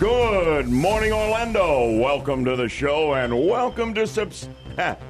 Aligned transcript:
Good 0.00 0.68
morning, 0.68 1.12
Orlando. 1.12 1.96
Welcome 2.00 2.44
to 2.46 2.56
the 2.56 2.68
show 2.68 3.14
and 3.14 3.32
welcome 3.46 3.94
to 3.94 4.08
sep- 4.08 4.32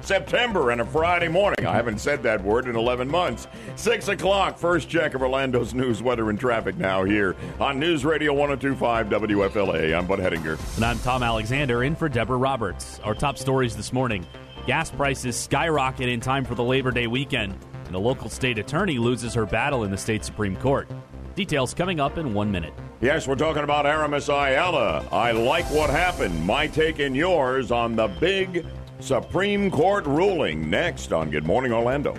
September 0.01 0.69
and 0.69 0.79
a 0.79 0.85
Friday 0.85 1.27
morning. 1.27 1.65
I 1.65 1.73
haven't 1.73 1.97
said 1.97 2.21
that 2.21 2.43
word 2.43 2.67
in 2.67 2.75
11 2.75 3.09
months. 3.09 3.47
6 3.77 4.09
o'clock, 4.09 4.59
first 4.59 4.87
check 4.87 5.15
of 5.15 5.23
Orlando's 5.23 5.73
news, 5.73 6.03
weather, 6.03 6.29
and 6.29 6.39
traffic 6.39 6.77
now 6.77 7.03
here 7.03 7.35
on 7.59 7.79
News 7.79 8.05
Radio 8.05 8.31
1025 8.33 9.07
WFLA. 9.07 9.97
I'm 9.97 10.05
Bud 10.05 10.19
Hedinger. 10.19 10.59
And 10.75 10.85
I'm 10.85 10.99
Tom 10.99 11.23
Alexander 11.23 11.83
in 11.83 11.95
for 11.95 12.07
Deborah 12.07 12.37
Roberts. 12.37 12.99
Our 13.03 13.15
top 13.15 13.39
stories 13.39 13.75
this 13.75 13.91
morning 13.91 14.23
gas 14.67 14.91
prices 14.91 15.35
skyrocket 15.35 16.09
in 16.09 16.19
time 16.19 16.45
for 16.45 16.53
the 16.53 16.63
Labor 16.63 16.91
Day 16.91 17.07
weekend, 17.07 17.55
and 17.87 17.95
a 17.95 17.99
local 17.99 18.29
state 18.29 18.59
attorney 18.59 18.99
loses 18.99 19.33
her 19.33 19.47
battle 19.47 19.83
in 19.83 19.89
the 19.89 19.97
state 19.97 20.23
Supreme 20.23 20.55
Court. 20.55 20.87
Details 21.33 21.73
coming 21.73 21.99
up 21.99 22.19
in 22.19 22.35
one 22.35 22.51
minute. 22.51 22.73
Yes, 23.01 23.27
we're 23.27 23.35
talking 23.35 23.63
about 23.63 23.85
Aramis 23.85 24.29
Ayala. 24.29 25.05
I 25.11 25.31
like 25.31 25.65
what 25.65 25.89
happened. 25.89 26.45
My 26.45 26.65
take 26.65 26.99
and 26.99 27.13
yours 27.13 27.69
on 27.69 27.97
the 27.97 28.07
big 28.07 28.65
Supreme 29.01 29.69
Court 29.69 30.05
ruling 30.05 30.69
next 30.69 31.11
on 31.11 31.29
Good 31.29 31.43
Morning 31.43 31.73
Orlando. 31.73 32.17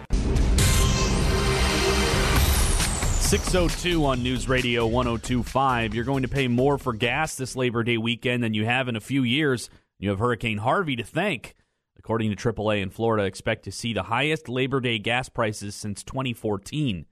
602 3.20 4.04
on 4.04 4.22
News 4.22 4.50
Radio 4.50 4.86
1025. 4.86 5.94
You're 5.94 6.04
going 6.04 6.22
to 6.22 6.28
pay 6.28 6.46
more 6.46 6.76
for 6.76 6.92
gas 6.92 7.36
this 7.36 7.56
Labor 7.56 7.82
Day 7.82 7.96
weekend 7.96 8.44
than 8.44 8.52
you 8.52 8.66
have 8.66 8.86
in 8.86 8.96
a 8.96 9.00
few 9.00 9.22
years. 9.22 9.70
You 9.98 10.10
have 10.10 10.18
Hurricane 10.18 10.58
Harvey 10.58 10.94
to 10.96 11.04
thank. 11.04 11.54
According 11.98 12.36
to 12.36 12.36
AAA 12.36 12.82
in 12.82 12.90
Florida, 12.90 13.24
expect 13.24 13.64
to 13.64 13.72
see 13.72 13.94
the 13.94 14.04
highest 14.04 14.46
Labor 14.46 14.80
Day 14.80 14.98
gas 14.98 15.30
prices 15.30 15.74
since 15.74 16.04
2014. 16.04 17.06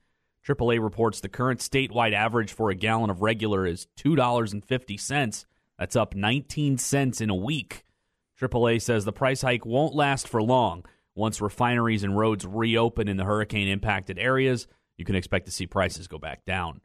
AAA 0.46 0.82
reports 0.82 1.20
the 1.20 1.28
current 1.28 1.60
statewide 1.60 2.12
average 2.12 2.52
for 2.52 2.70
a 2.70 2.74
gallon 2.74 3.08
of 3.08 3.22
regular 3.22 3.66
is 3.66 3.86
$2.50. 3.96 5.44
That's 5.78 5.96
up 5.96 6.14
19 6.14 6.78
cents 6.78 7.20
in 7.20 7.30
a 7.30 7.34
week. 7.34 7.84
AAA 8.38 8.82
says 8.82 9.04
the 9.04 9.12
price 9.12 9.42
hike 9.42 9.64
won't 9.64 9.94
last 9.94 10.28
for 10.28 10.42
long. 10.42 10.84
Once 11.14 11.40
refineries 11.40 12.02
and 12.02 12.18
roads 12.18 12.44
reopen 12.44 13.08
in 13.08 13.16
the 13.16 13.24
hurricane 13.24 13.68
impacted 13.68 14.18
areas, 14.18 14.66
you 14.98 15.04
can 15.04 15.14
expect 15.14 15.46
to 15.46 15.52
see 15.52 15.66
prices 15.66 16.08
go 16.08 16.18
back 16.18 16.44
down. 16.44 16.80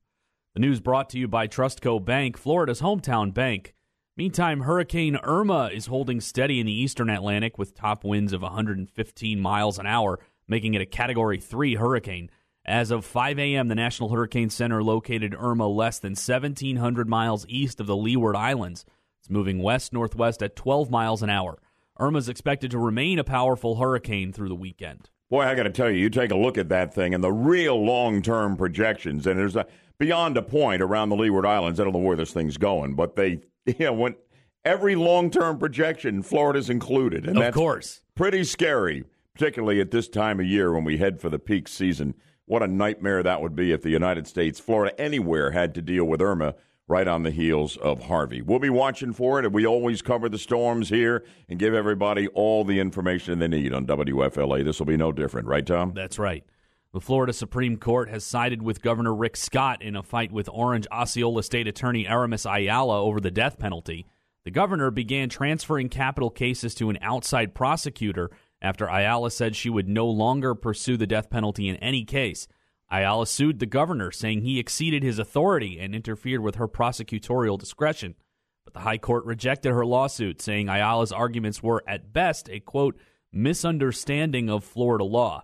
The 0.54 0.62
news 0.62 0.80
brought 0.80 1.10
to 1.10 1.20
you 1.20 1.28
by 1.28 1.48
Trustco 1.48 2.04
Bank, 2.04 2.38
Florida's 2.38 2.82
hometown 2.82 3.34
bank. 3.34 3.74
Meantime, 4.16 4.62
Hurricane 4.62 5.18
Irma 5.24 5.70
is 5.74 5.86
holding 5.86 6.22
steady 6.22 6.60
in 6.60 6.66
the 6.66 6.74
eastern 6.74 7.10
Atlantic 7.10 7.58
with 7.58 7.74
top 7.74 8.04
winds 8.04 8.34
of 8.34 8.42
115 8.42 9.40
miles 9.40 9.80
an 9.80 9.86
hour, 9.86 10.20
making 10.48 10.74
it 10.74 10.82
a 10.82 10.86
Category 10.86 11.40
3 11.40 11.76
hurricane. 11.76 12.30
As 12.70 12.92
of 12.92 13.04
5 13.04 13.40
a.m., 13.40 13.68
the 13.68 13.74
National 13.74 14.10
Hurricane 14.10 14.52
Center 14.52 14.84
located 14.84 15.36
Irma 15.36 15.68
less 15.68 15.98
than 15.98 16.12
1,700 16.12 17.10
miles 17.10 17.44
east 17.50 17.80
of 17.80 17.88
the 17.88 17.96
Leeward 17.96 18.36
Islands. 18.36 18.86
It's 19.20 19.30
moving 19.30 19.58
west 19.58 19.92
northwest 19.92 20.44
at 20.44 20.56
12 20.56 20.92
miles 20.92 21.24
an 21.24 21.32
hour. 21.32 21.58
Irma 22.00 22.20
is 22.20 22.30
expected 22.30 22.70
to 22.70 22.78
remain 22.78 23.18
a 23.18 23.24
powerful 23.24 23.78
hurricane 23.78 24.32
through 24.32 24.50
the 24.50 24.56
weekend. 24.56 25.10
Boy, 25.32 25.46
I 25.46 25.56
got 25.56 25.64
to 25.64 25.72
tell 25.72 25.90
you, 25.90 25.98
you 25.98 26.12
take 26.12 26.30
a 26.30 26.38
look 26.38 26.60
at 26.60 26.70
that 26.70 26.94
thing 26.94 27.16
and 27.16 27.24
the 27.24 27.32
real 27.32 27.84
long 27.84 28.22
term 28.22 28.56
projections, 28.56 29.26
and 29.26 29.40
there's 29.40 29.56
a 29.56 29.66
beyond 29.98 30.38
a 30.38 30.44
point 30.44 30.84
around 30.84 31.10
the 31.10 31.16
Leeward 31.16 31.48
Islands. 31.48 31.80
I 31.80 31.84
don't 31.84 31.94
know 31.94 31.98
where 31.98 32.18
this 32.18 32.34
thing's 32.34 32.58
going, 32.58 32.94
but 32.94 33.16
they, 33.16 33.40
you 33.66 33.76
know, 33.80 33.94
when 33.94 34.16
every 34.64 34.94
long 34.94 35.32
term 35.32 35.58
projection, 35.58 36.22
Florida's 36.22 36.70
included, 36.70 37.26
and 37.26 37.40
of 37.40 37.52
course 37.52 38.02
pretty 38.14 38.44
scary, 38.44 39.06
particularly 39.34 39.82
at 39.82 39.90
this 39.90 40.08
time 40.08 40.40
of 40.40 40.46
year 40.46 40.72
when 40.72 40.84
we 40.84 40.98
head 40.98 41.20
for 41.20 41.32
the 41.32 41.40
peak 41.40 41.68
season. 41.68 42.14
What 42.50 42.64
a 42.64 42.68
nightmare 42.68 43.22
that 43.22 43.44
would 43.44 43.56
be 43.56 43.74
if 43.74 43.84
the 43.84 43.92
United 43.92 44.26
States, 44.26 44.60
Florida, 44.60 45.00
anywhere 45.00 45.52
had 45.52 45.76
to 45.76 45.84
deal 45.84 46.06
with 46.06 46.20
Irma 46.20 46.56
right 46.88 47.08
on 47.08 47.22
the 47.22 47.30
heels 47.30 47.78
of 47.78 48.02
Harvey. 48.06 48.42
We'll 48.42 48.58
be 48.58 48.72
watching 48.72 49.14
for 49.14 49.38
it, 49.38 49.46
and 49.46 49.54
we 49.54 49.68
always 49.68 50.02
cover 50.02 50.30
the 50.30 50.40
storms 50.40 50.90
here 50.90 51.24
and 51.48 51.60
give 51.60 51.76
everybody 51.76 52.28
all 52.30 52.64
the 52.64 52.80
information 52.80 53.38
they 53.38 53.48
need 53.48 53.72
on 53.72 53.86
WFLA. 53.86 54.66
This 54.66 54.80
will 54.80 54.88
be 54.88 54.98
no 54.98 55.12
different, 55.12 55.48
right, 55.48 55.64
Tom? 55.64 55.92
That's 55.94 56.18
right. 56.18 56.44
The 56.92 57.00
Florida 57.00 57.34
Supreme 57.34 57.78
Court 57.78 58.10
has 58.10 58.24
sided 58.24 58.64
with 58.64 58.82
Governor 58.82 59.14
Rick 59.14 59.38
Scott 59.38 59.84
in 59.84 59.96
a 59.96 60.02
fight 60.02 60.32
with 60.32 60.50
Orange 60.52 60.88
Osceola 60.92 61.44
State 61.44 61.68
Attorney 61.68 62.08
Aramis 62.08 62.48
Ayala 62.48 63.00
over 63.00 63.20
the 63.20 63.30
death 63.30 63.60
penalty. 63.60 64.08
The 64.44 64.50
governor 64.50 64.90
began 64.90 65.30
transferring 65.30 65.90
capital 65.90 66.32
cases 66.32 66.74
to 66.76 66.90
an 66.90 66.98
outside 67.00 67.54
prosecutor 67.54 68.32
after 68.62 68.88
Ayala 68.88 69.32
said 69.32 69.56
she 69.56 69.70
would 69.70 69.88
no 69.88 70.08
longer 70.08 70.56
pursue 70.56 70.98
the 70.98 71.08
death 71.08 71.30
penalty 71.30 71.68
in 71.68 71.76
any 71.78 72.04
case. 72.04 72.48
Ayala 72.92 73.28
sued 73.28 73.60
the 73.60 73.66
governor, 73.66 74.12
saying 74.12 74.42
he 74.42 74.60
exceeded 74.60 75.04
his 75.04 75.20
authority 75.20 75.80
and 75.80 75.94
interfered 75.94 76.42
with 76.42 76.56
her 76.56 76.68
prosecutorial 76.68 77.58
discretion. 77.58 78.16
But 78.66 78.74
the 78.74 78.80
High 78.82 78.98
Court 78.98 79.26
rejected 79.26 79.72
her 79.72 79.86
lawsuit, 79.86 80.42
saying 80.42 80.70
Ayala's 80.70 81.12
arguments 81.12 81.62
were, 81.62 81.84
at 81.88 82.12
best, 82.12 82.50
a 82.50 82.60
quote, 82.60 82.98
misunderstanding 83.32 84.50
of 84.50 84.64
Florida 84.64 85.04
law. 85.04 85.44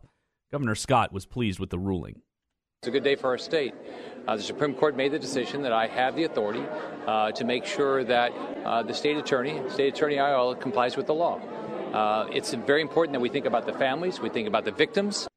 Governor 0.52 0.76
Scott 0.76 1.14
was 1.14 1.26
pleased 1.26 1.60
with 1.60 1.70
the 1.70 1.80
ruling. 1.80 2.22
It's 2.82 2.88
a 2.88 2.92
good 2.92 3.04
day 3.04 3.16
for 3.16 3.28
our 3.28 3.38
state. 3.38 3.74
Uh, 4.28 4.36
the 4.36 4.44
Supreme 4.44 4.74
Court 4.74 4.96
made 4.96 5.12
the 5.12 5.20
decision 5.20 5.62
that 5.64 5.72
I 5.72 5.88
have 5.88 6.16
the 6.16 6.24
authority 6.24 6.64
uh, 7.08 7.32
to 7.32 7.44
make 7.44 7.66
sure 7.66 8.04
that 8.04 8.32
uh, 8.64 8.84
the 8.84 8.94
state 8.94 9.18
attorney, 9.18 9.62
state 9.70 9.94
attorney 9.94 10.16
Ayala, 10.16 10.56
complies 10.56 10.98
with 10.98 11.08
the 11.08 11.14
law. 11.14 11.40
Uh, 11.96 12.28
it's 12.30 12.54
very 12.54 12.82
important 12.82 13.14
that 13.14 13.22
we 13.22 13.30
think 13.30 13.46
about 13.46 13.66
the 13.66 13.72
families, 13.72 14.20
we 14.20 14.28
think 14.28 14.50
about 14.50 14.66
the 14.66 14.72
victims. 14.72 15.30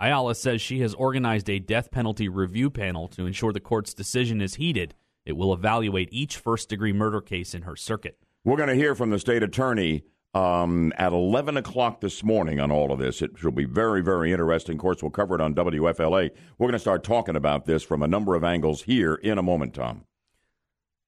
Ayala 0.00 0.34
says 0.34 0.62
she 0.62 0.80
has 0.80 0.94
organized 0.94 1.50
a 1.50 1.58
death 1.58 1.90
penalty 1.90 2.26
review 2.26 2.70
panel 2.70 3.06
to 3.08 3.26
ensure 3.26 3.52
the 3.52 3.60
court's 3.60 3.92
decision 3.92 4.40
is 4.40 4.54
heeded. 4.54 4.94
It 5.26 5.36
will 5.36 5.52
evaluate 5.52 6.08
each 6.10 6.38
first 6.38 6.70
degree 6.70 6.94
murder 6.94 7.20
case 7.20 7.54
in 7.54 7.62
her 7.62 7.76
circuit. 7.76 8.16
We're 8.44 8.56
going 8.56 8.70
to 8.70 8.74
hear 8.74 8.94
from 8.94 9.10
the 9.10 9.18
state 9.18 9.42
attorney 9.42 10.04
um, 10.32 10.90
at 10.96 11.12
11 11.12 11.58
o'clock 11.58 12.00
this 12.00 12.24
morning 12.24 12.60
on 12.60 12.70
all 12.70 12.90
of 12.90 12.98
this. 12.98 13.20
It 13.20 13.42
will 13.44 13.52
be 13.52 13.66
very, 13.66 14.02
very 14.02 14.32
interesting. 14.32 14.76
Of 14.76 14.80
course, 14.80 15.02
we'll 15.02 15.10
cover 15.10 15.34
it 15.34 15.42
on 15.42 15.54
WFLA. 15.54 16.30
We're 16.58 16.66
going 16.66 16.72
to 16.72 16.78
start 16.78 17.04
talking 17.04 17.36
about 17.36 17.66
this 17.66 17.82
from 17.82 18.02
a 18.02 18.08
number 18.08 18.34
of 18.34 18.42
angles 18.42 18.82
here 18.82 19.16
in 19.16 19.36
a 19.36 19.42
moment, 19.42 19.74
Tom. 19.74 20.06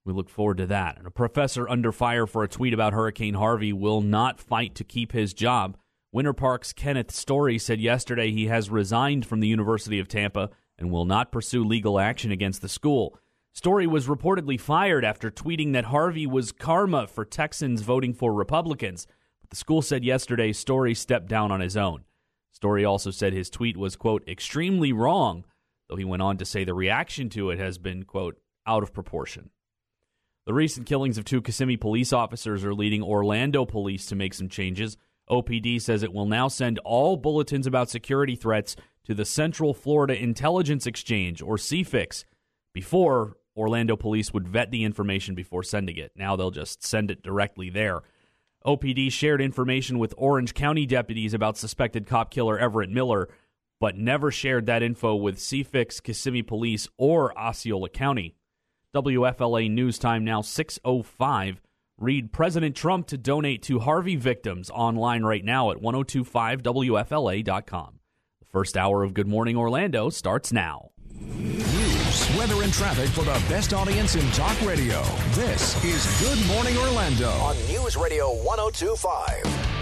We 0.06 0.12
look 0.12 0.30
forward 0.30 0.58
to 0.58 0.66
that. 0.66 0.98
And 0.98 1.06
a 1.06 1.10
professor 1.10 1.68
under 1.68 1.90
fire 1.90 2.28
for 2.28 2.44
a 2.44 2.48
tweet 2.48 2.72
about 2.72 2.92
Hurricane 2.92 3.34
Harvey 3.34 3.72
will 3.72 4.00
not 4.00 4.38
fight 4.38 4.76
to 4.76 4.84
keep 4.84 5.10
his 5.10 5.34
job. 5.34 5.76
Winter 6.12 6.32
Park's 6.32 6.72
Kenneth 6.72 7.10
Story 7.10 7.58
said 7.58 7.80
yesterday 7.80 8.30
he 8.30 8.46
has 8.46 8.70
resigned 8.70 9.26
from 9.26 9.40
the 9.40 9.48
University 9.48 9.98
of 9.98 10.06
Tampa 10.06 10.50
and 10.78 10.92
will 10.92 11.06
not 11.06 11.32
pursue 11.32 11.64
legal 11.64 11.98
action 11.98 12.30
against 12.30 12.62
the 12.62 12.68
school. 12.68 13.18
Story 13.52 13.88
was 13.88 14.06
reportedly 14.06 14.60
fired 14.60 15.04
after 15.04 15.28
tweeting 15.28 15.72
that 15.72 15.86
Harvey 15.86 16.26
was 16.26 16.52
karma 16.52 17.08
for 17.08 17.24
Texans 17.24 17.82
voting 17.82 18.14
for 18.14 18.32
Republicans. 18.32 19.08
But 19.40 19.50
the 19.50 19.56
school 19.56 19.82
said 19.82 20.04
yesterday 20.04 20.52
Story 20.52 20.94
stepped 20.94 21.26
down 21.26 21.50
on 21.50 21.60
his 21.60 21.76
own. 21.76 22.04
Story 22.52 22.84
also 22.84 23.10
said 23.10 23.32
his 23.32 23.50
tweet 23.50 23.76
was, 23.76 23.96
quote, 23.96 24.22
extremely 24.28 24.92
wrong, 24.92 25.44
though 25.88 25.96
he 25.96 26.04
went 26.04 26.22
on 26.22 26.36
to 26.36 26.44
say 26.44 26.62
the 26.62 26.74
reaction 26.74 27.28
to 27.30 27.50
it 27.50 27.58
has 27.58 27.76
been, 27.76 28.04
quote, 28.04 28.38
out 28.66 28.84
of 28.84 28.94
proportion. 28.94 29.50
The 30.46 30.54
recent 30.54 30.86
killings 30.86 31.18
of 31.18 31.24
two 31.24 31.42
Kissimmee 31.42 31.76
police 31.76 32.12
officers 32.12 32.64
are 32.64 32.72
leading 32.72 33.02
Orlando 33.02 33.64
police 33.64 34.06
to 34.06 34.14
make 34.14 34.32
some 34.32 34.48
changes. 34.48 34.96
OPD 35.28 35.82
says 35.82 36.04
it 36.04 36.12
will 36.12 36.24
now 36.24 36.46
send 36.46 36.78
all 36.84 37.16
bulletins 37.16 37.66
about 37.66 37.90
security 37.90 38.36
threats 38.36 38.76
to 39.06 39.14
the 39.14 39.24
Central 39.24 39.74
Florida 39.74 40.16
Intelligence 40.16 40.86
Exchange, 40.86 41.42
or 41.42 41.56
CFIX. 41.56 42.22
Before, 42.72 43.36
Orlando 43.56 43.96
police 43.96 44.32
would 44.32 44.46
vet 44.46 44.70
the 44.70 44.84
information 44.84 45.34
before 45.34 45.64
sending 45.64 45.96
it. 45.96 46.12
Now 46.14 46.36
they'll 46.36 46.52
just 46.52 46.84
send 46.84 47.10
it 47.10 47.24
directly 47.24 47.68
there. 47.68 48.02
OPD 48.64 49.10
shared 49.10 49.40
information 49.40 49.98
with 49.98 50.14
Orange 50.16 50.54
County 50.54 50.86
deputies 50.86 51.34
about 51.34 51.58
suspected 51.58 52.06
cop 52.06 52.30
killer 52.30 52.56
Everett 52.56 52.90
Miller, 52.90 53.28
but 53.80 53.96
never 53.96 54.30
shared 54.30 54.66
that 54.66 54.84
info 54.84 55.16
with 55.16 55.38
CFIX, 55.38 56.00
Kissimmee 56.04 56.42
Police, 56.42 56.86
or 56.96 57.36
Osceola 57.36 57.88
County. 57.88 58.35
WFLA 58.96 59.70
News 59.70 59.98
Time 59.98 60.24
now 60.24 60.40
605. 60.40 61.60
Read 61.98 62.32
President 62.32 62.74
Trump 62.74 63.06
to 63.08 63.18
donate 63.18 63.62
to 63.64 63.80
Harvey 63.80 64.16
victims 64.16 64.70
online 64.70 65.22
right 65.22 65.44
now 65.44 65.70
at 65.70 65.82
1025WFLA.com. 65.82 67.98
The 68.40 68.46
first 68.46 68.78
hour 68.78 69.02
of 69.02 69.12
Good 69.12 69.28
Morning 69.28 69.54
Orlando 69.54 70.08
starts 70.08 70.50
now. 70.50 70.92
News, 71.12 72.36
weather, 72.38 72.62
and 72.62 72.72
traffic 72.72 73.10
for 73.10 73.24
the 73.24 73.38
best 73.50 73.74
audience 73.74 74.14
in 74.14 74.26
talk 74.30 74.58
radio. 74.62 75.02
This 75.32 75.76
is 75.84 76.06
Good 76.26 76.46
Morning 76.46 76.78
Orlando 76.78 77.28
on 77.32 77.54
News 77.68 77.98
Radio 77.98 78.34
1025. 78.44 79.75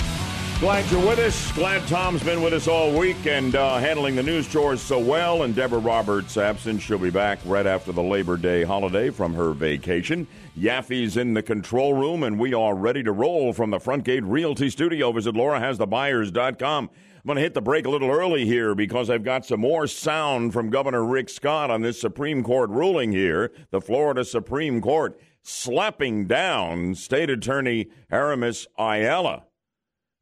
Glad 0.61 0.91
you're 0.91 1.07
with 1.07 1.19
us. 1.19 1.53
Glad 1.53 1.87
Tom's 1.89 2.23
been 2.23 2.41
with 2.41 2.55
us 2.55 2.69
all 2.69 2.97
week 2.97 3.27
and 3.27 3.55
uh, 3.55 3.77
handling 3.77 4.15
the 4.15 4.23
news 4.23 4.49
chores 4.49 4.81
so 4.81 4.99
well. 4.99 5.43
And 5.43 5.55
Deborah 5.55 5.79
Roberts' 5.79 6.39
absent. 6.39 6.81
She'll 6.81 6.97
be 6.97 7.11
back 7.11 7.39
right 7.45 7.67
after 7.67 7.93
the 7.93 8.03
Labor 8.03 8.39
Day 8.39 8.63
holiday 8.63 9.11
from 9.11 9.35
her 9.35 9.53
vacation. 9.53 10.27
Yaffee's 10.57 11.19
in 11.19 11.35
the 11.35 11.43
control 11.43 11.93
room, 11.93 12.23
and 12.23 12.39
we 12.39 12.55
are 12.55 12.75
ready 12.75 13.03
to 13.03 13.13
roll 13.13 13.53
from 13.53 13.71
the 13.71 13.81
Front 13.81 14.05
Gate 14.05 14.25
Realty 14.25 14.71
Studio. 14.71 15.13
Visit 15.13 15.35
LauraHasTheBuyers.com. 15.35 16.89
I'm 16.89 17.27
going 17.27 17.37
to 17.37 17.43
hit 17.43 17.55
the 17.55 17.61
break 17.61 17.85
a 17.85 17.91
little 17.91 18.11
early 18.11 18.47
here 18.47 18.75
because 18.75 19.11
I've 19.11 19.25
got 19.25 19.45
some 19.45 19.61
more 19.61 19.87
sound 19.87 20.53
from 20.53 20.71
Governor 20.71 21.05
Rick 21.05 21.29
Scott 21.29 21.71
on 21.71 21.83
this 21.83 22.01
Supreme 22.01 22.43
Court 22.43 22.71
ruling 22.71 23.13
here, 23.13 23.51
the 23.71 23.81
Florida 23.81 24.25
Supreme 24.25 24.81
Court 24.81 25.21
slapping 25.43 26.27
down 26.27 26.95
State 26.95 27.29
Attorney 27.29 27.89
Aramis 28.11 28.67
Ayala. 28.79 29.45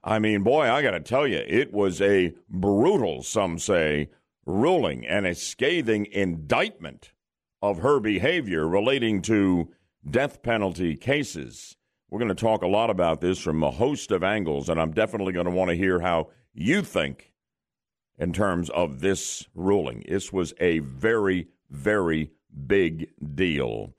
I 0.05 0.19
mean, 0.19 0.43
boy, 0.43 0.71
I 0.71 0.83
got 0.83 0.93
to 0.93 1.01
tell 1.01 1.27
you, 1.27 1.43
it 1.47 1.73
was 1.73 2.01
a 2.01 2.35
brutal, 2.49 3.23
some 3.23 3.59
say, 3.59 4.11
ruling 4.45 5.07
and 5.07 5.27
a 5.27 5.35
scathing 5.35 6.07
indictment 6.11 7.13
of 7.61 7.79
her 7.79 8.01
behavior 8.01 8.67
relating 8.67 9.23
to 9.23 9.71
death 10.09 10.43
penalty 10.43 10.97
cases. 10.97 11.77
We're 12.11 12.19
going 12.19 12.29
to 12.29 12.35
talk 12.35 12.63
a 12.63 12.67
lot 12.67 12.91
about 12.91 13.21
this 13.21 13.39
from 13.39 13.63
a 13.63 13.71
host 13.71 14.11
of 14.11 14.25
angles, 14.25 14.69
and 14.69 14.81
I'm 14.81 14.93
definitely 14.93 15.33
going 15.33 15.47
to 15.47 15.53
want 15.53 15.71
to 15.71 15.77
hear 15.77 16.01
how 16.01 16.29
you 16.53 16.83
think 16.83 17.33
in 18.19 18.33
terms 18.33 18.69
of 18.71 19.01
this 19.01 19.47
ruling. 19.55 20.05
This 20.09 20.33
was 20.33 20.53
a 20.61 20.81
very, 20.81 21.47
very 21.71 22.31
big 22.67 23.11
deal. 23.35 23.95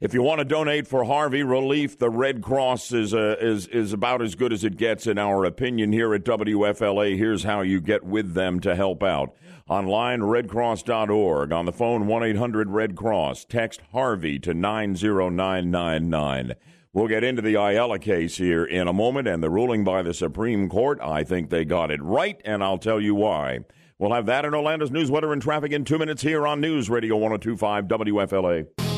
If 0.00 0.14
you 0.14 0.22
want 0.22 0.38
to 0.38 0.46
donate 0.46 0.86
for 0.86 1.04
Harvey 1.04 1.42
relief, 1.42 1.98
the 1.98 2.08
Red 2.08 2.40
Cross 2.40 2.92
is 2.92 3.12
uh, 3.12 3.36
is 3.38 3.66
is 3.66 3.92
about 3.92 4.22
as 4.22 4.34
good 4.34 4.50
as 4.50 4.64
it 4.64 4.78
gets 4.78 5.06
in 5.06 5.18
our 5.18 5.44
opinion 5.44 5.92
here 5.92 6.14
at 6.14 6.24
WFLA. 6.24 7.18
Here's 7.18 7.42
how 7.42 7.60
you 7.60 7.82
get 7.82 8.02
with 8.02 8.32
them 8.32 8.60
to 8.60 8.74
help 8.74 9.02
out. 9.02 9.34
Online 9.68 10.20
redcross.org, 10.20 11.52
on 11.52 11.66
the 11.66 11.72
phone 11.72 12.06
1-800 12.06 12.64
Red 12.68 12.96
Cross, 12.96 13.44
text 13.44 13.82
Harvey 13.92 14.38
to 14.38 14.54
90999. 14.54 16.54
We'll 16.94 17.06
get 17.06 17.22
into 17.22 17.42
the 17.42 17.56
Ayala 17.56 17.98
case 17.98 18.38
here 18.38 18.64
in 18.64 18.88
a 18.88 18.94
moment 18.94 19.28
and 19.28 19.42
the 19.42 19.50
ruling 19.50 19.84
by 19.84 20.00
the 20.00 20.14
Supreme 20.14 20.70
Court. 20.70 20.98
I 21.02 21.24
think 21.24 21.50
they 21.50 21.66
got 21.66 21.90
it 21.90 22.02
right 22.02 22.40
and 22.46 22.64
I'll 22.64 22.78
tell 22.78 23.02
you 23.02 23.14
why. 23.14 23.60
We'll 23.98 24.14
have 24.14 24.26
that 24.26 24.46
in 24.46 24.54
Orlando's 24.54 24.90
news, 24.90 25.10
weather, 25.10 25.30
and 25.30 25.42
traffic 25.42 25.72
in 25.72 25.84
two 25.84 25.98
minutes 25.98 26.22
here 26.22 26.46
on 26.46 26.62
News 26.62 26.88
Radio 26.88 27.18
1025 27.18 27.84
WFLA. 27.84 28.89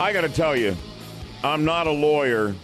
I 0.00 0.14
got 0.14 0.22
to 0.22 0.30
tell 0.30 0.56
you, 0.56 0.74
I'm 1.44 1.66
not 1.66 1.86
a 1.86 1.92
lawyer, 1.92 2.54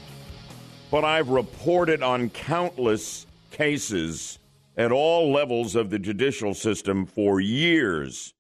but 0.91 1.05
I've 1.05 1.29
reported 1.29 2.03
on 2.03 2.31
countless 2.31 3.27
cases 3.51 4.39
at 4.75 4.91
all 4.91 5.31
levels 5.31 5.77
of 5.77 5.91
the 5.91 5.99
judicial 5.99 6.55
system 6.55 7.05
for 7.05 7.39
years. 7.39 8.33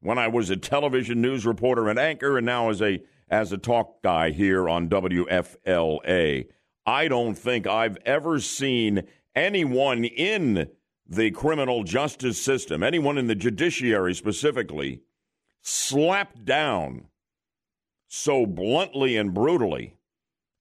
When 0.00 0.18
I 0.18 0.28
was 0.28 0.50
a 0.50 0.56
television 0.56 1.22
news 1.22 1.46
reporter 1.46 1.88
and 1.88 1.98
anchor, 1.98 2.36
and 2.36 2.44
now 2.44 2.68
as 2.68 2.82
a 2.82 3.02
as 3.30 3.52
a 3.52 3.58
talk 3.58 4.02
guy 4.02 4.32
here 4.32 4.68
on 4.68 4.90
WFLA, 4.90 6.46
I 6.84 7.08
don't 7.08 7.36
think 7.36 7.66
I've 7.66 7.96
ever 8.04 8.38
seen 8.38 9.04
anyone 9.34 10.04
in 10.04 10.68
the 11.08 11.30
criminal 11.30 11.84
justice 11.84 12.38
system, 12.38 12.82
anyone 12.82 13.16
in 13.16 13.28
the 13.28 13.34
judiciary 13.34 14.14
specifically, 14.14 15.00
slapped 15.62 16.44
down 16.44 17.06
so 18.08 18.46
bluntly 18.46 19.16
and 19.16 19.34
brutally 19.34 19.96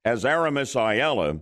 as 0.06 0.24
Aramis 0.24 0.76
Ayala, 0.76 1.40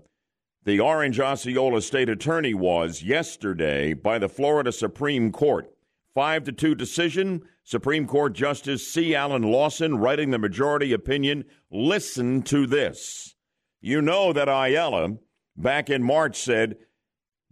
the 0.64 0.80
Orange 0.80 1.20
Osceola 1.20 1.82
state 1.82 2.08
attorney, 2.08 2.54
was 2.54 3.04
yesterday 3.04 3.94
by 3.94 4.18
the 4.18 4.30
Florida 4.30 4.72
Supreme 4.72 5.34
Court. 5.34 5.70
Five 6.16 6.46
to 6.46 6.54
two 6.54 6.74
decision. 6.74 7.44
Supreme 7.66 8.08
Court 8.08 8.34
Justice 8.34 8.88
C. 8.88 9.14
Alan 9.14 9.44
Lawson 9.44 9.98
writing 9.98 10.32
the 10.32 10.38
majority 10.38 10.94
opinion. 10.94 11.44
Listen 11.70 12.42
to 12.44 12.66
this. 12.66 13.36
You 13.82 14.02
know 14.02 14.32
that 14.32 14.48
Ayala, 14.48 15.18
back 15.58 15.90
in 15.90 16.04
March, 16.04 16.38
said 16.38 16.78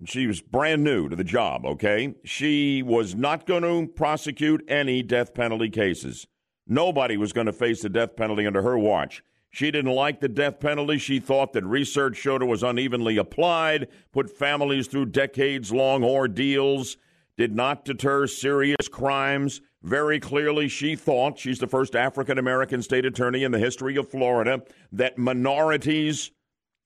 she 0.05 0.27
was 0.27 0.41
brand 0.41 0.83
new 0.83 1.09
to 1.09 1.15
the 1.15 1.23
job, 1.23 1.65
okay? 1.65 2.13
She 2.23 2.81
was 2.81 3.15
not 3.15 3.45
going 3.45 3.63
to 3.63 3.91
prosecute 3.91 4.63
any 4.67 5.03
death 5.03 5.33
penalty 5.33 5.69
cases. 5.69 6.25
Nobody 6.71 7.17
was 7.17 7.33
going 7.33 7.47
to 7.47 7.51
face 7.51 7.81
the 7.81 7.89
death 7.89 8.15
penalty 8.15 8.47
under 8.47 8.61
her 8.61 8.77
watch. 8.77 9.21
She 9.49 9.71
didn't 9.71 9.91
like 9.91 10.21
the 10.21 10.29
death 10.29 10.61
penalty. 10.61 10.99
She 10.99 11.19
thought 11.19 11.51
that 11.51 11.65
research 11.65 12.15
showed 12.15 12.41
it 12.41 12.45
was 12.45 12.63
unevenly 12.63 13.17
applied, 13.17 13.89
put 14.13 14.29
families 14.29 14.87
through 14.87 15.07
decades 15.07 15.73
long 15.73 16.01
ordeals, 16.01 16.95
did 17.35 17.53
not 17.53 17.83
deter 17.83 18.25
serious 18.25 18.87
crimes. 18.89 19.59
Very 19.83 20.17
clearly, 20.21 20.69
she 20.69 20.95
thought, 20.95 21.37
she's 21.37 21.59
the 21.59 21.67
first 21.67 21.93
African 21.93 22.37
American 22.37 22.81
state 22.81 23.03
attorney 23.03 23.43
in 23.43 23.51
the 23.51 23.59
history 23.59 23.97
of 23.97 24.09
Florida, 24.09 24.63
that 24.93 25.17
minorities 25.17 26.31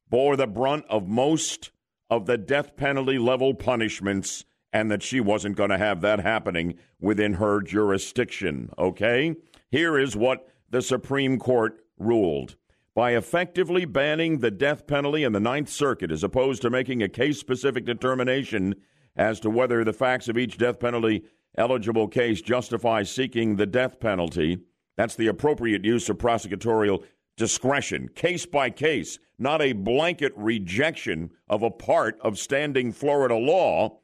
bore 0.10 0.36
the 0.36 0.48
brunt 0.48 0.86
of 0.90 1.08
most 1.08 1.70
of 2.10 2.26
the 2.26 2.40
death 2.40 2.76
penalty 2.76 3.20
level 3.20 3.54
punishments 3.54 4.46
and 4.74 4.90
that 4.90 5.04
she 5.04 5.20
wasn't 5.20 5.56
going 5.56 5.70
to 5.70 5.78
have 5.78 6.02
that 6.02 6.22
happening 6.22 6.74
within 7.00 7.34
her 7.34 7.62
jurisdiction. 7.62 8.72
Okay? 8.80 9.36
Here 9.72 9.98
is 9.98 10.16
what 10.16 10.48
the 10.70 10.82
Supreme 10.82 11.40
Court 11.40 11.82
ruled. 11.98 12.56
By 12.94 13.16
effectively 13.16 13.86
banning 13.86 14.40
the 14.40 14.52
death 14.52 14.88
penalty 14.88 15.24
in 15.24 15.34
the 15.34 15.40
Ninth 15.40 15.70
Circuit, 15.70 16.12
as 16.12 16.24
opposed 16.24 16.62
to 16.62 16.70
making 16.70 17.04
a 17.04 17.10
case 17.10 17.40
specific 17.40 17.84
determination 17.86 18.76
as 19.16 19.40
to 19.42 19.50
whether 19.50 19.84
the 19.84 19.94
facts 19.94 20.30
of 20.30 20.38
each 20.38 20.58
death 20.58 20.80
penalty 20.80 21.24
eligible 21.58 22.08
case 22.08 22.42
justify 22.42 23.04
seeking 23.04 23.56
the 23.56 23.66
death 23.66 24.00
penalty, 24.00 24.60
that's 24.98 25.16
the 25.16 25.28
appropriate 25.28 25.84
use 25.84 26.10
of 26.10 26.18
prosecutorial 26.18 27.04
discretion, 27.38 28.08
case 28.10 28.46
by 28.46 28.70
case, 28.70 29.20
not 29.38 29.62
a 29.62 29.74
blanket 29.74 30.32
rejection 30.36 31.32
of 31.50 31.64
a 31.64 31.72
part 31.72 32.18
of 32.22 32.40
standing 32.40 32.92
Florida 32.92 33.36
law. 33.36 34.00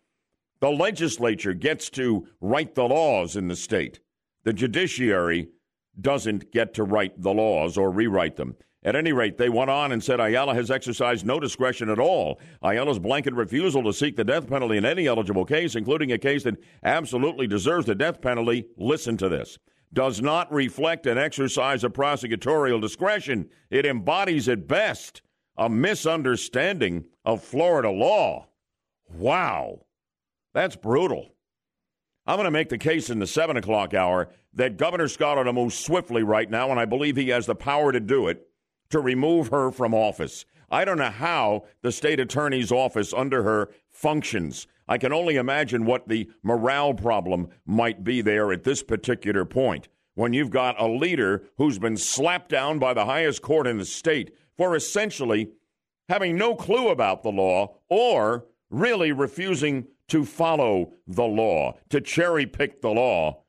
The 0.60 0.70
legislature 0.70 1.54
gets 1.54 1.90
to 1.92 2.28
write 2.42 2.76
the 2.76 2.84
laws 2.84 3.36
in 3.36 3.48
the 3.48 3.56
state. 3.56 4.00
The 4.44 4.54
judiciary 4.54 5.50
doesn't 6.00 6.52
get 6.52 6.74
to 6.76 6.84
write 6.84 7.22
the 7.22 7.34
laws 7.34 7.78
or 7.78 7.92
rewrite 7.92 8.38
them. 8.38 8.56
At 8.84 8.96
any 8.96 9.14
rate, 9.14 9.38
they 9.38 9.50
went 9.50 9.70
on 9.70 9.92
and 9.92 10.04
said 10.04 10.20
Ayala 10.20 10.56
has 10.56 10.72
exercised 10.72 11.24
no 11.24 11.40
discretion 11.40 11.90
at 11.90 12.00
all. 12.00 12.40
Ayala's 12.64 12.98
blanket 12.98 13.36
refusal 13.36 13.84
to 13.84 13.94
seek 13.94 14.16
the 14.16 14.24
death 14.24 14.50
penalty 14.50 14.78
in 14.78 14.86
any 14.86 15.06
eligible 15.06 15.46
case, 15.46 15.76
including 15.76 16.12
a 16.12 16.18
case 16.18 16.44
that 16.44 16.58
absolutely 16.84 17.46
deserves 17.46 17.86
the 17.86 17.94
death 17.94 18.22
penalty, 18.22 18.66
listen 18.78 19.18
to 19.18 19.30
this, 19.30 19.60
does 19.94 20.20
not 20.20 20.52
reflect 20.52 21.06
an 21.06 21.20
exercise 21.20 21.84
of 21.84 21.94
prosecutorial 21.94 22.82
discretion. 22.82 23.48
It 23.70 23.86
embodies 23.86 24.50
at 24.50 24.68
best 24.68 25.22
a 25.58 25.70
misunderstanding 25.70 27.06
of 27.24 27.44
Florida 27.44 27.92
law. 27.92 28.48
Wow. 29.14 29.86
That's 30.56 30.76
brutal. 30.76 31.36
I'm 32.32 32.38
going 32.38 32.46
to 32.46 32.52
make 32.52 32.70
the 32.70 32.78
case 32.78 33.10
in 33.10 33.20
the 33.20 33.28
7 33.28 33.58
o'clock 33.58 33.94
hour 33.94 34.30
that 34.54 34.78
Governor 34.78 35.10
Scott 35.10 35.38
ought 35.38 35.44
to 35.44 35.52
move 35.52 35.74
swiftly 35.74 36.24
right 36.24 36.50
now, 36.50 36.72
and 36.72 36.80
I 36.80 36.86
believe 36.86 37.18
he 37.18 37.28
has 37.28 37.46
the 37.46 37.56
power 37.56 37.92
to 37.92 38.00
do 38.00 38.30
it, 38.30 38.48
to 38.92 39.02
remove 39.02 39.50
her 39.50 39.70
from 39.70 39.94
office. 39.94 40.46
I 40.70 40.86
don't 40.86 41.00
know 41.00 41.10
how 41.10 41.66
the 41.82 41.92
state 41.92 42.22
attorney's 42.22 42.72
office 42.72 43.14
under 43.14 43.44
her 43.44 43.70
functions. 43.90 44.66
I 44.88 44.98
can 44.98 45.12
only 45.12 45.36
imagine 45.36 45.84
what 45.84 46.08
the 46.08 46.30
morale 46.42 46.94
problem 46.94 47.50
might 47.66 48.02
be 48.02 48.22
there 48.22 48.54
at 48.54 48.64
this 48.64 48.82
particular 48.82 49.44
point 49.44 49.90
when 50.16 50.32
you've 50.32 50.52
got 50.52 50.80
a 50.80 50.88
leader 50.88 51.44
who's 51.58 51.80
been 51.80 51.98
slapped 51.98 52.48
down 52.48 52.80
by 52.80 52.94
the 52.94 53.04
highest 53.04 53.42
court 53.42 53.68
in 53.68 53.78
the 53.78 53.84
state 53.84 54.34
for 54.56 54.74
essentially 54.74 55.50
having 56.08 56.38
no 56.38 56.56
clue 56.56 56.88
about 56.88 57.24
the 57.24 57.30
law 57.30 57.76
or 57.90 58.46
really 58.70 59.12
refusing 59.12 59.86
to 60.12 60.26
follow 60.26 60.92
the 61.08 61.24
law, 61.24 61.74
to 61.90 62.02
cherry 62.02 62.46
pick 62.46 62.82
the 62.82 62.90
law, 62.90 63.44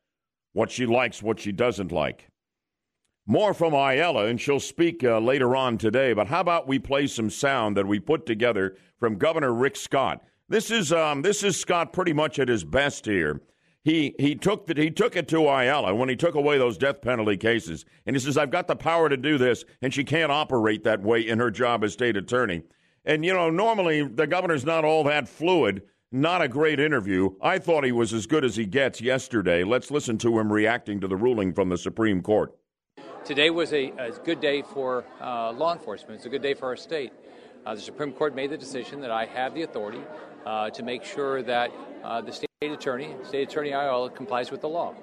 what 0.52 0.71
she 0.71 0.87
likes, 0.87 1.21
what 1.21 1.40
she 1.40 1.50
doesn't 1.50 1.90
like. 1.90 2.28
More 3.26 3.52
from 3.52 3.75
Ayala, 3.75 4.26
and 4.26 4.40
she'll 4.40 4.61
speak 4.61 5.02
uh, 5.02 5.19
later 5.19 5.57
on 5.57 5.76
today. 5.76 6.12
But 6.12 6.28
how 6.28 6.40
about 6.40 6.69
we 6.69 6.78
play 6.78 7.09
some 7.09 7.31
sound 7.31 7.76
that 7.76 7.88
we 7.88 7.99
put 7.99 8.26
together 8.26 8.76
from 9.00 9.19
Governor 9.19 9.52
Rick 9.52 9.75
Scott? 9.75 10.23
This 10.49 10.71
is 10.71 10.92
um, 10.92 11.23
this 11.23 11.42
is 11.42 11.59
Scott 11.59 11.92
pretty 11.92 12.12
much 12.12 12.38
at 12.38 12.49
his 12.49 12.62
best 12.62 13.07
here. 13.07 13.40
He 13.83 14.14
he 14.21 14.37
took 14.37 14.69
the, 14.69 14.81
he 14.81 14.90
took 14.90 15.16
it 15.16 15.26
to 15.28 15.49
Ayala 15.49 15.97
when 15.97 16.09
he 16.09 16.14
took 16.14 16.37
away 16.37 16.59
those 16.59 16.78
death 16.78 17.02
penalty 17.02 17.37
cases, 17.37 17.85
and 18.07 18.14
he 18.14 18.21
says, 18.21 18.37
"I've 18.37 18.52
got 18.52 18.69
the 18.69 18.76
power 18.76 19.09
to 19.09 19.16
do 19.16 19.37
this," 19.37 19.64
and 19.81 19.92
she 19.92 20.04
can't 20.04 20.31
operate 20.31 20.85
that 20.85 21.02
way 21.02 21.26
in 21.26 21.40
her 21.40 21.50
job 21.50 21.83
as 21.83 21.92
state 21.92 22.16
attorney. 22.16 22.62
And 23.04 23.25
you 23.25 23.35
know, 23.35 23.50
normally 23.50 24.02
the 24.02 24.28
governor's 24.28 24.64
not 24.64 24.85
all 24.85 25.02
that 25.04 25.28
fluid, 25.28 25.83
not 26.12 26.42
a 26.42 26.49
great 26.49 26.78
interview. 26.78 27.31
I 27.40 27.59
thought 27.59 27.85
he 27.85 27.92
was 27.92 28.12
as 28.12 28.26
good 28.26 28.45
as 28.45 28.57
he 28.57 28.66
gets 28.66 29.00
yesterday. 29.00 29.64
Let's 29.64 29.90
listen 29.90 30.19
to 30.19 30.38
him 30.38 30.52
reacting 30.52 31.00
to 31.00 31.09
the 31.09 31.16
ruling 31.16 31.54
from 31.54 31.71
the 31.71 31.78
Supreme 31.78 32.23
Court. 32.23 32.54
Today 33.25 33.50
was 33.50 33.73
a, 33.73 33.90
a 33.99 34.11
good 34.25 34.40
day 34.40 34.62
for 34.62 35.04
uh, 35.21 35.52
law 35.52 35.73
enforcement. 35.73 36.16
It's 36.16 36.26
a 36.26 36.28
good 36.28 36.42
day 36.42 36.54
for 36.54 36.66
our 36.66 36.76
state. 36.76 37.12
Uh, 37.64 37.75
the 37.75 37.81
Supreme 37.81 38.12
Court 38.12 38.35
made 38.35 38.50
the 38.50 38.59
decision 38.59 39.00
that 39.00 39.11
I 39.11 39.25
have 39.25 39.54
the 39.54 39.62
authority 39.62 40.02
uh, 40.45 40.71
to 40.71 40.83
make 40.83 41.04
sure 41.04 41.42
that 41.45 41.71
uh, 42.02 42.21
the 42.21 42.33
state 42.33 42.49
attorney, 42.62 43.14
state 43.23 43.49
attorney 43.49 43.71
Ayala, 43.71 44.11
complies 44.11 44.50
with 44.50 44.61
the 44.61 44.69
law. 44.69 44.95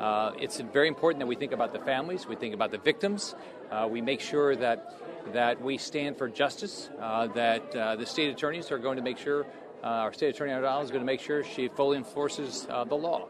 Uh, 0.00 0.32
it's 0.40 0.60
very 0.60 0.88
important 0.88 1.20
that 1.20 1.26
we 1.26 1.36
think 1.36 1.52
about 1.52 1.72
the 1.72 1.78
families, 1.80 2.26
we 2.26 2.36
think 2.36 2.54
about 2.54 2.70
the 2.70 2.78
victims, 2.78 3.34
uh, 3.70 3.86
we 3.90 4.00
make 4.00 4.20
sure 4.20 4.56
that 4.56 5.00
that 5.32 5.60
we 5.62 5.78
stand 5.78 6.18
for 6.18 6.28
justice, 6.28 6.90
that 6.98 7.72
the 7.72 8.04
state 8.04 8.28
attorneys 8.28 8.70
are 8.70 8.78
going 8.78 8.96
to 8.96 9.02
make 9.02 9.16
sure 9.16 9.46
our 9.88 10.12
state 10.12 10.34
attorney 10.34 10.52
Ayala 10.52 10.82
is 10.82 10.90
going 10.90 11.02
to 11.02 11.06
make 11.06 11.20
sure 11.20 11.44
she 11.44 11.68
fully 11.68 11.98
enforces 11.98 12.66
uh, 12.70 12.84
the 12.84 12.94
law. 12.94 13.28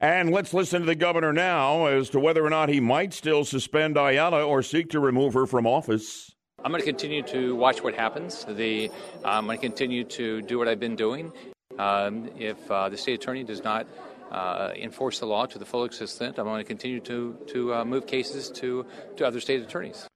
And 0.00 0.30
let's 0.30 0.52
listen 0.52 0.80
to 0.80 0.86
the 0.86 0.94
governor 0.96 1.32
now 1.32 1.86
as 1.86 2.10
to 2.10 2.20
whether 2.20 2.44
or 2.44 2.50
not 2.50 2.68
he 2.68 2.80
might 2.80 3.12
still 3.12 3.44
suspend 3.44 3.96
Ayala 3.96 4.44
or 4.44 4.62
seek 4.62 4.90
to 4.90 5.00
remove 5.00 5.34
her 5.34 5.46
from 5.46 5.66
office. 5.66 6.32
I'm 6.64 6.70
going 6.70 6.80
to 6.80 6.86
continue 6.86 7.22
to 7.24 7.54
watch 7.56 7.82
what 7.82 7.94
happens. 7.94 8.44
The, 8.48 8.90
I'm 9.24 9.46
going 9.46 9.58
to 9.58 9.60
continue 9.60 10.04
to 10.04 10.42
do 10.42 10.58
what 10.58 10.68
I've 10.68 10.80
been 10.80 10.96
doing. 10.96 11.32
Um, 11.78 12.30
if 12.38 12.70
uh, 12.70 12.88
the 12.88 12.96
state 12.96 13.14
attorney 13.14 13.44
does 13.44 13.64
not 13.64 13.86
uh, 14.30 14.72
enforce 14.76 15.20
the 15.20 15.26
law 15.26 15.46
to 15.46 15.58
the 15.58 15.64
full 15.64 15.84
extent, 15.84 16.38
I'm 16.38 16.46
going 16.46 16.62
to 16.62 16.66
continue 16.66 17.00
to, 17.00 17.36
to 17.48 17.74
uh, 17.74 17.84
move 17.84 18.06
cases 18.06 18.50
to, 18.50 18.86
to 19.16 19.26
other 19.26 19.40
state 19.40 19.62
attorneys. 19.62 20.06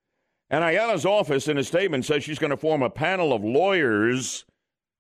And 0.51 0.63
Ayala's 0.63 1.05
office, 1.05 1.49
in 1.49 1.59
a 1.59 1.65
statement, 1.65 2.05
says 2.05 2.23
she's 2.23 2.39
going 2.39 2.51
to 2.51 2.57
form 2.57 2.83
a 2.83 2.91
panel 2.91 3.33
of 3.33 3.43
lawyers, 3.43 4.45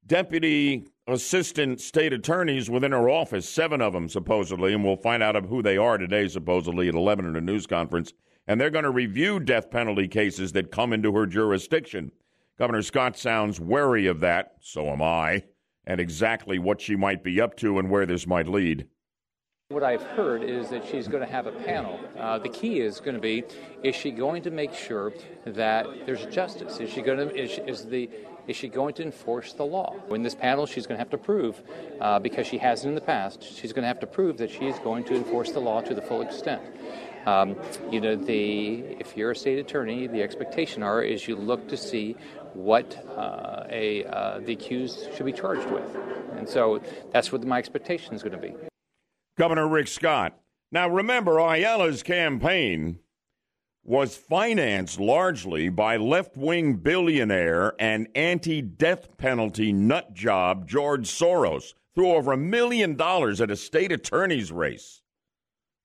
deputy 0.07 0.87
assistant 1.07 1.81
state 1.81 2.13
attorneys 2.13 2.71
within 2.71 2.93
her 2.93 3.09
office, 3.09 3.49
seven 3.49 3.81
of 3.81 3.93
them 3.93 4.09
supposedly, 4.09 4.73
and 4.73 4.85
we'll 4.85 4.97
find 4.97 5.23
out 5.23 5.37
who 5.47 5.63
they 5.63 5.77
are 5.77 5.99
today, 5.99 6.29
supposedly 6.29 6.89
at 6.89 6.95
11 6.95 7.29
at 7.29 7.37
a 7.37 7.41
news 7.41 7.67
conference. 7.67 8.13
And 8.47 8.61
they're 8.61 8.71
going 8.71 8.85
to 8.85 8.91
review 8.91 9.41
death 9.41 9.71
penalty 9.71 10.09
cases 10.09 10.53
that 10.53 10.71
come 10.71 10.93
into 10.93 11.13
her 11.13 11.27
jurisdiction. 11.27 12.13
Governor 12.59 12.83
Scott 12.83 13.19
sounds 13.19 13.61
wary 13.61 14.07
of 14.07 14.21
that, 14.21 14.53
so 14.61 14.89
am 14.89 15.03
I, 15.03 15.45
and 15.85 16.01
exactly 16.01 16.59
what 16.59 16.81
she 16.81 16.97
might 16.97 17.23
be 17.23 17.41
up 17.41 17.57
to 17.57 17.79
and 17.79 17.91
where 17.91 18.07
this 18.07 18.27
might 18.27 18.49
lead. 18.49 18.87
What 19.69 19.83
I've 19.83 20.03
heard 20.03 20.45
is 20.45 20.71
that 20.71 20.87
she's 20.87 21.09
going 21.09 21.27
to 21.27 21.31
have 21.31 21.47
a 21.47 21.53
panel. 21.53 21.99
Uh, 22.17 22.39
the 22.39 22.49
key 22.49 22.79
is 22.79 23.01
going 23.01 23.17
to 23.17 23.21
be: 23.21 23.43
is 23.83 23.97
she 23.97 24.13
going 24.13 24.41
to 24.43 24.53
make 24.53 24.73
sure 24.73 25.13
that 25.45 25.89
there's 26.07 26.25
justice? 26.27 26.79
Is 26.79 26.89
she 26.89 27.03
going 27.03 27.19
to 27.19 27.35
is, 27.35 27.59
is 27.67 27.85
the 27.85 28.09
is 28.47 28.57
she 28.57 28.69
going 28.69 28.95
to 28.95 29.03
enforce 29.03 29.53
the 29.53 29.65
law? 29.65 29.95
In 30.11 30.23
this 30.23 30.35
panel, 30.35 30.67
she's 30.67 30.87
going 30.87 30.97
to 30.97 31.01
have 31.01 31.11
to 31.11 31.19
prove, 31.19 31.61
uh, 32.01 32.19
because 32.19 32.47
she 32.47 32.59
hasn't 32.59 32.91
in 32.91 32.95
the 32.95 33.01
past, 33.01 33.43
she's 33.43 33.73
going 33.73 33.83
to 33.83 33.89
have 33.89 34.01
to 34.01 34.07
prove 34.07 34.39
that 34.39 34.51
she's 34.51 34.79
going 34.81 35.05
to 35.05 35.15
enforce 35.15 35.53
the 35.53 35.61
law 35.61 35.81
to 35.81 35.95
the 35.95 36.03
full 36.03 36.23
extent. 36.23 36.63
Um, 37.27 37.57
you 37.91 38.01
know, 38.01 38.15
the 38.15 38.79
if 39.01 39.17
you're 39.17 39.33
a 39.33 39.37
state 39.37 39.59
attorney, 39.59 40.07
the 40.07 40.23
expectation 40.23 40.85
are 40.85 41.03
is 41.03 41.27
you 41.27 41.35
look 41.35 41.69
to 41.69 41.77
see 41.77 42.17
what 42.55 43.05
uh, 43.17 43.65
a 43.69 44.05
uh, 44.05 44.39
the 44.39 44.53
accused 44.53 45.13
should 45.15 45.27
be 45.27 45.33
charged 45.33 45.69
with, 45.69 45.97
and 46.37 46.49
so 46.49 46.81
that's 47.11 47.33
what 47.33 47.43
my 47.45 47.59
expectation 47.59 48.15
is 48.15 48.23
going 48.23 48.33
to 48.33 48.39
be. 48.39 48.55
Governor 49.37 49.67
Rick 49.69 49.89
Scott. 49.89 50.39
Now, 50.71 50.89
remember, 50.89 51.41
Ayala's 51.41 52.03
campaign 52.03 53.01
was 53.87 54.17
financed 54.17 54.99
largely 54.99 55.69
by 55.69 55.97
left 55.97 56.37
wing 56.37 56.75
billionaire 56.75 57.73
and 57.79 58.09
anti 58.17 58.61
death 58.61 59.17
penalty 59.17 59.73
nut 59.73 60.13
job 60.13 60.69
George 60.69 61.07
Soros, 61.09 61.73
threw 61.95 62.11
over 62.11 62.33
a 62.33 62.37
million 62.37 62.97
dollars 62.97 63.41
at 63.41 63.51
a 63.51 63.57
state 63.57 63.93
attorney's 63.93 64.51
race. 64.51 65.03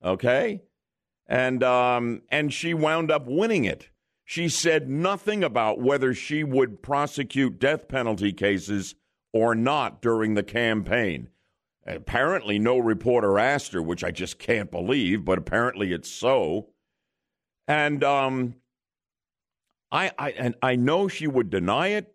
Okay? 0.04 0.64
And, 1.28 1.64
um, 1.64 2.24
and 2.30 2.52
she 2.52 2.74
wound 2.74 3.12
up 3.12 3.28
winning 3.28 3.66
it. 3.66 3.90
She 4.26 4.50
said 4.50 4.90
nothing 4.90 5.44
about 5.44 5.80
whether 5.80 6.14
she 6.14 6.44
would 6.44 6.82
prosecute 6.82 7.60
death 7.60 7.88
penalty 7.88 8.34
cases 8.34 8.96
or 9.32 9.54
not 9.54 10.02
during 10.02 10.34
the 10.34 10.44
campaign. 10.44 11.30
Apparently, 11.86 12.58
no 12.58 12.80
reporter 12.80 13.38
asked 13.38 13.74
her, 13.74 13.82
which 13.82 14.04
I 14.04 14.12
just 14.12 14.40
can't 14.40 14.72
believe, 14.72 15.24
but 15.24 15.38
apparently 15.38 15.94
it's 15.94 16.10
so. 16.10 16.70
And 17.72 18.04
um, 18.04 18.56
I, 19.94 20.12
I, 20.20 20.32
and 20.32 20.56
I 20.62 20.76
know 20.76 21.08
she 21.08 21.26
would 21.26 21.50
deny 21.50 21.88
it, 21.88 22.14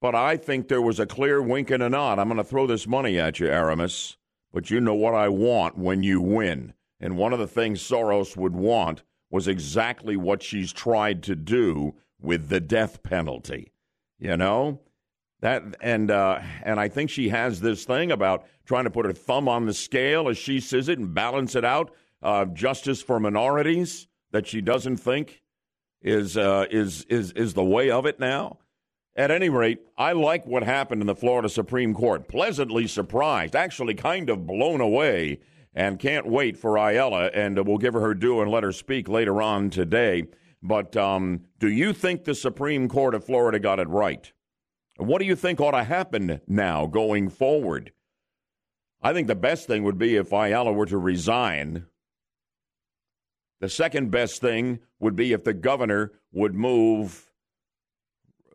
but 0.00 0.14
I 0.14 0.38
think 0.38 0.68
there 0.68 0.80
was 0.80 0.98
a 0.98 1.04
clear 1.04 1.42
wink 1.42 1.70
and 1.70 1.82
a 1.82 1.90
nod. 1.90 2.18
I'm 2.18 2.28
going 2.28 2.38
to 2.38 2.44
throw 2.44 2.66
this 2.66 2.86
money 2.86 3.18
at 3.18 3.38
you, 3.38 3.46
Aramis, 3.46 4.16
but 4.54 4.70
you 4.70 4.80
know 4.80 4.94
what 4.94 5.12
I 5.12 5.28
want 5.28 5.76
when 5.76 6.02
you 6.02 6.18
win. 6.22 6.72
And 6.98 7.18
one 7.18 7.34
of 7.34 7.40
the 7.40 7.46
things 7.46 7.82
Soros 7.82 8.38
would 8.38 8.54
want 8.56 9.02
was 9.30 9.48
exactly 9.48 10.16
what 10.16 10.42
she's 10.42 10.72
tried 10.72 11.22
to 11.24 11.36
do 11.36 11.96
with 12.18 12.48
the 12.48 12.60
death 12.60 13.02
penalty. 13.02 13.70
You 14.18 14.38
know? 14.38 14.80
That 15.42 15.76
and 15.82 16.10
uh, 16.10 16.40
and 16.62 16.80
I 16.80 16.88
think 16.88 17.10
she 17.10 17.28
has 17.28 17.60
this 17.60 17.84
thing 17.84 18.12
about 18.12 18.46
trying 18.64 18.84
to 18.84 18.90
put 18.90 19.04
her 19.04 19.12
thumb 19.12 19.46
on 19.46 19.66
the 19.66 19.74
scale 19.74 20.30
as 20.30 20.38
she 20.38 20.58
says 20.58 20.88
it 20.88 20.98
and 20.98 21.12
balance 21.12 21.54
it 21.54 21.66
out. 21.66 21.94
Uh, 22.22 22.46
justice 22.46 23.02
for 23.02 23.20
minorities 23.20 24.06
that 24.34 24.48
she 24.48 24.60
doesn't 24.60 24.96
think 24.96 25.42
is 26.02 26.36
uh, 26.36 26.66
is 26.68 27.04
is 27.04 27.30
is 27.32 27.54
the 27.54 27.62
way 27.62 27.88
of 27.88 28.04
it 28.04 28.18
now. 28.18 28.58
At 29.14 29.30
any 29.30 29.48
rate, 29.48 29.78
I 29.96 30.10
like 30.10 30.44
what 30.44 30.64
happened 30.64 31.00
in 31.00 31.06
the 31.06 31.14
Florida 31.14 31.48
Supreme 31.48 31.94
Court. 31.94 32.26
Pleasantly 32.26 32.88
surprised, 32.88 33.54
actually 33.54 33.94
kind 33.94 34.28
of 34.28 34.44
blown 34.44 34.80
away, 34.80 35.38
and 35.72 36.00
can't 36.00 36.26
wait 36.26 36.56
for 36.56 36.76
Ayala. 36.76 37.26
And 37.26 37.64
we'll 37.64 37.78
give 37.78 37.94
her 37.94 38.00
her 38.00 38.12
due 38.12 38.40
and 38.40 38.50
let 38.50 38.64
her 38.64 38.72
speak 38.72 39.08
later 39.08 39.40
on 39.40 39.70
today. 39.70 40.24
But 40.60 40.96
um, 40.96 41.42
do 41.60 41.68
you 41.68 41.92
think 41.92 42.24
the 42.24 42.34
Supreme 42.34 42.88
Court 42.88 43.14
of 43.14 43.24
Florida 43.24 43.60
got 43.60 43.78
it 43.78 43.88
right? 43.88 44.32
What 44.96 45.20
do 45.20 45.26
you 45.26 45.36
think 45.36 45.60
ought 45.60 45.78
to 45.78 45.84
happen 45.84 46.40
now 46.48 46.86
going 46.86 47.28
forward? 47.28 47.92
I 49.00 49.12
think 49.12 49.28
the 49.28 49.36
best 49.36 49.68
thing 49.68 49.84
would 49.84 49.98
be 49.98 50.16
if 50.16 50.32
Ayala 50.32 50.72
were 50.72 50.86
to 50.86 50.98
resign. 50.98 51.86
The 53.64 53.70
second 53.70 54.10
best 54.10 54.42
thing 54.42 54.80
would 55.00 55.16
be 55.16 55.32
if 55.32 55.44
the 55.44 55.54
governor 55.54 56.12
would 56.32 56.54
move 56.54 57.32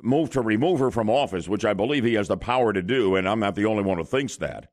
move 0.03 0.29
to 0.29 0.41
remove 0.41 0.79
her 0.81 0.91
from 0.91 1.09
office, 1.09 1.49
which 1.49 1.65
I 1.65 1.73
believe 1.73 2.03
he 2.03 2.13
has 2.13 2.27
the 2.27 2.37
power 2.37 2.71
to 2.71 2.83
do, 2.83 3.15
and 3.15 3.27
I'm 3.27 3.39
not 3.39 3.55
the 3.55 3.65
only 3.65 3.81
one 3.81 3.97
who 3.97 4.03
thinks 4.03 4.37
that. 4.37 4.69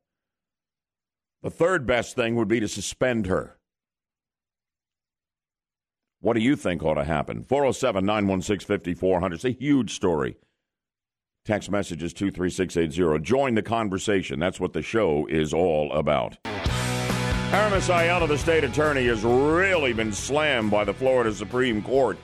The 1.41 1.49
third 1.49 1.87
best 1.87 2.15
thing 2.15 2.35
would 2.35 2.47
be 2.47 2.59
to 2.59 2.67
suspend 2.67 3.25
her. 3.25 3.57
What 6.19 6.35
do 6.35 6.39
you 6.39 6.55
think 6.55 6.83
ought 6.83 6.93
to 6.93 7.03
happen? 7.03 7.41
407 7.41 8.05
916 8.05 8.67
5400. 8.67 9.33
It's 9.33 9.43
a 9.43 9.49
huge 9.49 9.95
story. 9.95 10.37
Text 11.45 11.71
messages 11.71 12.13
23680. 12.13 13.23
Join 13.23 13.55
the 13.55 13.63
conversation. 13.63 14.39
That's 14.39 14.59
what 14.59 14.73
the 14.73 14.83
show 14.83 15.25
is 15.31 15.51
all 15.51 15.91
about. 15.93 16.37
Aramis 17.53 17.87
Ayala, 17.87 18.27
the 18.27 18.37
state 18.37 18.65
attorney, 18.65 19.05
has 19.05 19.23
really 19.23 19.93
been 19.93 20.11
slammed 20.11 20.69
by 20.69 20.83
the 20.83 20.93
Florida 20.93 21.33
Supreme 21.33 21.81
Court 21.81 22.17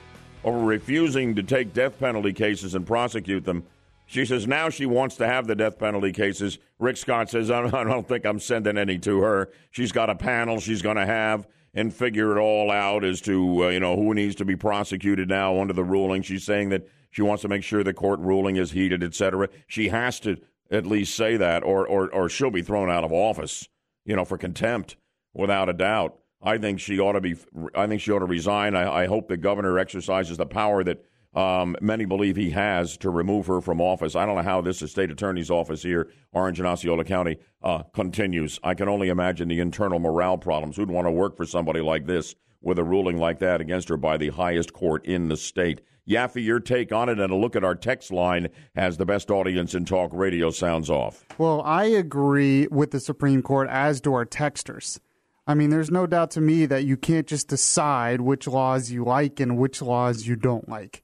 over 0.44 0.58
refusing 0.58 1.34
to 1.34 1.42
take 1.42 1.72
death 1.72 1.98
penalty 1.98 2.34
cases 2.34 2.74
and 2.74 2.86
prosecute 2.86 3.44
them. 3.46 3.64
She 4.04 4.26
says 4.26 4.46
now 4.46 4.68
she 4.68 4.84
wants 4.84 5.16
to 5.16 5.26
have 5.26 5.46
the 5.46 5.54
death 5.54 5.78
penalty 5.78 6.12
cases. 6.12 6.58
Rick 6.78 6.98
Scott 6.98 7.30
says, 7.30 7.50
I 7.50 7.62
don't 7.84 8.06
think 8.06 8.26
I'm 8.26 8.38
sending 8.38 8.76
any 8.76 8.98
to 8.98 9.20
her. 9.22 9.50
She's 9.70 9.92
got 9.92 10.10
a 10.10 10.14
panel 10.14 10.60
she's 10.60 10.82
going 10.82 10.98
to 10.98 11.06
have 11.06 11.48
and 11.72 11.92
figure 11.92 12.36
it 12.36 12.40
all 12.40 12.70
out 12.70 13.02
as 13.02 13.22
to, 13.22 13.64
uh, 13.64 13.68
you 13.68 13.80
know, 13.80 13.96
who 13.96 14.12
needs 14.12 14.34
to 14.36 14.44
be 14.44 14.56
prosecuted 14.56 15.30
now 15.30 15.58
under 15.58 15.72
the 15.72 15.84
ruling. 15.84 16.20
She's 16.20 16.44
saying 16.44 16.68
that 16.68 16.86
she 17.10 17.22
wants 17.22 17.40
to 17.42 17.48
make 17.48 17.64
sure 17.64 17.82
the 17.82 17.94
court 17.94 18.20
ruling 18.20 18.56
is 18.56 18.72
heeded, 18.72 19.02
etc. 19.02 19.48
She 19.68 19.88
has 19.88 20.20
to 20.20 20.36
at 20.70 20.84
least 20.84 21.16
say 21.16 21.38
that, 21.38 21.62
or, 21.62 21.86
or, 21.86 22.12
or 22.12 22.28
she'll 22.28 22.50
be 22.50 22.62
thrown 22.62 22.90
out 22.90 23.04
of 23.04 23.12
office, 23.12 23.66
you 24.04 24.14
know, 24.14 24.26
for 24.26 24.36
contempt, 24.36 24.96
without 25.34 25.68
a 25.68 25.72
doubt. 25.72 26.18
I 26.42 26.58
think 26.58 26.80
she 26.80 26.98
ought 27.00 27.12
to 27.12 27.20
be. 27.20 27.36
I 27.74 27.86
think 27.86 28.00
she 28.00 28.12
ought 28.12 28.18
to 28.20 28.26
resign. 28.26 28.76
I, 28.76 29.04
I 29.04 29.06
hope 29.06 29.28
the 29.28 29.36
governor 29.36 29.78
exercises 29.78 30.36
the 30.36 30.46
power 30.46 30.84
that 30.84 31.04
um, 31.34 31.74
many 31.80 32.04
believe 32.04 32.36
he 32.36 32.50
has 32.50 32.96
to 32.98 33.10
remove 33.10 33.46
her 33.46 33.60
from 33.60 33.80
office. 33.80 34.14
I 34.14 34.24
don't 34.26 34.36
know 34.36 34.42
how 34.42 34.60
this 34.60 34.78
state 34.78 35.10
attorney's 35.10 35.50
office 35.50 35.82
here, 35.82 36.10
Orange 36.32 36.60
and 36.60 36.68
Osceola 36.68 37.04
County, 37.04 37.38
uh, 37.62 37.82
continues. 37.94 38.60
I 38.62 38.74
can 38.74 38.88
only 38.88 39.08
imagine 39.08 39.48
the 39.48 39.60
internal 39.60 39.98
morale 39.98 40.38
problems. 40.38 40.76
Who'd 40.76 40.90
want 40.90 41.06
to 41.06 41.10
work 41.10 41.36
for 41.36 41.46
somebody 41.46 41.80
like 41.80 42.06
this 42.06 42.34
with 42.60 42.78
a 42.78 42.84
ruling 42.84 43.18
like 43.18 43.40
that 43.40 43.60
against 43.60 43.88
her 43.88 43.96
by 43.96 44.16
the 44.16 44.28
highest 44.28 44.72
court 44.72 45.04
in 45.06 45.28
the 45.28 45.36
state? 45.36 45.80
Yaffee, 46.08 46.44
your 46.44 46.60
take 46.60 46.92
on 46.92 47.08
it 47.08 47.18
and 47.18 47.32
a 47.32 47.36
look 47.36 47.56
at 47.56 47.64
our 47.64 47.74
text 47.74 48.12
line 48.12 48.48
as 48.76 48.98
the 48.98 49.06
best 49.06 49.30
audience 49.30 49.74
in 49.74 49.86
talk 49.86 50.10
radio 50.12 50.50
sounds 50.50 50.90
off. 50.90 51.24
Well, 51.38 51.62
I 51.62 51.84
agree 51.84 52.68
with 52.70 52.90
the 52.90 53.00
Supreme 53.00 53.40
Court, 53.40 53.68
as 53.70 54.02
do 54.02 54.12
our 54.12 54.26
texters. 54.26 55.00
I 55.46 55.54
mean, 55.54 55.70
there's 55.70 55.90
no 55.90 56.06
doubt 56.06 56.30
to 56.32 56.40
me 56.40 56.66
that 56.66 56.84
you 56.84 56.96
can't 56.96 57.26
just 57.26 57.48
decide 57.48 58.20
which 58.20 58.46
laws 58.46 58.90
you 58.90 59.04
like 59.04 59.40
and 59.40 59.58
which 59.58 59.82
laws 59.82 60.26
you 60.26 60.36
don't 60.36 60.68
like. 60.68 61.02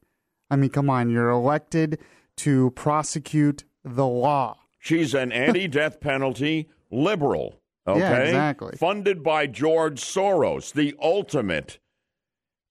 I 0.51 0.57
mean, 0.57 0.71
come 0.71 0.89
on, 0.89 1.11
you're 1.11 1.29
elected 1.29 1.99
to 2.39 2.71
prosecute 2.71 3.65
the 3.85 4.07
law. 4.07 4.57
She's 4.79 5.15
an 5.15 5.31
anti 5.33 5.69
death 5.69 6.01
penalty 6.01 6.71
liberal. 6.91 7.61
Okay. 7.87 8.01
Yeah, 8.01 8.17
exactly. 8.19 8.77
Funded 8.77 9.23
by 9.23 9.47
George 9.47 10.01
Soros, 10.01 10.73
the 10.73 10.95
ultimate 11.01 11.79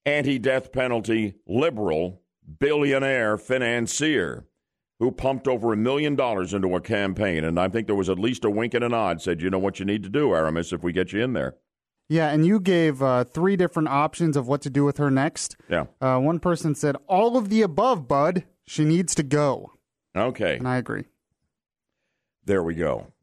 anti 0.06 0.40
death 0.40 0.72
penalty 0.72 1.36
liberal 1.48 2.22
billionaire 2.60 3.38
financier 3.38 4.46
who 5.00 5.12
pumped 5.12 5.48
over 5.48 5.72
a 5.72 5.78
million 5.78 6.16
dollars 6.16 6.54
into 6.54 6.76
a 6.76 6.82
campaign. 6.82 7.44
And 7.44 7.60
I 7.60 7.70
think 7.70 7.88
there 7.88 7.96
was 7.96 8.10
at 8.10 8.20
least 8.20 8.44
a 8.44 8.50
wink 8.50 8.74
and 8.74 8.84
a 8.84 8.90
nod 8.90 9.22
said, 9.22 9.42
you 9.42 9.50
know 9.50 9.60
what 9.60 9.80
you 9.80 9.86
need 9.86 10.04
to 10.04 10.10
do, 10.10 10.34
Aramis, 10.34 10.74
if 10.74 10.84
we 10.84 10.92
get 10.92 11.14
you 11.14 11.24
in 11.24 11.34
there. 11.34 11.56
Yeah, 12.10 12.30
and 12.30 12.46
you 12.46 12.60
gave 12.60 13.02
uh, 13.02 13.24
three 13.24 13.56
different 13.56 13.88
options 13.88 14.36
of 14.36 14.48
what 14.48 14.62
to 14.64 14.70
do 14.70 14.84
with 14.84 14.98
her 14.98 15.12
next. 15.12 15.56
Yeah. 15.70 15.86
Uh, 16.02 16.20
one 16.20 16.40
person 16.40 16.76
said, 16.76 16.98
all 17.08 17.38
of 17.38 17.50
the 17.50 17.62
above, 17.62 18.08
bud. 18.08 18.44
She 18.66 18.84
needs 18.84 19.16
to 19.16 19.24
go. 19.24 19.74
Okay. 20.16 20.58
And 20.58 20.68
I 20.68 20.78
agree. 20.78 21.06
There 22.46 22.62
we 22.62 22.76
go. 22.76 23.14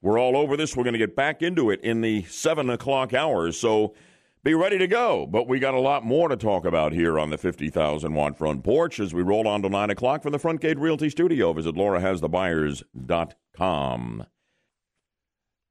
We're 0.00 0.18
all 0.18 0.36
over 0.36 0.56
this. 0.56 0.76
We're 0.76 0.84
going 0.84 0.94
to 0.94 0.98
get 0.98 1.16
back 1.16 1.42
into 1.42 1.70
it 1.70 1.80
in 1.82 2.00
the 2.00 2.22
7 2.24 2.70
o'clock 2.70 3.12
hours. 3.12 3.58
So 3.58 3.94
be 4.42 4.54
ready 4.54 4.78
to 4.78 4.86
go. 4.86 5.26
But 5.26 5.48
we 5.48 5.58
got 5.58 5.74
a 5.74 5.80
lot 5.80 6.04
more 6.04 6.28
to 6.28 6.36
talk 6.36 6.64
about 6.64 6.92
here 6.92 7.18
on 7.18 7.30
the 7.30 7.38
50,000 7.38 8.14
watt 8.14 8.38
front 8.38 8.62
porch 8.64 9.00
as 9.00 9.12
we 9.12 9.22
roll 9.22 9.48
on 9.48 9.62
to 9.62 9.68
9 9.68 9.90
o'clock 9.90 10.22
from 10.22 10.32
the 10.32 10.38
Front 10.38 10.60
Gate 10.60 10.78
Realty 10.78 11.10
Studio. 11.10 11.52
Visit 11.52 11.74
laurahasthebuyers.com. 11.74 14.26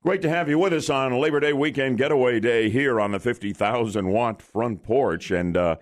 Great 0.04 0.22
to 0.22 0.30
have 0.30 0.48
you 0.48 0.60
with 0.60 0.74
us 0.74 0.90
on 0.90 1.20
Labor 1.20 1.40
Day 1.40 1.54
weekend 1.54 1.98
getaway 1.98 2.40
day 2.40 2.70
here 2.70 3.02
on 3.02 3.12
the 3.12 3.20
50,000 3.20 4.08
watt 4.08 4.42
front 4.42 4.84
porch. 4.84 5.32
And 5.32 5.58
uh, 5.58 5.78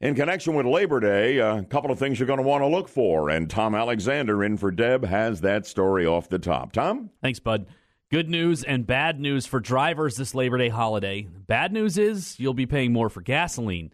in 0.00 0.14
connection 0.14 0.54
with 0.54 0.66
Labor 0.66 0.98
Day, 0.98 1.38
a 1.38 1.62
couple 1.64 1.90
of 1.90 1.98
things 1.98 2.18
you're 2.18 2.26
going 2.26 2.38
to 2.38 2.42
want 2.42 2.62
to 2.62 2.66
look 2.66 2.88
for. 2.88 3.28
And 3.28 3.50
Tom 3.50 3.74
Alexander 3.74 4.42
in 4.42 4.56
for 4.56 4.70
Deb 4.70 5.04
has 5.04 5.42
that 5.42 5.66
story 5.66 6.06
off 6.06 6.28
the 6.28 6.38
top. 6.38 6.72
Tom? 6.72 7.10
Thanks, 7.22 7.38
Bud. 7.38 7.66
Good 8.10 8.28
news 8.28 8.64
and 8.64 8.88
bad 8.88 9.20
news 9.20 9.46
for 9.46 9.60
drivers 9.60 10.16
this 10.16 10.34
Labor 10.34 10.58
Day 10.58 10.68
holiday. 10.68 11.28
Bad 11.46 11.72
news 11.72 11.96
is 11.96 12.40
you'll 12.40 12.54
be 12.54 12.66
paying 12.66 12.92
more 12.92 13.08
for 13.08 13.20
gasoline. 13.20 13.92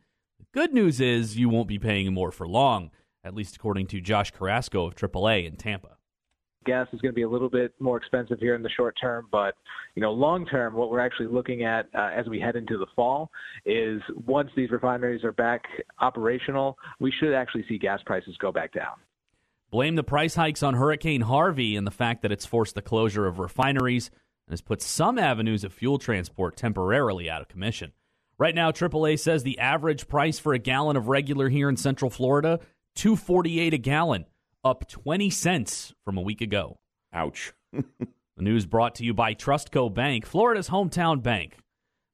Good 0.54 0.73
news 0.73 1.02
is 1.02 1.37
you 1.37 1.50
won't 1.50 1.68
be 1.68 1.78
paying 1.78 2.14
more 2.14 2.32
for 2.32 2.49
long, 2.49 2.90
at 3.23 3.35
least 3.35 3.56
according 3.56 3.88
to 3.88 4.00
Josh 4.00 4.30
Carrasco 4.30 4.87
of 4.87 4.94
AAA 4.94 5.46
in 5.46 5.56
Tampa 5.56 5.99
gas 6.64 6.88
is 6.92 7.00
going 7.00 7.12
to 7.12 7.14
be 7.14 7.23
a 7.23 7.28
little 7.28 7.49
bit 7.49 7.73
more 7.78 7.96
expensive 7.96 8.40
here 8.40 8.56
in 8.56 8.62
the 8.62 8.68
short 8.70 8.96
term, 9.00 9.28
but 9.30 9.54
you 9.94 10.02
know, 10.02 10.11
long 10.11 10.44
term, 10.46 10.75
what 10.75 10.90
we're 10.90 10.99
actually 10.99 11.28
looking 11.28 11.62
at 11.62 11.87
uh, 11.94 12.11
as 12.12 12.26
we 12.26 12.40
head 12.40 12.56
into 12.56 12.76
the 12.76 12.87
fall 12.96 13.30
is 13.64 14.02
once 14.26 14.50
these 14.56 14.73
refineries 14.73 15.23
are 15.23 15.30
back 15.30 15.62
operational, 16.00 16.76
we 16.99 17.12
should 17.20 17.32
actually 17.32 17.64
see 17.68 17.78
gas 17.78 18.00
prices 18.04 18.37
go 18.40 18.50
back 18.50 18.73
down. 18.73 18.96
Blame 19.76 19.97
the 19.97 20.02
price 20.02 20.35
hikes 20.35 20.62
on 20.62 20.73
Hurricane 20.73 21.21
Harvey 21.21 21.76
and 21.76 21.87
the 21.87 21.90
fact 21.90 22.23
that 22.23 22.33
it's 22.33 22.47
forced 22.47 22.75
the 22.75 22.80
closure 22.80 23.26
of 23.26 23.38
refineries 23.38 24.09
and 24.47 24.52
has 24.54 24.62
put 24.62 24.80
some 24.80 25.18
avenues 25.18 25.64
of 25.64 25.75
fuel 25.75 25.99
transport 25.99 26.56
temporarily 26.56 27.28
out 27.28 27.42
of 27.42 27.49
commission. 27.49 27.92
Right 28.38 28.54
now, 28.54 28.71
AAA 28.71 29.18
says 29.18 29.42
the 29.42 29.59
average 29.59 30.09
price 30.09 30.38
for 30.38 30.54
a 30.54 30.59
gallon 30.59 30.97
of 30.97 31.09
regular 31.09 31.50
here 31.50 31.68
in 31.68 31.76
Central 31.76 32.11
Florida, 32.11 32.59
248 32.95 33.75
a 33.75 33.76
gallon 33.76 34.25
up 34.64 34.88
20 34.88 35.28
cents 35.28 35.92
from 36.06 36.16
a 36.16 36.23
week 36.23 36.40
ago. 36.40 36.78
Ouch. 37.12 37.52
the 37.75 37.85
news 38.38 38.64
brought 38.64 38.95
to 38.95 39.04
you 39.04 39.12
by 39.12 39.35
Trustco 39.35 39.92
Bank, 39.92 40.25
Florida's 40.25 40.71
hometown 40.71 41.23
bank. 41.23 41.59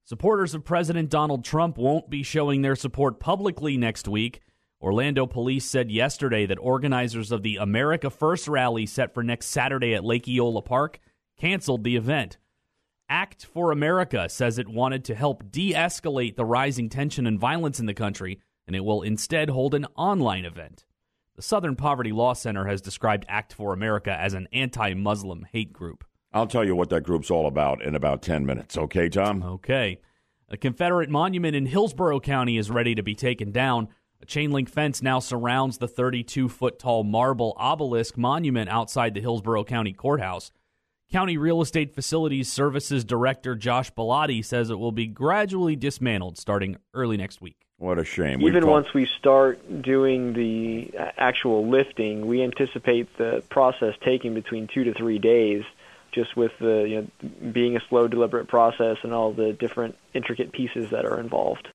Supporters 0.03 0.53
of 0.53 0.65
President 0.65 1.09
Donald 1.09 1.45
Trump 1.45 1.77
won't 1.77 2.09
be 2.09 2.23
showing 2.23 2.61
their 2.61 2.75
support 2.75 3.21
publicly 3.21 3.77
next 3.77 4.09
week. 4.09 4.41
Orlando 4.83 5.25
police 5.25 5.63
said 5.63 5.89
yesterday 5.89 6.45
that 6.45 6.59
organizers 6.59 7.31
of 7.31 7.41
the 7.41 7.55
America 7.55 8.09
First 8.09 8.49
rally 8.49 8.85
set 8.85 9.13
for 9.13 9.23
next 9.23 9.45
Saturday 9.45 9.95
at 9.95 10.03
Lake 10.03 10.27
Eola 10.27 10.61
Park 10.61 10.99
canceled 11.39 11.85
the 11.85 11.95
event. 11.95 12.37
Act 13.07 13.45
for 13.45 13.71
America 13.71 14.27
says 14.27 14.57
it 14.57 14.67
wanted 14.67 15.05
to 15.05 15.15
help 15.15 15.49
de 15.49 15.71
escalate 15.71 16.35
the 16.35 16.43
rising 16.43 16.89
tension 16.89 17.25
and 17.25 17.39
violence 17.39 17.79
in 17.79 17.85
the 17.85 17.93
country, 17.93 18.41
and 18.67 18.75
it 18.75 18.83
will 18.83 19.03
instead 19.03 19.49
hold 19.49 19.73
an 19.73 19.85
online 19.95 20.43
event. 20.43 20.83
The 21.37 21.41
Southern 21.41 21.77
Poverty 21.77 22.11
Law 22.11 22.33
Center 22.33 22.65
has 22.65 22.81
described 22.81 23.25
Act 23.29 23.53
for 23.53 23.71
America 23.71 24.11
as 24.11 24.33
an 24.33 24.49
anti 24.51 24.93
Muslim 24.95 25.47
hate 25.49 25.71
group. 25.71 26.03
I'll 26.33 26.45
tell 26.45 26.65
you 26.65 26.75
what 26.75 26.89
that 26.89 27.03
group's 27.03 27.31
all 27.31 27.47
about 27.47 27.81
in 27.81 27.95
about 27.95 28.21
10 28.21 28.45
minutes. 28.45 28.77
Okay, 28.77 29.07
Tom? 29.07 29.43
Okay. 29.43 30.01
A 30.49 30.57
Confederate 30.57 31.09
monument 31.09 31.55
in 31.55 31.67
Hillsborough 31.67 32.19
County 32.19 32.57
is 32.57 32.69
ready 32.69 32.95
to 32.95 33.03
be 33.03 33.15
taken 33.15 33.51
down. 33.51 33.87
A 34.23 34.25
chain 34.25 34.51
link 34.51 34.69
fence 34.69 35.01
now 35.01 35.19
surrounds 35.19 35.79
the 35.79 35.87
32 35.89 36.47
foot 36.47 36.79
tall 36.79 37.03
marble 37.03 37.53
obelisk 37.57 38.17
monument 38.17 38.69
outside 38.69 39.13
the 39.13 39.19
Hillsborough 39.19 39.65
County 39.65 39.91
Courthouse. 39.91 40.49
County 41.11 41.35
Real 41.35 41.61
Estate 41.61 41.93
Facilities 41.93 42.49
Services 42.49 43.03
Director 43.03 43.53
Josh 43.53 43.91
Bellotti 43.91 44.41
says 44.41 44.69
it 44.69 44.79
will 44.79 44.93
be 44.93 45.07
gradually 45.07 45.75
dismantled 45.75 46.37
starting 46.37 46.77
early 46.93 47.17
next 47.17 47.41
week. 47.41 47.65
What 47.79 47.99
a 47.99 48.05
shame. 48.05 48.41
Even 48.41 48.65
once 48.65 48.93
we 48.93 49.07
start 49.07 49.81
doing 49.81 50.31
the 50.31 50.97
uh, 50.97 51.11
actual 51.17 51.67
lifting, 51.67 52.25
we 52.25 52.41
anticipate 52.43 53.17
the 53.17 53.43
process 53.49 53.93
taking 54.05 54.33
between 54.33 54.69
two 54.73 54.85
to 54.85 54.93
three 54.93 55.19
days, 55.19 55.65
just 56.13 56.37
with 56.37 56.53
the 56.59 56.85
you 56.87 57.01
know, 57.01 57.29
being 57.51 57.75
a 57.75 57.81
slow, 57.89 58.07
deliberate 58.07 58.47
process 58.47 58.95
and 59.03 59.13
all 59.13 59.33
the 59.33 59.51
different 59.51 59.97
intricate 60.13 60.53
pieces 60.53 60.91
that 60.91 61.03
are 61.03 61.19
involved. 61.19 61.67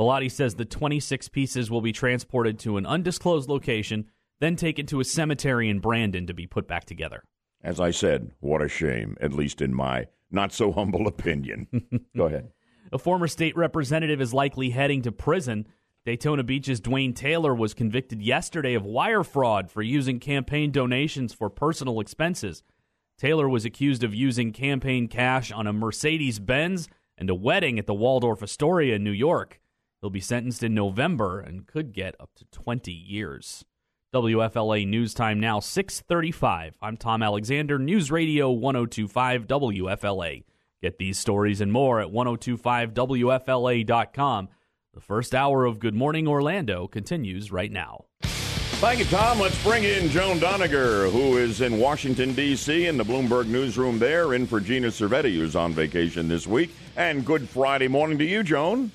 Bellotti 0.00 0.30
says 0.30 0.54
the 0.54 0.64
26 0.64 1.28
pieces 1.28 1.70
will 1.70 1.82
be 1.82 1.92
transported 1.92 2.58
to 2.60 2.78
an 2.78 2.86
undisclosed 2.86 3.50
location, 3.50 4.06
then 4.38 4.56
taken 4.56 4.86
to 4.86 5.00
a 5.00 5.04
cemetery 5.04 5.68
in 5.68 5.78
Brandon 5.78 6.26
to 6.26 6.32
be 6.32 6.46
put 6.46 6.66
back 6.66 6.86
together. 6.86 7.22
As 7.62 7.78
I 7.78 7.90
said, 7.90 8.30
what 8.40 8.62
a 8.62 8.68
shame, 8.68 9.18
at 9.20 9.34
least 9.34 9.60
in 9.60 9.74
my 9.74 10.06
not 10.30 10.54
so 10.54 10.72
humble 10.72 11.06
opinion. 11.06 11.66
Go 12.16 12.24
ahead. 12.24 12.48
A 12.90 12.98
former 12.98 13.28
state 13.28 13.54
representative 13.58 14.22
is 14.22 14.32
likely 14.32 14.70
heading 14.70 15.02
to 15.02 15.12
prison. 15.12 15.66
Daytona 16.06 16.44
Beach's 16.44 16.80
Dwayne 16.80 17.14
Taylor 17.14 17.54
was 17.54 17.74
convicted 17.74 18.22
yesterday 18.22 18.72
of 18.72 18.86
wire 18.86 19.22
fraud 19.22 19.70
for 19.70 19.82
using 19.82 20.18
campaign 20.18 20.72
donations 20.72 21.34
for 21.34 21.50
personal 21.50 22.00
expenses. 22.00 22.62
Taylor 23.18 23.50
was 23.50 23.66
accused 23.66 24.02
of 24.02 24.14
using 24.14 24.50
campaign 24.50 25.08
cash 25.08 25.52
on 25.52 25.66
a 25.66 25.74
Mercedes 25.74 26.38
Benz 26.38 26.88
and 27.18 27.28
a 27.28 27.34
wedding 27.34 27.78
at 27.78 27.86
the 27.86 27.92
Waldorf 27.92 28.42
Astoria 28.42 28.96
in 28.96 29.04
New 29.04 29.10
York. 29.10 29.60
He'll 30.00 30.10
be 30.10 30.20
sentenced 30.20 30.62
in 30.62 30.74
November 30.74 31.40
and 31.40 31.66
could 31.66 31.92
get 31.92 32.14
up 32.18 32.30
to 32.36 32.46
20 32.46 32.90
years. 32.90 33.66
WFLA 34.14 34.86
News 34.86 35.12
Time 35.14 35.38
now 35.38 35.60
6:35. 35.60 36.72
I'm 36.80 36.96
Tom 36.96 37.22
Alexander, 37.22 37.78
News 37.78 38.10
Radio 38.10 38.50
1025 38.50 39.46
WFLA. 39.46 40.42
Get 40.82 40.98
these 40.98 41.18
stories 41.18 41.60
and 41.60 41.70
more 41.70 42.00
at 42.00 42.08
1025WFLA.com. 42.08 44.48
The 44.94 45.00
first 45.00 45.34
hour 45.34 45.66
of 45.66 45.78
Good 45.78 45.94
Morning 45.94 46.26
Orlando 46.26 46.88
continues 46.88 47.52
right 47.52 47.70
now. 47.70 48.06
Thank 48.22 49.00
you, 49.00 49.04
Tom. 49.04 49.38
Let's 49.38 49.62
bring 49.62 49.84
in 49.84 50.08
Joan 50.08 50.38
Doniger, 50.38 51.12
who 51.12 51.36
is 51.36 51.60
in 51.60 51.78
Washington, 51.78 52.34
D.C., 52.34 52.86
in 52.86 52.96
the 52.96 53.04
Bloomberg 53.04 53.46
newsroom 53.46 53.98
there, 53.98 54.32
in 54.32 54.46
for 54.46 54.58
Gina 54.58 54.88
Cervetti, 54.88 55.34
who's 55.34 55.54
on 55.54 55.74
vacation 55.74 56.26
this 56.26 56.46
week. 56.46 56.70
And 56.96 57.26
good 57.26 57.46
Friday 57.46 57.88
morning 57.88 58.16
to 58.18 58.24
you, 58.24 58.42
Joan. 58.42 58.90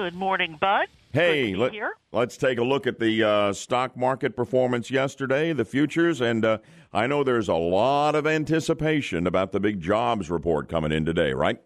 Good 0.00 0.14
morning, 0.14 0.56
Bud. 0.58 0.86
Hey, 1.12 1.54
let, 1.54 1.74
us 2.14 2.38
take 2.38 2.58
a 2.58 2.64
look 2.64 2.86
at 2.86 2.98
the 2.98 3.22
uh, 3.22 3.52
stock 3.52 3.98
market 3.98 4.34
performance 4.34 4.90
yesterday, 4.90 5.52
the 5.52 5.66
futures, 5.66 6.22
and 6.22 6.42
uh, 6.42 6.58
I 6.90 7.06
know 7.06 7.22
there's 7.22 7.48
a 7.48 7.54
lot 7.54 8.14
of 8.14 8.26
anticipation 8.26 9.26
about 9.26 9.52
the 9.52 9.60
big 9.60 9.78
jobs 9.78 10.30
report 10.30 10.70
coming 10.70 10.90
in 10.90 11.04
today, 11.04 11.34
right? 11.34 11.60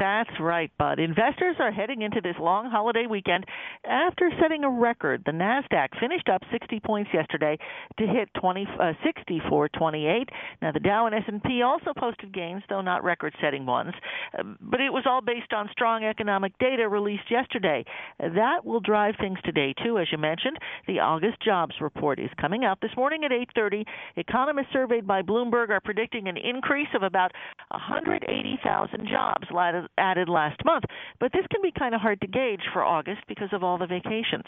That's 0.00 0.30
right, 0.40 0.70
Bud. 0.78 0.98
Investors 0.98 1.56
are 1.58 1.70
heading 1.70 2.00
into 2.00 2.22
this 2.22 2.34
long 2.40 2.70
holiday 2.70 3.04
weekend 3.06 3.44
after 3.84 4.30
setting 4.40 4.64
a 4.64 4.70
record. 4.70 5.22
The 5.26 5.32
Nasdaq 5.32 5.88
finished 6.00 6.26
up 6.30 6.40
60 6.50 6.80
points 6.80 7.10
yesterday 7.12 7.58
to 7.98 8.06
hit 8.06 8.30
20, 8.40 8.66
uh, 8.80 8.94
64.28. 9.04 10.24
Now 10.62 10.72
the 10.72 10.80
Dow 10.80 11.04
and 11.04 11.14
S&P 11.14 11.60
also 11.60 11.92
posted 11.94 12.32
gains, 12.32 12.62
though 12.70 12.80
not 12.80 13.04
record-setting 13.04 13.66
ones. 13.66 13.92
Uh, 14.38 14.44
but 14.62 14.80
it 14.80 14.88
was 14.88 15.04
all 15.04 15.20
based 15.20 15.52
on 15.52 15.68
strong 15.70 16.04
economic 16.04 16.56
data 16.58 16.88
released 16.88 17.30
yesterday. 17.30 17.84
That 18.18 18.64
will 18.64 18.80
drive 18.80 19.16
things 19.20 19.38
today 19.44 19.74
too, 19.84 19.98
as 19.98 20.06
you 20.10 20.16
mentioned. 20.16 20.56
The 20.86 21.00
August 21.00 21.42
jobs 21.44 21.74
report 21.78 22.18
is 22.18 22.30
coming 22.40 22.64
out 22.64 22.80
this 22.80 22.96
morning 22.96 23.24
at 23.24 23.32
8:30. 23.32 23.84
Economists 24.16 24.72
surveyed 24.72 25.06
by 25.06 25.20
Bloomberg 25.20 25.68
are 25.68 25.80
predicting 25.80 26.26
an 26.26 26.38
increase 26.38 26.88
of 26.94 27.02
about 27.02 27.32
180,000 27.70 29.06
jobs 29.06 29.46
added 29.98 30.28
last 30.28 30.64
month. 30.64 30.84
But 31.18 31.32
this 31.32 31.46
can 31.50 31.62
be 31.62 31.72
kind 31.76 31.94
of 31.94 32.00
hard 32.00 32.20
to 32.20 32.26
gauge 32.26 32.62
for 32.72 32.84
August 32.84 33.22
because 33.28 33.48
of 33.52 33.62
all 33.62 33.78
the 33.78 33.86
vacations. 33.86 34.46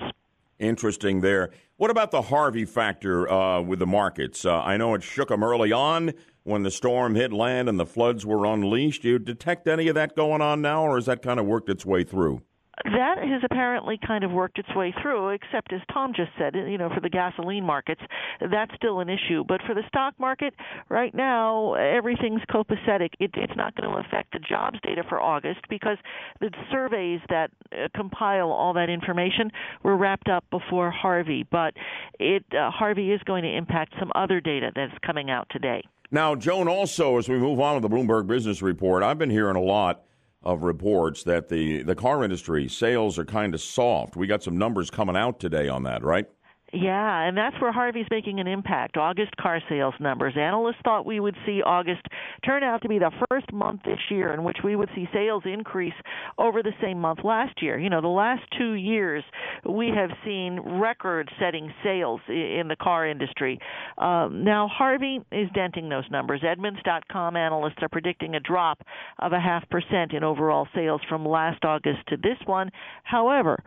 Interesting 0.59 1.20
there. 1.20 1.50
What 1.76 1.90
about 1.90 2.12
the 2.12 2.22
Harvey 2.22 2.64
factor 2.64 3.28
uh, 3.31 3.61
with 3.61 3.81
the 3.81 3.87
markets? 3.87 4.44
Uh, 4.44 4.61
I 4.61 4.76
know 4.76 4.94
it 4.94 5.02
shook 5.02 5.28
them 5.28 5.42
early 5.42 5.72
on 5.72 6.12
when 6.44 6.62
the 6.62 6.70
storm 6.70 7.14
hit 7.14 7.33
land 7.33 7.68
and 7.68 7.81
the 7.81 7.87
floods 7.87 8.24
were 8.24 8.46
unleashed. 8.46 9.02
Do 9.02 9.09
you 9.09 9.18
detect 9.18 9.66
any 9.66 9.88
of 9.88 9.96
that 9.96 10.14
going 10.14 10.40
on 10.40 10.62
now, 10.62 10.85
or 10.85 10.96
has 10.96 11.07
that 11.07 11.22
kind 11.22 11.40
of 11.40 11.46
worked 11.46 11.68
its 11.68 11.85
way 11.85 12.05
through? 12.05 12.42
That 12.85 13.18
has 13.18 13.42
apparently 13.44 13.98
kind 14.06 14.24
of 14.24 14.30
worked 14.30 14.58
its 14.58 14.74
way 14.74 14.94
through, 15.02 15.30
except 15.30 15.72
as 15.72 15.80
Tom 15.92 16.12
just 16.16 16.30
said, 16.38 16.54
you 16.54 16.78
know, 16.78 16.88
for 16.92 17.00
the 17.00 17.08
gasoline 17.11 17.64
markets, 17.64 18.00
that's 18.40 18.74
still 18.76 19.00
an 19.00 19.08
issue. 19.08 19.44
But 19.46 19.61
for 19.66 19.74
the 19.74 19.82
stock 19.88 20.14
market, 20.18 20.54
right 20.88 21.14
now, 21.14 21.74
everything's 21.74 22.40
copacetic. 22.50 23.11
It, 23.20 23.30
it's 23.35 23.56
not 23.56 23.74
going 23.76 23.90
to 23.90 23.98
affect 23.98 24.32
the 24.32 24.38
jobs 24.38 24.78
data 24.82 25.02
for 25.08 25.20
August 25.20 25.61
because 25.68 25.98
the 26.40 26.50
surveys 26.70 27.20
that 27.28 27.50
uh, 27.72 27.88
compile 27.94 28.50
all 28.50 28.72
that 28.72 28.88
information 28.88 29.50
were 29.82 29.96
wrapped 29.96 30.28
up 30.28 30.44
before 30.50 30.90
Harvey. 30.90 31.46
But 31.50 31.74
it 32.18 32.44
uh, 32.52 32.70
Harvey 32.70 33.12
is 33.12 33.20
going 33.24 33.42
to 33.42 33.54
impact 33.54 33.94
some 33.98 34.11
other 34.14 34.40
data 34.40 34.72
that's 34.74 34.96
coming 35.04 35.30
out 35.30 35.46
today. 35.50 35.82
Now, 36.11 36.35
Joan, 36.35 36.68
also, 36.68 37.18
as 37.18 37.28
we 37.28 37.38
move 37.38 37.61
on 37.61 37.80
with 37.80 37.82
the 37.82 37.94
Bloomberg 37.94 38.26
Business 38.26 38.61
Report, 38.61 39.02
I've 39.02 39.18
been 39.18 39.30
hearing 39.30 39.56
a 39.56 39.62
lot 39.62 40.02
of 40.42 40.62
reports 40.62 41.22
that 41.24 41.48
the, 41.48 41.83
the 41.83 41.94
car 41.94 42.24
industry 42.24 42.68
sales 42.68 43.18
are 43.18 43.24
kind 43.24 43.55
of 43.55 43.61
soft. 43.61 44.16
We 44.16 44.26
got 44.26 44.42
some 44.42 44.57
numbers 44.57 44.90
coming 44.90 45.16
out 45.16 45.38
today 45.38 45.68
on 45.68 45.85
that, 45.85 46.02
right? 46.02 46.26
Yeah, 46.74 47.28
and 47.28 47.37
that's 47.37 47.61
where 47.61 47.70
Harvey's 47.70 48.06
making 48.11 48.40
an 48.40 48.46
impact. 48.46 48.96
August 48.96 49.37
car 49.37 49.61
sales 49.68 49.92
numbers. 50.00 50.32
Analysts 50.38 50.78
thought 50.82 51.04
we 51.04 51.20
would 51.20 51.37
see 51.44 51.61
August 51.62 52.00
turn 52.46 52.62
out 52.62 52.80
to 52.80 52.88
be 52.88 52.98
the 52.98 53.11
first 53.28 53.52
month 53.52 53.82
this 53.85 53.98
year 54.08 54.32
in 54.32 54.42
which 54.42 54.56
we 54.64 54.74
would 54.74 54.88
see 54.94 55.06
sales 55.12 55.42
increase 55.44 55.92
over 56.38 56.62
the 56.62 56.72
same 56.80 56.98
month 56.98 57.18
last 57.24 57.61
year. 57.62 57.78
You 57.78 57.90
know, 57.90 58.00
the 58.00 58.08
last 58.08 58.42
two 58.56 58.72
years 58.72 59.22
we 59.68 59.92
have 59.94 60.08
seen 60.24 60.61
record 60.61 61.30
setting 61.38 61.70
sales 61.85 62.22
in 62.28 62.68
the 62.68 62.76
car 62.76 63.06
industry. 63.06 63.58
Um, 63.98 64.42
now, 64.42 64.66
Harvey 64.66 65.20
is 65.30 65.50
denting 65.54 65.90
those 65.90 66.11
numbers. 66.11 66.40
Edmunds.com 66.42 67.37
analysts 67.37 67.82
are 67.82 67.90
predicting 67.90 68.35
a 68.35 68.40
drop 68.40 68.80
of 69.18 69.35
a 69.35 69.40
half 69.40 69.68
percent 69.68 70.14
in 70.14 70.24
overall 70.24 70.66
sales 70.74 71.02
from 71.06 71.26
last 71.26 71.62
August 71.66 71.98
to 72.08 72.16
this 72.16 72.38
one. 72.46 72.70
However, 73.02 73.62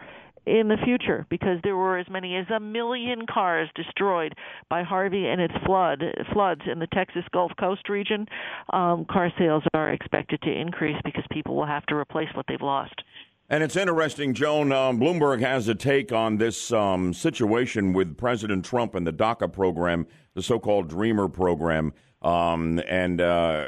in 0.46 0.68
the 0.68 0.78
future 0.84 1.26
because 1.30 1.60
there 1.64 1.76
were 1.76 1.98
as 1.98 2.08
many 2.10 2.36
as 2.36 2.46
a 2.56 2.60
million 2.60 3.26
cars 3.26 3.70
destroyed 3.76 4.34
by 4.70 4.84
Harvey 4.84 5.28
and 5.28 5.42
its 5.42 5.54
flood 5.66 6.04
floods 6.34 6.62
in 6.72 6.80
the 6.80 6.88
Texas 6.88 7.24
Gulf 7.32 7.52
Coast 7.60 7.90
region. 7.90 8.28
Um, 8.72 9.06
car 9.06 9.32
sales 9.38 9.64
are 9.74 9.92
expected 9.92 10.42
to 10.44 10.52
increase 10.52 10.98
because 11.04 11.24
people 11.32 11.56
will 11.56 11.66
have 11.66 11.86
to 11.88 11.96
replace 11.96 12.30
what 12.34 12.46
they've 12.48 12.62
lost. 12.62 13.02
And 13.48 13.64
it's 13.64 13.76
interesting, 13.76 14.34
Joan. 14.34 14.72
Um, 14.72 15.00
Bloomberg 15.00 15.40
has 15.42 15.68
a 15.68 15.76
take 15.76 16.12
on 16.12 16.38
this 16.38 16.72
um, 16.72 17.14
situation 17.14 17.94
with 17.94 18.18
President 18.18 18.66
Trump 18.66 18.96
and 18.96 19.06
the 19.06 19.14
DACA 19.14 19.54
program, 19.54 20.08
the 20.34 20.42
so-called 20.42 20.90
Dreamer 20.90 21.28
program, 21.28 21.94
um, 22.24 22.82
and 22.88 23.22
uh, 23.22 23.68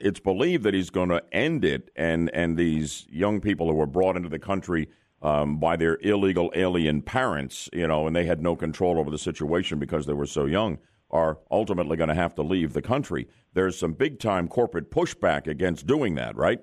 it's 0.00 0.20
believed 0.20 0.64
that 0.64 0.72
he's 0.72 0.88
going 0.88 1.10
to 1.10 1.22
end 1.30 1.62
it. 1.62 1.90
And 1.94 2.30
and 2.34 2.56
these 2.56 3.06
young 3.10 3.42
people 3.42 3.68
who 3.68 3.74
were 3.74 3.86
brought 3.86 4.16
into 4.16 4.30
the 4.30 4.38
country 4.38 4.88
um, 5.22 5.58
by 5.58 5.76
their 5.76 5.98
illegal 6.02 6.52
alien 6.54 7.02
parents, 7.02 7.68
you 7.72 7.86
know, 7.86 8.06
and 8.06 8.14
they 8.14 8.26
had 8.26 8.42
no 8.42 8.54
control 8.56 8.98
over 8.98 9.10
the 9.10 9.18
situation 9.18 9.78
because 9.78 10.06
they 10.06 10.12
were 10.12 10.26
so 10.26 10.46
young, 10.46 10.78
are 11.10 11.38
ultimately 11.50 11.96
going 11.96 12.08
to 12.08 12.14
have 12.14 12.34
to 12.34 12.42
leave 12.42 12.72
the 12.72 12.82
country. 12.82 13.28
There's 13.54 13.78
some 13.78 13.94
big 13.94 14.18
time 14.20 14.46
corporate 14.46 14.90
pushback 14.90 15.46
against 15.46 15.86
doing 15.86 16.14
that, 16.16 16.36
right? 16.36 16.60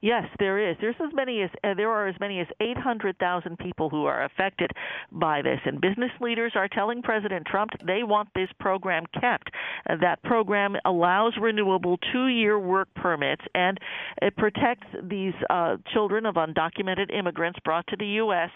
Yes, 0.00 0.24
there 0.38 0.70
is. 0.70 0.76
There's 0.80 0.96
as 1.00 1.12
many 1.12 1.42
as 1.42 1.50
uh, 1.62 1.74
there 1.74 1.90
are 1.90 2.08
as 2.08 2.18
many 2.20 2.40
as 2.40 2.46
800,000 2.60 3.58
people 3.58 3.90
who 3.90 4.06
are 4.06 4.24
affected 4.24 4.70
by 5.12 5.42
this, 5.42 5.60
and 5.64 5.80
business 5.80 6.10
leaders 6.20 6.52
are 6.54 6.68
telling 6.68 7.02
President 7.02 7.46
Trump 7.46 7.70
they 7.86 8.02
want 8.02 8.28
this 8.34 8.48
program 8.58 9.04
kept. 9.20 9.50
Uh, 9.88 9.96
that 10.00 10.22
program 10.22 10.76
allows 10.84 11.34
renewable 11.40 11.98
two-year 12.12 12.58
work 12.58 12.88
permits, 12.94 13.42
and 13.54 13.78
it 14.22 14.36
protects 14.36 14.86
these 15.02 15.34
uh, 15.50 15.76
children 15.92 16.26
of 16.26 16.36
undocumented 16.36 17.14
immigrants 17.16 17.58
brought 17.64 17.86
to 17.88 17.96
the 17.96 18.06
U.S. 18.06 18.50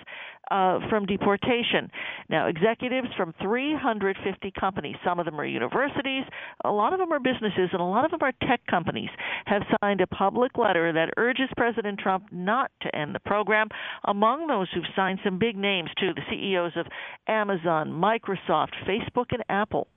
Uh, 0.50 0.78
from 0.90 1.06
deportation. 1.06 1.90
Now, 2.28 2.48
executives 2.48 3.08
from 3.16 3.32
350 3.40 4.52
companies, 4.60 4.94
some 5.02 5.18
of 5.18 5.24
them 5.24 5.40
are 5.40 5.46
universities, 5.46 6.24
a 6.64 6.70
lot 6.70 6.92
of 6.92 6.98
them 6.98 7.12
are 7.12 7.18
businesses, 7.18 7.70
and 7.72 7.80
a 7.80 7.84
lot 7.84 8.04
of 8.04 8.10
them 8.10 8.20
are 8.22 8.32
tech 8.46 8.60
companies, 8.66 9.08
have 9.46 9.62
signed 9.80 10.02
a 10.02 10.06
public 10.06 10.58
letter 10.58 10.92
that 10.92 11.13
urges 11.16 11.48
President 11.56 11.98
Trump 11.98 12.26
not 12.32 12.70
to 12.82 12.94
end 12.94 13.14
the 13.14 13.20
program. 13.20 13.68
Among 14.04 14.46
those 14.46 14.68
who've 14.74 14.84
signed 14.96 15.18
some 15.24 15.38
big 15.38 15.56
names, 15.56 15.90
too, 15.98 16.12
the 16.14 16.22
CEOs 16.30 16.72
of 16.76 16.86
Amazon, 17.26 17.90
Microsoft, 17.90 18.72
Facebook, 18.86 19.26
and 19.30 19.42
Apple. 19.48 19.88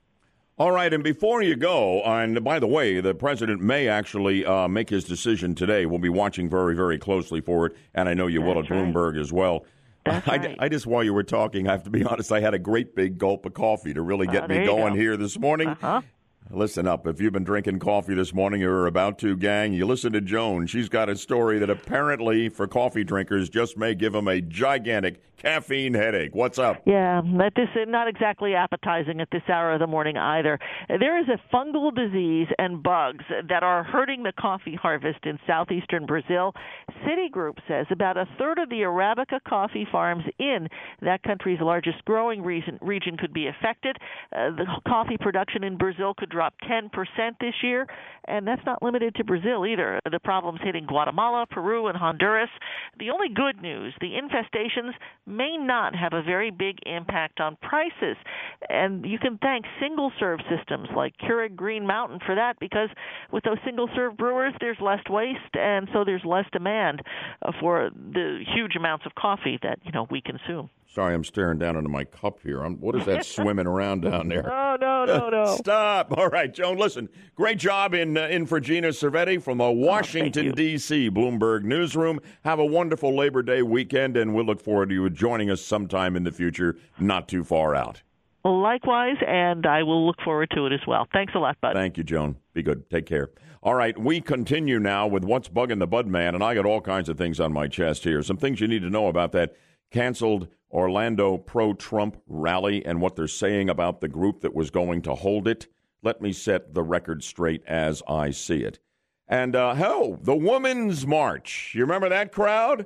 All 0.59 0.71
right, 0.71 0.91
and 0.91 1.03
before 1.03 1.43
you 1.43 1.55
go, 1.55 2.01
and 2.01 2.43
by 2.43 2.57
the 2.57 2.65
way, 2.67 2.99
the 2.99 3.13
president 3.13 3.61
may 3.61 3.87
actually 3.87 4.43
uh, 4.43 4.67
make 4.67 4.89
his 4.89 5.03
decision 5.03 5.53
today. 5.53 5.85
We'll 5.85 5.99
be 5.99 6.09
watching 6.09 6.49
very, 6.49 6.75
very 6.75 6.97
closely 6.97 7.41
for 7.41 7.67
it, 7.67 7.75
and 7.93 8.09
I 8.09 8.15
know 8.15 8.25
you 8.25 8.39
That's 8.39 8.47
will 8.55 8.63
at 8.63 8.69
right. 8.71 8.93
Bloomberg 8.93 9.21
as 9.21 9.31
well. 9.31 9.65
That's 10.03 10.27
I, 10.29 10.37
right. 10.37 10.55
I 10.57 10.67
just, 10.69 10.87
while 10.87 11.03
you 11.03 11.13
were 11.13 11.21
talking, 11.21 11.67
I 11.67 11.73
have 11.73 11.83
to 11.83 11.91
be 11.91 12.03
honest, 12.05 12.31
I 12.31 12.39
had 12.39 12.55
a 12.55 12.59
great 12.59 12.95
big 12.95 13.19
gulp 13.19 13.45
of 13.45 13.53
coffee 13.53 13.93
to 13.93 14.01
really 14.01 14.25
get 14.25 14.45
Oh, 14.45 14.47
me 14.47 14.65
going 14.65 14.93
go. 14.93 14.99
here 14.99 15.15
this 15.15 15.37
morning. 15.37 15.67
Uh-huh. 15.67 16.01
Listen 16.49 16.87
up. 16.87 17.05
If 17.05 17.19
you've 17.19 17.33
been 17.33 17.43
drinking 17.43 17.79
coffee 17.79 18.13
this 18.13 18.33
morning 18.33 18.63
or 18.63 18.87
about 18.87 19.19
to, 19.19 19.35
gang, 19.35 19.73
you 19.73 19.85
listen 19.85 20.13
to 20.13 20.21
Joan. 20.21 20.65
She's 20.65 20.87
got 20.87 21.09
a 21.09 21.17
story 21.17 21.59
that 21.59 21.69
apparently, 21.69 22.47
for 22.47 22.67
coffee 22.67 23.03
drinkers, 23.03 23.49
just 23.49 23.77
may 23.77 23.93
give 23.93 24.13
them 24.13 24.29
a 24.29 24.39
gigantic 24.39 25.21
caffeine 25.37 25.93
headache. 25.93 26.33
What's 26.33 26.59
up? 26.59 26.81
Yeah, 26.85 27.21
that 27.37 27.53
this 27.55 27.67
not 27.87 28.07
exactly 28.07 28.55
appetizing 28.55 29.21
at 29.21 29.29
this 29.31 29.43
hour 29.47 29.73
of 29.73 29.79
the 29.79 29.87
morning 29.87 30.17
either. 30.17 30.59
There 30.87 31.19
is 31.19 31.27
a 31.29 31.55
fungal 31.55 31.93
disease 31.93 32.47
and 32.57 32.81
bugs 32.81 33.23
that 33.47 33.63
are 33.63 33.83
hurting 33.83 34.23
the 34.23 34.33
coffee 34.37 34.75
harvest 34.75 35.19
in 35.23 35.39
southeastern 35.45 36.05
Brazil. 36.05 36.53
Citigroup 37.05 37.57
says 37.67 37.85
about 37.91 38.17
a 38.17 38.27
third 38.37 38.57
of 38.57 38.69
the 38.69 38.81
Arabica 38.81 39.39
coffee 39.47 39.87
farms 39.91 40.23
in 40.39 40.67
that 41.01 41.23
country's 41.23 41.59
largest 41.61 42.03
growing 42.05 42.41
region, 42.41 42.79
region 42.81 43.17
could 43.17 43.33
be 43.33 43.47
affected. 43.47 43.97
Uh, 44.35 44.49
the 44.51 44.65
coffee 44.87 45.17
production 45.19 45.63
in 45.63 45.77
Brazil 45.77 46.13
could 46.17 46.29
drop 46.29 46.53
10% 46.69 46.89
this 47.39 47.53
year, 47.61 47.87
and 48.25 48.47
that's 48.47 48.65
not 48.65 48.81
limited 48.81 49.15
to 49.15 49.23
Brazil 49.23 49.65
either. 49.65 49.99
The 50.09 50.19
problem's 50.19 50.59
hitting 50.63 50.85
Guatemala, 50.85 51.45
Peru, 51.49 51.87
and 51.87 51.97
Honduras. 51.97 52.49
The 52.99 53.11
only 53.11 53.27
good 53.29 53.61
news, 53.61 53.93
the 54.01 54.11
infestations 54.11 54.93
may 55.27 55.57
not 55.57 55.95
have 55.95 56.13
a 56.13 56.23
very 56.23 56.51
big 56.51 56.77
impact 56.85 57.39
on 57.39 57.57
prices. 57.61 58.15
And 58.69 59.05
you 59.05 59.19
can 59.19 59.37
thank 59.37 59.65
single 59.79 60.11
serve 60.19 60.39
systems 60.49 60.87
like 60.95 61.13
Keurig 61.17 61.55
Green 61.55 61.85
Mountain 61.85 62.19
for 62.25 62.35
that 62.35 62.59
because 62.59 62.89
with 63.31 63.43
those 63.43 63.57
single 63.65 63.89
serve 63.95 64.17
brewers, 64.17 64.53
there's 64.59 64.77
less 64.79 65.01
waste 65.09 65.55
and 65.55 65.87
so 65.93 66.03
there's 66.03 66.23
less 66.25 66.45
demand 66.51 67.01
uh, 67.41 67.51
for 67.59 67.89
the 67.93 68.43
huge 68.55 68.75
amounts 68.75 69.05
of 69.05 69.13
coffee 69.15 69.59
that, 69.63 69.79
you 69.83 69.91
know, 69.91 70.07
we 70.09 70.21
consume. 70.21 70.69
Sorry, 70.89 71.13
I'm 71.13 71.23
staring 71.23 71.59
down 71.59 71.75
into 71.75 71.89
my 71.89 72.05
cup 72.05 72.39
here. 72.41 72.61
I'm, 72.61 72.79
what 72.79 72.95
is 72.95 73.05
that 73.05 73.25
swimming 73.25 73.67
around 73.67 74.01
down 74.01 74.29
there? 74.29 74.51
Oh, 74.51 74.77
no, 74.79 75.05
no, 75.05 75.29
no. 75.43 75.55
Stop. 75.57 76.17
All 76.17 76.29
right, 76.29 76.53
Joan, 76.53 76.77
listen. 76.77 77.09
Great 77.35 77.59
job 77.59 77.93
in 77.93 78.17
uh, 78.17 78.27
in 78.27 78.45
for 78.45 78.59
Gina 78.59 78.89
Cervetti 78.89 79.41
from 79.41 79.57
the 79.57 79.69
Washington, 79.69 80.45
you. 80.45 80.51
D.C. 80.53 81.09
Bloomberg 81.09 81.63
Newsroom. 81.63 82.19
Have 82.45 82.59
a 82.59 82.65
wonderful 82.65 83.15
Labor 83.15 83.43
Day 83.43 83.61
weekend, 83.61 84.15
and 84.15 84.33
we'll 84.33 84.45
look 84.45 84.61
forward 84.61 84.89
to 84.89 84.95
you 84.95 85.09
joining 85.09 85.49
us 85.51 85.61
sometime 85.61 86.15
in 86.15 86.23
the 86.23 86.31
future, 86.31 86.77
not 86.99 87.27
too 87.27 87.43
far 87.43 87.75
out. 87.75 88.01
Likewise, 88.43 89.17
and 89.27 89.65
I 89.65 89.83
will 89.83 90.07
look 90.07 90.21
forward 90.23 90.49
to 90.55 90.67
it 90.67 90.73
as 90.73 90.79
well. 90.87 91.05
Thanks 91.11 91.33
a 91.35 91.39
lot, 91.39 91.59
bud. 91.59 91.73
Thank 91.73 91.97
you, 91.97 92.03
Joan. 92.03 92.37
Be 92.53 92.63
good. 92.63 92.89
Take 92.89 93.05
care. 93.05 93.29
All 93.61 93.75
right, 93.75 93.97
we 93.97 94.21
continue 94.21 94.79
now 94.79 95.07
with 95.07 95.25
what's 95.25 95.49
bugging 95.49 95.79
the 95.79 95.87
Bud 95.87 96.07
Man, 96.07 96.33
and 96.33 96.43
I 96.43 96.53
got 96.53 96.65
all 96.65 96.79
kinds 96.79 97.09
of 97.09 97.17
things 97.17 97.39
on 97.41 97.51
my 97.51 97.67
chest 97.67 98.05
here. 98.05 98.21
Some 98.21 98.37
things 98.37 98.61
you 98.61 98.67
need 98.67 98.83
to 98.83 98.89
know 98.89 99.07
about 99.07 99.33
that 99.33 99.55
canceled 99.91 100.47
Orlando 100.71 101.37
pro 101.37 101.73
Trump 101.73 102.17
rally 102.27 102.85
and 102.85 103.01
what 103.01 103.15
they're 103.15 103.27
saying 103.27 103.69
about 103.69 104.01
the 104.01 104.07
group 104.07 104.41
that 104.41 104.53
was 104.53 104.69
going 104.69 105.01
to 105.03 105.15
hold 105.15 105.47
it. 105.47 105.67
Let 106.03 106.21
me 106.21 106.33
set 106.33 106.73
the 106.73 106.83
record 106.83 107.23
straight 107.23 107.63
as 107.65 108.03
I 108.07 108.31
see 108.31 108.63
it. 108.63 108.79
And, 109.27 109.55
uh, 109.55 109.73
hell, 109.73 110.17
the 110.21 110.35
Women's 110.35 111.05
March. 111.05 111.73
You 111.75 111.81
remember 111.81 112.09
that 112.09 112.31
crowd? 112.31 112.85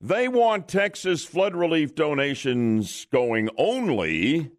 They 0.00 0.28
want 0.28 0.68
Texas 0.68 1.24
flood 1.24 1.56
relief 1.56 1.94
donations 1.94 3.06
going 3.10 3.48
only 3.56 4.50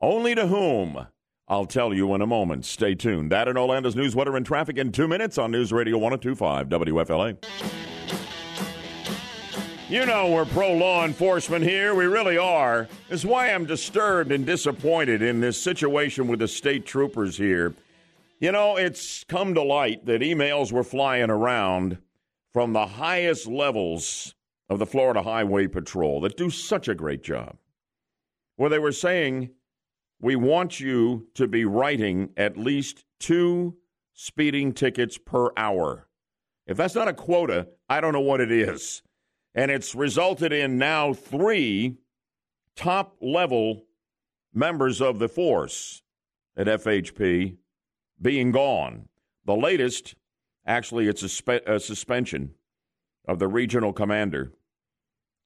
only 0.00 0.34
to 0.34 0.46
whom? 0.46 1.06
I'll 1.48 1.66
tell 1.66 1.94
you 1.94 2.14
in 2.14 2.20
a 2.20 2.26
moment. 2.26 2.64
Stay 2.64 2.94
tuned. 2.94 3.30
That 3.30 3.48
and 3.48 3.56
Orlando's 3.56 3.96
news, 3.96 4.16
weather, 4.16 4.36
and 4.36 4.44
traffic 4.44 4.78
in 4.78 4.92
two 4.92 5.08
minutes 5.08 5.38
on 5.38 5.52
News 5.52 5.72
Radio 5.72 5.96
1025 5.96 6.68
WFLA. 6.68 7.36
You 9.88 10.04
know, 10.04 10.32
we're 10.32 10.46
pro 10.46 10.72
law 10.72 11.04
enforcement 11.04 11.64
here. 11.64 11.94
We 11.94 12.06
really 12.06 12.36
are. 12.36 12.88
It's 13.08 13.24
why 13.24 13.52
I'm 13.52 13.66
disturbed 13.66 14.32
and 14.32 14.44
disappointed 14.44 15.22
in 15.22 15.38
this 15.38 15.62
situation 15.62 16.26
with 16.26 16.40
the 16.40 16.48
state 16.48 16.86
troopers 16.86 17.36
here. 17.36 17.72
You 18.40 18.50
know, 18.50 18.76
it's 18.76 19.22
come 19.22 19.54
to 19.54 19.62
light 19.62 20.04
that 20.06 20.22
emails 20.22 20.72
were 20.72 20.82
flying 20.82 21.30
around 21.30 21.98
from 22.52 22.72
the 22.72 22.84
highest 22.84 23.46
levels 23.46 24.34
of 24.68 24.80
the 24.80 24.86
Florida 24.86 25.22
Highway 25.22 25.68
Patrol 25.68 26.20
that 26.22 26.36
do 26.36 26.50
such 26.50 26.88
a 26.88 26.94
great 26.94 27.22
job, 27.22 27.56
where 28.56 28.70
they 28.70 28.80
were 28.80 28.90
saying, 28.90 29.50
we 30.20 30.34
want 30.34 30.80
you 30.80 31.28
to 31.34 31.46
be 31.46 31.64
writing 31.64 32.30
at 32.36 32.56
least 32.56 33.04
two 33.20 33.76
speeding 34.14 34.72
tickets 34.72 35.16
per 35.16 35.50
hour. 35.56 36.08
If 36.66 36.76
that's 36.76 36.96
not 36.96 37.06
a 37.06 37.14
quota, 37.14 37.68
I 37.88 38.00
don't 38.00 38.12
know 38.12 38.20
what 38.20 38.40
it 38.40 38.50
is. 38.50 39.02
And 39.56 39.70
it's 39.70 39.94
resulted 39.94 40.52
in 40.52 40.76
now 40.76 41.14
three 41.14 41.96
top 42.76 43.16
level 43.22 43.86
members 44.52 45.00
of 45.00 45.18
the 45.18 45.28
force 45.28 46.02
at 46.56 46.66
FHP 46.66 47.56
being 48.20 48.52
gone. 48.52 49.08
The 49.46 49.56
latest, 49.56 50.14
actually, 50.66 51.08
it's 51.08 51.22
a, 51.22 51.28
spe- 51.30 51.66
a 51.66 51.80
suspension 51.80 52.52
of 53.26 53.38
the 53.38 53.48
regional 53.48 53.94
commander, 53.94 54.52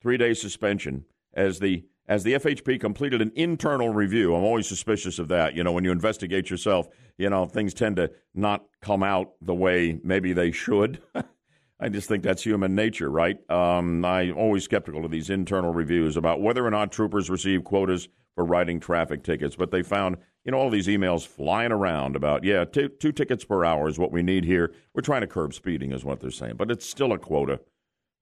three 0.02 0.16
day 0.16 0.34
suspension 0.34 1.04
as 1.32 1.60
the 1.60 1.84
as 2.08 2.24
the 2.24 2.32
FHP 2.32 2.80
completed 2.80 3.22
an 3.22 3.30
internal 3.36 3.90
review. 3.90 4.34
I'm 4.34 4.42
always 4.42 4.66
suspicious 4.66 5.20
of 5.20 5.28
that. 5.28 5.54
You 5.54 5.62
know, 5.62 5.70
when 5.70 5.84
you 5.84 5.92
investigate 5.92 6.50
yourself, 6.50 6.88
you 7.16 7.30
know, 7.30 7.46
things 7.46 7.72
tend 7.72 7.96
to 7.96 8.10
not 8.34 8.64
come 8.82 9.04
out 9.04 9.34
the 9.40 9.54
way 9.54 10.00
maybe 10.02 10.32
they 10.32 10.50
should. 10.50 11.00
I 11.80 11.88
just 11.88 12.08
think 12.08 12.22
that's 12.22 12.42
human 12.42 12.74
nature, 12.74 13.10
right? 13.10 13.38
Um, 13.50 14.04
I'm 14.04 14.36
always 14.36 14.64
skeptical 14.64 15.04
of 15.04 15.10
these 15.10 15.30
internal 15.30 15.72
reviews 15.72 16.16
about 16.16 16.42
whether 16.42 16.64
or 16.64 16.70
not 16.70 16.92
troopers 16.92 17.30
receive 17.30 17.64
quotas 17.64 18.08
for 18.34 18.44
writing 18.44 18.80
traffic 18.80 19.22
tickets. 19.24 19.56
But 19.56 19.70
they 19.70 19.82
found, 19.82 20.18
you 20.44 20.52
know, 20.52 20.58
all 20.58 20.68
these 20.68 20.88
emails 20.88 21.26
flying 21.26 21.72
around 21.72 22.16
about, 22.16 22.44
yeah, 22.44 22.66
t- 22.66 22.90
two 23.00 23.12
tickets 23.12 23.44
per 23.44 23.64
hour 23.64 23.88
is 23.88 23.98
what 23.98 24.12
we 24.12 24.22
need 24.22 24.44
here. 24.44 24.74
We're 24.94 25.00
trying 25.00 25.22
to 25.22 25.26
curb 25.26 25.54
speeding, 25.54 25.92
is 25.92 26.04
what 26.04 26.20
they're 26.20 26.30
saying, 26.30 26.56
but 26.56 26.70
it's 26.70 26.86
still 26.86 27.12
a 27.12 27.18
quota, 27.18 27.60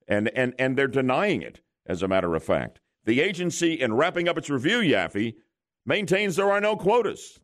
and 0.07 0.29
and 0.29 0.55
and 0.59 0.79
they're 0.79 0.87
denying 0.87 1.43
it. 1.43 1.61
As 1.85 2.03
a 2.03 2.09
matter 2.09 2.35
of 2.35 2.45
fact, 2.45 2.81
the 3.07 3.21
agency, 3.21 3.73
in 3.73 3.95
wrapping 3.95 4.29
up 4.29 4.39
its 4.39 4.51
review, 4.51 4.79
Yaffee, 4.79 5.35
maintains 5.87 6.37
there 6.37 6.51
are 6.51 6.61
no 6.61 6.77
quotas, 6.77 7.41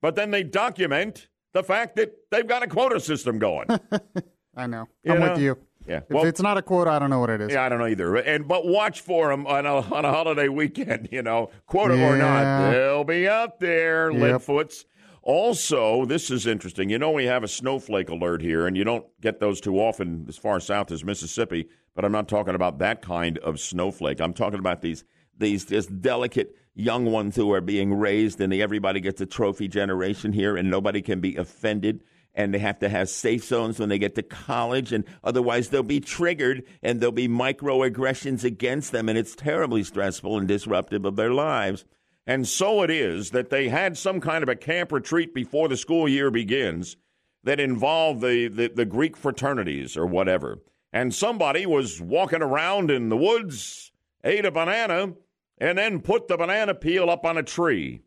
but 0.00 0.16
then 0.16 0.30
they 0.30 0.42
document 0.42 1.28
the 1.52 1.62
fact 1.62 1.96
that 1.96 2.12
they've 2.30 2.46
got 2.46 2.62
a 2.62 2.66
quota 2.66 2.98
system 2.98 3.38
going. 3.38 3.68
I 4.56 4.66
know. 4.66 4.88
You 5.02 5.12
I'm 5.12 5.20
know? 5.20 5.32
with 5.32 5.40
you. 5.40 5.58
Yeah. 5.86 6.00
If 6.10 6.24
it's 6.24 6.42
not 6.42 6.58
a 6.58 6.62
quota, 6.62 6.90
I 6.90 6.98
don't 6.98 7.10
know 7.10 7.20
what 7.20 7.30
it 7.30 7.40
is. 7.40 7.52
Yeah, 7.52 7.64
I 7.64 7.68
don't 7.68 7.78
know 7.78 7.86
either. 7.86 8.16
And 8.16 8.46
but 8.46 8.66
watch 8.66 9.00
for 9.00 9.28
them 9.28 9.46
on 9.46 9.64
a, 9.66 9.76
on 9.76 10.04
a 10.04 10.10
holiday 10.10 10.48
weekend. 10.48 11.08
You 11.12 11.22
know, 11.22 11.50
quota 11.66 11.94
or 11.94 12.16
not, 12.16 12.42
Yeah. 12.42 12.70
they'll 12.70 13.04
be 13.04 13.28
out 13.28 13.60
there, 13.60 14.10
Yep. 14.12 14.20
Lidfoots. 14.42 14.84
Also, 15.22 16.04
this 16.06 16.30
is 16.30 16.46
interesting. 16.46 16.88
You 16.90 16.98
know, 16.98 17.10
we 17.10 17.24
have 17.26 17.42
a 17.44 17.48
snowflake 17.48 18.08
alert 18.08 18.40
here, 18.40 18.66
and 18.66 18.76
you 18.76 18.84
don't 18.84 19.04
get 19.20 19.38
those 19.40 19.60
too 19.60 19.78
often 19.78 20.24
as 20.28 20.36
far 20.36 20.60
south 20.60 20.90
as 20.90 21.04
Mississippi. 21.04 21.68
But 21.94 22.04
I'm 22.04 22.12
not 22.12 22.28
talking 22.28 22.54
about 22.54 22.78
that 22.78 23.02
kind 23.02 23.38
of 23.38 23.60
snowflake. 23.60 24.20
I'm 24.20 24.32
talking 24.32 24.58
about 24.58 24.80
these 24.82 25.04
these 25.36 25.64
just 25.64 26.00
delicate 26.02 26.54
young 26.74 27.06
ones 27.06 27.36
who 27.36 27.52
are 27.52 27.60
being 27.60 27.92
raised, 27.94 28.40
and 28.40 28.52
everybody 28.54 29.00
gets 29.00 29.20
a 29.20 29.26
trophy 29.26 29.68
generation 29.68 30.32
here, 30.32 30.56
and 30.56 30.70
nobody 30.70 31.02
can 31.02 31.20
be 31.20 31.36
offended 31.36 32.02
and 32.34 32.54
they 32.54 32.58
have 32.58 32.78
to 32.78 32.88
have 32.88 33.08
safe 33.08 33.44
zones 33.44 33.78
when 33.78 33.88
they 33.88 33.98
get 33.98 34.14
to 34.14 34.22
college, 34.22 34.92
and 34.92 35.04
otherwise 35.24 35.68
they'll 35.68 35.82
be 35.82 36.00
triggered 36.00 36.64
and 36.82 37.00
there'll 37.00 37.12
be 37.12 37.28
microaggressions 37.28 38.44
against 38.44 38.92
them, 38.92 39.08
and 39.08 39.18
it's 39.18 39.34
terribly 39.34 39.82
stressful 39.82 40.38
and 40.38 40.48
disruptive 40.48 41.04
of 41.04 41.16
their 41.16 41.32
lives. 41.32 41.84
And 42.26 42.46
so 42.46 42.82
it 42.82 42.90
is 42.90 43.30
that 43.30 43.50
they 43.50 43.68
had 43.68 43.98
some 43.98 44.20
kind 44.20 44.42
of 44.42 44.48
a 44.48 44.56
camp 44.56 44.92
retreat 44.92 45.34
before 45.34 45.68
the 45.68 45.76
school 45.76 46.08
year 46.08 46.30
begins 46.30 46.96
that 47.42 47.58
involved 47.58 48.20
the, 48.20 48.48
the, 48.48 48.68
the 48.68 48.84
Greek 48.84 49.16
fraternities 49.16 49.96
or 49.96 50.06
whatever. 50.06 50.58
And 50.92 51.14
somebody 51.14 51.66
was 51.66 52.00
walking 52.00 52.42
around 52.42 52.90
in 52.90 53.08
the 53.08 53.16
woods, 53.16 53.90
ate 54.22 54.44
a 54.44 54.50
banana, 54.50 55.14
and 55.58 55.78
then 55.78 56.00
put 56.00 56.28
the 56.28 56.36
banana 56.36 56.74
peel 56.74 57.10
up 57.10 57.24
on 57.24 57.38
a 57.38 57.42
tree 57.42 58.02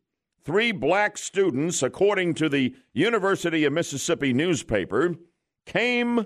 three 0.45 0.71
black 0.71 1.17
students, 1.17 1.81
according 1.81 2.33
to 2.35 2.49
the 2.49 2.75
University 2.93 3.65
of 3.65 3.73
Mississippi 3.73 4.33
newspaper, 4.33 5.15
came 5.65 6.25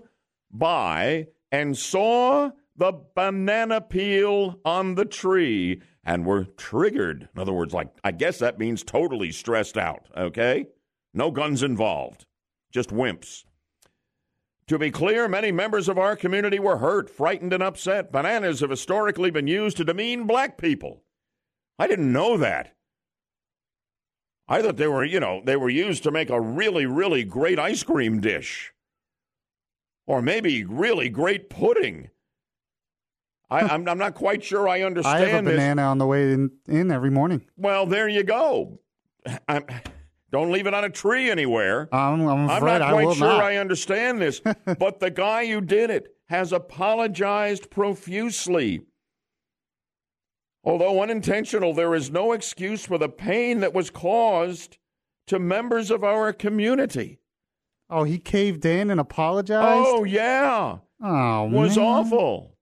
by 0.51 1.27
and 1.51 1.77
saw 1.77 2.51
the 2.75 2.93
banana 3.15 3.81
peel 3.81 4.59
on 4.63 4.95
the 4.95 5.05
tree 5.05 5.81
and 6.03 6.25
were 6.25 6.45
triggered. 6.45 7.27
In 7.35 7.41
other 7.41 7.53
words, 7.53 7.73
like, 7.73 7.89
I 8.03 8.11
guess 8.11 8.39
that 8.39 8.59
means 8.59 8.83
totally 8.83 9.31
stressed 9.31 9.77
out, 9.77 10.07
okay? 10.15 10.67
No 11.13 11.31
guns 11.31 11.63
involved, 11.63 12.25
just 12.71 12.89
wimps. 12.89 13.43
To 14.67 14.77
be 14.77 14.91
clear, 14.91 15.27
many 15.27 15.51
members 15.51 15.87
of 15.87 15.97
our 15.97 16.15
community 16.15 16.59
were 16.59 16.77
hurt, 16.77 17.09
frightened, 17.09 17.53
and 17.53 17.63
upset. 17.63 18.11
Bananas 18.11 18.59
have 18.59 18.69
historically 18.69 19.31
been 19.31 19.47
used 19.47 19.77
to 19.77 19.85
demean 19.85 20.27
black 20.27 20.57
people. 20.57 21.03
I 21.79 21.87
didn't 21.87 22.11
know 22.11 22.37
that. 22.37 22.76
I 24.47 24.61
thought 24.61 24.77
they 24.77 24.87
were, 24.87 25.03
you 25.03 25.19
know, 25.19 25.41
they 25.43 25.55
were 25.55 25.69
used 25.69 26.03
to 26.03 26.11
make 26.11 26.29
a 26.29 26.39
really, 26.39 26.85
really 26.85 27.23
great 27.23 27.59
ice 27.59 27.83
cream 27.83 28.21
dish. 28.21 28.73
Or 30.05 30.21
maybe 30.21 30.63
really 30.63 31.09
great 31.09 31.49
pudding. 31.49 32.09
I, 33.49 33.61
I'm, 33.61 33.87
I'm 33.87 33.97
not 33.97 34.13
quite 34.13 34.43
sure 34.43 34.67
I 34.67 34.81
understand. 34.83 35.23
I 35.23 35.27
have 35.27 35.45
a 35.45 35.49
this. 35.49 35.55
banana 35.55 35.83
on 35.83 35.97
the 35.97 36.05
way 36.05 36.31
in, 36.31 36.51
in 36.67 36.91
every 36.91 37.11
morning. 37.11 37.41
Well, 37.57 37.85
there 37.85 38.07
you 38.07 38.23
go. 38.23 38.79
I'm, 39.47 39.65
don't 40.31 40.51
leave 40.51 40.67
it 40.67 40.73
on 40.73 40.83
a 40.83 40.89
tree 40.89 41.29
anywhere. 41.29 41.87
I'm, 41.91 42.27
I'm 42.27 42.49
I'm 42.49 42.63
not 42.63 42.81
I 42.81 42.91
quite 42.91 43.05
will 43.05 43.15
sure 43.15 43.27
not. 43.27 43.43
I 43.43 43.57
understand 43.57 44.21
this, 44.21 44.41
but 44.79 44.99
the 44.99 45.09
guy 45.09 45.47
who 45.47 45.61
did 45.61 45.89
it 45.89 46.15
has 46.27 46.51
apologized 46.51 47.69
profusely. 47.69 48.81
Although 50.67 51.01
unintentional, 51.01 51.73
there 51.73 51.95
is 51.95 52.11
no 52.11 52.33
excuse 52.33 52.85
for 52.85 52.97
the 52.97 53.07
pain 53.07 53.61
that 53.61 53.73
was 53.73 53.89
caused 53.89 54.77
to 55.27 55.39
members 55.39 55.89
of 55.89 56.03
our 56.03 56.33
community. 56.33 57.19
Oh, 57.89 58.03
he 58.03 58.17
caved 58.17 58.65
in 58.65 58.91
and 58.91 58.99
apologized. 58.99 59.85
Oh, 59.87 60.03
yeah. 60.03 60.79
oh, 61.01 61.45
It 61.45 61.51
was 61.51 61.77
man. 61.77 61.85
awful. 61.85 62.57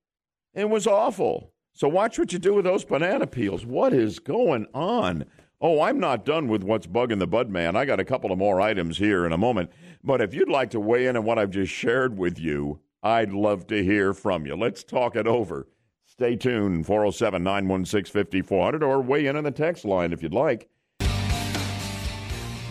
It 0.54 0.70
was 0.70 0.86
awful. 0.86 1.52
So 1.74 1.88
watch 1.88 2.20
what 2.20 2.32
you 2.32 2.38
do 2.38 2.54
with 2.54 2.66
those 2.66 2.86
banana 2.86 3.26
peels. 3.26 3.66
What 3.66 3.92
is 3.92 4.20
going 4.20 4.68
on? 4.76 5.26
Oh, 5.60 5.82
I'm 5.82 6.00
not 6.00 6.26
done 6.26 6.48
with 6.48 6.62
what's 6.64 6.86
bugging 6.86 7.18
the 7.18 7.26
bud 7.26 7.50
man. 7.50 7.76
I 7.76 7.86
got 7.86 8.00
a 8.00 8.06
couple 8.06 8.32
of 8.32 8.38
more 8.38 8.62
items 8.62 9.00
here 9.00 9.26
in 9.26 9.32
a 9.32 9.38
moment. 9.38 9.72
But 10.04 10.22
if 10.22 10.32
you'd 10.32 10.48
like 10.48 10.70
to 10.72 10.80
weigh 10.80 11.08
in 11.08 11.18
on 11.18 11.24
what 11.24 11.40
I've 11.40 11.50
just 11.50 11.74
shared 11.74 12.20
with 12.20 12.38
you, 12.38 12.82
I'd 13.02 13.32
love 13.32 13.66
to 13.68 13.84
hear 13.84 14.14
from 14.14 14.46
you. 14.46 14.56
Let's 14.56 14.84
talk 14.84 15.16
it 15.16 15.26
over. 15.26 15.68
Stay 16.18 16.38
tuned, 16.38 16.86
407 16.86 17.44
916 17.44 18.14
5400, 18.14 18.82
or 18.82 19.02
weigh 19.02 19.26
in 19.26 19.36
on 19.36 19.44
the 19.44 19.52
text 19.52 19.84
line 19.84 20.14
if 20.14 20.24
you'd 20.24 20.34
like. 20.34 20.70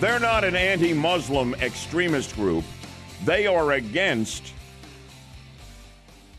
They're 0.01 0.19
not 0.19 0.45
an 0.45 0.57
anti 0.57 0.95
Muslim 0.95 1.55
extremist 1.57 2.35
group, 2.37 2.65
they 3.25 3.47
are 3.47 3.73
against 3.73 4.55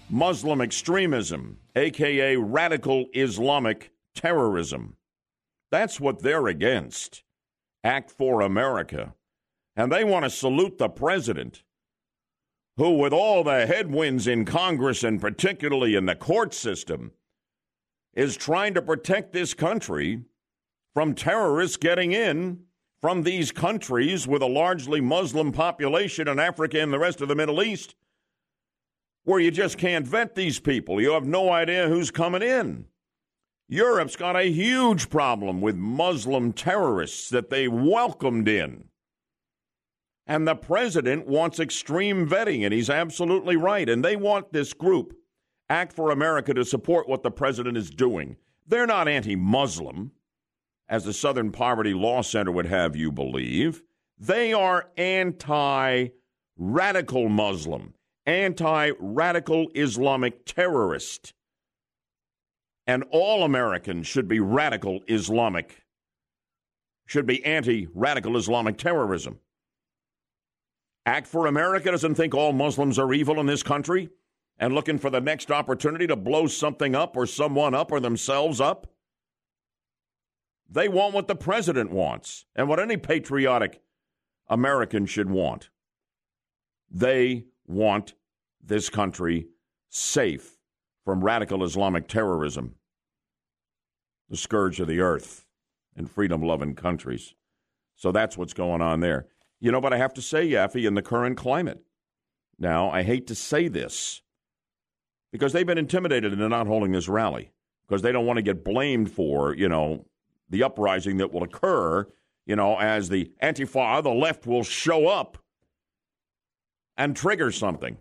Muslim 0.10 0.62
extremism, 0.62 1.60
aka 1.76 2.38
radical 2.38 3.06
Islamic 3.14 3.92
terrorism. 4.16 4.96
That's 5.72 6.00
what 6.00 6.24
they're 6.24 6.48
against. 6.48 7.24
Act 7.84 8.10
for 8.10 8.42
America. 8.42 9.14
And 9.76 9.92
they 9.92 10.04
want 10.04 10.24
to 10.26 10.30
salute 10.30 10.80
the 10.80 10.90
president, 10.90 11.64
who, 12.78 12.98
with 12.98 13.14
all 13.14 13.44
the 13.44 13.66
headwinds 13.66 14.28
in 14.28 14.46
Congress 14.46 15.04
and 15.04 15.22
particularly 15.22 15.96
in 15.96 16.06
the 16.06 16.16
court 16.16 16.54
system, 16.54 17.12
is 18.14 18.38
trying 18.38 18.74
to 18.74 18.82
protect 18.82 19.34
this 19.34 19.54
country 19.54 20.24
from 20.94 21.14
terrorists 21.14 21.78
getting 21.78 22.12
in 22.12 22.60
from 23.02 23.24
these 23.24 23.52
countries 23.52 24.28
with 24.28 24.42
a 24.42 24.48
largely 24.48 25.02
Muslim 25.02 25.52
population 25.52 26.28
in 26.28 26.40
Africa 26.40 26.82
and 26.82 26.92
the 26.92 27.00
rest 27.00 27.22
of 27.22 27.28
the 27.28 27.36
Middle 27.36 27.62
East 27.62 27.96
where 29.26 29.40
you 29.40 29.52
just 29.52 29.78
can't 29.78 30.08
vet 30.08 30.36
these 30.36 30.60
people. 30.60 31.02
You 31.02 31.12
have 31.12 31.26
no 31.26 31.52
idea 31.52 31.90
who's 31.90 32.12
coming 32.12 32.44
in. 32.44 32.86
Europe's 33.68 34.16
got 34.16 34.36
a 34.36 34.52
huge 34.52 35.10
problem 35.10 35.60
with 35.62 35.76
Muslim 35.76 36.54
terrorists 36.54 37.30
that 37.30 37.50
they 37.50 37.68
welcomed 37.68 38.48
in. 38.48 38.86
And 40.28 40.48
the 40.48 40.56
president 40.56 41.28
wants 41.28 41.60
extreme 41.60 42.28
vetting, 42.28 42.64
and 42.64 42.74
he's 42.74 42.90
absolutely 42.90 43.56
right. 43.56 43.88
And 43.88 44.04
they 44.04 44.16
want 44.16 44.52
this 44.52 44.74
group, 44.74 45.16
Act 45.70 45.94
for 45.94 46.12
America, 46.12 46.54
to 46.54 46.66
support 46.66 47.08
what 47.08 47.24
the 47.24 47.32
president 47.32 47.78
is 47.78 47.90
doing. 47.90 48.38
They're 48.68 48.88
not 48.88 49.08
anti 49.08 49.36
Muslim, 49.36 50.12
as 50.90 51.04
the 51.04 51.14
Southern 51.14 51.52
Poverty 51.52 51.94
Law 51.94 52.22
Center 52.22 52.52
would 52.52 52.66
have 52.66 52.96
you 52.96 53.12
believe. 53.12 53.84
They 54.18 54.54
are 54.54 54.90
anti 54.98 56.10
radical 56.58 57.30
Muslim 57.30 57.94
anti 58.26 58.92
radical 59.00 59.68
Islamic 59.76 60.46
terrorist. 60.46 61.34
And 62.88 63.04
all 63.12 63.44
Americans 63.44 64.08
should 64.08 64.28
be 64.28 64.40
radical 64.40 65.02
Islamic, 65.08 65.84
should 67.06 67.26
be 67.26 67.44
anti 67.44 67.88
radical 67.94 68.38
Islamic 68.38 68.78
terrorism. 68.78 69.40
Act 71.06 71.28
for 71.28 71.46
America 71.46 71.92
doesn't 71.92 72.16
think 72.16 72.34
all 72.34 72.52
Muslims 72.52 72.98
are 72.98 73.14
evil 73.14 73.40
in 73.40 73.46
this 73.46 73.62
country 73.62 74.10
and 74.58 74.74
looking 74.74 74.98
for 74.98 75.10
the 75.10 75.22
next 75.22 75.52
opportunity 75.52 76.08
to 76.08 76.16
blow 76.16 76.48
something 76.48 76.96
up 76.96 77.16
or 77.16 77.26
someone 77.26 77.76
up 77.76 77.92
or 77.92 78.00
themselves 78.00 78.60
up. 78.60 78.88
They 80.70 80.88
want 80.88 81.14
what 81.14 81.28
the 81.28 81.36
president 81.36 81.92
wants 81.92 82.46
and 82.56 82.68
what 82.68 82.80
any 82.80 82.98
patriotic 82.98 83.82
American 84.48 85.06
should 85.06 85.30
want. 85.30 85.70
They 86.90 87.46
want 87.68 88.16
this 88.64 88.90
country 88.90 89.48
safe 89.90 90.58
from 91.04 91.24
radical 91.24 91.64
Islamic 91.64 92.08
terrorism, 92.08 92.76
the 94.28 94.38
scourge 94.38 94.80
of 94.80 94.88
the 94.88 95.02
earth 95.02 95.46
in 95.96 96.08
freedom 96.08 96.42
loving 96.42 96.74
countries. 96.74 97.36
So 97.96 98.12
that's 98.12 98.38
what's 98.38 98.54
going 98.54 98.82
on 98.82 99.02
there. 99.02 99.28
You 99.60 99.72
know, 99.72 99.82
but 99.82 99.94
I 99.94 99.98
have 99.98 100.14
to 100.16 100.22
say, 100.22 100.48
Yaffee, 100.48 100.88
in 100.88 100.94
the 100.96 101.02
current 101.02 101.38
climate, 101.38 101.82
now 102.60 102.90
I 102.90 103.04
hate 103.04 103.28
to 103.28 103.36
say 103.36 103.68
this 103.68 104.22
because 105.32 105.54
they've 105.54 105.66
been 105.66 105.78
intimidated 105.78 106.34
into 106.34 106.50
not 106.50 106.68
holding 106.68 106.92
this 106.92 107.08
rally 107.08 107.52
because 107.88 108.02
they 108.02 108.12
don't 108.12 108.26
want 108.26 108.38
to 108.38 108.44
get 108.44 108.64
blamed 108.64 109.12
for, 109.12 109.56
you 109.56 109.70
know, 109.70 110.06
the 110.50 110.64
uprising 110.64 111.18
that 111.18 111.32
will 111.34 111.44
occur, 111.44 112.08
you 112.46 112.56
know, 112.56 112.78
as 112.80 113.10
the 113.10 113.32
Antifa, 113.42 114.04
the 114.04 114.10
left 114.10 114.46
will 114.46 114.64
show 114.64 115.08
up 115.08 115.38
and 116.98 117.16
trigger 117.16 117.52
something. 117.52 117.98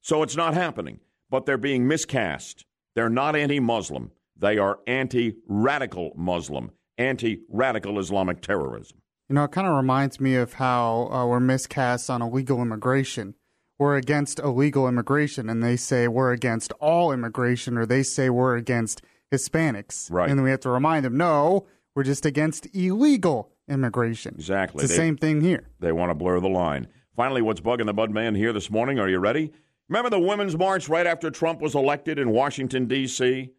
So 0.00 0.22
it's 0.22 0.36
not 0.36 0.54
happening. 0.54 1.00
But 1.28 1.44
they're 1.44 1.58
being 1.58 1.88
miscast. 1.88 2.64
They're 2.94 3.08
not 3.08 3.34
anti 3.34 3.58
Muslim. 3.60 4.12
They 4.36 4.58
are 4.58 4.78
anti 4.86 5.34
radical 5.48 6.12
Muslim, 6.16 6.70
anti 6.98 7.40
radical 7.48 7.98
Islamic 7.98 8.40
terrorism. 8.40 8.98
You 9.28 9.34
know, 9.34 9.44
it 9.44 9.50
kind 9.50 9.66
of 9.66 9.74
reminds 9.74 10.20
me 10.20 10.36
of 10.36 10.54
how 10.54 11.08
uh, 11.10 11.26
we're 11.26 11.40
miscast 11.40 12.08
on 12.10 12.22
illegal 12.22 12.62
immigration. 12.62 13.34
We're 13.78 13.96
against 13.96 14.38
illegal 14.38 14.88
immigration, 14.88 15.50
and 15.50 15.62
they 15.62 15.76
say 15.76 16.06
we're 16.08 16.32
against 16.32 16.72
all 16.80 17.12
immigration, 17.12 17.76
or 17.76 17.84
they 17.86 18.02
say 18.02 18.30
we're 18.30 18.56
against 18.56 19.02
Hispanics. 19.32 20.10
Right. 20.10 20.30
And 20.30 20.38
then 20.38 20.44
we 20.44 20.50
have 20.50 20.60
to 20.60 20.70
remind 20.70 21.04
them, 21.04 21.16
no, 21.16 21.66
we're 21.94 22.04
just 22.04 22.24
against 22.24 22.68
illegal 22.74 23.50
immigration. 23.68 24.34
Exactly. 24.36 24.84
It's 24.84 24.92
the 24.92 24.96
They- 24.96 25.04
same 25.04 25.16
thing 25.16 25.40
here. 25.40 25.68
They 25.80 25.92
want 25.92 26.10
to 26.10 26.14
blur 26.14 26.38
the 26.40 26.48
line. 26.48 26.86
Finally, 27.16 27.42
what's 27.42 27.60
bugging 27.60 27.86
the 27.86 27.94
Bud 27.94 28.10
Man 28.12 28.34
here 28.34 28.52
this 28.52 28.70
morning? 28.70 28.98
Are 29.00 29.08
you 29.08 29.18
ready? 29.18 29.52
Remember 29.88 30.10
the 30.10 30.20
Women's 30.20 30.56
March 30.56 30.88
right 30.88 31.06
after 31.06 31.30
Trump 31.30 31.60
was 31.60 31.74
elected 31.74 32.18
in 32.18 32.30
Washington, 32.30 32.86
D.C.? 32.86 33.50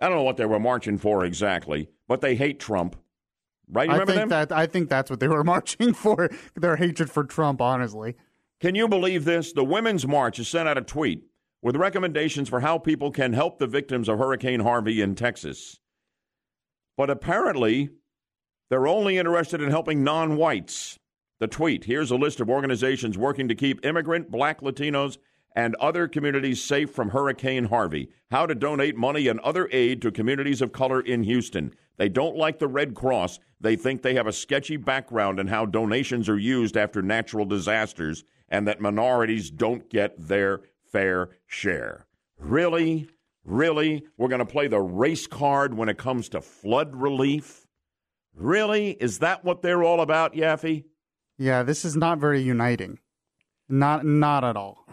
I 0.00 0.08
don't 0.08 0.16
know 0.16 0.22
what 0.22 0.36
they 0.36 0.46
were 0.46 0.60
marching 0.60 0.98
for 0.98 1.24
exactly, 1.24 1.88
but 2.08 2.20
they 2.20 2.34
hate 2.36 2.60
Trump. 2.60 2.96
Right? 3.72 3.86
You 3.86 3.92
I 3.92 3.98
remember 3.98 4.12
think 4.12 4.20
them? 4.22 4.48
that 4.48 4.52
I 4.52 4.66
think 4.66 4.88
that's 4.88 5.10
what 5.10 5.20
they 5.20 5.28
were 5.28 5.44
marching 5.54 5.92
for. 5.94 6.30
Their 6.54 6.76
hatred 6.76 7.10
for 7.10 7.24
Trump, 7.24 7.60
honestly. 7.60 8.16
Can 8.60 8.74
you 8.74 8.88
believe 8.88 9.24
this? 9.24 9.52
The 9.52 9.64
Women's 9.64 10.06
March 10.06 10.36
has 10.36 10.48
sent 10.48 10.68
out 10.68 10.76
a 10.76 10.82
tweet 10.82 11.24
with 11.62 11.76
recommendations 11.76 12.48
for 12.48 12.60
how 12.60 12.78
people 12.78 13.10
can 13.10 13.32
help 13.32 13.58
the 13.58 13.66
victims 13.66 14.08
of 14.08 14.18
Hurricane 14.18 14.60
Harvey 14.60 15.00
in 15.00 15.14
Texas. 15.14 15.78
But 16.96 17.10
apparently, 17.10 17.90
they're 18.68 18.86
only 18.86 19.18
interested 19.18 19.60
in 19.62 19.70
helping 19.70 20.04
non 20.04 20.36
whites. 20.36 20.98
The 21.38 21.46
tweet 21.48 21.84
here's 21.84 22.10
a 22.10 22.16
list 22.16 22.40
of 22.40 22.50
organizations 22.50 23.16
working 23.16 23.48
to 23.48 23.54
keep 23.54 23.84
immigrant, 23.84 24.30
black 24.30 24.60
Latinos, 24.60 25.16
and 25.54 25.74
other 25.76 26.06
communities 26.08 26.62
safe 26.62 26.90
from 26.90 27.10
Hurricane 27.10 27.64
Harvey. 27.64 28.10
How 28.30 28.46
to 28.46 28.54
donate 28.54 28.96
money 28.96 29.28
and 29.28 29.40
other 29.40 29.68
aid 29.72 30.00
to 30.02 30.12
communities 30.12 30.62
of 30.62 30.72
color 30.72 31.00
in 31.00 31.24
Houston. 31.24 31.74
They 31.96 32.08
don't 32.08 32.36
like 32.36 32.58
the 32.58 32.68
Red 32.68 32.94
Cross. 32.94 33.40
They 33.60 33.76
think 33.76 34.02
they 34.02 34.14
have 34.14 34.26
a 34.26 34.32
sketchy 34.32 34.76
background 34.76 35.38
in 35.38 35.48
how 35.48 35.66
donations 35.66 36.28
are 36.28 36.38
used 36.38 36.76
after 36.76 37.02
natural 37.02 37.44
disasters 37.44 38.24
and 38.48 38.66
that 38.66 38.80
minorities 38.80 39.50
don't 39.50 39.88
get 39.90 40.14
their 40.18 40.60
fair 40.90 41.30
share. 41.46 42.06
Really? 42.38 43.08
Really? 43.44 44.04
We're 44.16 44.28
going 44.28 44.40
to 44.40 44.46
play 44.46 44.68
the 44.68 44.80
race 44.80 45.26
card 45.26 45.74
when 45.74 45.88
it 45.88 45.98
comes 45.98 46.28
to 46.30 46.40
flood 46.40 46.96
relief? 46.96 47.66
Really? 48.34 48.92
Is 48.92 49.18
that 49.18 49.44
what 49.44 49.62
they're 49.62 49.82
all 49.82 50.00
about, 50.00 50.34
Yaffee? 50.34 50.84
Yeah, 51.38 51.62
this 51.62 51.84
is 51.84 51.96
not 51.96 52.18
very 52.18 52.40
uniting. 52.42 52.98
Not 53.70 54.04
not 54.04 54.44
at 54.44 54.56
all. 54.56 54.86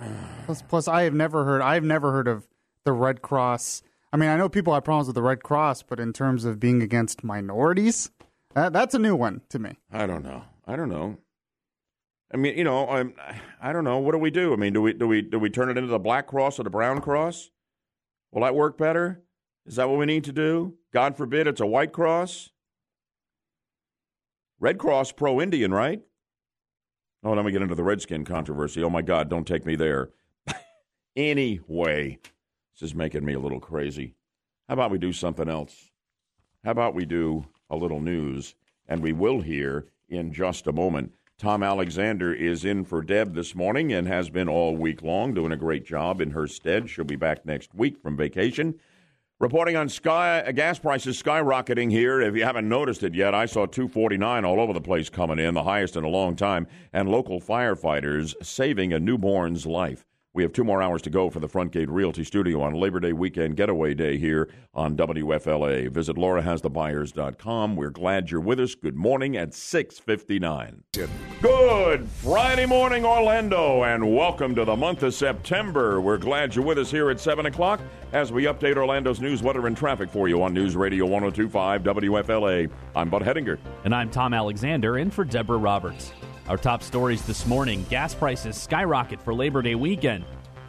Plus, 0.45 0.61
plus, 0.61 0.87
I 0.87 1.03
have 1.03 1.13
never 1.13 1.43
heard. 1.43 1.61
I've 1.61 1.83
never 1.83 2.11
heard 2.11 2.27
of 2.27 2.47
the 2.83 2.93
Red 2.93 3.21
Cross. 3.21 3.81
I 4.13 4.17
mean, 4.17 4.29
I 4.29 4.37
know 4.37 4.47
people 4.47 4.73
have 4.73 4.83
problems 4.83 5.07
with 5.07 5.15
the 5.15 5.21
Red 5.21 5.43
Cross, 5.43 5.83
but 5.83 5.99
in 5.99 6.13
terms 6.13 6.45
of 6.45 6.59
being 6.59 6.81
against 6.81 7.23
minorities, 7.23 8.11
that, 8.53 8.73
that's 8.73 8.93
a 8.93 8.99
new 8.99 9.15
one 9.15 9.41
to 9.49 9.59
me. 9.59 9.77
I 9.91 10.05
don't 10.05 10.23
know. 10.23 10.43
I 10.65 10.75
don't 10.75 10.89
know. 10.89 11.17
I 12.33 12.37
mean, 12.37 12.57
you 12.57 12.63
know, 12.63 12.87
I'm. 12.87 13.13
I 13.61 13.73
don't 13.73 13.83
know. 13.83 13.97
What 13.99 14.11
do 14.11 14.17
we 14.19 14.31
do? 14.31 14.53
I 14.53 14.57
mean, 14.57 14.73
do 14.73 14.81
we 14.81 14.93
do 14.93 15.07
we 15.07 15.21
do 15.21 15.39
we 15.39 15.49
turn 15.49 15.69
it 15.69 15.77
into 15.77 15.89
the 15.89 15.99
Black 15.99 16.27
Cross 16.27 16.59
or 16.59 16.63
the 16.63 16.69
Brown 16.69 17.01
Cross? 17.01 17.49
Will 18.31 18.43
that 18.43 18.55
work 18.55 18.77
better? 18.77 19.23
Is 19.65 19.77
that 19.77 19.89
what 19.89 19.97
we 19.97 20.05
need 20.05 20.23
to 20.25 20.31
do? 20.31 20.75
God 20.93 21.17
forbid 21.17 21.47
it's 21.47 21.61
a 21.61 21.65
White 21.65 21.91
Cross. 21.93 22.51
Red 24.59 24.77
Cross 24.77 25.13
pro 25.13 25.41
Indian, 25.41 25.73
right? 25.73 26.01
Oh, 27.27 27.33
let 27.33 27.43
me 27.43 27.51
get 27.51 27.61
into 27.61 27.75
the 27.75 27.83
Redskin 27.83 28.23
controversy. 28.23 28.81
Oh 28.81 28.89
my 28.89 29.01
God, 29.01 29.29
don't 29.29 29.45
take 29.45 29.65
me 29.65 29.75
there. 29.75 30.11
anyway, 31.17 32.19
this 32.73 32.81
is 32.81 32.95
making 32.95 33.25
me 33.25 33.33
a 33.33 33.39
little 33.39 33.59
crazy. 33.59 34.13
How 34.69 34.75
about 34.75 34.91
we 34.91 34.97
do 34.97 35.11
something 35.11 35.49
else? 35.49 35.91
How 36.63 36.71
about 36.71 36.95
we 36.95 37.05
do 37.05 37.45
a 37.69 37.75
little 37.75 37.99
news? 37.99 38.55
And 38.87 39.03
we 39.03 39.11
will 39.11 39.41
hear 39.41 39.87
in 40.07 40.31
just 40.31 40.67
a 40.67 40.71
moment. 40.71 41.15
Tom 41.37 41.63
Alexander 41.63 42.33
is 42.33 42.63
in 42.63 42.85
for 42.85 43.01
Deb 43.01 43.35
this 43.35 43.53
morning 43.53 43.91
and 43.91 44.07
has 44.07 44.29
been 44.29 44.47
all 44.47 44.77
week 44.77 45.01
long, 45.01 45.33
doing 45.33 45.51
a 45.51 45.57
great 45.57 45.85
job 45.85 46.21
in 46.21 46.31
her 46.31 46.47
stead. 46.47 46.89
She'll 46.89 47.03
be 47.03 47.17
back 47.17 47.45
next 47.45 47.75
week 47.75 48.01
from 48.01 48.15
vacation. 48.15 48.79
Reporting 49.39 49.75
on 49.75 49.87
sky 49.87 50.39
uh, 50.39 50.51
gas 50.51 50.79
prices 50.79 51.21
skyrocketing 51.21 51.91
here. 51.91 52.19
If 52.21 52.35
you 52.35 52.43
haven't 52.43 52.67
noticed 52.67 53.03
it 53.03 53.13
yet, 53.13 53.35
I 53.35 53.45
saw 53.45 53.67
249 53.67 54.43
all 54.43 54.59
over 54.59 54.73
the 54.73 54.81
place 54.81 55.11
coming 55.11 55.37
in, 55.37 55.53
the 55.53 55.61
highest 55.61 55.95
in 55.95 56.03
a 56.03 56.09
long 56.09 56.35
time, 56.35 56.65
and 56.91 57.07
local 57.07 57.39
firefighters 57.39 58.33
saving 58.43 58.93
a 58.93 58.99
newborn's 58.99 59.67
life. 59.67 60.03
We 60.37 60.43
have 60.43 60.53
two 60.53 60.63
more 60.63 60.83
hours 60.83 61.01
to 61.01 61.09
go 61.09 61.31
for 61.31 61.39
the 61.39 61.47
Front 61.47 61.71
Gate 61.71 61.89
Realty 61.89 62.23
Studio 62.23 62.61
on 62.61 62.75
Labor 62.75 62.99
Day 62.99 63.11
weekend 63.11 63.57
getaway 63.57 63.95
day 63.95 64.19
here 64.19 64.47
on 64.71 64.95
WFLA. 64.95 65.89
Visit 65.89 66.15
laurahasthebuyers.com. 66.15 67.75
We're 67.75 67.89
glad 67.89 68.29
you're 68.29 68.39
with 68.39 68.59
us. 68.59 68.75
Good 68.75 68.95
morning 68.95 69.35
at 69.35 69.55
6:59. 69.55 70.83
Good 71.41 72.07
Friday 72.07 72.67
morning, 72.67 73.03
Orlando, 73.03 73.83
and 73.83 74.15
welcome 74.15 74.53
to 74.53 74.63
the 74.63 74.75
month 74.75 75.01
of 75.01 75.15
September. 75.15 75.99
We're 75.99 76.19
glad 76.19 76.53
you're 76.53 76.63
with 76.63 76.77
us 76.77 76.91
here 76.91 77.09
at 77.09 77.19
7 77.19 77.47
o'clock 77.47 77.81
as 78.13 78.31
we 78.31 78.43
update 78.43 78.77
Orlando's 78.77 79.19
news, 79.19 79.41
weather, 79.41 79.65
and 79.65 79.75
traffic 79.75 80.07
for 80.07 80.29
you 80.29 80.43
on 80.43 80.53
News 80.53 80.75
Radio 80.75 81.07
1025 81.07 81.81
WFLA. 81.81 82.69
I'm 82.95 83.09
Bud 83.09 83.23
Hedinger. 83.23 83.57
And 83.85 83.95
I'm 83.95 84.11
Tom 84.11 84.35
Alexander 84.35 84.99
in 84.99 85.09
for 85.09 85.25
Deborah 85.25 85.57
Roberts. 85.57 86.13
Our 86.47 86.57
top 86.57 86.81
stories 86.81 87.23
this 87.23 87.45
morning 87.45 87.85
gas 87.89 88.15
prices 88.15 88.55
skyrocket 88.55 89.21
for 89.21 89.33
Labor 89.33 89.61
Day 89.61 89.75
weekend. 89.75 90.23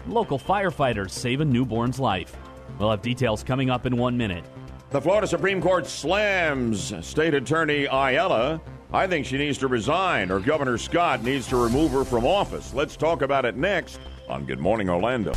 Local 0.09 0.37
firefighters 0.37 1.11
save 1.11 1.41
a 1.41 1.45
newborn's 1.45 2.01
life. 2.01 2.37
We'll 2.81 2.91
have 2.91 3.01
details 3.01 3.45
coming 3.45 3.71
up 3.71 3.87
in 3.87 3.97
one 3.97 4.17
minute. 4.17 4.45
The 4.91 5.01
Florida 5.01 5.29
Supreme 5.29 5.63
Court 5.63 5.87
slams 5.87 6.93
State 7.07 7.35
Attorney 7.35 7.85
Ayala. 7.85 8.61
I 8.93 9.07
think 9.07 9.25
she 9.25 9.39
needs 9.39 9.57
to 9.59 9.69
resign, 9.69 10.33
or 10.33 10.41
Governor 10.41 10.79
Scott 10.79 11.23
needs 11.23 11.47
to 11.49 11.57
remove 11.57 11.93
her 11.93 12.05
from 12.05 12.27
office. 12.27 12.75
Let's 12.75 12.97
talk 12.97 13.23
about 13.23 13.45
it 13.45 13.57
next 13.57 14.01
on 14.29 14.47
Good 14.47 14.59
Morning 14.59 14.91
Orlando. 14.91 15.33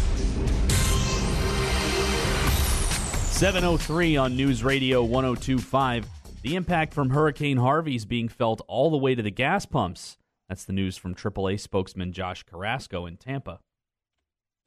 703 3.29 4.17
on 4.17 4.35
News 4.35 4.63
Radio 4.63 5.03
1025. 5.03 6.07
The 6.41 6.55
impact 6.55 6.95
from 6.95 7.11
Hurricane 7.11 7.57
Harvey 7.57 7.95
is 7.95 8.05
being 8.05 8.27
felt 8.27 8.61
all 8.67 8.89
the 8.89 8.97
way 8.97 9.13
to 9.13 9.21
the 9.21 9.29
gas 9.29 9.67
pumps. 9.67 10.17
That's 10.51 10.65
the 10.65 10.73
news 10.73 10.97
from 10.97 11.15
AAA 11.15 11.61
spokesman 11.61 12.11
Josh 12.11 12.43
Carrasco 12.43 13.05
in 13.05 13.15
Tampa. 13.15 13.61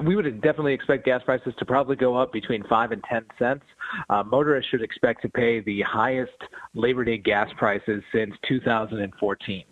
We 0.02 0.16
would 0.16 0.24
definitely 0.40 0.72
expect 0.72 1.04
gas 1.04 1.20
prices 1.22 1.52
to 1.58 1.66
probably 1.66 1.94
go 1.94 2.16
up 2.16 2.32
between 2.32 2.64
five 2.70 2.90
and 2.90 3.04
ten 3.04 3.26
cents. 3.38 3.66
Uh, 4.08 4.22
motorists 4.22 4.70
should 4.70 4.80
expect 4.80 5.20
to 5.20 5.28
pay 5.28 5.60
the 5.60 5.82
highest 5.82 6.32
Labor 6.72 7.04
Day 7.04 7.18
gas 7.18 7.50
prices 7.58 8.02
since 8.14 8.32
2014. 8.48 9.64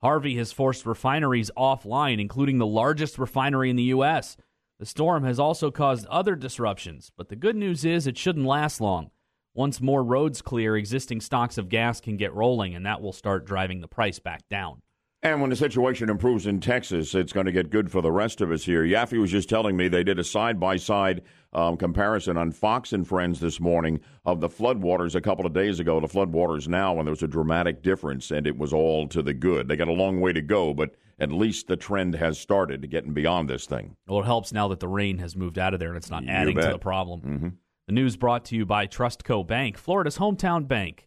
Harvey 0.00 0.36
has 0.38 0.52
forced 0.52 0.86
refineries 0.86 1.50
offline, 1.54 2.18
including 2.18 2.56
the 2.56 2.66
largest 2.66 3.18
refinery 3.18 3.68
in 3.68 3.76
the 3.76 3.82
U.S. 3.82 4.38
The 4.78 4.86
storm 4.86 5.22
has 5.24 5.38
also 5.38 5.70
caused 5.70 6.06
other 6.06 6.34
disruptions, 6.34 7.12
but 7.14 7.28
the 7.28 7.36
good 7.36 7.56
news 7.56 7.84
is 7.84 8.06
it 8.06 8.16
shouldn't 8.16 8.46
last 8.46 8.80
long. 8.80 9.10
Once 9.52 9.82
more 9.82 10.02
roads 10.02 10.40
clear, 10.40 10.78
existing 10.78 11.20
stocks 11.20 11.58
of 11.58 11.68
gas 11.68 12.00
can 12.00 12.16
get 12.16 12.32
rolling, 12.32 12.74
and 12.74 12.86
that 12.86 13.02
will 13.02 13.12
start 13.12 13.44
driving 13.44 13.82
the 13.82 13.86
price 13.86 14.18
back 14.18 14.48
down. 14.48 14.80
And 15.24 15.40
when 15.40 15.50
the 15.50 15.56
situation 15.56 16.10
improves 16.10 16.48
in 16.48 16.58
Texas, 16.58 17.14
it's 17.14 17.32
going 17.32 17.46
to 17.46 17.52
get 17.52 17.70
good 17.70 17.92
for 17.92 18.02
the 18.02 18.10
rest 18.10 18.40
of 18.40 18.50
us 18.50 18.64
here. 18.64 18.82
Yaffee 18.82 19.20
was 19.20 19.30
just 19.30 19.48
telling 19.48 19.76
me 19.76 19.86
they 19.86 20.02
did 20.02 20.18
a 20.18 20.24
side 20.24 20.58
by 20.58 20.76
side 20.76 21.22
comparison 21.52 22.36
on 22.36 22.50
Fox 22.50 22.92
and 22.92 23.06
Friends 23.06 23.38
this 23.38 23.60
morning 23.60 24.00
of 24.24 24.40
the 24.40 24.48
floodwaters 24.48 25.14
a 25.14 25.20
couple 25.20 25.46
of 25.46 25.52
days 25.52 25.78
ago, 25.78 26.00
the 26.00 26.08
floodwaters 26.08 26.66
now, 26.66 26.98
and 26.98 27.06
there 27.06 27.12
was 27.12 27.22
a 27.22 27.28
dramatic 27.28 27.84
difference, 27.84 28.32
and 28.32 28.48
it 28.48 28.58
was 28.58 28.72
all 28.72 29.06
to 29.08 29.22
the 29.22 29.32
good. 29.32 29.68
They 29.68 29.76
got 29.76 29.86
a 29.86 29.92
long 29.92 30.20
way 30.20 30.32
to 30.32 30.42
go, 30.42 30.74
but 30.74 30.96
at 31.20 31.30
least 31.30 31.68
the 31.68 31.76
trend 31.76 32.16
has 32.16 32.36
started 32.40 32.82
to 32.82 32.88
getting 32.88 33.12
beyond 33.12 33.48
this 33.48 33.64
thing. 33.64 33.94
Well, 34.08 34.22
it 34.22 34.24
helps 34.24 34.52
now 34.52 34.66
that 34.68 34.80
the 34.80 34.88
rain 34.88 35.18
has 35.18 35.36
moved 35.36 35.56
out 35.56 35.72
of 35.72 35.78
there 35.78 35.90
and 35.90 35.98
it's 35.98 36.10
not 36.10 36.24
You 36.24 36.30
adding 36.30 36.56
to 36.56 36.66
the 36.66 36.78
problem. 36.78 37.20
Mm-hmm. 37.20 37.48
The 37.86 37.92
news 37.92 38.16
brought 38.16 38.44
to 38.46 38.56
you 38.56 38.66
by 38.66 38.88
Trustco 38.88 39.46
Bank, 39.46 39.76
Florida's 39.76 40.18
hometown 40.18 40.66
bank. 40.66 41.06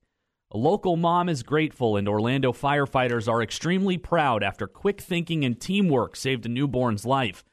A 0.55 0.65
local 0.65 0.95
mom 0.95 1.27
is 1.27 1.43
grateful, 1.43 1.97
and 1.97 2.07
Orlando 2.07 2.53
firefighters 2.53 3.27
are 3.27 3.43
extremely 3.43 3.97
proud 3.97 4.41
after 4.41 4.67
quick 4.67 5.01
thinking 5.01 5.43
and 5.43 5.59
teamwork 5.59 6.15
saved 6.15 6.45
a 6.45 6.47
newborn's 6.47 7.03
life. 7.03 7.43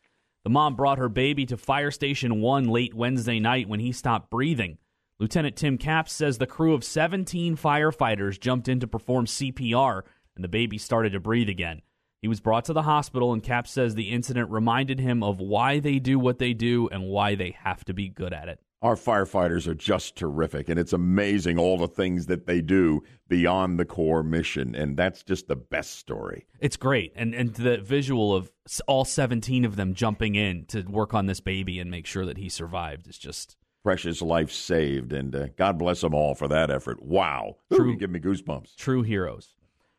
The 0.44 0.50
mom 0.50 0.76
brought 0.76 0.98
her 0.98 1.08
baby 1.08 1.44
to 1.46 1.56
Fire 1.56 1.90
Station 1.90 2.40
1 2.40 2.68
late 2.68 2.94
Wednesday 2.94 3.40
night 3.40 3.68
when 3.68 3.81
he 3.81 3.90
stopped 3.90 4.31
breathing. 4.31 4.79
Lieutenant 5.18 5.56
Tim 5.56 5.79
Capps 5.79 6.12
says 6.12 6.38
the 6.38 6.46
crew 6.46 6.74
of 6.74 6.85
17 6.85 7.56
firefighters 7.56 8.38
jumped 8.38 8.68
in 8.68 8.79
to 8.79 8.87
perform 8.87 9.27
CPR, 9.27 10.02
and 10.37 10.44
the 10.44 10.48
baby 10.48 10.79
started 10.79 11.10
to 11.10 11.18
breathe 11.18 11.48
again. 11.48 11.83
He 12.20 12.29
was 12.29 12.38
brought 12.38 12.66
to 12.66 12.72
the 12.72 12.83
hospital, 12.83 13.33
and 13.33 13.42
Capps 13.42 13.72
says 13.72 13.96
the 13.96 14.10
incident 14.10 14.48
reminded 14.48 15.00
him 15.00 15.24
of 15.24 15.40
why 15.40 15.81
they 15.81 15.98
do 15.98 16.20
what 16.20 16.38
they 16.38 16.52
do 16.52 16.88
and 16.90 17.02
why 17.08 17.35
they 17.35 17.56
have 17.64 17.85
to 17.87 17.94
be 17.94 18.08
good 18.08 18.33
at 18.33 18.48
it. 18.48 18.60
Our 18.83 18.96
firefighters 18.96 19.68
are 19.68 19.74
just 19.74 20.16
terrific, 20.16 20.68
and 20.68 20.76
it's 20.76 20.92
amazing 20.92 21.56
all 21.56 21.78
the 21.78 21.87
things 21.87 22.26
that 22.26 22.46
they 22.46 22.60
do 22.60 23.04
beyond 23.28 23.78
the 23.78 23.85
core 23.85 24.24
mission, 24.24 24.74
and 24.74 24.96
that's 24.96 25.22
just 25.22 25.46
the 25.46 25.54
best 25.54 25.96
story. 25.96 26.46
It's 26.58 26.76
great, 26.76 27.12
and 27.14 27.33
and 27.33 27.54
the 27.54 27.78
visual 27.78 28.35
of 28.35 28.50
all 28.88 29.04
seventeen 29.04 29.64
of 29.64 29.76
them 29.76 29.94
jumping 29.94 30.35
in 30.35 30.64
to 30.66 30.83
work 30.83 31.14
on 31.14 31.26
this 31.26 31.38
baby 31.40 31.78
and 31.78 31.90
make 31.90 32.06
sure 32.06 32.26
that 32.26 32.38
he 32.38 32.48
survived 32.48 33.06
is 33.06 33.18
just 33.18 33.56
precious 33.85 34.20
life 34.20 34.50
saved, 34.50 35.12
and 35.12 35.35
uh, 35.35 35.46
God 35.56 35.78
bless 35.78 36.00
them 36.00 36.14
all 36.14 36.35
for 36.35 36.48
that 36.48 36.70
effort. 36.70 37.02
Wow, 37.02 37.56
True, 37.72 37.92
Ooh, 37.92 37.96
give 37.96 38.10
me 38.10 38.20
goosebumps. 38.20 38.76
True 38.76 39.02
heroes. 39.02 39.54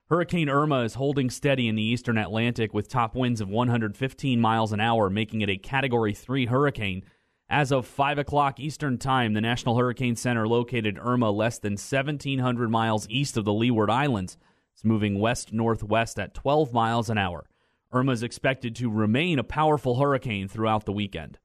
Hurricane 0.09 0.49
Irma 0.49 0.81
is 0.81 0.95
holding 0.95 1.29
steady 1.29 1.67
in 1.67 1.75
the 1.75 1.84
eastern 1.84 2.17
Atlantic 2.17 2.73
with 2.73 2.89
top 2.89 3.15
winds 3.15 3.41
of 3.41 3.49
115 3.49 4.39
miles 4.39 4.73
an 4.73 4.79
hour, 4.79 5.09
making 5.09 5.41
it 5.41 5.49
a 5.49 5.57
Category 5.57 6.13
3 6.13 6.45
hurricane. 6.45 7.03
As 7.54 7.72
of 7.72 7.86
5 7.86 8.18
o'clock 8.18 8.60
Eastern 8.60 8.97
Time, 8.97 9.34
the 9.34 9.39
National 9.39 9.78
Hurricane 9.78 10.16
Center 10.16 10.47
located 10.47 10.97
Irma 10.99 11.30
less 11.30 11.60
than 11.60 11.74
1,700 11.74 12.68
miles 12.68 13.08
east 13.12 13.38
of 13.38 13.45
the 13.45 13.54
Leeward 13.54 13.91
Islands. 13.91 14.39
It's 14.74 14.84
moving 14.84 15.20
west 15.20 15.54
northwest 15.54 16.18
at 16.18 16.34
12 16.34 16.74
miles 16.74 17.12
an 17.12 17.20
hour. 17.20 17.47
Irma 17.91 18.12
is 18.14 18.24
expected 18.24 18.76
to 18.78 18.89
remain 18.89 19.38
a 19.38 19.43
powerful 19.43 19.99
hurricane 19.99 20.47
throughout 20.47 20.86
the 20.86 20.91
weekend. 20.91 21.38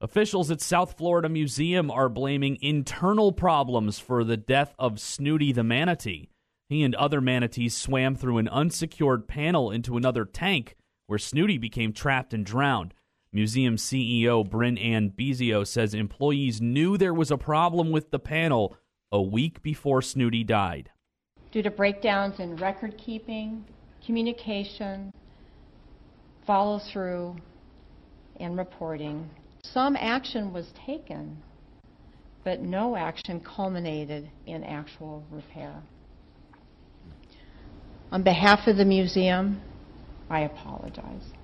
Officials 0.00 0.48
at 0.52 0.60
South 0.60 0.96
Florida 0.96 1.28
Museum 1.28 1.90
are 1.90 2.08
blaming 2.08 2.56
internal 2.62 3.32
problems 3.32 3.98
for 3.98 4.22
the 4.22 4.36
death 4.36 4.76
of 4.78 5.00
Snooty 5.00 5.50
the 5.50 5.64
manatee. 5.64 6.28
He 6.68 6.84
and 6.84 6.94
other 6.94 7.20
manatees 7.20 7.76
swam 7.76 8.14
through 8.14 8.38
an 8.38 8.46
unsecured 8.46 9.26
panel 9.26 9.72
into 9.72 9.96
another 9.96 10.24
tank 10.24 10.76
where 11.08 11.18
Snooty 11.18 11.58
became 11.58 11.92
trapped 11.92 12.32
and 12.32 12.46
drowned. 12.46 12.94
Museum 13.36 13.76
CEO 13.76 14.42
Brynne 14.48 14.82
Anne 14.82 15.10
Besio 15.10 15.66
says 15.66 15.92
employees 15.92 16.62
knew 16.62 16.96
there 16.96 17.12
was 17.12 17.30
a 17.30 17.36
problem 17.36 17.90
with 17.90 18.10
the 18.10 18.18
panel 18.18 18.74
a 19.12 19.20
week 19.20 19.60
before 19.60 20.00
Snooty 20.00 20.42
died. 20.42 20.88
Due 21.52 21.60
to 21.62 21.70
breakdowns 21.70 22.40
in 22.40 22.56
record 22.56 22.96
keeping, 22.96 23.62
communication, 24.06 25.12
follow 26.46 26.78
through, 26.78 27.36
and 28.40 28.56
reporting, 28.56 29.28
some 29.62 29.96
action 29.96 30.50
was 30.50 30.72
taken, 30.86 31.36
but 32.42 32.62
no 32.62 32.96
action 32.96 33.38
culminated 33.40 34.30
in 34.46 34.64
actual 34.64 35.22
repair. 35.30 35.74
On 38.10 38.22
behalf 38.22 38.66
of 38.66 38.78
the 38.78 38.84
museum, 38.86 39.60
I 40.30 40.40
apologize. 40.40 41.35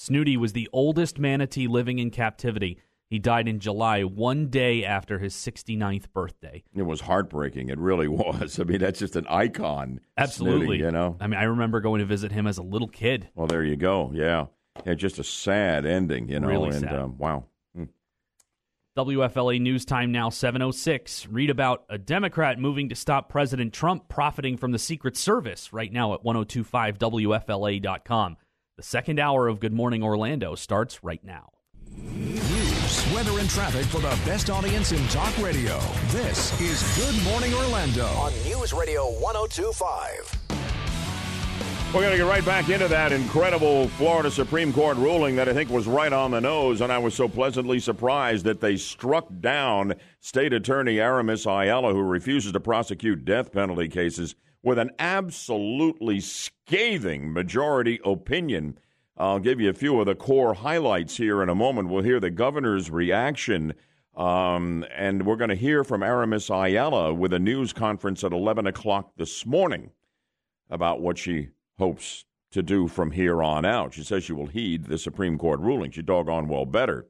Snooty 0.00 0.36
was 0.36 0.52
the 0.52 0.68
oldest 0.72 1.18
manatee 1.18 1.66
living 1.66 1.98
in 1.98 2.12
captivity. 2.12 2.78
He 3.10 3.18
died 3.18 3.48
in 3.48 3.58
July, 3.58 4.04
one 4.04 4.46
day 4.46 4.84
after 4.84 5.18
his 5.18 5.34
69th 5.34 6.12
birthday. 6.12 6.62
It 6.72 6.82
was 6.82 7.00
heartbreaking. 7.00 7.68
It 7.68 7.78
really 7.78 8.06
was. 8.08 8.60
I 8.60 8.62
mean, 8.62 8.78
that's 8.78 9.00
just 9.00 9.16
an 9.16 9.26
icon. 9.28 9.98
Absolutely. 10.16 10.66
Snooty, 10.66 10.84
you 10.84 10.92
know? 10.92 11.16
I 11.20 11.26
mean, 11.26 11.40
I 11.40 11.42
remember 11.42 11.80
going 11.80 11.98
to 11.98 12.04
visit 12.04 12.30
him 12.30 12.46
as 12.46 12.58
a 12.58 12.62
little 12.62 12.86
kid. 12.86 13.28
Well, 13.34 13.48
there 13.48 13.64
you 13.64 13.74
go. 13.74 14.12
Yeah. 14.14 14.46
Yeah, 14.86 14.94
just 14.94 15.18
a 15.18 15.24
sad 15.24 15.84
ending, 15.84 16.28
you 16.28 16.38
know? 16.38 16.46
Really 16.46 16.68
and 16.68 16.78
sad. 16.78 16.94
Um, 16.94 17.18
wow. 17.18 17.46
Hmm. 17.74 17.86
WFLA 18.96 19.60
News 19.60 19.84
Time 19.84 20.12
now 20.12 20.30
706. 20.30 21.26
Read 21.26 21.50
about 21.50 21.82
a 21.88 21.98
Democrat 21.98 22.60
moving 22.60 22.88
to 22.90 22.94
stop 22.94 23.28
President 23.28 23.72
Trump 23.72 24.08
profiting 24.08 24.58
from 24.58 24.70
the 24.70 24.78
Secret 24.78 25.16
Service 25.16 25.72
right 25.72 25.92
now 25.92 26.14
at 26.14 26.22
1025WFLA.com. 26.22 28.36
The 28.78 28.84
second 28.84 29.18
hour 29.18 29.48
of 29.48 29.58
Good 29.58 29.72
Morning 29.72 30.04
Orlando 30.04 30.54
starts 30.54 31.02
right 31.02 31.24
now. 31.24 31.50
News, 31.96 33.12
weather, 33.12 33.40
and 33.40 33.50
traffic 33.50 33.84
for 33.86 33.98
the 33.98 34.16
best 34.24 34.50
audience 34.50 34.92
in 34.92 35.04
talk 35.08 35.36
radio. 35.38 35.76
This 36.10 36.60
is 36.60 36.80
Good 36.96 37.20
Morning 37.24 37.52
Orlando. 37.54 38.06
On 38.06 38.32
News 38.44 38.72
Radio 38.72 39.10
1025. 39.18 41.92
We're 41.92 42.02
going 42.02 42.12
to 42.12 42.18
get 42.18 42.30
right 42.30 42.44
back 42.44 42.68
into 42.68 42.86
that 42.86 43.10
incredible 43.10 43.88
Florida 43.88 44.30
Supreme 44.30 44.72
Court 44.72 44.96
ruling 44.96 45.34
that 45.34 45.48
I 45.48 45.54
think 45.54 45.70
was 45.70 45.88
right 45.88 46.12
on 46.12 46.30
the 46.30 46.40
nose, 46.40 46.80
and 46.80 46.92
I 46.92 46.98
was 46.98 47.14
so 47.14 47.28
pleasantly 47.28 47.80
surprised 47.80 48.44
that 48.44 48.60
they 48.60 48.76
struck 48.76 49.26
down 49.40 49.94
State 50.20 50.52
Attorney 50.52 51.00
Aramis 51.00 51.46
Ayala, 51.46 51.92
who 51.92 52.02
refuses 52.02 52.52
to 52.52 52.60
prosecute 52.60 53.24
death 53.24 53.50
penalty 53.50 53.88
cases, 53.88 54.36
with 54.62 54.78
an 54.78 54.90
absolutely 54.98 56.20
scathing 56.20 57.32
majority 57.32 58.00
opinion. 58.04 58.78
I'll 59.16 59.38
give 59.38 59.60
you 59.60 59.70
a 59.70 59.74
few 59.74 59.98
of 60.00 60.06
the 60.06 60.14
core 60.14 60.54
highlights 60.54 61.16
here 61.16 61.42
in 61.42 61.48
a 61.48 61.54
moment. 61.54 61.88
We'll 61.88 62.02
hear 62.02 62.20
the 62.20 62.30
governor's 62.30 62.90
reaction, 62.90 63.74
um, 64.16 64.84
and 64.94 65.26
we're 65.26 65.36
going 65.36 65.50
to 65.50 65.56
hear 65.56 65.84
from 65.84 66.02
Aramis 66.02 66.50
Ayala 66.50 67.12
with 67.14 67.32
a 67.32 67.38
news 67.38 67.72
conference 67.72 68.22
at 68.22 68.32
11 68.32 68.66
o'clock 68.66 69.12
this 69.16 69.44
morning 69.44 69.90
about 70.70 71.00
what 71.00 71.18
she 71.18 71.48
hopes 71.78 72.24
to 72.50 72.62
do 72.62 72.88
from 72.88 73.10
here 73.10 73.42
on 73.42 73.64
out. 73.64 73.94
She 73.94 74.02
says 74.02 74.24
she 74.24 74.32
will 74.32 74.46
heed 74.46 74.86
the 74.86 74.98
Supreme 74.98 75.38
Court 75.38 75.60
ruling. 75.60 75.90
She 75.90 76.02
doggone 76.02 76.48
well 76.48 76.66
better. 76.66 77.06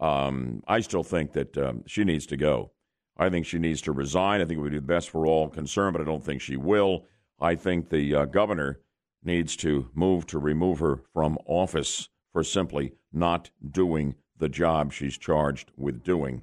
Um, 0.00 0.62
I 0.68 0.80
still 0.80 1.02
think 1.02 1.32
that 1.32 1.56
um, 1.58 1.82
she 1.86 2.04
needs 2.04 2.26
to 2.26 2.36
go. 2.36 2.72
I 3.18 3.28
think 3.28 3.46
she 3.46 3.58
needs 3.58 3.80
to 3.82 3.92
resign. 3.92 4.40
I 4.40 4.44
think 4.44 4.58
it 4.58 4.62
would 4.62 4.72
be 4.72 4.78
the 4.78 4.82
best 4.82 5.10
for 5.10 5.26
all 5.26 5.48
concerned, 5.48 5.94
but 5.94 6.02
I 6.02 6.04
don't 6.04 6.24
think 6.24 6.40
she 6.40 6.56
will. 6.56 7.06
I 7.40 7.54
think 7.54 7.88
the 7.88 8.14
uh, 8.14 8.24
governor 8.26 8.80
needs 9.24 9.56
to 9.56 9.90
move 9.94 10.26
to 10.26 10.38
remove 10.38 10.78
her 10.78 11.02
from 11.12 11.38
office 11.46 12.08
for 12.32 12.44
simply 12.44 12.92
not 13.12 13.50
doing 13.68 14.14
the 14.36 14.48
job 14.48 14.92
she's 14.92 15.18
charged 15.18 15.72
with 15.76 16.04
doing. 16.04 16.42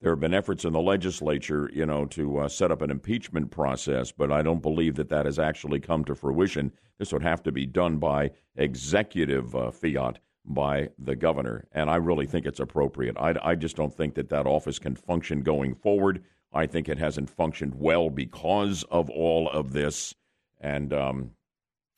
There 0.00 0.12
have 0.12 0.20
been 0.20 0.34
efforts 0.34 0.64
in 0.64 0.72
the 0.72 0.80
legislature, 0.80 1.70
you 1.72 1.84
know, 1.84 2.06
to 2.06 2.38
uh, 2.38 2.48
set 2.48 2.72
up 2.72 2.80
an 2.80 2.90
impeachment 2.90 3.50
process, 3.50 4.10
but 4.10 4.32
I 4.32 4.42
don't 4.42 4.62
believe 4.62 4.94
that 4.96 5.10
that 5.10 5.26
has 5.26 5.38
actually 5.38 5.78
come 5.78 6.04
to 6.06 6.14
fruition. 6.14 6.72
This 6.98 7.12
would 7.12 7.22
have 7.22 7.42
to 7.44 7.52
be 7.52 7.66
done 7.66 7.98
by 7.98 8.30
executive 8.56 9.54
uh, 9.54 9.70
fiat 9.70 10.18
by 10.44 10.88
the 10.98 11.16
governor, 11.16 11.66
and 11.72 11.90
I 11.90 11.96
really 11.96 12.26
think 12.26 12.46
it's 12.46 12.60
appropriate. 12.60 13.16
I, 13.18 13.34
I 13.42 13.54
just 13.54 13.76
don't 13.76 13.94
think 13.94 14.14
that 14.14 14.28
that 14.30 14.46
office 14.46 14.78
can 14.78 14.94
function 14.94 15.42
going 15.42 15.74
forward. 15.74 16.22
I 16.52 16.66
think 16.66 16.88
it 16.88 16.98
hasn't 16.98 17.30
functioned 17.30 17.74
well 17.76 18.10
because 18.10 18.82
of 18.90 19.08
all 19.10 19.48
of 19.50 19.72
this. 19.72 20.14
And 20.60 20.92
um, 20.92 21.30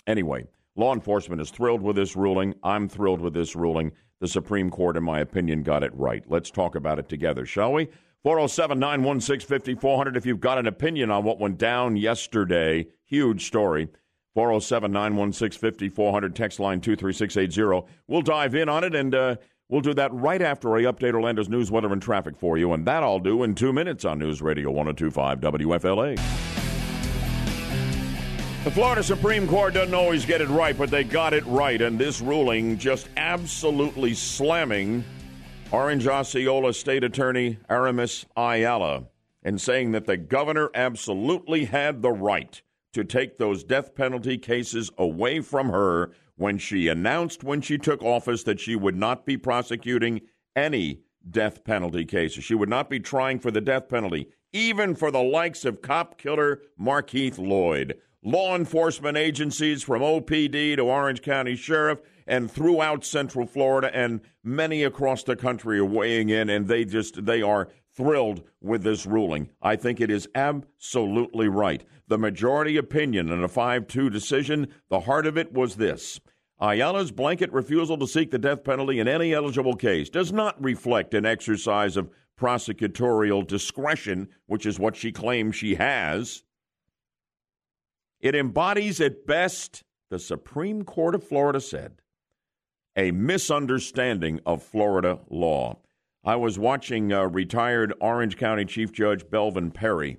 anyway, 0.06 0.46
law 0.76 0.92
enforcement 0.92 1.40
is 1.40 1.50
thrilled 1.50 1.82
with 1.82 1.96
this 1.96 2.16
ruling. 2.16 2.54
I'm 2.62 2.88
thrilled 2.88 3.20
with 3.20 3.34
this 3.34 3.56
ruling. 3.56 3.92
The 4.20 4.28
Supreme 4.28 4.70
Court, 4.70 4.96
in 4.96 5.02
my 5.02 5.20
opinion, 5.20 5.62
got 5.62 5.82
it 5.82 5.94
right. 5.94 6.22
Let's 6.28 6.50
talk 6.50 6.74
about 6.74 6.98
it 6.98 7.08
together, 7.08 7.46
shall 7.46 7.72
we? 7.72 7.88
407 8.22 8.78
916 8.78 9.48
5400 9.48 10.16
if 10.16 10.26
you've 10.26 10.38
got 10.38 10.58
an 10.58 10.68
opinion 10.68 11.10
on 11.10 11.24
what 11.24 11.40
went 11.40 11.58
down 11.58 11.96
yesterday. 11.96 12.86
Huge 13.04 13.46
story. 13.46 13.88
407 14.34 14.90
916 14.90 15.60
5400, 15.60 16.34
text 16.34 16.60
line 16.60 16.80
23680. 16.80 17.86
We'll 18.06 18.22
dive 18.22 18.54
in 18.54 18.68
on 18.68 18.84
it 18.84 18.94
and 18.94 19.14
uh, 19.14 19.36
we'll 19.68 19.80
do 19.80 19.94
that 19.94 20.12
right 20.12 20.40
after 20.40 20.76
I 20.76 20.82
update 20.82 21.14
Orlando's 21.14 21.48
news, 21.48 21.70
weather, 21.70 21.92
and 21.92 22.00
traffic 22.02 22.36
for 22.36 22.56
you. 22.56 22.72
And 22.72 22.86
that 22.86 23.02
I'll 23.02 23.18
do 23.18 23.42
in 23.42 23.54
two 23.54 23.72
minutes 23.72 24.04
on 24.04 24.18
News 24.18 24.40
Radio 24.40 24.70
1025 24.70 25.40
WFLA. 25.40 26.16
The 28.64 28.70
Florida 28.70 29.02
Supreme 29.02 29.48
Court 29.48 29.74
doesn't 29.74 29.92
always 29.92 30.24
get 30.24 30.40
it 30.40 30.48
right, 30.48 30.78
but 30.78 30.88
they 30.88 31.02
got 31.02 31.34
it 31.34 31.44
right. 31.46 31.82
And 31.82 31.98
this 31.98 32.20
ruling 32.20 32.78
just 32.78 33.08
absolutely 33.16 34.14
slamming 34.14 35.04
Orange 35.72 36.06
Osceola 36.06 36.72
State 36.72 37.02
Attorney 37.02 37.58
Aramis 37.68 38.24
Ayala 38.36 39.06
and 39.42 39.60
saying 39.60 39.92
that 39.92 40.06
the 40.06 40.16
governor 40.16 40.70
absolutely 40.74 41.64
had 41.64 42.02
the 42.02 42.12
right 42.12 42.62
to 42.92 43.04
take 43.04 43.38
those 43.38 43.64
death 43.64 43.94
penalty 43.94 44.38
cases 44.38 44.90
away 44.98 45.40
from 45.40 45.70
her 45.70 46.12
when 46.36 46.58
she 46.58 46.88
announced 46.88 47.44
when 47.44 47.60
she 47.60 47.78
took 47.78 48.02
office 48.02 48.42
that 48.44 48.60
she 48.60 48.76
would 48.76 48.96
not 48.96 49.24
be 49.24 49.36
prosecuting 49.36 50.20
any 50.56 51.00
death 51.30 51.64
penalty 51.64 52.04
cases. 52.04 52.44
She 52.44 52.54
would 52.54 52.68
not 52.68 52.90
be 52.90 53.00
trying 53.00 53.38
for 53.38 53.50
the 53.50 53.60
death 53.60 53.88
penalty, 53.88 54.28
even 54.52 54.94
for 54.94 55.10
the 55.10 55.22
likes 55.22 55.64
of 55.64 55.82
cop 55.82 56.18
killer 56.18 56.60
Markeith 56.80 57.38
Lloyd. 57.38 57.94
Law 58.24 58.54
enforcement 58.54 59.16
agencies 59.16 59.82
from 59.82 60.02
OPD 60.02 60.76
to 60.76 60.82
Orange 60.82 61.22
County 61.22 61.56
Sheriff 61.56 61.98
and 62.26 62.50
throughout 62.50 63.04
Central 63.04 63.46
Florida 63.46 63.90
and 63.92 64.20
many 64.44 64.84
across 64.84 65.24
the 65.24 65.34
country 65.34 65.78
are 65.78 65.84
weighing 65.84 66.28
in 66.28 66.48
and 66.48 66.68
they 66.68 66.84
just 66.84 67.24
they 67.24 67.42
are 67.42 67.68
thrilled 67.94 68.42
with 68.60 68.82
this 68.82 69.06
ruling. 69.06 69.50
I 69.60 69.76
think 69.76 70.00
it 70.00 70.10
is 70.10 70.28
absolutely 70.34 71.48
right. 71.48 71.84
The 72.08 72.18
majority 72.18 72.76
opinion 72.76 73.30
in 73.30 73.42
a 73.42 73.48
5 73.48 73.86
2 73.86 74.10
decision, 74.10 74.68
the 74.88 75.00
heart 75.00 75.26
of 75.26 75.36
it 75.36 75.52
was 75.52 75.76
this. 75.76 76.20
Ayala's 76.60 77.10
blanket 77.10 77.52
refusal 77.52 77.98
to 77.98 78.06
seek 78.06 78.30
the 78.30 78.38
death 78.38 78.62
penalty 78.62 79.00
in 79.00 79.08
any 79.08 79.34
eligible 79.34 79.74
case 79.74 80.08
does 80.08 80.32
not 80.32 80.62
reflect 80.62 81.12
an 81.12 81.26
exercise 81.26 81.96
of 81.96 82.10
prosecutorial 82.38 83.46
discretion, 83.46 84.28
which 84.46 84.64
is 84.64 84.78
what 84.78 84.96
she 84.96 85.10
claims 85.10 85.56
she 85.56 85.74
has. 85.74 86.44
It 88.20 88.36
embodies 88.36 89.00
at 89.00 89.26
best, 89.26 89.82
the 90.10 90.20
Supreme 90.20 90.84
Court 90.84 91.16
of 91.16 91.26
Florida 91.26 91.60
said, 91.60 92.00
a 92.96 93.10
misunderstanding 93.10 94.40
of 94.46 94.62
Florida 94.62 95.18
law. 95.28 95.78
I 96.24 96.36
was 96.36 96.56
watching 96.56 97.12
uh, 97.12 97.24
retired 97.24 97.92
Orange 98.00 98.36
County 98.36 98.64
Chief 98.64 98.92
Judge 98.92 99.24
Belvin 99.24 99.74
Perry 99.74 100.18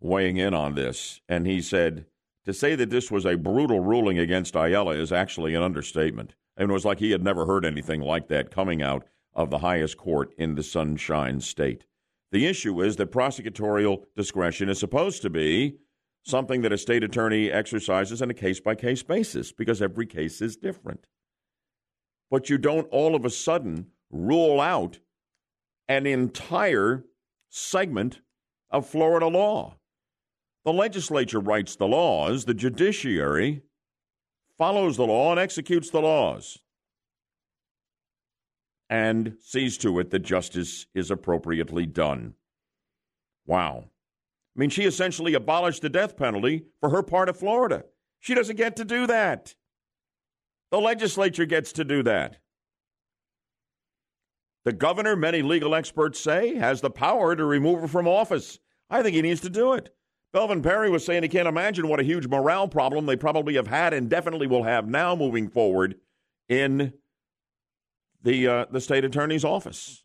weighing 0.00 0.36
in 0.36 0.54
on 0.54 0.76
this, 0.76 1.20
and 1.28 1.44
he 1.44 1.60
said 1.60 2.06
to 2.44 2.54
say 2.54 2.76
that 2.76 2.90
this 2.90 3.10
was 3.10 3.26
a 3.26 3.34
brutal 3.34 3.80
ruling 3.80 4.16
against 4.16 4.54
Ayala 4.54 4.94
is 4.94 5.10
actually 5.10 5.56
an 5.56 5.62
understatement. 5.62 6.36
And 6.56 6.70
it 6.70 6.72
was 6.72 6.84
like 6.84 7.00
he 7.00 7.10
had 7.10 7.24
never 7.24 7.46
heard 7.46 7.64
anything 7.64 8.00
like 8.00 8.28
that 8.28 8.52
coming 8.52 8.80
out 8.80 9.06
of 9.34 9.50
the 9.50 9.58
highest 9.58 9.96
court 9.96 10.32
in 10.38 10.54
the 10.54 10.62
Sunshine 10.62 11.40
State. 11.40 11.84
The 12.30 12.46
issue 12.46 12.80
is 12.80 12.94
that 12.96 13.10
prosecutorial 13.10 14.04
discretion 14.16 14.68
is 14.68 14.78
supposed 14.78 15.22
to 15.22 15.30
be 15.30 15.78
something 16.24 16.62
that 16.62 16.72
a 16.72 16.78
state 16.78 17.02
attorney 17.02 17.50
exercises 17.50 18.22
on 18.22 18.30
a 18.30 18.34
case 18.34 18.60
by 18.60 18.76
case 18.76 19.02
basis 19.02 19.50
because 19.50 19.82
every 19.82 20.06
case 20.06 20.40
is 20.40 20.56
different. 20.56 21.08
But 22.30 22.48
you 22.48 22.56
don't 22.56 22.86
all 22.92 23.16
of 23.16 23.24
a 23.24 23.30
sudden 23.30 23.86
rule 24.10 24.60
out 24.60 25.00
an 25.88 26.06
entire 26.06 27.04
segment 27.48 28.20
of 28.70 28.86
Florida 28.86 29.26
law. 29.26 29.76
The 30.64 30.72
legislature 30.72 31.40
writes 31.40 31.76
the 31.76 31.86
laws, 31.86 32.44
the 32.44 32.54
judiciary 32.54 33.62
follows 34.58 34.96
the 34.96 35.06
law 35.06 35.30
and 35.30 35.40
executes 35.40 35.90
the 35.90 36.00
laws 36.00 36.58
and 38.90 39.36
sees 39.40 39.78
to 39.78 39.98
it 39.98 40.10
that 40.10 40.20
justice 40.20 40.86
is 40.94 41.10
appropriately 41.10 41.86
done. 41.86 42.34
Wow. 43.46 43.84
I 44.56 44.60
mean, 44.60 44.70
she 44.70 44.84
essentially 44.84 45.34
abolished 45.34 45.82
the 45.82 45.88
death 45.88 46.16
penalty 46.16 46.64
for 46.80 46.90
her 46.90 47.02
part 47.02 47.28
of 47.28 47.36
Florida. 47.36 47.84
She 48.18 48.34
doesn't 48.34 48.56
get 48.56 48.76
to 48.76 48.84
do 48.84 49.06
that. 49.06 49.54
The 50.70 50.80
legislature 50.80 51.46
gets 51.46 51.72
to 51.72 51.84
do 51.84 52.02
that. 52.02 52.38
The 54.68 54.74
governor, 54.74 55.16
many 55.16 55.40
legal 55.40 55.74
experts 55.74 56.20
say, 56.20 56.56
has 56.56 56.82
the 56.82 56.90
power 56.90 57.34
to 57.34 57.46
remove 57.46 57.80
her 57.80 57.88
from 57.88 58.06
office. 58.06 58.58
I 58.90 59.02
think 59.02 59.14
he 59.14 59.22
needs 59.22 59.40
to 59.40 59.48
do 59.48 59.72
it. 59.72 59.96
Belvin 60.34 60.62
Perry 60.62 60.90
was 60.90 61.06
saying 61.06 61.22
he 61.22 61.30
can't 61.30 61.48
imagine 61.48 61.88
what 61.88 62.00
a 62.00 62.02
huge 62.02 62.26
morale 62.26 62.68
problem 62.68 63.06
they 63.06 63.16
probably 63.16 63.54
have 63.54 63.68
had 63.68 63.94
and 63.94 64.10
definitely 64.10 64.46
will 64.46 64.64
have 64.64 64.86
now 64.86 65.16
moving 65.16 65.48
forward 65.48 65.94
in 66.50 66.92
the 68.22 68.46
uh, 68.46 68.66
the 68.70 68.82
state 68.82 69.06
attorney's 69.06 69.42
office 69.42 70.04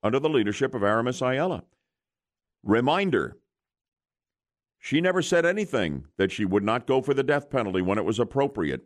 under 0.00 0.20
the 0.20 0.28
leadership 0.28 0.76
of 0.76 0.84
Aramis 0.84 1.20
Ayala. 1.20 1.64
Reminder: 2.62 3.36
She 4.78 5.00
never 5.00 5.22
said 5.22 5.44
anything 5.44 6.04
that 6.18 6.30
she 6.30 6.44
would 6.44 6.62
not 6.62 6.86
go 6.86 7.02
for 7.02 7.14
the 7.14 7.24
death 7.24 7.50
penalty 7.50 7.82
when 7.82 7.98
it 7.98 8.04
was 8.04 8.20
appropriate. 8.20 8.82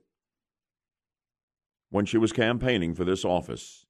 When 1.91 2.07
she 2.07 2.16
was 2.16 2.33
campaigning 2.33 2.95
for 2.95 3.05
this 3.05 3.26
office, 3.26 3.85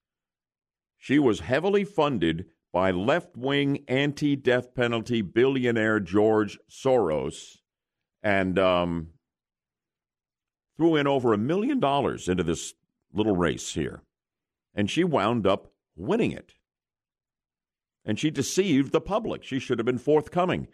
she 0.99 1.19
was 1.19 1.41
heavily 1.41 1.85
funded 1.85 2.47
by 2.73 2.91
left 2.91 3.37
wing 3.37 3.85
anti 3.89 4.37
death 4.37 4.75
penalty 4.75 5.23
billionaire 5.23 6.01
George 6.01 6.59
Soros 6.69 7.59
and 8.23 8.59
um, 8.59 9.09
threw 10.77 10.97
in 10.97 11.07
over 11.07 11.33
a 11.33 11.39
million 11.39 11.81
dollars 11.81 12.29
into 12.29 12.43
this 12.43 12.75
little 13.13 13.37
race 13.37 13.75
here. 13.75 14.03
And 14.75 14.91
she 14.91 15.05
wound 15.05 15.47
up 15.47 15.73
winning 15.97 16.33
it. 16.33 16.55
And 18.05 18.19
she 18.19 18.31
deceived 18.31 18.93
the 18.93 19.01
public. 19.01 19.45
She 19.45 19.59
should 19.59 19.79
have 19.79 19.87
been 19.87 19.99
forthcoming. 19.99 20.69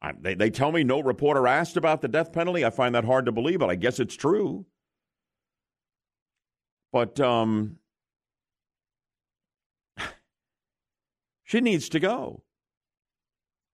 I, 0.00 0.12
they, 0.18 0.34
they 0.34 0.50
tell 0.50 0.72
me 0.72 0.84
no 0.84 1.00
reporter 1.00 1.46
asked 1.46 1.76
about 1.76 2.00
the 2.00 2.08
death 2.08 2.32
penalty. 2.32 2.64
I 2.64 2.70
find 2.70 2.94
that 2.94 3.04
hard 3.04 3.26
to 3.26 3.32
believe, 3.32 3.58
but 3.58 3.70
I 3.70 3.74
guess 3.74 3.98
it's 3.98 4.16
true. 4.16 4.66
But 6.92 7.18
um, 7.20 7.76
She 11.48 11.62
needs 11.62 11.88
to 11.88 11.98
go. 11.98 12.42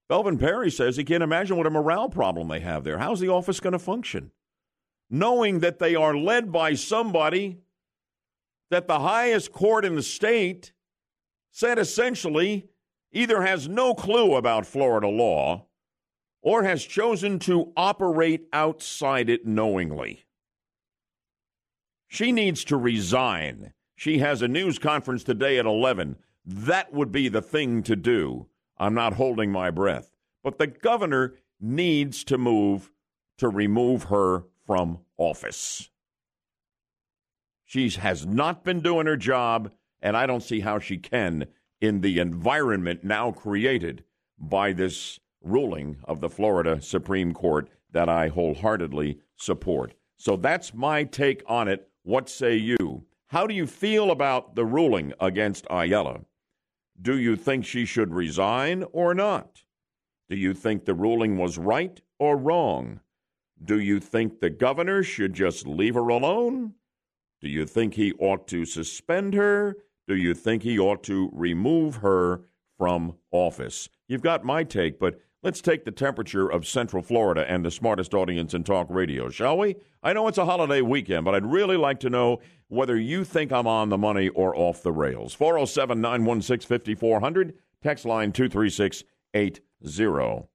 Belvin 0.09 0.39
Perry 0.39 0.71
says 0.71 0.95
he 0.95 1.03
can't 1.03 1.21
imagine 1.21 1.57
what 1.57 1.67
a 1.67 1.69
morale 1.69 2.07
problem 2.07 2.47
they 2.47 2.61
have 2.61 2.85
there. 2.85 2.99
How's 2.99 3.19
the 3.19 3.27
office 3.27 3.59
going 3.59 3.73
to 3.73 3.79
function? 3.79 4.31
Knowing 5.09 5.59
that 5.59 5.79
they 5.79 5.93
are 5.93 6.15
led 6.15 6.53
by 6.53 6.73
somebody 6.75 7.57
that 8.71 8.87
the 8.87 8.99
highest 8.99 9.51
court 9.51 9.83
in 9.83 9.95
the 9.95 10.01
state 10.01 10.71
said 11.51 11.77
essentially 11.77 12.69
either 13.11 13.41
has 13.41 13.67
no 13.67 13.93
clue 13.93 14.35
about 14.35 14.65
Florida 14.65 15.09
law 15.09 15.65
or 16.41 16.63
has 16.63 16.85
chosen 16.85 17.39
to 17.39 17.73
operate 17.75 18.47
outside 18.53 19.29
it 19.29 19.45
knowingly. 19.45 20.23
She 22.07 22.31
needs 22.31 22.63
to 22.65 22.77
resign. 22.77 23.73
She 23.97 24.19
has 24.19 24.41
a 24.41 24.47
news 24.47 24.79
conference 24.79 25.25
today 25.25 25.59
at 25.59 25.65
11 25.65 26.15
that 26.45 26.93
would 26.93 27.11
be 27.11 27.27
the 27.27 27.41
thing 27.41 27.83
to 27.83 27.95
do. 27.95 28.47
I'm 28.77 28.93
not 28.93 29.13
holding 29.13 29.51
my 29.51 29.71
breath. 29.71 30.11
But 30.43 30.59
the 30.59 30.67
governor 30.67 31.35
needs 31.59 32.23
to 32.25 32.37
move 32.37 32.91
to 33.37 33.49
remove 33.49 34.03
her 34.03 34.43
from 34.65 34.99
office. 35.17 35.89
She 37.65 37.89
has 37.89 38.25
not 38.25 38.63
been 38.63 38.81
doing 38.81 39.07
her 39.07 39.17
job, 39.17 39.71
and 40.01 40.15
I 40.15 40.25
don't 40.25 40.43
see 40.43 40.59
how 40.59 40.79
she 40.79 40.97
can 40.97 41.47
in 41.81 42.01
the 42.01 42.19
environment 42.19 43.03
now 43.03 43.31
created 43.31 44.03
by 44.37 44.71
this 44.71 45.19
ruling 45.41 45.97
of 46.03 46.21
the 46.21 46.29
Florida 46.29 46.81
Supreme 46.81 47.33
Court 47.33 47.69
that 47.91 48.07
I 48.07 48.27
wholeheartedly 48.27 49.19
support. 49.35 49.93
So 50.17 50.35
that's 50.35 50.73
my 50.73 51.03
take 51.03 51.43
on 51.47 51.67
it. 51.67 51.89
What 52.03 52.29
say 52.29 52.55
you? 52.55 53.05
How 53.27 53.47
do 53.47 53.53
you 53.53 53.65
feel 53.65 54.11
about 54.11 54.55
the 54.55 54.65
ruling 54.65 55.13
against 55.19 55.65
Ayala? 55.69 56.21
Do 57.01 57.17
you 57.17 57.35
think 57.35 57.65
she 57.65 57.85
should 57.85 58.13
resign 58.13 58.83
or 58.91 59.13
not? 59.13 59.63
Do 60.29 60.35
you 60.35 60.53
think 60.53 60.85
the 60.85 60.93
ruling 60.93 61.37
was 61.37 61.57
right 61.57 61.99
or 62.19 62.37
wrong? 62.37 63.01
Do 63.63 63.79
you 63.79 63.99
think 63.99 64.39
the 64.39 64.49
governor 64.49 65.03
should 65.03 65.33
just 65.33 65.67
leave 65.67 65.95
her 65.95 66.09
alone? 66.09 66.73
Do 67.41 67.49
you 67.49 67.65
think 67.65 67.93
he 67.93 68.13
ought 68.13 68.47
to 68.47 68.65
suspend 68.65 69.33
her? 69.33 69.75
Do 70.07 70.15
you 70.15 70.33
think 70.33 70.63
he 70.63 70.79
ought 70.79 71.03
to 71.03 71.29
remove 71.33 71.97
her 71.97 72.41
from 72.77 73.15
office? 73.31 73.89
You've 74.07 74.21
got 74.21 74.43
my 74.43 74.63
take, 74.63 74.99
but 74.99 75.19
let's 75.45 75.61
take 75.61 75.85
the 75.85 75.91
temperature 75.91 76.49
of 76.49 76.65
Central 76.65 77.03
Florida 77.03 77.45
and 77.47 77.63
the 77.63 77.69
smartest 77.69 78.15
audience 78.15 78.55
in 78.55 78.63
talk 78.63 78.87
radio, 78.89 79.29
shall 79.29 79.59
we? 79.59 79.75
I 80.01 80.11
know 80.11 80.27
it's 80.27 80.39
a 80.39 80.45
holiday 80.45 80.81
weekend, 80.81 81.23
but 81.23 81.35
I'd 81.35 81.45
really 81.45 81.77
like 81.77 81.99
to 81.99 82.09
know 82.09 82.39
whether 82.67 82.97
you 82.97 83.23
think 83.23 83.51
I'm 83.51 83.67
on 83.67 83.89
the 83.89 83.97
money 83.97 84.29
or 84.29 84.57
off 84.57 84.81
the 84.81 84.91
rails. 84.91 85.35
407 85.35 86.01
916 86.01 86.67
5400, 86.67 87.53
text 87.83 88.05
line 88.05 88.31
23680. 88.31 90.47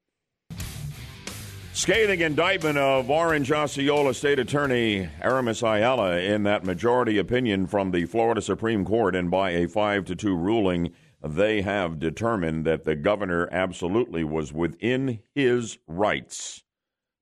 Scathing 1.72 2.20
indictment 2.20 2.76
of 2.76 3.08
Orange 3.08 3.52
Osceola 3.52 4.12
State 4.12 4.40
Attorney 4.40 5.08
Aramis 5.22 5.62
Ayala 5.62 6.18
in 6.18 6.42
that 6.42 6.64
majority 6.64 7.16
opinion 7.16 7.68
from 7.68 7.92
the 7.92 8.06
Florida 8.06 8.42
Supreme 8.42 8.84
Court, 8.84 9.14
and 9.14 9.30
by 9.30 9.50
a 9.50 9.68
5 9.68 10.04
to 10.06 10.16
2 10.16 10.34
ruling, 10.34 10.90
they 11.22 11.62
have 11.62 11.98
determined 11.98 12.64
that 12.64 12.84
the 12.84 12.96
governor 12.96 13.48
absolutely 13.52 14.24
was 14.24 14.52
within 14.52 15.20
his 15.34 15.78
rights 15.86 16.62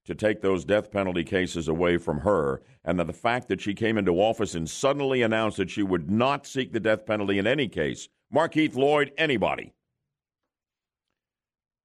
to 0.04 0.14
take 0.14 0.40
those 0.40 0.64
death 0.64 0.90
penalty 0.90 1.24
cases 1.24 1.68
away 1.68 1.98
from 1.98 2.20
her, 2.20 2.62
and 2.84 2.98
that 2.98 3.06
the 3.06 3.12
fact 3.12 3.48
that 3.48 3.60
she 3.60 3.74
came 3.74 3.98
into 3.98 4.12
office 4.12 4.54
and 4.54 4.70
suddenly 4.70 5.20
announced 5.20 5.58
that 5.58 5.68
she 5.68 5.82
would 5.82 6.10
not 6.10 6.46
seek 6.46 6.72
the 6.72 6.80
death 6.80 7.04
penalty 7.04 7.38
in 7.38 7.46
any 7.46 7.68
case, 7.68 8.08
Markeith 8.34 8.74
Lloyd, 8.74 9.12
anybody. 9.18 9.74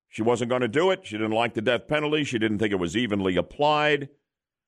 She 0.08 0.22
wasn't 0.22 0.50
going 0.50 0.62
to 0.62 0.68
do 0.68 0.92
it. 0.92 1.06
She 1.06 1.18
didn't 1.18 1.32
like 1.32 1.54
the 1.54 1.62
death 1.62 1.88
penalty. 1.88 2.24
She 2.24 2.38
didn't 2.38 2.60
think 2.60 2.72
it 2.72 2.80
was 2.80 2.96
evenly 2.96 3.36
applied. 3.36 4.10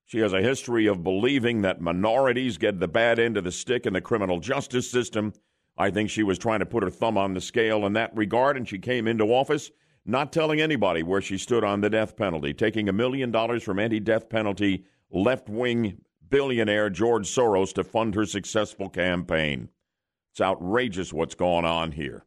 She 0.04 0.20
has 0.20 0.34
a 0.34 0.42
history 0.42 0.88
of 0.88 1.04
believing 1.04 1.62
that 1.62 1.82
minorities 1.82 2.58
get 2.58 2.80
the 2.80 2.88
bad 2.88 3.20
end 3.20 3.38
of 3.38 3.44
the 3.44 3.52
stick 3.52 3.86
in 3.86 3.94
the 3.94 4.02
criminal 4.02 4.40
justice 4.40 4.90
system. 4.90 5.34
I 5.78 5.90
think 5.90 6.10
she 6.10 6.24
was 6.24 6.38
trying 6.38 6.60
to 6.60 6.66
put 6.66 6.84
her 6.84 6.90
thumb 6.90 7.18
on 7.18 7.34
the 7.34 7.42
scale 7.42 7.86
in 7.86 7.94
that 7.94 8.16
regard, 8.16 8.56
and 8.58 8.68
she 8.68 8.80
came 8.80 9.08
into 9.08 9.26
office 9.26 9.72
not 10.06 10.32
telling 10.32 10.62
anybody 10.62 11.04
where 11.04 11.22
she 11.22 11.38
stood 11.38 11.64
on 11.64 11.82
the 11.82 11.90
death 11.90 12.16
penalty, 12.16 12.54
taking 12.54 12.88
a 12.88 12.94
million 12.94 13.32
dollars 13.32 13.64
from 13.64 13.80
anti 13.80 14.00
death 14.00 14.30
penalty 14.30 14.86
left 15.10 15.50
wing 15.50 15.98
billionaire 16.30 16.90
George 16.90 17.28
Soros 17.28 17.74
to 17.74 17.84
fund 17.84 18.16
her 18.16 18.26
successful 18.26 18.90
campaign. 18.90 19.70
It's 20.32 20.42
outrageous 20.42 21.14
what's 21.14 21.36
going 21.36 21.66
on 21.66 21.94
here. 21.94 22.26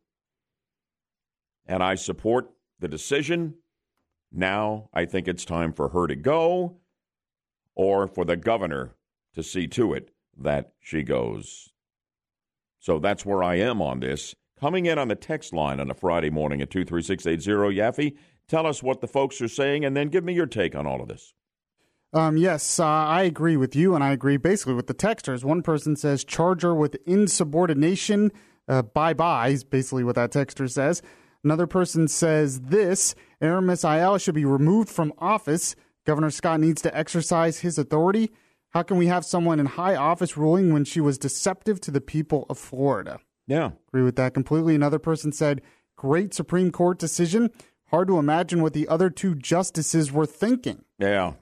And 1.67 1.83
I 1.83 1.95
support 1.95 2.51
the 2.81 2.89
decision. 2.89 3.55
Now 4.33 4.89
I 4.93 5.05
think 5.05 5.29
it's 5.29 5.45
time 5.45 5.73
for 5.73 5.91
her 5.91 6.07
to 6.07 6.17
go 6.17 6.79
or 7.75 8.09
for 8.09 8.25
the 8.25 8.37
governor 8.37 8.97
to 9.35 9.43
see 9.43 9.67
to 9.69 9.93
it 9.93 10.11
that 10.37 10.73
she 10.81 11.03
goes. 11.03 11.71
So 12.89 12.99
that's 12.99 13.27
where 13.27 13.45
I 13.45 13.57
am 13.57 13.83
on 13.83 14.01
this. 14.01 14.35
Coming 14.59 14.87
in 14.87 14.99
on 14.99 15.09
the 15.09 15.15
text 15.15 15.53
line 15.53 15.79
on 15.79 15.91
a 15.91 15.95
Friday 15.95 16.31
morning 16.31 16.63
at 16.63 16.71
23680, 16.71 17.77
Yaffee, 17.77 18.17
tell 18.49 18.67
us 18.67 18.83
what 18.83 19.03
the 19.03 19.07
folks 19.07 19.43
are 19.43 19.49
saying 19.49 19.85
and 19.85 19.95
then 19.95 20.09
give 20.09 20.25
me 20.25 20.33
your 20.33 20.47
take 20.47 20.75
on 20.75 20.87
all 20.87 21.03
of 21.03 21.09
this. 21.09 21.35
Um, 22.15 22.39
yes, 22.39 22.81
uh, 22.81 22.87
I 22.87 23.25
agree 23.25 23.59
with 23.59 23.77
you, 23.77 23.95
and 23.95 24.03
I 24.03 24.13
agree 24.13 24.39
basically 24.39 24.73
with 24.73 24.87
the 24.87 24.95
texters. 24.95 25.45
One 25.45 25.61
person 25.61 25.97
says 25.97 26.25
charge 26.25 26.63
her 26.63 26.75
with 26.75 26.97
insubordination. 27.07 28.33
Uh, 28.67 28.81
bye 28.81 29.13
bye 29.13 29.49
is 29.49 29.65
basically 29.65 30.03
what 30.03 30.15
that 30.15 30.33
texter 30.33 30.71
says. 30.71 31.03
Another 31.45 31.67
person 31.67 32.09
says 32.09 32.59
this 32.59 33.15
Aramis 33.43 33.85
Ayala 33.85 34.19
should 34.19 34.35
be 34.35 34.47
removed 34.47 34.89
from 34.89 35.13
office. 35.19 35.77
Governor 36.07 36.31
Scott 36.31 36.59
needs 36.61 36.81
to 36.81 36.97
exercise 36.97 37.59
his 37.59 37.77
authority. 37.77 38.31
How 38.71 38.83
can 38.83 38.97
we 38.99 39.07
have 39.07 39.25
someone 39.25 39.61
in 39.61 39.67
high 39.67 39.97
office 39.97 40.37
ruling 40.37 40.73
when 40.73 40.85
she 40.85 41.01
was 41.01 41.19
deceptive 41.19 41.81
to 41.83 41.91
the 41.91 42.01
people 42.01 42.47
of 42.51 42.59
Florida? 42.59 43.19
Yeah. 43.47 43.71
Agree 43.89 44.03
with 44.03 44.17
that 44.17 44.35
completely. 44.35 44.75
Another 44.75 44.99
person 44.99 45.33
said, 45.33 45.63
Great 45.97 46.35
Supreme 46.35 46.71
Court 46.71 46.99
decision. 46.99 47.51
Hard 47.91 48.09
to 48.09 48.19
imagine 48.19 48.61
what 48.63 48.75
the 48.75 48.87
other 48.89 49.09
two 49.09 49.35
justices 49.35 50.13
were 50.13 50.27
thinking. 50.27 50.85
Yeah. 50.99 51.33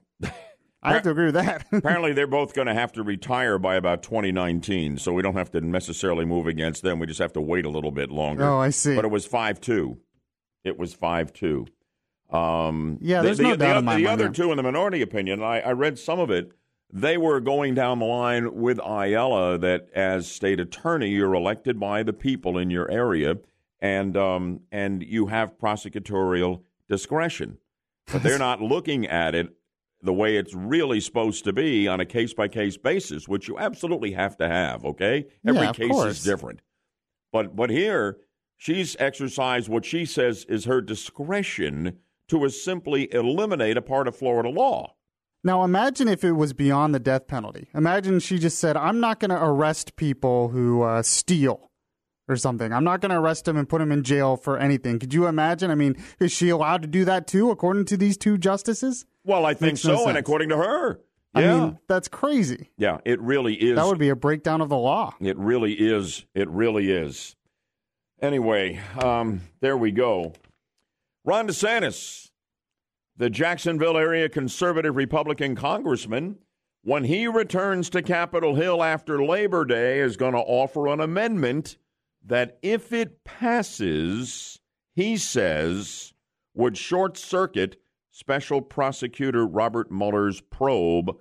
I 0.82 0.92
have 0.92 1.02
to 1.02 1.10
agree 1.10 1.24
with 1.24 1.34
that. 1.34 1.66
Apparently, 1.72 2.12
they're 2.12 2.28
both 2.28 2.54
going 2.54 2.68
to 2.68 2.74
have 2.74 2.92
to 2.92 3.02
retire 3.02 3.58
by 3.58 3.74
about 3.74 4.04
2019, 4.04 4.98
so 4.98 5.12
we 5.12 5.20
don't 5.20 5.34
have 5.34 5.50
to 5.50 5.60
necessarily 5.60 6.24
move 6.24 6.46
against 6.46 6.82
them. 6.82 7.00
We 7.00 7.08
just 7.08 7.18
have 7.18 7.32
to 7.32 7.40
wait 7.40 7.64
a 7.66 7.68
little 7.68 7.90
bit 7.90 8.08
longer. 8.12 8.44
Oh, 8.44 8.60
I 8.60 8.70
see. 8.70 8.94
But 8.94 9.04
it 9.04 9.10
was 9.10 9.26
5 9.26 9.60
2. 9.60 9.98
It 10.62 10.78
was 10.78 10.94
5 10.94 11.32
2. 11.32 11.66
Um, 12.30 12.98
Yeah, 13.00 13.22
there's 13.22 13.38
the, 13.38 13.42
no 13.44 13.50
the, 13.50 13.56
doubt 13.56 13.72
the, 13.72 13.78
in 13.80 13.84
my 13.84 13.96
the 13.96 14.04
mind 14.04 14.12
other 14.12 14.24
there. 14.24 14.32
two 14.32 14.50
in 14.52 14.58
the 14.58 14.62
minority 14.62 15.02
opinion, 15.02 15.42
I, 15.42 15.60
I 15.60 15.72
read 15.72 15.98
some 15.98 16.20
of 16.20 16.30
it. 16.30 16.52
They 16.92 17.16
were 17.16 17.40
going 17.40 17.74
down 17.74 17.98
the 17.98 18.06
line 18.06 18.54
with 18.54 18.78
Ayala 18.78 19.58
that 19.58 19.88
as 19.94 20.30
state 20.30 20.60
attorney, 20.60 21.10
you're 21.10 21.34
elected 21.34 21.80
by 21.80 22.02
the 22.02 22.12
people 22.12 22.56
in 22.56 22.70
your 22.70 22.90
area, 22.90 23.36
and 23.80 24.16
um, 24.16 24.60
and 24.70 25.02
you 25.02 25.26
have 25.26 25.58
prosecutorial 25.58 26.62
discretion. 26.88 27.58
But 28.12 28.22
they're 28.22 28.38
not 28.38 28.62
looking 28.62 29.06
at 29.06 29.34
it 29.34 29.48
the 30.00 30.12
way 30.12 30.36
it's 30.36 30.54
really 30.54 31.00
supposed 31.00 31.44
to 31.44 31.52
be 31.52 31.88
on 31.88 31.98
a 32.00 32.06
case 32.06 32.32
by 32.32 32.46
case 32.48 32.76
basis, 32.76 33.26
which 33.26 33.48
you 33.48 33.58
absolutely 33.58 34.12
have 34.12 34.36
to 34.36 34.48
have. 34.48 34.84
Okay, 34.84 35.26
every 35.46 35.62
Yeah, 35.62 35.72
case 35.72 35.90
course. 35.90 36.18
is 36.18 36.24
different. 36.24 36.60
But 37.32 37.56
but 37.56 37.70
here 37.70 38.18
she's 38.56 38.96
exercised 39.00 39.68
what 39.68 39.84
she 39.84 40.04
says 40.06 40.44
is 40.48 40.64
her 40.64 40.80
discretion 40.80 41.98
to 42.28 42.48
simply 42.48 43.12
eliminate 43.12 43.76
a 43.76 43.82
part 43.82 44.08
of 44.08 44.16
Florida 44.16 44.48
law. 44.48 44.94
Now, 45.46 45.62
imagine 45.62 46.08
if 46.08 46.24
it 46.24 46.32
was 46.32 46.52
beyond 46.52 46.92
the 46.92 46.98
death 46.98 47.28
penalty. 47.28 47.68
Imagine 47.72 48.18
she 48.18 48.36
just 48.36 48.58
said, 48.58 48.76
I'm 48.76 48.98
not 48.98 49.20
going 49.20 49.30
to 49.30 49.40
arrest 49.40 49.94
people 49.94 50.48
who 50.48 50.82
uh, 50.82 51.04
steal 51.04 51.70
or 52.26 52.34
something. 52.34 52.72
I'm 52.72 52.82
not 52.82 53.00
going 53.00 53.10
to 53.10 53.18
arrest 53.20 53.44
them 53.44 53.56
and 53.56 53.68
put 53.68 53.78
them 53.78 53.92
in 53.92 54.02
jail 54.02 54.36
for 54.36 54.58
anything. 54.58 54.98
Could 54.98 55.14
you 55.14 55.28
imagine? 55.28 55.70
I 55.70 55.76
mean, 55.76 55.94
is 56.18 56.32
she 56.32 56.48
allowed 56.48 56.82
to 56.82 56.88
do 56.88 57.04
that 57.04 57.28
too, 57.28 57.52
according 57.52 57.84
to 57.84 57.96
these 57.96 58.16
two 58.16 58.38
justices? 58.38 59.06
Well, 59.22 59.46
I 59.46 59.54
think 59.54 59.74
Makes 59.74 59.84
no 59.84 59.98
so, 59.98 60.08
and 60.08 60.18
according 60.18 60.48
to 60.48 60.56
her, 60.56 60.98
I 61.32 61.42
yeah, 61.42 61.60
mean, 61.60 61.78
that's 61.86 62.08
crazy. 62.08 62.72
yeah, 62.76 62.98
it 63.04 63.20
really 63.20 63.54
is. 63.54 63.76
That 63.76 63.86
would 63.86 64.00
be 64.00 64.08
a 64.08 64.16
breakdown 64.16 64.60
of 64.60 64.68
the 64.68 64.76
law. 64.76 65.14
It 65.20 65.38
really 65.38 65.74
is. 65.74 66.26
It 66.34 66.48
really 66.48 66.90
is. 66.90 67.36
Anyway, 68.20 68.80
um, 68.98 69.42
there 69.60 69.76
we 69.76 69.92
go. 69.92 70.32
Ron 71.24 71.46
DeSantis, 71.46 72.25
the 73.16 73.30
Jacksonville 73.30 73.96
area 73.96 74.28
conservative 74.28 74.96
Republican 74.96 75.54
congressman, 75.54 76.38
when 76.82 77.04
he 77.04 77.26
returns 77.26 77.90
to 77.90 78.02
Capitol 78.02 78.54
Hill 78.54 78.82
after 78.82 79.24
Labor 79.24 79.64
Day, 79.64 80.00
is 80.00 80.16
going 80.16 80.34
to 80.34 80.38
offer 80.38 80.86
an 80.86 81.00
amendment 81.00 81.78
that, 82.24 82.58
if 82.62 82.92
it 82.92 83.24
passes, 83.24 84.60
he 84.94 85.16
says, 85.16 86.12
would 86.54 86.76
short 86.76 87.16
circuit 87.16 87.76
Special 88.10 88.62
Prosecutor 88.62 89.46
Robert 89.46 89.90
Mueller's 89.90 90.40
probe 90.40 91.16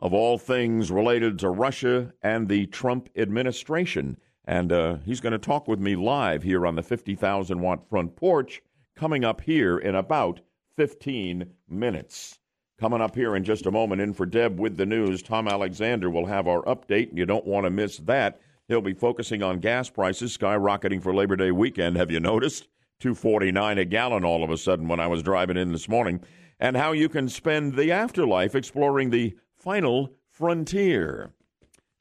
of 0.00 0.12
all 0.12 0.36
things 0.36 0.90
related 0.90 1.38
to 1.38 1.48
Russia 1.48 2.12
and 2.22 2.48
the 2.48 2.66
Trump 2.66 3.08
administration. 3.16 4.18
And 4.44 4.72
uh, 4.72 4.96
he's 5.04 5.20
going 5.20 5.32
to 5.32 5.38
talk 5.38 5.68
with 5.68 5.78
me 5.78 5.96
live 5.96 6.42
here 6.42 6.66
on 6.66 6.74
the 6.74 6.82
50,000 6.82 7.60
watt 7.60 7.88
front 7.88 8.16
porch 8.16 8.62
coming 8.96 9.24
up 9.24 9.42
here 9.42 9.78
in 9.78 9.94
about 9.94 10.40
15 10.76 11.46
minutes. 11.68 12.38
Coming 12.78 13.00
up 13.00 13.14
here 13.14 13.36
in 13.36 13.44
just 13.44 13.66
a 13.66 13.70
moment, 13.70 14.00
in 14.00 14.12
for 14.12 14.26
Deb 14.26 14.58
with 14.58 14.76
the 14.76 14.86
news, 14.86 15.22
Tom 15.22 15.46
Alexander 15.46 16.10
will 16.10 16.26
have 16.26 16.48
our 16.48 16.62
update. 16.62 17.16
You 17.16 17.24
don't 17.24 17.46
want 17.46 17.64
to 17.64 17.70
miss 17.70 17.98
that. 17.98 18.40
He'll 18.66 18.80
be 18.80 18.94
focusing 18.94 19.42
on 19.42 19.60
gas 19.60 19.88
prices 19.88 20.36
skyrocketing 20.36 21.02
for 21.02 21.14
Labor 21.14 21.36
Day 21.36 21.52
weekend. 21.52 21.96
Have 21.96 22.10
you 22.10 22.20
noticed? 22.20 22.68
249 23.00 23.78
a 23.78 23.84
gallon 23.84 24.24
all 24.24 24.42
of 24.42 24.50
a 24.50 24.56
sudden 24.56 24.88
when 24.88 25.00
I 25.00 25.06
was 25.06 25.22
driving 25.22 25.56
in 25.56 25.72
this 25.72 25.88
morning. 25.88 26.20
And 26.58 26.76
how 26.76 26.92
you 26.92 27.08
can 27.08 27.28
spend 27.28 27.74
the 27.74 27.92
afterlife 27.92 28.54
exploring 28.54 29.10
the 29.10 29.36
final 29.54 30.10
frontier. 30.30 31.32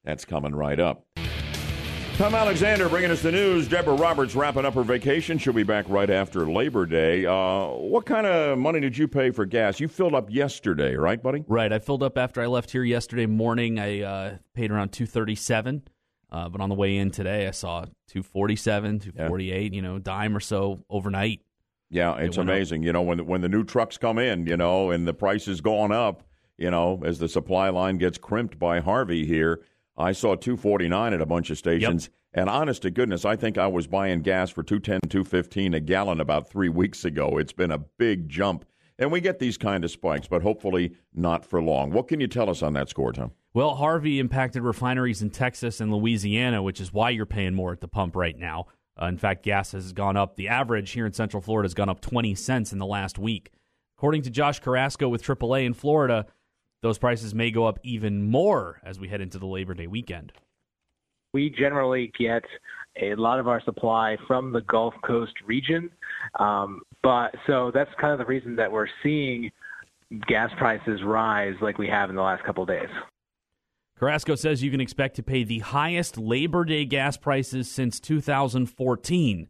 That's 0.03 0.25
coming 0.25 0.55
right 0.55 0.79
up. 0.79 1.05
Tom 2.17 2.35
Alexander 2.35 2.87
bringing 2.89 3.09
us 3.09 3.23
the 3.23 3.31
news. 3.31 3.67
Deborah 3.67 3.95
Roberts 3.95 4.35
wrapping 4.35 4.65
up 4.65 4.75
her 4.75 4.83
vacation. 4.83 5.39
She'll 5.39 5.51
be 5.51 5.63
back 5.63 5.85
right 5.89 6.11
after 6.11 6.45
Labor 6.49 6.85
Day. 6.85 7.25
Uh, 7.25 7.69
what 7.69 8.05
kind 8.05 8.27
of 8.27 8.59
money 8.59 8.79
did 8.79 8.95
you 8.95 9.07
pay 9.07 9.31
for 9.31 9.47
gas? 9.47 9.79
You 9.79 9.87
filled 9.87 10.13
up 10.13 10.29
yesterday, 10.29 10.95
right, 10.95 11.21
buddy? 11.21 11.43
Right. 11.47 11.73
I 11.73 11.79
filled 11.79 12.03
up 12.03 12.17
after 12.19 12.39
I 12.39 12.45
left 12.45 12.69
here 12.69 12.83
yesterday 12.83 13.25
morning. 13.25 13.79
I 13.79 14.01
uh, 14.01 14.37
paid 14.53 14.69
around 14.69 14.89
two 14.89 15.07
thirty 15.07 15.33
seven, 15.33 15.81
uh, 16.31 16.49
but 16.49 16.61
on 16.61 16.69
the 16.69 16.75
way 16.75 16.97
in 16.97 17.09
today, 17.09 17.47
I 17.47 17.51
saw 17.51 17.85
two 18.07 18.21
forty 18.21 18.55
seven, 18.55 18.99
two 18.99 19.11
forty 19.11 19.51
eight. 19.51 19.73
You 19.73 19.81
know, 19.81 19.97
dime 19.97 20.37
or 20.37 20.39
so 20.39 20.85
overnight. 20.91 21.41
Yeah, 21.89 22.15
it's 22.17 22.37
up. 22.37 22.43
amazing. 22.43 22.83
You 22.83 22.93
know, 22.93 23.01
when 23.01 23.25
when 23.25 23.41
the 23.41 23.49
new 23.49 23.63
trucks 23.63 23.97
come 23.97 24.19
in, 24.19 24.45
you 24.45 24.55
know, 24.55 24.91
and 24.91 25.07
the 25.07 25.15
price 25.15 25.47
is 25.47 25.61
going 25.61 25.91
up, 25.91 26.21
you 26.59 26.69
know, 26.69 27.01
as 27.03 27.17
the 27.17 27.27
supply 27.27 27.69
line 27.69 27.97
gets 27.97 28.19
crimped 28.19 28.59
by 28.59 28.81
Harvey 28.81 29.25
here. 29.25 29.61
I 29.97 30.11
saw 30.11 30.35
249 30.35 31.13
at 31.13 31.21
a 31.21 31.25
bunch 31.25 31.49
of 31.49 31.57
stations. 31.57 32.09
And 32.33 32.49
honest 32.49 32.81
to 32.81 32.91
goodness, 32.91 33.25
I 33.25 33.35
think 33.35 33.57
I 33.57 33.67
was 33.67 33.85
buying 33.85 34.21
gas 34.21 34.49
for 34.49 34.63
210, 34.63 35.09
215 35.09 35.75
a 35.75 35.79
gallon 35.79 36.19
about 36.19 36.49
three 36.49 36.69
weeks 36.69 37.05
ago. 37.05 37.37
It's 37.37 37.53
been 37.53 37.71
a 37.71 37.77
big 37.77 38.27
jump. 38.27 38.65
And 38.97 39.11
we 39.11 39.21
get 39.21 39.39
these 39.39 39.57
kind 39.57 39.83
of 39.83 39.91
spikes, 39.91 40.27
but 40.27 40.41
hopefully 40.41 40.95
not 41.13 41.45
for 41.45 41.61
long. 41.61 41.91
What 41.91 42.07
can 42.07 42.19
you 42.19 42.27
tell 42.27 42.49
us 42.49 42.63
on 42.63 42.73
that 42.73 42.89
score, 42.89 43.11
Tom? 43.11 43.31
Well, 43.53 43.75
Harvey 43.75 44.19
impacted 44.19 44.63
refineries 44.63 45.21
in 45.21 45.29
Texas 45.29 45.79
and 45.79 45.91
Louisiana, 45.91 46.63
which 46.63 46.81
is 46.81 46.91
why 46.91 47.11
you're 47.11 47.27
paying 47.27 47.53
more 47.53 47.71
at 47.71 47.81
the 47.81 47.87
pump 47.87 48.15
right 48.15 48.37
now. 48.37 48.65
Uh, 48.99 49.05
in 49.05 49.17
fact, 49.17 49.43
gas 49.43 49.71
has 49.73 49.93
gone 49.93 50.17
up. 50.17 50.35
The 50.35 50.47
average 50.47 50.91
here 50.91 51.05
in 51.05 51.13
Central 51.13 51.41
Florida 51.41 51.65
has 51.65 51.73
gone 51.73 51.89
up 51.89 52.01
20 52.01 52.33
cents 52.35 52.71
in 52.71 52.79
the 52.79 52.85
last 52.85 53.19
week. 53.19 53.51
According 53.97 54.23
to 54.23 54.29
Josh 54.31 54.59
Carrasco 54.59 55.07
with 55.07 55.23
AAA 55.23 55.65
in 55.65 55.73
Florida, 55.73 56.25
those 56.83 56.97
prices 56.97 57.33
may 57.33 57.49
go 57.49 57.65
up 57.65 57.79
even 57.81 58.29
more 58.29 58.81
as 58.83 58.99
we 58.99 59.07
head 59.07 59.21
into 59.21 59.39
the 59.39 59.47
Labor 59.47 59.73
Day 59.73 59.87
weekend. 59.87 60.33
we 61.33 61.49
generally 61.49 62.11
get 62.19 62.43
a 63.01 63.15
lot 63.15 63.39
of 63.39 63.47
our 63.47 63.61
supply 63.63 64.17
from 64.27 64.51
the 64.51 64.61
Gulf 64.61 64.93
Coast 65.03 65.33
region. 65.47 65.89
Um, 66.37 66.81
but 67.01 67.33
so 67.47 67.71
that's 67.73 67.89
kind 67.99 68.13
of 68.13 68.19
the 68.19 68.25
reason 68.25 68.57
that 68.57 68.71
we're 68.71 68.87
seeing 69.01 69.49
gas 70.27 70.51
prices 70.59 71.01
rise 71.03 71.55
like 71.61 71.79
we 71.79 71.87
have 71.87 72.09
in 72.09 72.15
the 72.15 72.21
last 72.21 72.43
couple 72.43 72.61
of 72.63 72.69
days. 72.69 72.89
Carrasco 73.97 74.35
says 74.35 74.61
you 74.61 74.69
can 74.69 74.81
expect 74.81 75.15
to 75.15 75.23
pay 75.23 75.43
the 75.43 75.59
highest 75.59 76.17
Labor 76.17 76.65
Day 76.65 76.85
gas 76.85 77.15
prices 77.15 77.71
since 77.71 77.99
2014. 77.99 79.47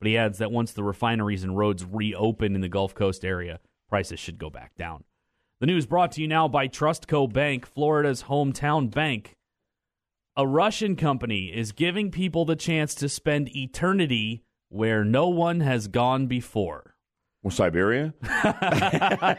But 0.00 0.08
he 0.08 0.18
adds 0.18 0.38
that 0.38 0.50
once 0.50 0.72
the 0.72 0.82
refineries 0.82 1.44
and 1.44 1.56
roads 1.56 1.84
reopen 1.84 2.56
in 2.56 2.60
the 2.60 2.68
Gulf 2.68 2.92
Coast 2.92 3.24
area, 3.24 3.60
prices 3.88 4.18
should 4.18 4.38
go 4.38 4.50
back 4.50 4.74
down. 4.74 5.04
The 5.62 5.66
news 5.66 5.86
brought 5.86 6.12
to 6.12 6.20
you 6.20 6.26
now 6.26 6.48
by 6.48 6.66
Trustco 6.66 7.32
Bank, 7.32 7.66
Florida's 7.66 8.24
hometown 8.24 8.90
bank. 8.90 9.36
A 10.36 10.44
Russian 10.44 10.96
company 10.96 11.52
is 11.54 11.70
giving 11.70 12.10
people 12.10 12.44
the 12.44 12.56
chance 12.56 12.96
to 12.96 13.08
spend 13.08 13.54
eternity 13.54 14.42
where 14.70 15.04
no 15.04 15.28
one 15.28 15.60
has 15.60 15.86
gone 15.86 16.26
before. 16.26 16.96
Well, 17.44 17.52
Siberia? 17.52 18.12
I 18.24 19.36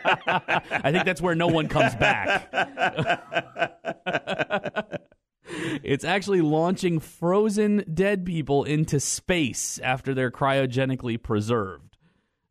think 0.93 1.03
that's 1.03 1.21
where 1.21 1.35
no 1.35 1.47
one 1.47 1.67
comes 1.67 1.93
back. 1.95 2.47
it's 5.83 6.05
actually 6.05 6.39
launching 6.39 7.01
frozen 7.01 7.83
dead 7.93 8.25
people 8.25 8.63
into 8.63 9.01
space 9.01 9.77
after 9.83 10.13
they're 10.13 10.31
cryogenically 10.31 11.21
preserved. 11.21 11.92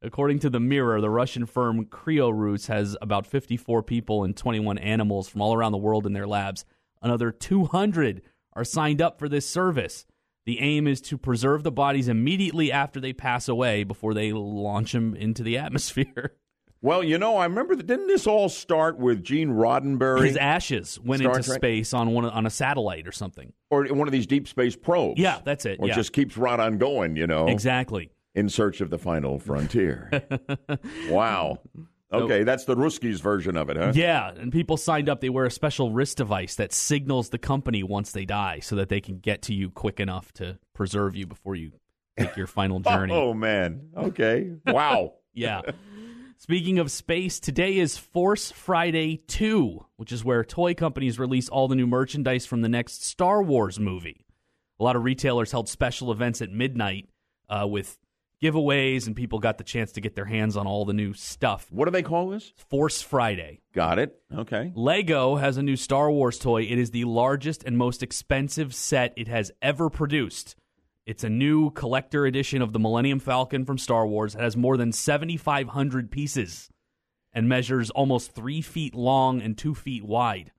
According 0.05 0.41
to 0.41 0.51
the 0.51 0.59
Mirror, 0.59 1.01
the 1.01 1.11
Russian 1.11 1.47
firm 1.47 1.85
KrioRus 1.87 2.67
has 2.67 2.97
about 3.01 3.27
54 3.27 3.85
people 3.85 4.25
and 4.25 4.37
21 4.37 4.79
animals 4.79 5.29
from 5.29 5.41
all 5.41 5.55
around 5.55 5.73
the 5.73 5.79
world 5.79 6.07
in 6.07 6.13
their 6.13 6.27
labs. 6.27 6.65
Another 7.01 7.31
200 7.31 8.23
are 8.55 8.65
signed 8.65 9.01
up 9.01 9.19
for 9.19 9.29
this 9.29 9.49
service. 9.49 10.05
The 10.45 10.59
aim 10.61 10.89
is 10.89 11.01
to 11.03 11.17
preserve 11.17 11.63
the 11.63 11.71
bodies 11.71 12.09
immediately 12.09 12.73
after 12.73 12.99
they 12.99 13.13
pass 13.13 13.49
away 13.49 13.85
before 13.85 14.13
they 14.13 14.33
launch 14.33 14.91
them 14.93 15.15
into 15.15 15.43
the 15.43 15.59
atmosphere. 15.59 16.35
Well, 16.85 17.05
you 17.05 17.17
know, 17.17 17.37
I 17.37 17.45
remember 17.45 17.77
that. 17.77 17.87
Didn't 17.87 18.09
this 18.09 18.27
all 18.27 18.49
start 18.49 18.99
with 18.99 19.23
Gene 19.23 19.51
Roddenberry? 19.51 20.27
His 20.27 20.37
ashes 20.37 20.99
went 20.99 21.23
Star 21.23 21.37
into 21.37 21.47
Trek? 21.47 21.61
space 21.61 21.95
on 21.95 22.11
one 22.11 22.25
on 22.25 22.45
a 22.45 22.51
satellite 22.51 23.07
or 23.07 23.13
something. 23.13 23.53
or 23.71 23.87
one 23.87 24.09
of 24.09 24.13
these 24.13 24.27
deep 24.27 24.49
space 24.49 24.75
probes. 24.75 25.21
Yeah, 25.21 25.39
that's 25.45 25.65
it. 25.65 25.79
Or 25.79 25.87
yeah. 25.87 25.95
just 25.95 26.13
keeps 26.13 26.37
right 26.37 26.59
on 26.59 26.79
going, 26.79 27.15
you 27.15 27.29
know. 27.29 27.47
exactly. 27.47 28.11
In 28.35 28.49
search 28.49 28.81
of 28.81 28.89
the 28.91 28.99
final 28.99 29.39
frontier. 29.39 30.11
wow. 31.11 31.59
Okay, 32.13 32.45
that's 32.45 32.65
the 32.65 32.77
Ruskies 32.77 33.21
version 33.21 33.57
of 33.57 33.71
it, 33.71 33.77
huh? 33.77 33.93
Yeah, 33.95 34.31
and 34.31 34.53
people 34.53 34.77
signed 34.77 35.09
up. 35.09 35.21
They 35.21 35.31
wear 35.31 35.47
a 35.47 35.51
special 35.51 35.93
wrist 35.93 36.19
device 36.19 36.57
that 36.57 36.73
signals 36.73 37.31
the 37.31 37.39
company 37.39 37.83
once 37.83 38.13
they 38.13 38.25
die, 38.25 38.61
so 38.61 38.77
that 38.77 38.89
they 38.91 39.01
can 39.01 39.19
get 39.19 39.43
to 39.43 39.55
you 39.55 39.71
quick 39.71 39.99
enough 39.99 40.33
to 40.35 40.59
preserve 40.75 41.17
you 41.17 41.27
before 41.27 41.57
you 41.57 41.73
take 42.19 42.37
your 42.37 42.47
final 42.47 42.81
journey. 42.81 43.15
oh 43.15 43.33
man. 43.33 43.89
Okay. 43.97 44.53
Wow. 44.67 45.15
yeah. 45.33 45.63
Speaking 46.39 46.81
of 46.81 46.91
space, 46.91 47.39
today 47.39 47.79
is 47.79 47.97
Force 47.97 48.51
Friday 48.51 49.19
2, 49.29 49.87
which 49.97 50.11
is 50.11 50.25
where 50.25 50.45
toy 50.45 50.75
companies 50.75 51.19
release 51.19 51.49
all 51.49 51.69
the 51.69 51.77
new 51.77 51.87
merchandise 51.87 52.47
from 52.47 52.63
the 52.63 52.69
next 52.69 53.05
Star 53.05 53.43
Wars 53.43 53.79
movie. 53.79 54.27
A 54.81 54.85
lot 54.85 54.97
of 54.97 55.05
retailers 55.05 55.53
held 55.53 55.69
special 55.69 56.11
events 56.11 56.43
at 56.43 56.51
midnight 56.51 57.09
uh, 57.49 57.67
with 57.69 57.97
giveaways, 58.43 59.07
and 59.07 59.15
people 59.15 59.39
got 59.39 59.57
the 59.57 59.65
chance 59.65 59.93
to 59.93 60.01
get 60.01 60.17
their 60.17 60.25
hands 60.25 60.57
on 60.57 60.67
all 60.67 60.85
the 60.85 60.93
new 60.93 61.15
stuff. 61.15 61.69
What 61.71 61.85
do 61.85 61.93
they 61.93 62.03
call 62.03 62.29
this? 62.29 62.53
Force 62.69 63.01
Friday. 63.01 63.61
Got 63.73 63.99
it. 63.99 64.19
Okay. 64.35 64.73
Lego 64.75 65.37
has 65.37 65.57
a 65.57 65.63
new 65.63 65.77
Star 65.77 66.11
Wars 66.11 66.39
toy. 66.39 66.63
It 66.63 66.79
is 66.79 66.91
the 66.91 67.05
largest 67.05 67.63
and 67.65 67.79
most 67.79 68.03
expensive 68.03 68.75
set 68.75 69.15
it 69.17 69.29
has 69.29 69.53
ever 69.63 69.89
produced. 69.89 70.57
It's 71.07 71.25
a 71.25 71.31
new 71.31 71.71
collector 71.71 72.27
edition 72.27 72.63
of 72.63 72.73
the 72.73 72.79
Millennium 72.79 73.21
Falcon 73.21 73.65
from 73.65 73.79
Star 73.79 74.07
Wars. 74.07 74.35
It 74.35 74.41
has 74.41 74.57
more 74.57 74.77
than 74.77 74.93
7,500 74.93 76.11
pieces 76.11 76.69
and 77.33 77.49
measures 77.49 77.91
almost 77.91 78.33
three 78.33 78.61
feet 78.61 78.95
long 78.95 79.41
and 79.41 79.57
two 79.57 79.75
feet 79.75 80.05
wide. 80.05 80.53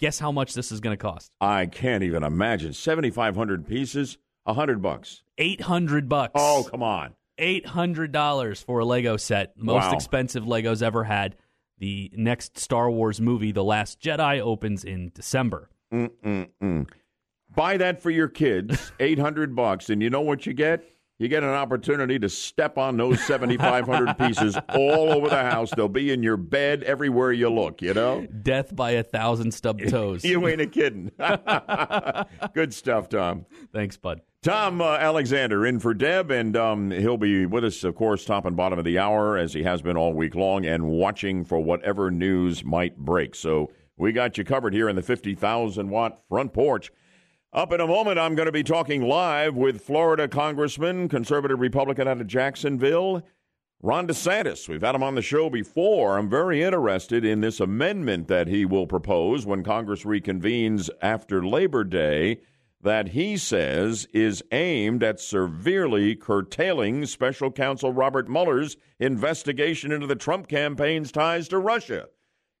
Guess 0.00 0.18
how 0.18 0.32
much 0.32 0.54
this 0.54 0.72
is 0.72 0.80
going 0.80 0.96
to 0.96 1.02
cost? 1.02 1.30
I 1.40 1.66
can't 1.66 2.02
even 2.02 2.24
imagine. 2.24 2.72
7,500 2.72 3.66
pieces, 3.66 4.18
a 4.46 4.54
hundred 4.54 4.80
bucks. 4.82 5.22
800 5.38 6.08
bucks. 6.08 6.32
Oh, 6.36 6.66
come 6.70 6.82
on. 6.82 7.14
$800 7.38 8.64
for 8.64 8.78
a 8.80 8.84
Lego 8.84 9.16
set. 9.16 9.56
Most 9.56 9.84
Wow. 9.86 9.92
expensive 9.94 10.44
Legos 10.44 10.82
ever 10.82 11.04
had. 11.04 11.36
The 11.78 12.10
next 12.14 12.58
Star 12.58 12.90
Wars 12.90 13.20
movie, 13.20 13.50
The 13.52 13.64
Last 13.64 14.00
Jedi, 14.00 14.40
opens 14.40 14.84
in 14.84 15.10
December. 15.14 15.70
Mm-mm-mm. 15.92 16.88
Buy 17.54 17.76
that 17.76 18.00
for 18.02 18.10
your 18.10 18.28
kids, 18.28 18.92
800 19.00 19.54
bucks, 19.56 19.90
and 19.90 20.02
you 20.02 20.10
know 20.10 20.20
what 20.20 20.46
you 20.46 20.52
get? 20.52 20.84
You 21.16 21.28
get 21.28 21.44
an 21.44 21.50
opportunity 21.50 22.18
to 22.18 22.28
step 22.28 22.76
on 22.76 22.96
those 22.96 23.24
7,500 23.24 24.18
pieces 24.18 24.58
all 24.74 25.12
over 25.12 25.28
the 25.28 25.44
house. 25.44 25.70
They'll 25.70 25.88
be 25.88 26.10
in 26.10 26.24
your 26.24 26.36
bed 26.36 26.82
everywhere 26.82 27.30
you 27.30 27.48
look, 27.50 27.80
you 27.80 27.94
know? 27.94 28.26
Death 28.42 28.74
by 28.74 28.92
a 28.92 29.04
thousand 29.04 29.52
stubbed 29.52 29.88
toes. 29.88 30.24
You 30.24 30.48
ain't 30.48 30.60
a 30.60 30.66
kidding. 30.66 31.12
Good 32.54 32.74
stuff, 32.74 33.08
Tom. 33.08 33.46
Thanks, 33.72 33.96
bud. 33.96 34.22
Tom 34.42 34.80
uh, 34.80 34.96
Alexander 34.96 35.64
in 35.64 35.78
for 35.78 35.94
Deb, 35.94 36.32
and 36.32 36.56
um, 36.56 36.90
he'll 36.90 37.16
be 37.16 37.46
with 37.46 37.64
us, 37.64 37.84
of 37.84 37.94
course, 37.94 38.24
top 38.24 38.44
and 38.44 38.56
bottom 38.56 38.78
of 38.78 38.84
the 38.84 38.98
hour, 38.98 39.38
as 39.38 39.54
he 39.54 39.62
has 39.62 39.82
been 39.82 39.96
all 39.96 40.12
week 40.12 40.34
long, 40.34 40.66
and 40.66 40.84
watching 40.84 41.44
for 41.44 41.60
whatever 41.60 42.10
news 42.10 42.64
might 42.64 42.98
break. 42.98 43.36
So 43.36 43.70
we 43.96 44.10
got 44.10 44.36
you 44.36 44.42
covered 44.44 44.74
here 44.74 44.88
in 44.88 44.96
the 44.96 45.02
50,000 45.02 45.88
watt 45.88 46.20
front 46.28 46.52
porch. 46.52 46.90
Up 47.54 47.72
in 47.72 47.80
a 47.80 47.86
moment, 47.86 48.18
I'm 48.18 48.34
going 48.34 48.46
to 48.46 48.52
be 48.52 48.64
talking 48.64 49.02
live 49.02 49.54
with 49.54 49.80
Florida 49.80 50.26
Congressman, 50.26 51.08
conservative 51.08 51.60
Republican 51.60 52.08
out 52.08 52.20
of 52.20 52.26
Jacksonville, 52.26 53.22
Ron 53.80 54.08
DeSantis. 54.08 54.68
We've 54.68 54.82
had 54.82 54.96
him 54.96 55.04
on 55.04 55.14
the 55.14 55.22
show 55.22 55.48
before. 55.48 56.18
I'm 56.18 56.28
very 56.28 56.64
interested 56.64 57.24
in 57.24 57.42
this 57.42 57.60
amendment 57.60 58.26
that 58.26 58.48
he 58.48 58.64
will 58.64 58.88
propose 58.88 59.46
when 59.46 59.62
Congress 59.62 60.02
reconvenes 60.02 60.90
after 61.00 61.46
Labor 61.46 61.84
Day 61.84 62.40
that 62.82 63.10
he 63.10 63.36
says 63.36 64.08
is 64.12 64.42
aimed 64.50 65.04
at 65.04 65.20
severely 65.20 66.16
curtailing 66.16 67.06
special 67.06 67.52
counsel 67.52 67.92
Robert 67.92 68.28
Mueller's 68.28 68.76
investigation 68.98 69.92
into 69.92 70.08
the 70.08 70.16
Trump 70.16 70.48
campaign's 70.48 71.12
ties 71.12 71.46
to 71.46 71.58
Russia. 71.58 72.08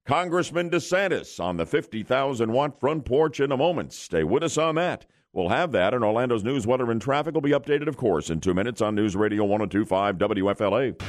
Congressman 0.06 0.68
DeSantis 0.68 1.40
on 1.40 1.56
the 1.56 1.64
50,000 1.64 2.52
watt 2.52 2.78
front 2.78 3.06
porch 3.06 3.40
in 3.40 3.50
a 3.50 3.56
moment. 3.56 3.90
Stay 3.90 4.22
with 4.22 4.42
us 4.42 4.58
on 4.58 4.74
that. 4.74 5.06
We'll 5.32 5.48
have 5.48 5.72
that, 5.72 5.94
and 5.94 6.04
Orlando's 6.04 6.44
news, 6.44 6.66
weather, 6.66 6.90
and 6.90 7.00
traffic 7.00 7.32
will 7.32 7.40
be 7.40 7.52
updated, 7.52 7.88
of 7.88 7.96
course, 7.96 8.28
in 8.28 8.38
two 8.38 8.52
minutes 8.52 8.82
on 8.82 8.94
News 8.94 9.16
Radio 9.16 9.44
1025 9.44 10.18
WFLA. 10.18 11.00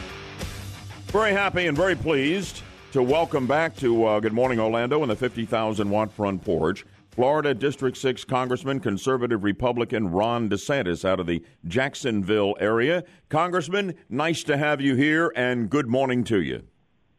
Very 1.07 1.33
happy 1.33 1.67
and 1.67 1.75
very 1.75 1.95
pleased 1.95 2.61
to 2.93 3.03
welcome 3.03 3.45
back 3.45 3.75
to 3.75 4.05
uh, 4.05 4.21
Good 4.21 4.31
Morning 4.31 4.61
Orlando 4.61 5.03
in 5.03 5.09
the 5.09 5.15
50,000 5.17 5.89
watt 5.89 6.09
front 6.13 6.45
porch. 6.45 6.85
Florida 7.11 7.53
District 7.53 7.97
6 7.97 8.23
Congressman, 8.23 8.79
conservative 8.79 9.43
Republican 9.43 10.09
Ron 10.09 10.47
DeSantis 10.49 11.03
out 11.03 11.19
of 11.19 11.27
the 11.27 11.43
Jacksonville 11.67 12.55
area. 12.61 13.03
Congressman, 13.27 13.95
nice 14.07 14.41
to 14.43 14.55
have 14.55 14.79
you 14.79 14.95
here, 14.95 15.33
and 15.35 15.69
good 15.69 15.87
morning 15.87 16.23
to 16.23 16.41
you. 16.41 16.63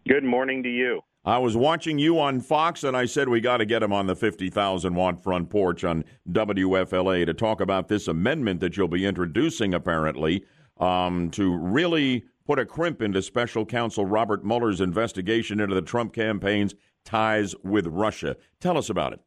Good 0.09 0.25
morning 0.25 0.63
to 0.63 0.71
you. 0.71 1.03
I 1.27 1.39
was 1.39 1.57
watching 1.57 1.99
you 1.99 2.21
on 2.21 2.41
Fox, 2.41 2.85
and 2.85 2.97
I 2.97 3.05
said 3.05 3.29
we 3.29 3.41
got 3.41 3.57
to 3.57 3.67
get 3.67 3.83
him 3.83 3.93
on 3.93 4.07
the 4.07 4.15
50,000 4.15 4.95
watt 4.95 5.21
front 5.21 5.51
porch 5.51 5.83
on 5.83 6.05
WFLA 6.31 7.27
to 7.27 7.35
talk 7.35 7.61
about 7.61 7.89
this 7.89 8.07
amendment 8.07 8.61
that 8.61 8.77
you'll 8.77 8.87
be 8.87 9.05
introducing, 9.05 9.75
apparently, 9.75 10.45
um, 10.79 11.29
to 11.33 11.57
really 11.57 12.25
put 12.47 12.61
a 12.61 12.65
crimp 12.65 13.03
into 13.03 13.21
special 13.21 13.67
counsel 13.67 14.07
Robert 14.07 14.45
Mueller's 14.45 14.81
investigation 14.81 15.59
into 15.59 15.75
the 15.75 15.83
Trump 15.83 16.13
campaign's 16.13 16.77
ties 17.05 17.57
with 17.65 17.89
Russia. 17.89 18.37
Tell 18.61 18.79
us 18.79 18.89
about 18.89 19.13
it. 19.13 19.21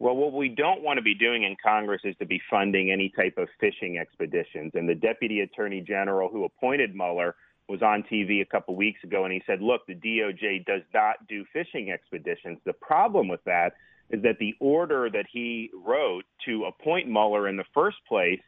Well, 0.00 0.16
what 0.16 0.34
we 0.34 0.50
don't 0.50 0.82
want 0.82 0.98
to 0.98 1.02
be 1.02 1.14
doing 1.14 1.44
in 1.44 1.56
Congress 1.64 2.02
is 2.04 2.14
to 2.18 2.26
be 2.26 2.42
funding 2.50 2.92
any 2.92 3.10
type 3.16 3.38
of 3.38 3.48
fishing 3.58 3.96
expeditions. 3.96 4.72
And 4.74 4.86
the 4.86 4.94
Deputy 4.94 5.40
Attorney 5.40 5.80
General 5.80 6.28
who 6.28 6.44
appointed 6.44 6.94
Mueller 6.94 7.34
was 7.68 7.82
on 7.82 8.02
TV 8.10 8.40
a 8.40 8.46
couple 8.46 8.74
weeks 8.74 9.02
ago 9.04 9.24
and 9.24 9.32
he 9.32 9.42
said, 9.46 9.60
look, 9.60 9.86
the 9.86 9.94
DOJ 9.94 10.64
does 10.64 10.82
not 10.94 11.26
do 11.28 11.44
fishing 11.52 11.90
expeditions. 11.90 12.58
The 12.64 12.72
problem 12.72 13.28
with 13.28 13.42
that 13.44 13.74
is 14.10 14.22
that 14.22 14.38
the 14.38 14.54
order 14.58 15.10
that 15.10 15.26
he 15.30 15.70
wrote 15.84 16.24
to 16.46 16.64
appoint 16.64 17.08
Mueller 17.08 17.48
in 17.48 17.56
the 17.56 17.64
first 17.74 17.98
place 18.08 18.40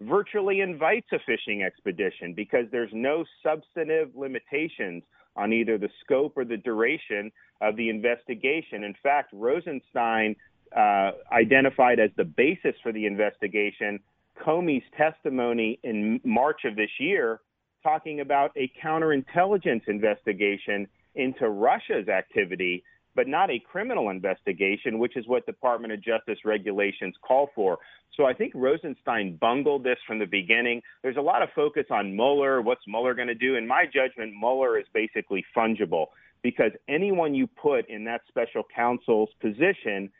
virtually 0.00 0.60
invites 0.60 1.06
a 1.12 1.18
fishing 1.26 1.62
expedition 1.62 2.32
because 2.34 2.66
there's 2.72 2.90
no 2.92 3.24
substantive 3.42 4.10
limitations 4.16 5.02
on 5.36 5.52
either 5.52 5.78
the 5.78 5.90
scope 6.04 6.32
or 6.36 6.44
the 6.44 6.56
duration 6.56 7.30
of 7.60 7.76
the 7.76 7.88
investigation. 7.88 8.84
In 8.84 8.94
fact, 9.02 9.30
Rosenstein 9.32 10.34
uh, 10.76 11.12
identified 11.30 12.00
as 12.00 12.10
the 12.16 12.24
basis 12.24 12.74
for 12.82 12.92
the 12.92 13.06
investigation 13.06 14.00
Comey's 14.40 14.84
testimony 14.96 15.78
in 15.82 16.20
March 16.24 16.64
of 16.64 16.76
this 16.76 16.90
year, 16.98 17.40
talking 17.82 18.20
about 18.20 18.52
a 18.56 18.70
counterintelligence 18.82 19.82
investigation 19.88 20.86
into 21.14 21.48
Russia's 21.48 22.08
activity, 22.08 22.82
but 23.14 23.28
not 23.28 23.50
a 23.50 23.58
criminal 23.58 24.10
investigation, 24.10 24.98
which 24.98 25.16
is 25.16 25.26
what 25.26 25.44
Department 25.46 25.92
of 25.92 26.02
Justice 26.02 26.38
regulations 26.44 27.14
call 27.26 27.50
for. 27.54 27.78
So 28.16 28.24
I 28.24 28.34
think 28.34 28.52
Rosenstein 28.54 29.36
bungled 29.40 29.84
this 29.84 29.98
from 30.06 30.18
the 30.18 30.26
beginning. 30.26 30.82
There's 31.02 31.16
a 31.16 31.22
lot 31.22 31.42
of 31.42 31.48
focus 31.54 31.86
on 31.90 32.14
Mueller. 32.14 32.60
What's 32.62 32.86
Mueller 32.86 33.14
going 33.14 33.28
to 33.28 33.34
do? 33.34 33.56
In 33.56 33.66
my 33.66 33.84
judgment, 33.84 34.34
Mueller 34.38 34.78
is 34.78 34.86
basically 34.92 35.44
fungible 35.56 36.06
because 36.42 36.72
anyone 36.88 37.34
you 37.34 37.46
put 37.46 37.88
in 37.88 38.04
that 38.04 38.22
special 38.28 38.64
counsel's 38.74 39.30
position 39.40 40.10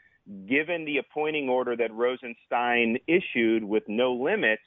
given 0.48 0.84
the 0.84 0.98
appointing 0.98 1.48
order 1.48 1.76
that 1.76 1.92
Rosenstein 1.92 2.98
issued 3.06 3.64
with 3.64 3.82
no 3.88 4.12
limits, 4.12 4.62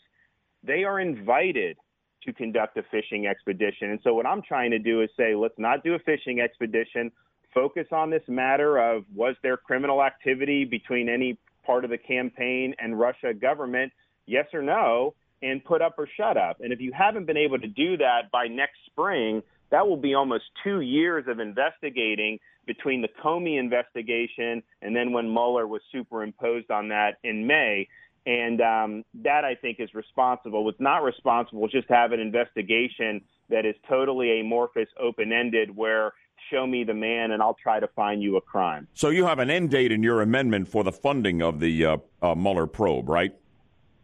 they 0.64 0.84
are 0.84 1.00
invited 1.00 1.78
to 2.26 2.34
conduct 2.34 2.78
a 2.78 2.84
fishing 2.92 3.28
expedition. 3.28 3.92
And 3.92 4.00
so, 4.04 4.14
what 4.14 4.26
I'm 4.26 4.42
trying 4.42 4.72
to 4.72 4.80
do 4.80 5.02
is 5.02 5.10
say, 5.18 5.36
let's 5.36 5.58
not 5.58 5.84
do 5.84 5.94
a 5.94 6.00
fishing 6.00 6.40
expedition. 6.40 7.12
Focus 7.54 7.88
on 7.92 8.10
this 8.10 8.24
matter 8.28 8.78
of 8.78 9.06
was 9.14 9.36
there 9.42 9.58
criminal 9.58 10.04
activity 10.04 10.66
between 10.66 11.08
any 11.08 11.38
part 11.66 11.84
of 11.84 11.90
the 11.90 11.98
campaign 11.98 12.76
and 12.80 13.00
Russia 13.00 13.34
government? 13.34 13.92
Yes 14.26 14.48
or 14.54 14.62
no? 14.62 15.16
And 15.42 15.64
put 15.64 15.82
up 15.82 15.96
or 15.98 16.08
shut 16.18 16.38
up. 16.38 16.58
And 16.60 16.74
if 16.74 16.82
you 16.82 16.92
haven't 16.92 17.26
been 17.26 17.38
able 17.38 17.60
to 17.60 17.68
do 17.68 17.98
that 17.98 18.32
by 18.32 18.48
next 18.48 18.78
spring, 18.88 19.42
that 19.72 19.88
will 19.88 19.98
be 19.98 20.14
almost 20.14 20.46
two 20.64 20.82
years 20.82 21.26
of 21.28 21.40
investigating 21.40 22.40
between 22.66 23.02
the 23.02 23.10
Comey 23.24 23.60
investigation 23.60 24.64
and 24.82 24.96
then 24.96 25.12
when 25.12 25.32
Mueller 25.32 25.68
was 25.68 25.82
superimposed 25.92 26.72
on 26.72 26.90
that 26.90 27.18
in 27.24 27.46
May. 27.46 27.88
And 28.26 28.60
um, 28.62 29.04
that 29.24 29.46
I 29.46 29.56
think 29.56 29.80
is 29.80 29.94
responsible. 29.94 30.66
What's 30.66 30.80
not 30.80 31.04
responsible 31.04 31.66
is 31.66 31.72
just 31.72 31.90
have 31.90 32.12
an 32.12 32.20
investigation 32.20 33.22
that 33.50 33.66
is 33.66 33.76
totally 33.88 34.40
amorphous, 34.40 34.88
open 35.00 35.32
ended, 35.32 35.76
where 35.76 36.14
show 36.52 36.66
me 36.66 36.84
the 36.84 36.94
man 36.94 37.32
and 37.32 37.42
I'll 37.42 37.58
try 37.62 37.80
to 37.80 37.88
find 37.90 38.22
you 38.22 38.38
a 38.38 38.42
crime. 38.42 38.88
So 38.94 39.10
you 39.10 39.26
have 39.26 39.40
an 39.40 39.50
end 39.50 39.70
date 39.70 39.92
in 39.92 40.02
your 40.02 40.22
amendment 40.22 40.68
for 40.68 40.84
the 40.84 40.92
funding 40.92 41.42
of 41.42 41.60
the 41.60 41.86
uh, 41.86 41.98
uh, 42.22 42.36
Mueller 42.36 42.68
probe, 42.68 43.10
right? 43.10 43.34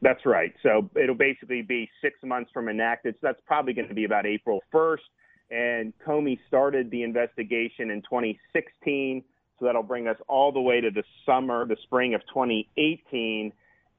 That's 0.01 0.25
right. 0.25 0.53
So 0.63 0.89
it'll 0.95 1.15
basically 1.15 1.61
be 1.61 1.89
six 2.01 2.17
months 2.23 2.51
from 2.53 2.69
enacted. 2.69 3.15
So 3.15 3.27
that's 3.27 3.41
probably 3.45 3.73
going 3.73 3.87
to 3.87 3.93
be 3.93 4.05
about 4.05 4.25
April 4.25 4.59
1st 4.73 4.97
and 5.51 5.93
Comey 6.05 6.39
started 6.47 6.89
the 6.89 7.03
investigation 7.03 7.91
in 7.91 8.01
2016. 8.01 9.23
So 9.59 9.65
that'll 9.65 9.83
bring 9.83 10.07
us 10.07 10.17
all 10.27 10.51
the 10.51 10.61
way 10.61 10.81
to 10.81 10.89
the 10.89 11.03
summer, 11.25 11.67
the 11.67 11.75
spring 11.83 12.15
of 12.15 12.21
2018. 12.33 13.51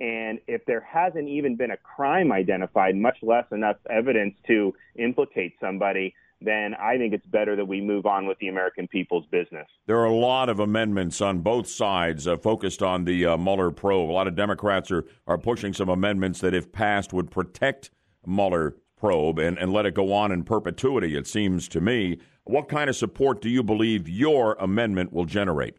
And 0.03 0.41
if 0.49 0.65
there 0.67 0.81
hasn't 0.81 1.29
even 1.29 1.55
been 1.55 1.71
a 1.71 1.77
crime 1.77 2.33
identified, 2.33 2.97
much 2.97 3.19
less 3.23 3.45
enough 3.53 3.77
evidence 3.89 4.35
to 4.49 4.75
implicate 4.97 5.55
somebody, 5.61 6.13
then 6.41 6.75
I 6.75 6.99
think 6.99 7.15
it's 7.15 7.27
better 7.27 7.55
that 7.55 7.65
we 7.65 7.81
move 7.81 8.05
on 8.05 8.27
with 8.27 8.37
the 8.41 8.49
American 8.49 8.89
people's 8.89 9.27
business. 9.31 9.69
There 9.87 9.99
are 9.99 10.07
a 10.07 10.13
lot 10.15 10.49
of 10.49 10.59
amendments 10.59 11.21
on 11.21 11.39
both 11.39 11.69
sides 11.69 12.27
uh, 12.27 12.37
focused 12.37 12.83
on 12.83 13.05
the 13.05 13.27
uh, 13.27 13.37
Mueller 13.37 13.71
probe. 13.71 14.11
A 14.11 14.13
lot 14.13 14.27
of 14.27 14.35
Democrats 14.35 14.91
are, 14.91 15.05
are 15.29 15.39
pushing 15.39 15.73
some 15.73 15.89
amendments 15.89 16.41
that, 16.41 16.53
if 16.53 16.73
passed, 16.73 17.13
would 17.13 17.31
protect 17.31 17.91
Mueller 18.27 18.75
probe 18.97 19.39
and, 19.39 19.57
and 19.57 19.73
let 19.73 19.87
it 19.87 19.95
go 19.95 20.13
on 20.13 20.33
in 20.33 20.43
perpetuity, 20.43 21.17
it 21.17 21.29
seems 21.29 21.69
to 21.69 21.81
me. 21.81 22.19
What 22.43 22.69
kind 22.69 22.91
of 22.91 22.97
support 22.97 23.41
do 23.41 23.49
you 23.49 23.63
believe 23.63 24.09
your 24.09 24.55
amendment 24.55 25.13
will 25.13 25.27
generate? 25.27 25.77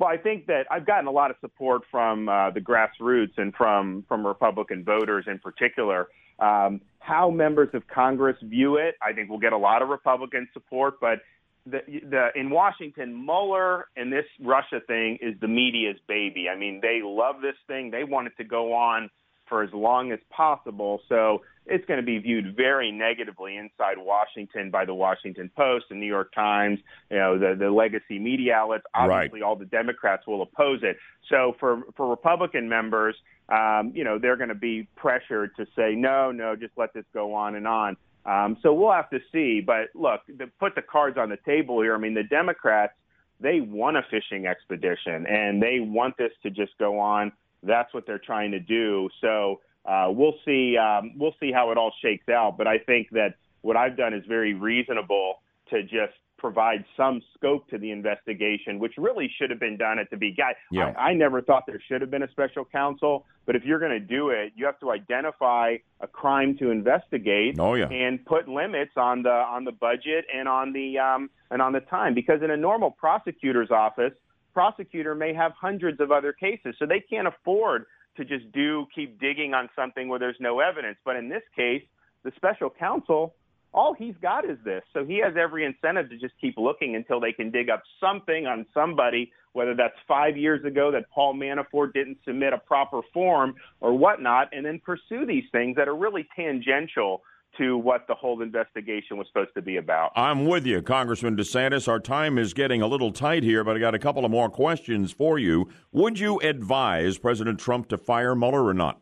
Well, 0.00 0.08
I 0.08 0.16
think 0.16 0.46
that 0.46 0.64
I've 0.70 0.86
gotten 0.86 1.06
a 1.06 1.10
lot 1.10 1.30
of 1.30 1.36
support 1.42 1.82
from 1.90 2.26
uh, 2.26 2.50
the 2.52 2.60
grassroots 2.60 3.36
and 3.36 3.54
from 3.54 4.02
from 4.08 4.26
Republican 4.26 4.82
voters 4.82 5.26
in 5.28 5.38
particular. 5.38 6.08
Um, 6.38 6.80
how 7.00 7.30
members 7.30 7.68
of 7.74 7.86
Congress 7.86 8.38
view 8.42 8.76
it, 8.76 8.94
I 9.02 9.12
think 9.12 9.28
we'll 9.28 9.38
get 9.38 9.52
a 9.52 9.58
lot 9.58 9.82
of 9.82 9.90
Republican 9.90 10.48
support. 10.54 11.00
But 11.02 11.18
the, 11.66 11.80
the 11.86 12.28
in 12.34 12.48
Washington, 12.48 13.26
Mueller 13.26 13.88
and 13.94 14.10
this 14.10 14.24
Russia 14.42 14.80
thing 14.86 15.18
is 15.20 15.38
the 15.38 15.48
media's 15.48 15.98
baby. 16.08 16.48
I 16.48 16.56
mean, 16.56 16.80
they 16.80 17.02
love 17.04 17.42
this 17.42 17.56
thing. 17.66 17.90
They 17.90 18.04
want 18.04 18.26
it 18.26 18.32
to 18.38 18.44
go 18.44 18.72
on 18.72 19.10
for 19.50 19.62
as 19.62 19.70
long 19.74 20.12
as 20.12 20.18
possible. 20.30 21.02
So 21.10 21.42
it's 21.70 21.86
going 21.86 22.00
to 22.00 22.04
be 22.04 22.18
viewed 22.18 22.56
very 22.56 22.90
negatively 22.90 23.56
inside 23.56 23.96
Washington 23.96 24.70
by 24.70 24.84
the 24.84 24.94
Washington 24.94 25.50
Post, 25.56 25.86
the 25.88 25.94
New 25.94 26.06
York 26.06 26.32
Times, 26.34 26.80
you 27.10 27.16
know, 27.16 27.38
the, 27.38 27.54
the 27.58 27.70
legacy 27.70 28.18
media 28.18 28.54
outlets. 28.54 28.84
Obviously, 28.94 29.40
right. 29.40 29.46
all 29.46 29.56
the 29.56 29.64
Democrats 29.64 30.26
will 30.26 30.42
oppose 30.42 30.80
it. 30.82 30.96
So 31.28 31.54
for, 31.60 31.82
for 31.96 32.08
Republican 32.08 32.68
members, 32.68 33.14
um, 33.48 33.92
you 33.94 34.04
know, 34.04 34.18
they're 34.18 34.36
going 34.36 34.48
to 34.48 34.54
be 34.54 34.88
pressured 34.96 35.56
to 35.56 35.66
say, 35.76 35.94
no, 35.94 36.32
no, 36.32 36.56
just 36.56 36.72
let 36.76 36.92
this 36.92 37.04
go 37.14 37.34
on 37.34 37.54
and 37.54 37.66
on. 37.66 37.96
Um, 38.26 38.58
so 38.62 38.74
we'll 38.74 38.92
have 38.92 39.10
to 39.10 39.20
see. 39.32 39.60
But 39.60 39.88
look, 39.94 40.20
to 40.38 40.46
put 40.58 40.74
the 40.74 40.82
cards 40.82 41.16
on 41.18 41.30
the 41.30 41.38
table 41.46 41.80
here, 41.82 41.94
I 41.94 41.98
mean, 41.98 42.14
the 42.14 42.22
Democrats, 42.24 42.92
they 43.40 43.60
want 43.60 43.96
a 43.96 44.02
fishing 44.10 44.46
expedition 44.46 45.26
and 45.26 45.62
they 45.62 45.80
want 45.80 46.16
this 46.18 46.32
to 46.42 46.50
just 46.50 46.72
go 46.78 46.98
on. 46.98 47.32
That's 47.62 47.92
what 47.94 48.06
they're 48.06 48.18
trying 48.18 48.50
to 48.52 48.60
do. 48.60 49.08
So 49.20 49.60
uh, 49.86 50.08
we'll 50.10 50.34
see. 50.44 50.76
Um, 50.76 51.12
we'll 51.16 51.34
see 51.40 51.52
how 51.52 51.70
it 51.70 51.78
all 51.78 51.92
shakes 52.02 52.28
out. 52.28 52.56
But 52.58 52.66
I 52.66 52.78
think 52.78 53.08
that 53.12 53.34
what 53.62 53.76
I've 53.76 53.96
done 53.96 54.14
is 54.14 54.24
very 54.26 54.54
reasonable 54.54 55.42
to 55.70 55.82
just 55.82 56.14
provide 56.38 56.82
some 56.96 57.20
scope 57.36 57.68
to 57.68 57.76
the 57.76 57.90
investigation, 57.90 58.78
which 58.78 58.94
really 58.96 59.30
should 59.38 59.50
have 59.50 59.60
been 59.60 59.76
done 59.76 59.98
at 59.98 60.08
the 60.10 60.16
beginning. 60.16 60.54
Yeah. 60.72 60.94
I, 60.96 61.10
I 61.10 61.14
never 61.14 61.42
thought 61.42 61.64
there 61.66 61.80
should 61.86 62.00
have 62.00 62.10
been 62.10 62.22
a 62.22 62.30
special 62.30 62.64
counsel, 62.64 63.26
but 63.44 63.56
if 63.56 63.64
you're 63.64 63.78
going 63.78 63.90
to 63.92 64.00
do 64.00 64.30
it, 64.30 64.52
you 64.56 64.64
have 64.64 64.80
to 64.80 64.90
identify 64.90 65.76
a 66.00 66.06
crime 66.06 66.56
to 66.58 66.70
investigate 66.70 67.56
Oh, 67.58 67.74
yeah. 67.74 67.88
and 67.88 68.24
put 68.24 68.48
limits 68.48 68.92
on 68.96 69.22
the 69.22 69.30
on 69.30 69.64
the 69.64 69.72
budget 69.72 70.24
and 70.34 70.48
on 70.48 70.72
the 70.72 70.98
um, 70.98 71.28
and 71.50 71.60
on 71.60 71.72
the 71.74 71.80
time. 71.80 72.14
Because 72.14 72.42
in 72.42 72.50
a 72.50 72.56
normal 72.56 72.90
prosecutor's 72.90 73.70
office, 73.70 74.12
prosecutor 74.54 75.14
may 75.14 75.34
have 75.34 75.52
hundreds 75.52 76.00
of 76.00 76.10
other 76.10 76.32
cases, 76.32 76.74
so 76.78 76.86
they 76.86 77.00
can't 77.00 77.28
afford 77.28 77.84
to 78.16 78.24
just 78.24 78.50
do 78.52 78.86
keep 78.94 79.20
digging 79.20 79.54
on 79.54 79.68
something 79.76 80.08
where 80.08 80.18
there's 80.18 80.36
no 80.40 80.60
evidence. 80.60 80.98
But 81.04 81.16
in 81.16 81.28
this 81.28 81.42
case, 81.56 81.82
the 82.24 82.32
special 82.36 82.70
counsel, 82.70 83.34
all 83.72 83.94
he's 83.94 84.14
got 84.20 84.48
is 84.48 84.58
this. 84.64 84.82
So 84.92 85.04
he 85.04 85.18
has 85.18 85.34
every 85.40 85.64
incentive 85.64 86.10
to 86.10 86.18
just 86.18 86.34
keep 86.40 86.56
looking 86.58 86.96
until 86.96 87.20
they 87.20 87.32
can 87.32 87.50
dig 87.50 87.70
up 87.70 87.82
something 88.00 88.46
on 88.46 88.66
somebody, 88.74 89.32
whether 89.52 89.74
that's 89.74 89.94
five 90.08 90.36
years 90.36 90.64
ago 90.64 90.90
that 90.90 91.08
Paul 91.10 91.34
Manafort 91.34 91.92
didn't 91.92 92.18
submit 92.24 92.52
a 92.52 92.58
proper 92.58 93.00
form 93.14 93.54
or 93.80 93.96
whatnot, 93.96 94.48
and 94.52 94.66
then 94.66 94.80
pursue 94.84 95.24
these 95.26 95.44
things 95.52 95.76
that 95.76 95.88
are 95.88 95.96
really 95.96 96.26
tangential 96.34 97.22
to 97.58 97.76
what 97.76 98.06
the 98.06 98.14
whole 98.14 98.42
investigation 98.42 99.16
was 99.16 99.26
supposed 99.26 99.54
to 99.54 99.62
be 99.62 99.76
about. 99.76 100.12
I'm 100.14 100.46
with 100.46 100.66
you, 100.66 100.82
Congressman 100.82 101.36
DeSantis. 101.36 101.88
Our 101.88 102.00
time 102.00 102.38
is 102.38 102.54
getting 102.54 102.80
a 102.80 102.86
little 102.86 103.12
tight 103.12 103.42
here, 103.42 103.64
but 103.64 103.76
I 103.76 103.80
got 103.80 103.94
a 103.94 103.98
couple 103.98 104.24
of 104.24 104.30
more 104.30 104.48
questions 104.48 105.12
for 105.12 105.38
you. 105.38 105.68
Would 105.92 106.18
you 106.18 106.38
advise 106.40 107.18
President 107.18 107.58
Trump 107.58 107.88
to 107.88 107.98
fire 107.98 108.34
Mueller 108.34 108.64
or 108.64 108.74
not? 108.74 109.00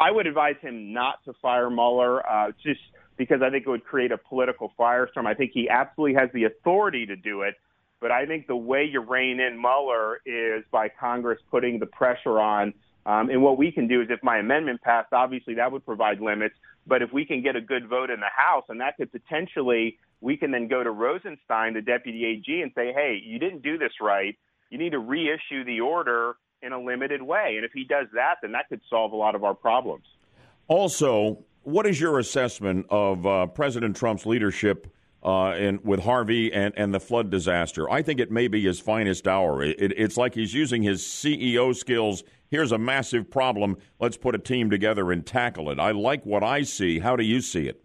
I 0.00 0.10
would 0.10 0.26
advise 0.26 0.56
him 0.60 0.92
not 0.92 1.24
to 1.24 1.32
fire 1.40 1.70
Mueller, 1.70 2.28
uh, 2.28 2.50
just 2.62 2.80
because 3.16 3.42
I 3.42 3.50
think 3.50 3.66
it 3.66 3.70
would 3.70 3.84
create 3.84 4.10
a 4.10 4.18
political 4.18 4.72
firestorm. 4.78 5.26
I 5.26 5.34
think 5.34 5.52
he 5.54 5.68
absolutely 5.68 6.14
has 6.20 6.30
the 6.34 6.44
authority 6.44 7.06
to 7.06 7.14
do 7.14 7.42
it, 7.42 7.54
but 8.00 8.10
I 8.10 8.26
think 8.26 8.46
the 8.46 8.56
way 8.56 8.84
you 8.84 9.00
rein 9.00 9.38
in 9.38 9.60
Mueller 9.60 10.20
is 10.26 10.64
by 10.72 10.88
Congress 10.88 11.38
putting 11.50 11.78
the 11.78 11.86
pressure 11.86 12.40
on. 12.40 12.74
Um, 13.06 13.30
and 13.30 13.42
what 13.42 13.58
we 13.58 13.70
can 13.70 13.86
do 13.86 14.00
is, 14.00 14.08
if 14.10 14.22
my 14.22 14.38
amendment 14.38 14.80
passed, 14.80 15.12
obviously 15.12 15.54
that 15.54 15.70
would 15.70 15.84
provide 15.84 16.20
limits. 16.20 16.54
But 16.86 17.02
if 17.02 17.12
we 17.12 17.24
can 17.24 17.42
get 17.42 17.56
a 17.56 17.60
good 17.60 17.88
vote 17.88 18.10
in 18.10 18.20
the 18.20 18.26
House, 18.34 18.64
and 18.68 18.80
that 18.80 18.96
could 18.96 19.10
potentially, 19.10 19.98
we 20.20 20.36
can 20.36 20.50
then 20.50 20.68
go 20.68 20.82
to 20.84 20.90
Rosenstein, 20.90 21.74
the 21.74 21.80
deputy 21.80 22.24
AG, 22.24 22.60
and 22.60 22.72
say, 22.74 22.92
hey, 22.92 23.20
you 23.24 23.38
didn't 23.38 23.62
do 23.62 23.78
this 23.78 23.92
right. 24.00 24.36
You 24.70 24.78
need 24.78 24.90
to 24.90 24.98
reissue 24.98 25.64
the 25.64 25.80
order 25.80 26.36
in 26.62 26.72
a 26.72 26.80
limited 26.80 27.22
way. 27.22 27.54
And 27.56 27.64
if 27.64 27.72
he 27.72 27.84
does 27.84 28.06
that, 28.14 28.36
then 28.42 28.52
that 28.52 28.68
could 28.68 28.80
solve 28.88 29.12
a 29.12 29.16
lot 29.16 29.34
of 29.34 29.44
our 29.44 29.54
problems. 29.54 30.04
Also, 30.68 31.44
what 31.62 31.86
is 31.86 32.00
your 32.00 32.18
assessment 32.18 32.86
of 32.90 33.26
uh, 33.26 33.46
President 33.46 33.96
Trump's 33.96 34.26
leadership 34.26 34.86
uh, 35.22 35.54
in, 35.56 35.80
with 35.82 36.00
Harvey 36.00 36.52
and, 36.52 36.74
and 36.76 36.92
the 36.92 37.00
flood 37.00 37.30
disaster? 37.30 37.90
I 37.90 38.02
think 38.02 38.20
it 38.20 38.30
may 38.30 38.48
be 38.48 38.62
his 38.62 38.80
finest 38.80 39.26
hour. 39.26 39.62
It, 39.62 39.80
it, 39.80 39.92
it's 39.96 40.16
like 40.16 40.34
he's 40.34 40.54
using 40.54 40.82
his 40.82 41.02
CEO 41.02 41.74
skills. 41.74 42.24
Here's 42.54 42.70
a 42.70 42.78
massive 42.78 43.28
problem. 43.32 43.78
Let's 43.98 44.16
put 44.16 44.36
a 44.36 44.38
team 44.38 44.70
together 44.70 45.10
and 45.10 45.26
tackle 45.26 45.70
it. 45.70 45.80
I 45.80 45.90
like 45.90 46.24
what 46.24 46.44
I 46.44 46.62
see. 46.62 47.00
How 47.00 47.16
do 47.16 47.24
you 47.24 47.40
see 47.40 47.66
it? 47.66 47.82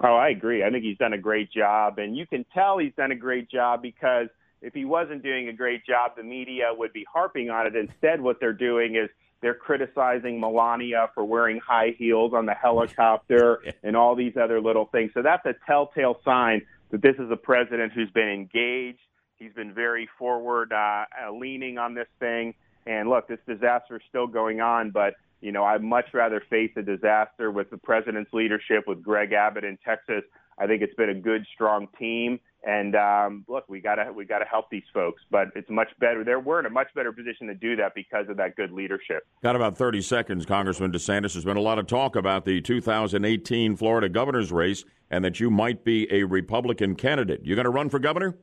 Oh, 0.00 0.16
I 0.16 0.30
agree. 0.30 0.64
I 0.64 0.70
think 0.70 0.82
he's 0.82 0.98
done 0.98 1.12
a 1.12 1.18
great 1.18 1.52
job. 1.52 2.00
And 2.00 2.16
you 2.16 2.26
can 2.26 2.44
tell 2.52 2.78
he's 2.78 2.94
done 2.96 3.12
a 3.12 3.14
great 3.14 3.48
job 3.48 3.82
because 3.82 4.26
if 4.60 4.74
he 4.74 4.84
wasn't 4.84 5.22
doing 5.22 5.48
a 5.50 5.52
great 5.52 5.86
job, 5.86 6.16
the 6.16 6.24
media 6.24 6.64
would 6.76 6.92
be 6.92 7.06
harping 7.08 7.48
on 7.48 7.68
it. 7.68 7.76
Instead, 7.76 8.20
what 8.20 8.40
they're 8.40 8.52
doing 8.52 8.96
is 8.96 9.08
they're 9.40 9.54
criticizing 9.54 10.40
Melania 10.40 11.08
for 11.14 11.24
wearing 11.24 11.60
high 11.60 11.94
heels 11.96 12.32
on 12.34 12.44
the 12.44 12.54
helicopter 12.54 13.62
and 13.84 13.96
all 13.96 14.16
these 14.16 14.36
other 14.36 14.60
little 14.60 14.86
things. 14.86 15.12
So 15.14 15.22
that's 15.22 15.46
a 15.46 15.54
telltale 15.64 16.18
sign 16.24 16.62
that 16.90 17.02
this 17.02 17.14
is 17.20 17.30
a 17.30 17.36
president 17.36 17.92
who's 17.92 18.10
been 18.10 18.30
engaged. 18.30 18.98
He's 19.36 19.52
been 19.52 19.72
very 19.72 20.08
forward 20.18 20.72
uh, 20.72 21.04
uh, 21.24 21.30
leaning 21.30 21.78
on 21.78 21.94
this 21.94 22.08
thing. 22.18 22.54
And 22.86 23.08
look, 23.08 23.28
this 23.28 23.40
disaster 23.46 23.96
is 23.96 24.02
still 24.08 24.26
going 24.26 24.60
on, 24.60 24.90
but 24.90 25.14
you 25.40 25.52
know, 25.52 25.64
I'd 25.64 25.82
much 25.82 26.06
rather 26.14 26.42
face 26.48 26.70
a 26.76 26.82
disaster 26.82 27.50
with 27.50 27.70
the 27.70 27.76
president's 27.76 28.32
leadership, 28.32 28.84
with 28.86 29.02
Greg 29.02 29.32
Abbott 29.32 29.64
in 29.64 29.78
Texas. 29.84 30.22
I 30.58 30.66
think 30.66 30.80
it's 30.80 30.94
been 30.94 31.10
a 31.10 31.14
good, 31.14 31.46
strong 31.52 31.88
team. 31.98 32.40
And 32.66 32.96
um, 32.96 33.44
look, 33.46 33.68
we 33.68 33.80
gotta 33.80 34.12
we 34.12 34.24
gotta 34.24 34.44
help 34.44 34.70
these 34.70 34.82
folks, 34.92 35.22
but 35.30 35.48
it's 35.54 35.70
much 35.70 35.88
better. 36.00 36.24
They're 36.24 36.40
we're 36.40 36.58
in 36.58 36.66
a 36.66 36.70
much 36.70 36.88
better 36.94 37.12
position 37.12 37.46
to 37.46 37.54
do 37.54 37.76
that 37.76 37.94
because 37.94 38.28
of 38.28 38.36
that 38.38 38.56
good 38.56 38.72
leadership. 38.72 39.24
Got 39.42 39.54
about 39.54 39.76
30 39.76 40.02
seconds, 40.02 40.46
Congressman 40.46 40.90
DeSantis. 40.90 41.34
There's 41.34 41.44
been 41.44 41.56
a 41.56 41.60
lot 41.60 41.78
of 41.78 41.86
talk 41.86 42.16
about 42.16 42.44
the 42.44 42.60
2018 42.60 43.76
Florida 43.76 44.08
governor's 44.08 44.50
race 44.50 44.84
and 45.10 45.24
that 45.24 45.38
you 45.38 45.50
might 45.50 45.84
be 45.84 46.12
a 46.12 46.24
Republican 46.24 46.96
candidate. 46.96 47.42
You 47.44 47.54
going 47.54 47.66
to 47.66 47.70
run 47.70 47.88
for 47.88 48.00
governor? 48.00 48.36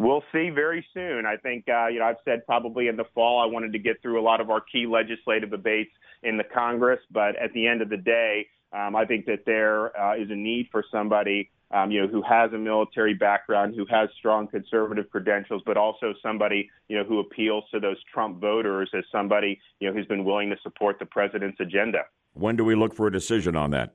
We'll 0.00 0.24
see 0.32 0.48
very 0.48 0.86
soon. 0.94 1.26
I 1.26 1.36
think, 1.36 1.66
uh, 1.68 1.88
you 1.88 1.98
know, 1.98 2.06
I've 2.06 2.16
said 2.24 2.46
probably 2.46 2.88
in 2.88 2.96
the 2.96 3.04
fall 3.14 3.38
I 3.38 3.44
wanted 3.44 3.74
to 3.74 3.78
get 3.78 4.00
through 4.00 4.18
a 4.18 4.24
lot 4.24 4.40
of 4.40 4.48
our 4.48 4.62
key 4.62 4.86
legislative 4.86 5.50
debates 5.50 5.90
in 6.22 6.38
the 6.38 6.44
Congress, 6.44 7.00
but 7.10 7.36
at 7.36 7.52
the 7.52 7.66
end 7.66 7.82
of 7.82 7.90
the 7.90 7.98
day, 7.98 8.46
um, 8.72 8.96
I 8.96 9.04
think 9.04 9.26
that 9.26 9.44
there 9.44 9.94
uh, 10.00 10.16
is 10.16 10.30
a 10.30 10.34
need 10.34 10.68
for 10.72 10.82
somebody, 10.90 11.50
um, 11.70 11.90
you 11.90 12.00
know, 12.00 12.08
who 12.08 12.22
has 12.22 12.50
a 12.54 12.56
military 12.56 13.12
background, 13.12 13.74
who 13.76 13.84
has 13.90 14.08
strong 14.18 14.46
conservative 14.46 15.10
credentials, 15.10 15.62
but 15.66 15.76
also 15.76 16.14
somebody, 16.22 16.70
you 16.88 16.96
know, 16.96 17.04
who 17.04 17.18
appeals 17.20 17.64
to 17.70 17.78
those 17.78 17.98
Trump 18.10 18.40
voters 18.40 18.88
as 18.96 19.04
somebody, 19.12 19.60
you 19.80 19.88
know, 19.88 19.94
who's 19.94 20.06
been 20.06 20.24
willing 20.24 20.48
to 20.48 20.56
support 20.62 20.98
the 20.98 21.04
president's 21.04 21.60
agenda. 21.60 22.04
When 22.32 22.56
do 22.56 22.64
we 22.64 22.74
look 22.74 22.94
for 22.94 23.08
a 23.08 23.12
decision 23.12 23.54
on 23.54 23.70
that? 23.72 23.92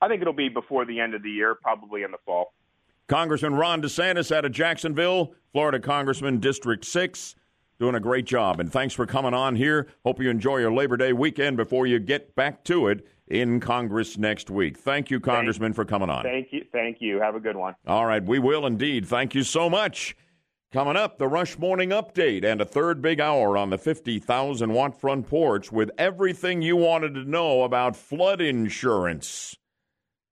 I 0.00 0.06
think 0.06 0.22
it'll 0.22 0.32
be 0.32 0.48
before 0.48 0.84
the 0.84 1.00
end 1.00 1.14
of 1.14 1.24
the 1.24 1.30
year, 1.30 1.56
probably 1.56 2.04
in 2.04 2.12
the 2.12 2.18
fall. 2.24 2.52
Congressman 3.08 3.54
Ron 3.54 3.80
DeSantis 3.80 4.30
out 4.30 4.44
of 4.44 4.52
Jacksonville, 4.52 5.32
Florida 5.52 5.80
Congressman 5.80 6.40
District 6.40 6.84
6, 6.84 7.34
doing 7.80 7.94
a 7.94 8.00
great 8.00 8.26
job. 8.26 8.60
And 8.60 8.70
thanks 8.70 8.92
for 8.92 9.06
coming 9.06 9.32
on 9.32 9.56
here. 9.56 9.86
Hope 10.04 10.20
you 10.20 10.28
enjoy 10.28 10.58
your 10.58 10.72
Labor 10.72 10.98
Day 10.98 11.14
weekend 11.14 11.56
before 11.56 11.86
you 11.86 11.98
get 12.00 12.34
back 12.36 12.64
to 12.64 12.88
it 12.88 13.06
in 13.26 13.60
Congress 13.60 14.18
next 14.18 14.50
week. 14.50 14.76
Thank 14.76 15.10
you, 15.10 15.20
Congressman, 15.20 15.70
thank, 15.70 15.76
for 15.76 15.84
coming 15.86 16.10
on. 16.10 16.22
Thank 16.22 16.52
you. 16.52 16.66
Thank 16.70 16.98
you. 17.00 17.18
Have 17.18 17.34
a 17.34 17.40
good 17.40 17.56
one. 17.56 17.74
All 17.86 18.04
right, 18.04 18.22
we 18.22 18.38
will 18.38 18.66
indeed. 18.66 19.06
Thank 19.06 19.34
you 19.34 19.42
so 19.42 19.70
much. 19.70 20.14
Coming 20.70 20.96
up, 20.96 21.16
the 21.16 21.28
Rush 21.28 21.58
Morning 21.58 21.88
Update 21.88 22.44
and 22.44 22.60
a 22.60 22.66
third 22.66 23.00
big 23.00 23.20
hour 23.20 23.56
on 23.56 23.70
the 23.70 23.78
50,000 23.78 24.70
watt 24.70 25.00
front 25.00 25.26
porch 25.26 25.72
with 25.72 25.90
everything 25.96 26.60
you 26.60 26.76
wanted 26.76 27.14
to 27.14 27.24
know 27.24 27.62
about 27.62 27.96
flood 27.96 28.42
insurance. 28.42 29.56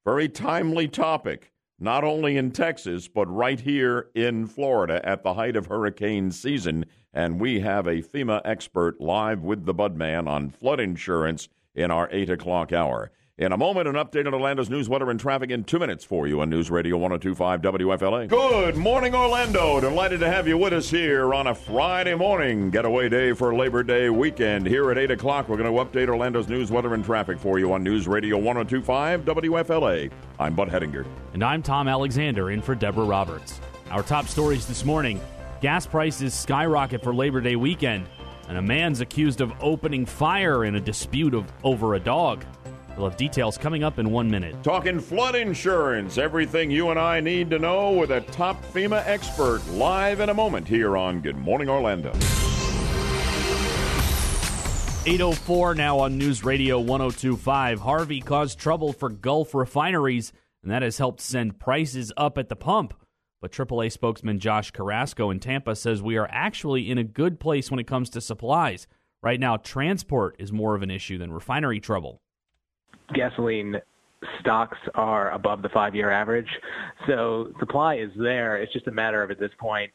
Very 0.04 0.28
timely 0.28 0.88
topic 0.88 1.52
not 1.78 2.04
only 2.04 2.36
in 2.36 2.50
Texas, 2.50 3.08
but 3.08 3.26
right 3.26 3.60
here 3.60 4.08
in 4.14 4.46
Florida 4.46 5.00
at 5.04 5.22
the 5.22 5.34
height 5.34 5.56
of 5.56 5.66
hurricane 5.66 6.30
season. 6.30 6.84
And 7.12 7.40
we 7.40 7.60
have 7.60 7.86
a 7.86 8.02
FEMA 8.02 8.40
expert 8.44 9.00
live 9.00 9.42
with 9.42 9.64
the 9.64 9.74
Budman 9.74 10.28
on 10.28 10.50
flood 10.50 10.80
insurance 10.80 11.48
in 11.74 11.90
our 11.90 12.08
8 12.10 12.30
o'clock 12.30 12.72
hour. 12.72 13.10
In 13.38 13.52
a 13.52 13.56
moment, 13.58 13.86
an 13.86 13.96
update 13.96 14.26
on 14.26 14.32
Orlando's 14.32 14.70
news, 14.70 14.88
weather, 14.88 15.10
and 15.10 15.20
traffic 15.20 15.50
in 15.50 15.62
two 15.62 15.78
minutes 15.78 16.02
for 16.02 16.26
you 16.26 16.40
on 16.40 16.48
News 16.48 16.70
Radio 16.70 16.96
1025 16.96 17.60
WFLA. 17.60 18.28
Good 18.28 18.76
morning, 18.76 19.14
Orlando. 19.14 19.78
Delighted 19.78 20.20
to 20.20 20.30
have 20.30 20.48
you 20.48 20.56
with 20.56 20.72
us 20.72 20.88
here 20.88 21.34
on 21.34 21.48
a 21.48 21.54
Friday 21.54 22.14
morning, 22.14 22.70
getaway 22.70 23.10
day 23.10 23.34
for 23.34 23.54
Labor 23.54 23.82
Day 23.82 24.08
weekend. 24.08 24.66
Here 24.66 24.90
at 24.90 24.96
8 24.96 25.10
o'clock, 25.10 25.50
we're 25.50 25.58
going 25.58 25.70
to 25.70 25.84
update 25.84 26.08
Orlando's 26.08 26.48
news, 26.48 26.70
weather, 26.70 26.94
and 26.94 27.04
traffic 27.04 27.38
for 27.38 27.58
you 27.58 27.74
on 27.74 27.82
News 27.84 28.08
Radio 28.08 28.38
1025 28.38 29.26
WFLA. 29.26 30.10
I'm 30.40 30.54
Bud 30.54 30.70
Hedinger. 30.70 31.04
And 31.34 31.44
I'm 31.44 31.62
Tom 31.62 31.88
Alexander 31.88 32.52
in 32.52 32.62
for 32.62 32.74
Deborah 32.74 33.04
Roberts. 33.04 33.60
Our 33.90 34.02
top 34.02 34.28
stories 34.28 34.66
this 34.66 34.82
morning 34.82 35.20
gas 35.60 35.86
prices 35.86 36.32
skyrocket 36.32 37.02
for 37.02 37.14
Labor 37.14 37.42
Day 37.42 37.56
weekend, 37.56 38.06
and 38.48 38.56
a 38.56 38.62
man's 38.62 39.02
accused 39.02 39.42
of 39.42 39.52
opening 39.60 40.06
fire 40.06 40.64
in 40.64 40.76
a 40.76 40.80
dispute 40.80 41.34
of, 41.34 41.52
over 41.64 41.96
a 41.96 42.00
dog. 42.00 42.42
We'll 42.96 43.10
have 43.10 43.18
details 43.18 43.58
coming 43.58 43.84
up 43.84 43.98
in 43.98 44.10
one 44.10 44.30
minute. 44.30 44.62
Talking 44.62 45.00
flood 45.00 45.34
insurance, 45.34 46.16
everything 46.16 46.70
you 46.70 46.88
and 46.88 46.98
I 46.98 47.20
need 47.20 47.50
to 47.50 47.58
know 47.58 47.92
with 47.92 48.10
a 48.10 48.22
top 48.22 48.64
FEMA 48.72 49.06
expert 49.06 49.60
live 49.72 50.20
in 50.20 50.30
a 50.30 50.34
moment 50.34 50.66
here 50.66 50.96
on 50.96 51.20
Good 51.20 51.36
Morning 51.36 51.68
Orlando. 51.68 52.12
804 55.04 55.74
now 55.74 55.98
on 55.98 56.16
News 56.16 56.42
Radio 56.42 56.78
1025. 56.78 57.80
Harvey 57.80 58.20
caused 58.22 58.58
trouble 58.58 58.94
for 58.94 59.10
Gulf 59.10 59.54
refineries, 59.54 60.32
and 60.62 60.72
that 60.72 60.80
has 60.82 60.96
helped 60.96 61.20
send 61.20 61.60
prices 61.60 62.12
up 62.16 62.38
at 62.38 62.48
the 62.48 62.56
pump. 62.56 62.94
But 63.42 63.52
AAA 63.52 63.92
spokesman 63.92 64.38
Josh 64.38 64.70
Carrasco 64.70 65.30
in 65.30 65.38
Tampa 65.38 65.76
says 65.76 66.00
we 66.00 66.16
are 66.16 66.28
actually 66.30 66.90
in 66.90 66.96
a 66.96 67.04
good 67.04 67.38
place 67.38 67.70
when 67.70 67.78
it 67.78 67.86
comes 67.86 68.08
to 68.10 68.22
supplies. 68.22 68.86
Right 69.22 69.38
now, 69.38 69.58
transport 69.58 70.36
is 70.38 70.50
more 70.50 70.74
of 70.74 70.82
an 70.82 70.90
issue 70.90 71.18
than 71.18 71.30
refinery 71.30 71.78
trouble 71.78 72.22
gasoline 73.14 73.76
stocks 74.40 74.78
are 74.94 75.30
above 75.30 75.62
the 75.62 75.68
five 75.68 75.94
year 75.94 76.10
average. 76.10 76.48
So 77.06 77.52
supply 77.58 77.96
is 77.96 78.10
there. 78.16 78.56
It's 78.56 78.72
just 78.72 78.86
a 78.86 78.92
matter 78.92 79.22
of 79.22 79.30
at 79.30 79.38
this 79.38 79.52
point 79.58 79.92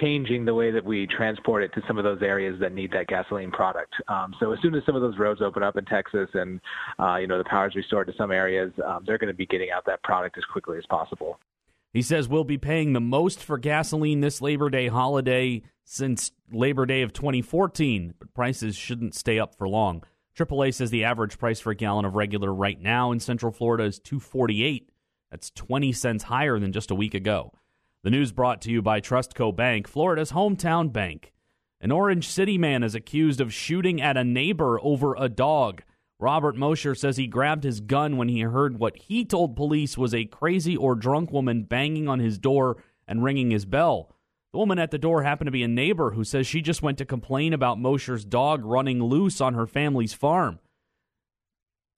changing 0.00 0.44
the 0.44 0.54
way 0.54 0.70
that 0.70 0.84
we 0.84 1.06
transport 1.06 1.62
it 1.62 1.72
to 1.74 1.82
some 1.86 1.98
of 1.98 2.04
those 2.04 2.20
areas 2.22 2.58
that 2.60 2.72
need 2.72 2.90
that 2.92 3.06
gasoline 3.06 3.50
product. 3.50 3.94
Um, 4.08 4.34
so 4.40 4.52
as 4.52 4.58
soon 4.60 4.74
as 4.74 4.82
some 4.84 4.96
of 4.96 5.02
those 5.02 5.18
roads 5.18 5.40
open 5.40 5.62
up 5.62 5.76
in 5.76 5.84
Texas 5.84 6.28
and 6.34 6.60
uh, 6.98 7.16
you 7.16 7.26
know 7.26 7.38
the 7.38 7.44
power 7.44 7.68
is 7.68 7.74
restored 7.74 8.06
to 8.08 8.14
some 8.16 8.32
areas, 8.32 8.72
um, 8.84 9.04
they're 9.06 9.18
going 9.18 9.28
to 9.28 9.36
be 9.36 9.46
getting 9.46 9.70
out 9.70 9.84
that 9.86 10.02
product 10.02 10.36
as 10.38 10.44
quickly 10.44 10.78
as 10.78 10.84
possible. 10.86 11.38
He 11.92 12.02
says 12.02 12.28
we'll 12.28 12.44
be 12.44 12.58
paying 12.58 12.92
the 12.92 13.00
most 13.00 13.42
for 13.42 13.58
gasoline 13.58 14.20
this 14.20 14.42
Labor 14.42 14.68
Day 14.68 14.88
holiday 14.88 15.62
since 15.84 16.32
Labor 16.52 16.84
Day 16.84 17.02
of 17.02 17.12
2014, 17.12 18.14
but 18.18 18.34
prices 18.34 18.76
shouldn't 18.76 19.14
stay 19.14 19.38
up 19.38 19.54
for 19.54 19.68
long. 19.68 20.02
AAA 20.36 20.74
says 20.74 20.90
the 20.90 21.04
average 21.04 21.38
price 21.38 21.60
for 21.60 21.70
a 21.70 21.76
gallon 21.76 22.04
of 22.04 22.14
regular 22.14 22.52
right 22.52 22.80
now 22.80 23.10
in 23.10 23.20
Central 23.20 23.50
Florida 23.50 23.84
is 23.84 23.98
248. 23.98 24.90
That's 25.30 25.50
20 25.50 25.92
cents 25.92 26.24
higher 26.24 26.58
than 26.58 26.72
just 26.72 26.90
a 26.90 26.94
week 26.94 27.14
ago. 27.14 27.52
The 28.04 28.10
news 28.10 28.32
brought 28.32 28.60
to 28.62 28.70
you 28.70 28.82
by 28.82 29.00
Trustco 29.00 29.56
Bank, 29.56 29.88
Florida's 29.88 30.32
hometown 30.32 30.92
bank. 30.92 31.32
An 31.80 31.90
Orange 31.90 32.28
City 32.28 32.58
man 32.58 32.82
is 32.82 32.94
accused 32.94 33.40
of 33.40 33.52
shooting 33.52 34.00
at 34.00 34.18
a 34.18 34.24
neighbor 34.24 34.78
over 34.82 35.14
a 35.14 35.30
dog. 35.30 35.82
Robert 36.18 36.54
Mosher 36.54 36.94
says 36.94 37.16
he 37.16 37.26
grabbed 37.26 37.64
his 37.64 37.80
gun 37.80 38.18
when 38.18 38.28
he 38.28 38.40
heard 38.40 38.78
what 38.78 38.96
he 38.96 39.24
told 39.24 39.56
police 39.56 39.96
was 39.96 40.14
a 40.14 40.26
crazy 40.26 40.76
or 40.76 40.94
drunk 40.94 41.32
woman 41.32 41.62
banging 41.62 42.08
on 42.08 42.20
his 42.20 42.38
door 42.38 42.76
and 43.08 43.24
ringing 43.24 43.50
his 43.50 43.64
bell. 43.64 44.15
The 44.56 44.60
woman 44.60 44.78
at 44.78 44.90
the 44.90 44.96
door 44.96 45.22
happened 45.22 45.48
to 45.48 45.52
be 45.52 45.64
a 45.64 45.68
neighbor 45.68 46.12
who 46.12 46.24
says 46.24 46.46
she 46.46 46.62
just 46.62 46.80
went 46.80 46.96
to 46.96 47.04
complain 47.04 47.52
about 47.52 47.78
Mosher's 47.78 48.24
dog 48.24 48.64
running 48.64 49.02
loose 49.02 49.38
on 49.38 49.52
her 49.52 49.66
family's 49.66 50.14
farm. 50.14 50.60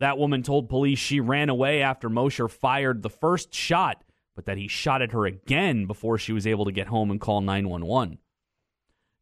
That 0.00 0.18
woman 0.18 0.42
told 0.42 0.68
police 0.68 0.98
she 0.98 1.20
ran 1.20 1.50
away 1.50 1.82
after 1.82 2.10
Mosher 2.10 2.48
fired 2.48 3.00
the 3.00 3.10
first 3.10 3.54
shot, 3.54 4.02
but 4.34 4.46
that 4.46 4.58
he 4.58 4.66
shot 4.66 5.02
at 5.02 5.12
her 5.12 5.24
again 5.24 5.86
before 5.86 6.18
she 6.18 6.32
was 6.32 6.48
able 6.48 6.64
to 6.64 6.72
get 6.72 6.88
home 6.88 7.12
and 7.12 7.20
call 7.20 7.42
911. 7.42 8.18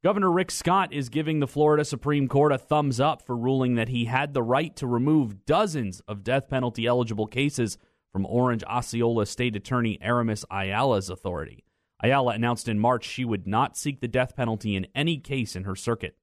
Governor 0.02 0.32
Rick 0.32 0.50
Scott 0.50 0.94
is 0.94 1.10
giving 1.10 1.40
the 1.40 1.46
Florida 1.46 1.84
Supreme 1.84 2.28
Court 2.28 2.52
a 2.52 2.56
thumbs 2.56 3.00
up 3.00 3.20
for 3.20 3.36
ruling 3.36 3.74
that 3.74 3.90
he 3.90 4.06
had 4.06 4.32
the 4.32 4.42
right 4.42 4.74
to 4.76 4.86
remove 4.86 5.44
dozens 5.44 6.00
of 6.08 6.24
death 6.24 6.48
penalty 6.48 6.86
eligible 6.86 7.26
cases 7.26 7.76
from 8.10 8.24
Orange 8.24 8.64
Osceola 8.64 9.26
State 9.26 9.56
Attorney 9.56 9.98
Aramis 10.00 10.46
Ayala's 10.50 11.10
authority. 11.10 11.65
Ayala 12.02 12.34
announced 12.34 12.68
in 12.68 12.78
March 12.78 13.04
she 13.04 13.24
would 13.24 13.46
not 13.46 13.76
seek 13.76 14.00
the 14.00 14.08
death 14.08 14.36
penalty 14.36 14.76
in 14.76 14.86
any 14.94 15.18
case 15.18 15.56
in 15.56 15.64
her 15.64 15.74
circuit. 15.74 16.16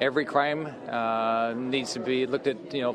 Every 0.00 0.24
crime 0.24 0.66
uh, 0.88 1.54
needs 1.54 1.92
to 1.92 2.00
be 2.00 2.26
looked 2.26 2.46
at, 2.46 2.74
you 2.74 2.80
know, 2.80 2.94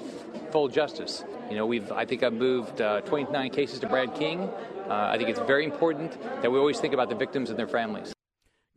full 0.52 0.68
justice. 0.68 1.24
You 1.50 1.56
know, 1.56 1.66
we've 1.66 1.90
I 1.92 2.06
think 2.06 2.24
I've 2.24 2.34
moved 2.34 2.82
uh, 2.82 3.02
29 3.02 3.52
cases 3.52 3.80
to 3.80 3.88
Brad 3.88 4.14
King. 4.16 4.42
Uh, 4.90 5.12
I 5.14 5.18
think 5.18 5.30
it's 5.30 5.40
very 5.42 5.64
important 5.64 6.20
that 6.42 6.52
we 6.52 6.58
always 6.58 6.80
think 6.80 6.94
about 6.94 7.10
the 7.10 7.16
victims 7.16 7.50
and 7.50 7.58
their 7.58 7.68
families. 7.68 8.14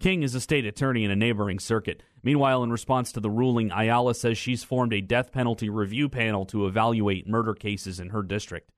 King 0.00 0.22
is 0.22 0.34
a 0.34 0.40
state 0.40 0.64
attorney 0.64 1.04
in 1.04 1.10
a 1.10 1.16
neighboring 1.16 1.58
circuit. 1.58 2.02
Meanwhile, 2.22 2.62
in 2.62 2.70
response 2.70 3.12
to 3.12 3.20
the 3.20 3.30
ruling, 3.30 3.70
Ayala 3.70 4.14
says 4.14 4.38
she's 4.38 4.64
formed 4.64 4.92
a 4.92 5.00
death 5.00 5.32
penalty 5.32 5.68
review 5.68 6.08
panel 6.08 6.46
to 6.46 6.66
evaluate 6.66 7.28
murder 7.28 7.54
cases 7.54 8.00
in 8.00 8.10
her 8.10 8.22
district. 8.22 8.70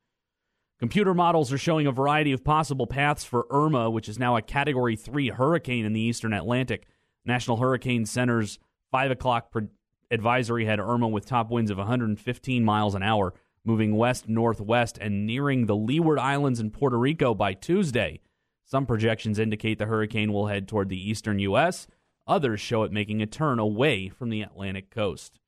Computer 0.82 1.14
models 1.14 1.52
are 1.52 1.58
showing 1.58 1.86
a 1.86 1.92
variety 1.92 2.32
of 2.32 2.42
possible 2.42 2.88
paths 2.88 3.22
for 3.22 3.46
Irma, 3.50 3.88
which 3.88 4.08
is 4.08 4.18
now 4.18 4.36
a 4.36 4.42
Category 4.42 4.96
3 4.96 5.28
hurricane 5.28 5.84
in 5.84 5.92
the 5.92 6.00
eastern 6.00 6.32
Atlantic. 6.32 6.88
National 7.24 7.58
Hurricane 7.58 8.04
Center's 8.04 8.58
5 8.90 9.12
o'clock 9.12 9.54
advisory 10.10 10.64
had 10.64 10.80
Irma 10.80 11.06
with 11.06 11.24
top 11.24 11.52
winds 11.52 11.70
of 11.70 11.78
115 11.78 12.64
miles 12.64 12.96
an 12.96 13.02
hour, 13.04 13.32
moving 13.64 13.94
west 13.94 14.28
northwest 14.28 14.98
and 15.00 15.24
nearing 15.24 15.66
the 15.66 15.76
Leeward 15.76 16.18
Islands 16.18 16.58
in 16.58 16.72
Puerto 16.72 16.98
Rico 16.98 17.32
by 17.32 17.54
Tuesday. 17.54 18.18
Some 18.64 18.84
projections 18.84 19.38
indicate 19.38 19.78
the 19.78 19.86
hurricane 19.86 20.32
will 20.32 20.48
head 20.48 20.66
toward 20.66 20.88
the 20.88 21.08
eastern 21.10 21.38
U.S., 21.38 21.86
others 22.26 22.60
show 22.60 22.82
it 22.82 22.90
making 22.90 23.22
a 23.22 23.26
turn 23.26 23.60
away 23.60 24.08
from 24.08 24.30
the 24.30 24.42
Atlantic 24.42 24.90
coast. 24.90 25.38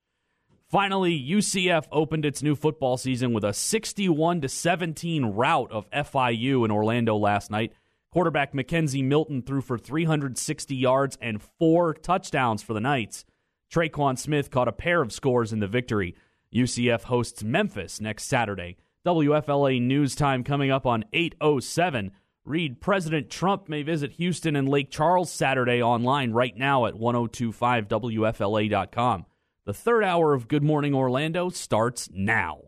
Finally, 0.69 1.29
UCF 1.31 1.87
opened 1.93 2.25
its 2.25 2.43
new 2.43 2.55
football 2.55 2.97
season 2.97 3.33
with 3.33 3.45
a 3.45 3.53
61 3.53 4.41
to 4.41 4.49
17 4.49 5.27
rout 5.27 5.71
of 5.71 5.89
FIU 5.91 6.65
in 6.65 6.71
Orlando 6.71 7.17
last 7.17 7.51
night. 7.51 7.73
Quarterback 8.13 8.53
McKenzie 8.53 9.05
Milton 9.05 9.43
threw 9.43 9.61
for 9.61 9.77
360 9.77 10.75
yards 10.75 11.19
and 11.21 11.43
four 11.59 11.95
touchdowns 11.95 12.63
for 12.63 12.73
the 12.73 12.81
Knights. 12.81 13.25
Tre'Quan 13.73 14.19
Smith 14.19 14.51
caught 14.51 14.69
a 14.69 14.73
pair 14.73 15.03
of 15.03 15.13
scores 15.13 15.53
in 15.53 15.59
the 15.59 15.67
victory. 15.67 16.15
UCF 16.55 17.03
hosts 17.03 17.43
Memphis 17.43 18.01
next 18.01 18.25
Saturday. 18.25 18.77
WFLA 19.05 19.83
news 19.83 20.15
time 20.15 20.45
coming 20.45 20.71
up 20.71 20.87
on 20.87 21.05
807. 21.13 22.13
Read 22.45 22.81
President 22.81 23.31
Trump 23.31 23.69
may 23.69 23.83
visit 23.83 24.13
Houston 24.13 24.55
and 24.55 24.69
Lake 24.69 24.91
Charles 24.91 25.33
Saturday 25.33 25.83
online 25.83 26.33
right 26.33 26.57
now 26.57 26.87
at 26.87 26.95
1025WFLA.com. 26.95 29.27
The 29.67 29.73
third 29.73 30.05
hour 30.05 30.35
of 30.35 30.47
Good 30.47 30.63
Morning 30.63 30.95
Orlando 30.95 31.49
starts 31.49 32.11
now. 32.13 32.65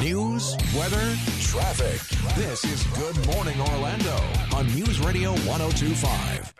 News, 0.00 0.56
weather, 0.74 1.14
traffic. 1.42 2.00
This 2.34 2.64
is 2.64 2.82
Good 2.96 3.26
Morning 3.26 3.60
Orlando 3.60 4.16
on 4.56 4.64
News 4.74 5.00
Radio 5.00 5.32
1025. 5.32 6.54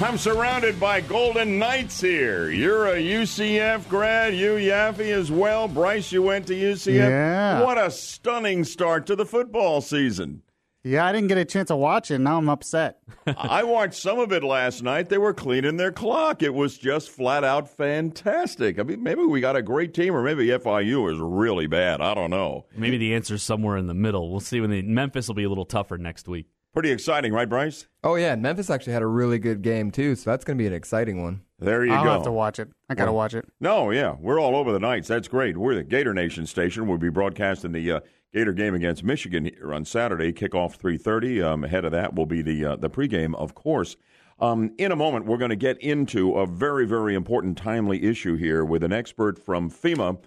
I'm 0.00 0.18
surrounded 0.18 0.78
by 0.78 1.00
Golden 1.00 1.58
Knights 1.58 2.02
here. 2.02 2.50
You're 2.50 2.88
a 2.88 2.96
UCF 2.96 3.88
grad, 3.88 4.34
you 4.34 4.56
Yaffee 4.56 5.10
as 5.10 5.32
well. 5.32 5.68
Bryce, 5.68 6.12
you 6.12 6.22
went 6.22 6.48
to 6.48 6.54
UCF. 6.54 6.94
Yeah. 6.94 7.62
What 7.62 7.78
a 7.78 7.90
stunning 7.90 8.64
start 8.64 9.06
to 9.06 9.16
the 9.16 9.24
football 9.24 9.80
season. 9.80 10.42
Yeah, 10.84 11.04
I 11.04 11.12
didn't 11.12 11.28
get 11.28 11.38
a 11.38 11.44
chance 11.44 11.68
to 11.68 11.76
watch 11.76 12.10
it. 12.10 12.18
Now 12.18 12.38
I'm 12.38 12.48
upset. 12.48 12.98
I 13.36 13.64
watched 13.64 14.00
some 14.00 14.18
of 14.18 14.32
it 14.32 14.44
last 14.44 14.82
night. 14.82 15.08
They 15.08 15.18
were 15.18 15.34
cleaning 15.34 15.76
their 15.76 15.90
clock. 15.92 16.42
It 16.42 16.54
was 16.54 16.78
just 16.78 17.10
flat 17.10 17.42
out 17.44 17.68
fantastic. 17.68 18.78
I 18.78 18.82
mean, 18.84 19.02
maybe 19.02 19.22
we 19.22 19.40
got 19.40 19.56
a 19.56 19.62
great 19.62 19.92
team, 19.92 20.14
or 20.14 20.22
maybe 20.22 20.46
FIU 20.46 21.12
is 21.12 21.18
really 21.18 21.66
bad. 21.66 22.00
I 22.00 22.14
don't 22.14 22.30
know. 22.30 22.66
Maybe 22.76 22.96
the 22.96 23.14
answer's 23.14 23.42
somewhere 23.42 23.76
in 23.76 23.86
the 23.86 23.94
middle. 23.94 24.30
We'll 24.30 24.40
see 24.40 24.60
when 24.60 24.70
the 24.70 24.82
Memphis 24.82 25.28
will 25.28 25.34
be 25.34 25.44
a 25.44 25.48
little 25.48 25.64
tougher 25.66 25.98
next 25.98 26.28
week. 26.28 26.46
Pretty 26.74 26.90
exciting, 26.90 27.32
right, 27.32 27.48
Bryce? 27.48 27.86
Oh 28.04 28.14
yeah, 28.14 28.34
and 28.34 28.42
Memphis 28.42 28.70
actually 28.70 28.92
had 28.92 29.02
a 29.02 29.06
really 29.06 29.38
good 29.38 29.62
game 29.62 29.90
too, 29.90 30.14
so 30.14 30.30
that's 30.30 30.44
going 30.44 30.56
to 30.56 30.62
be 30.62 30.66
an 30.66 30.72
exciting 30.74 31.22
one. 31.22 31.40
There 31.58 31.84
you 31.84 31.92
I'll 31.92 32.04
go. 32.04 32.10
have 32.12 32.22
to 32.24 32.30
watch 32.30 32.60
it. 32.60 32.68
I 32.88 32.94
gotta 32.94 33.10
Well, 33.10 33.16
watch 33.16 33.34
it. 33.34 33.46
No, 33.58 33.90
yeah, 33.90 34.14
we're 34.20 34.38
all 34.38 34.54
over 34.54 34.70
the 34.70 34.78
Knights. 34.78 35.08
That's 35.08 35.26
great. 35.26 35.56
We're 35.56 35.74
the 35.74 35.82
Gator 35.82 36.14
Nation 36.14 36.46
station. 36.46 36.86
We'll 36.86 36.98
be 36.98 37.08
broadcasting 37.08 37.72
the 37.72 37.90
uh, 37.90 38.00
Gator 38.32 38.52
game 38.52 38.74
against 38.74 39.02
Michigan 39.02 39.46
here 39.46 39.72
on 39.72 39.86
Saturday. 39.86 40.32
Kickoff 40.32 40.76
three 40.76 40.98
thirty. 40.98 41.42
Um, 41.42 41.64
ahead 41.64 41.86
of 41.86 41.92
that 41.92 42.14
will 42.14 42.26
be 42.26 42.42
the 42.42 42.64
uh, 42.64 42.76
the 42.76 42.90
pregame, 42.90 43.34
of 43.34 43.54
course. 43.54 43.96
Um, 44.38 44.72
in 44.78 44.92
a 44.92 44.96
moment, 44.96 45.24
we're 45.24 45.38
going 45.38 45.48
to 45.48 45.56
get 45.56 45.78
into 45.78 46.34
a 46.34 46.46
very 46.46 46.86
very 46.86 47.14
important, 47.14 47.56
timely 47.56 48.04
issue 48.04 48.36
here 48.36 48.64
with 48.64 48.82
an 48.82 48.92
expert 48.92 49.38
from 49.38 49.70
FEMA. 49.70 50.18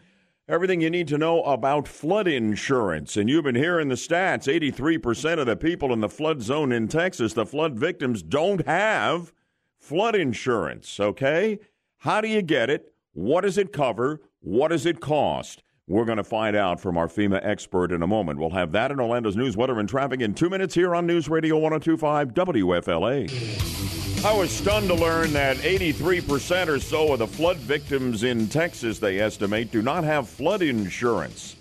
Everything 0.47 0.81
you 0.81 0.89
need 0.89 1.07
to 1.09 1.17
know 1.17 1.43
about 1.43 1.87
flood 1.87 2.27
insurance. 2.27 3.15
And 3.15 3.29
you've 3.29 3.43
been 3.43 3.55
hearing 3.55 3.87
the 3.87 3.95
stats 3.95 4.51
83% 4.51 5.39
of 5.39 5.45
the 5.45 5.55
people 5.55 5.93
in 5.93 6.01
the 6.01 6.09
flood 6.09 6.41
zone 6.41 6.73
in 6.73 6.87
Texas, 6.89 7.33
the 7.33 7.45
flood 7.45 7.77
victims, 7.77 8.21
don't 8.21 8.65
have 8.65 9.31
flood 9.77 10.15
insurance. 10.15 10.99
Okay? 10.99 11.59
How 11.99 12.19
do 12.19 12.27
you 12.27 12.41
get 12.41 12.69
it? 12.69 12.93
What 13.13 13.41
does 13.41 13.57
it 13.57 13.71
cover? 13.71 14.19
What 14.41 14.69
does 14.69 14.85
it 14.85 14.99
cost? 14.99 15.63
We're 15.91 16.05
going 16.05 16.19
to 16.19 16.23
find 16.23 16.55
out 16.55 16.79
from 16.79 16.95
our 16.95 17.09
FEMA 17.09 17.45
expert 17.45 17.91
in 17.91 18.01
a 18.01 18.07
moment. 18.07 18.39
We'll 18.39 18.51
have 18.51 18.71
that 18.71 18.91
in 18.91 18.99
Orlando's 19.01 19.35
news, 19.35 19.57
weather, 19.57 19.77
and 19.77 19.89
traffic 19.89 20.21
in 20.21 20.33
two 20.33 20.49
minutes 20.49 20.73
here 20.73 20.95
on 20.95 21.05
News 21.05 21.27
Radio 21.27 21.57
1025 21.57 22.29
WFLA. 22.29 24.23
I 24.23 24.33
was 24.33 24.51
stunned 24.51 24.87
to 24.87 24.93
learn 24.93 25.33
that 25.33 25.57
83% 25.57 26.69
or 26.69 26.79
so 26.79 27.11
of 27.11 27.19
the 27.19 27.27
flood 27.27 27.57
victims 27.57 28.23
in 28.23 28.47
Texas, 28.47 28.99
they 28.99 29.19
estimate, 29.19 29.69
do 29.69 29.81
not 29.81 30.05
have 30.05 30.29
flood 30.29 30.61
insurance. 30.61 31.57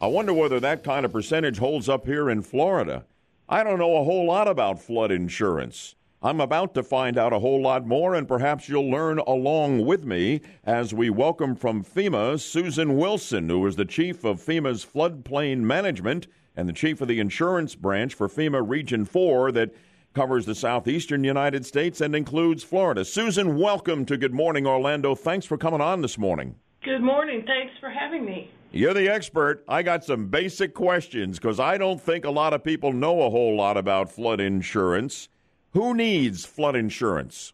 I 0.00 0.06
wonder 0.06 0.32
whether 0.32 0.60
that 0.60 0.84
kind 0.84 1.04
of 1.04 1.10
percentage 1.10 1.58
holds 1.58 1.88
up 1.88 2.06
here 2.06 2.30
in 2.30 2.42
Florida. 2.42 3.04
I 3.48 3.64
don't 3.64 3.80
know 3.80 3.96
a 3.96 4.04
whole 4.04 4.26
lot 4.26 4.46
about 4.46 4.80
flood 4.80 5.10
insurance. 5.10 5.96
I'm 6.24 6.40
about 6.40 6.72
to 6.74 6.84
find 6.84 7.18
out 7.18 7.32
a 7.32 7.40
whole 7.40 7.60
lot 7.60 7.84
more, 7.84 8.14
and 8.14 8.28
perhaps 8.28 8.68
you'll 8.68 8.88
learn 8.88 9.18
along 9.18 9.84
with 9.84 10.04
me 10.04 10.40
as 10.62 10.94
we 10.94 11.10
welcome 11.10 11.56
from 11.56 11.82
FEMA 11.82 12.38
Susan 12.38 12.96
Wilson, 12.96 13.48
who 13.48 13.66
is 13.66 13.74
the 13.74 13.84
chief 13.84 14.22
of 14.22 14.40
FEMA's 14.40 14.86
floodplain 14.86 15.62
management 15.62 16.28
and 16.54 16.68
the 16.68 16.72
chief 16.72 17.00
of 17.00 17.08
the 17.08 17.18
insurance 17.18 17.74
branch 17.74 18.14
for 18.14 18.28
FEMA 18.28 18.62
Region 18.64 19.04
4 19.04 19.50
that 19.50 19.74
covers 20.14 20.46
the 20.46 20.54
southeastern 20.54 21.24
United 21.24 21.66
States 21.66 22.00
and 22.00 22.14
includes 22.14 22.62
Florida. 22.62 23.04
Susan, 23.04 23.58
welcome 23.58 24.04
to 24.04 24.16
Good 24.16 24.32
Morning 24.32 24.64
Orlando. 24.64 25.16
Thanks 25.16 25.44
for 25.44 25.58
coming 25.58 25.80
on 25.80 26.02
this 26.02 26.16
morning. 26.16 26.54
Good 26.84 27.02
morning. 27.02 27.42
Thanks 27.44 27.74
for 27.80 27.90
having 27.90 28.24
me. 28.24 28.48
You're 28.70 28.94
the 28.94 29.08
expert. 29.08 29.64
I 29.66 29.82
got 29.82 30.04
some 30.04 30.28
basic 30.28 30.72
questions 30.72 31.40
because 31.40 31.58
I 31.58 31.78
don't 31.78 32.00
think 32.00 32.24
a 32.24 32.30
lot 32.30 32.52
of 32.52 32.62
people 32.62 32.92
know 32.92 33.22
a 33.22 33.30
whole 33.30 33.56
lot 33.56 33.76
about 33.76 34.08
flood 34.08 34.40
insurance. 34.40 35.28
Who 35.72 35.94
needs 35.94 36.44
flood 36.44 36.76
insurance? 36.76 37.52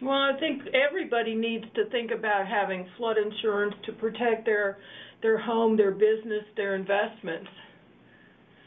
Well, 0.00 0.12
I 0.12 0.32
think 0.38 0.62
everybody 0.74 1.34
needs 1.34 1.64
to 1.74 1.88
think 1.90 2.10
about 2.10 2.46
having 2.46 2.86
flood 2.96 3.16
insurance 3.16 3.74
to 3.86 3.92
protect 3.92 4.44
their 4.44 4.78
their 5.22 5.38
home, 5.38 5.76
their 5.76 5.92
business, 5.92 6.44
their 6.56 6.74
investments. 6.76 7.48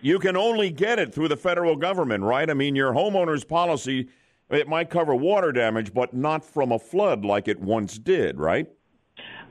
You 0.02 0.18
can 0.18 0.36
only 0.36 0.72
get 0.72 0.98
it 0.98 1.14
through 1.14 1.28
the 1.28 1.38
federal 1.38 1.76
government, 1.76 2.24
right? 2.24 2.50
I 2.50 2.54
mean, 2.54 2.76
your 2.76 2.94
homeowner's 2.94 3.44
policy 3.44 4.10
it 4.50 4.68
might 4.68 4.90
cover 4.90 5.14
water 5.14 5.52
damage, 5.52 5.94
but 5.94 6.14
not 6.14 6.44
from 6.44 6.72
a 6.72 6.80
flood 6.80 7.24
like 7.24 7.48
it 7.48 7.60
once 7.60 8.00
did, 8.00 8.40
right? 8.40 8.68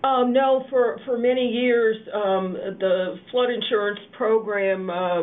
Um, 0.05 0.33
no, 0.33 0.65
for, 0.71 1.01
for 1.05 1.19
many 1.19 1.49
years, 1.49 1.97
um, 2.15 2.53
the 2.79 3.17
flood 3.33 3.51
insurance 3.51 3.99
program 4.17 4.89
uh, 4.89 5.23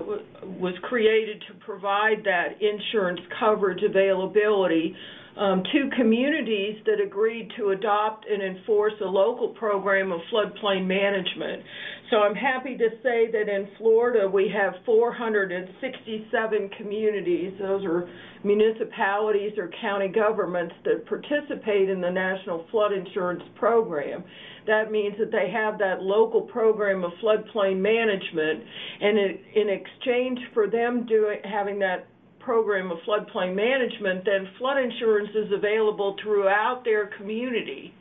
was 0.60 0.74
created 0.84 1.42
to 1.48 1.66
provide 1.66 2.26
that 2.26 2.62
insurance 2.62 3.22
coverage 3.40 3.82
availability 3.84 4.94
um, 5.38 5.64
to 5.74 5.90
communities 5.98 6.78
that 6.86 7.02
agreed 7.02 7.52
to 7.58 7.70
adopt 7.70 8.26
and 8.30 8.42
enforce 8.42 8.94
a 9.02 9.06
local 9.06 9.50
program 9.50 10.12
of 10.12 10.22
floodplain 10.32 10.86
management. 10.86 11.62
So 12.10 12.18
I'm 12.18 12.36
happy 12.36 12.78
to 12.78 12.90
say 13.04 13.32
that 13.32 13.50
in 13.50 13.68
Florida 13.78 14.30
we 14.30 14.52
have 14.56 14.76
467 14.86 16.70
communities. 16.78 17.54
Those 17.60 17.84
are 17.84 18.08
municipalities 18.44 19.54
or 19.58 19.70
county 19.82 20.08
governments 20.08 20.76
that 20.86 21.06
participate 21.08 21.90
in 21.90 22.00
the 22.00 22.12
National 22.12 22.66
Flood 22.72 22.94
Insurance 22.94 23.44
Program. 23.56 24.24
That 24.68 24.92
means 24.92 25.16
that 25.20 25.32
they 25.32 25.50
have 25.52 25.78
that 25.80 26.02
local 26.02 26.42
program 26.42 27.04
of 27.04 27.12
floodplain 27.24 27.78
management, 27.80 28.64
and 29.02 29.18
in 29.18 29.70
exchange 29.70 30.40
for 30.54 30.68
them 30.68 31.06
doing 31.06 31.40
having 31.44 31.80
that 31.80 32.08
program 32.40 32.92
of 32.92 33.00
floodplain 33.08 33.56
management, 33.56 34.24
then 34.26 34.48
flood 34.58 34.78
insurance 34.78 35.30
is 35.36 35.52
available 35.52 36.16
throughout 36.22 36.84
their 36.86 37.08
community. 37.18 37.94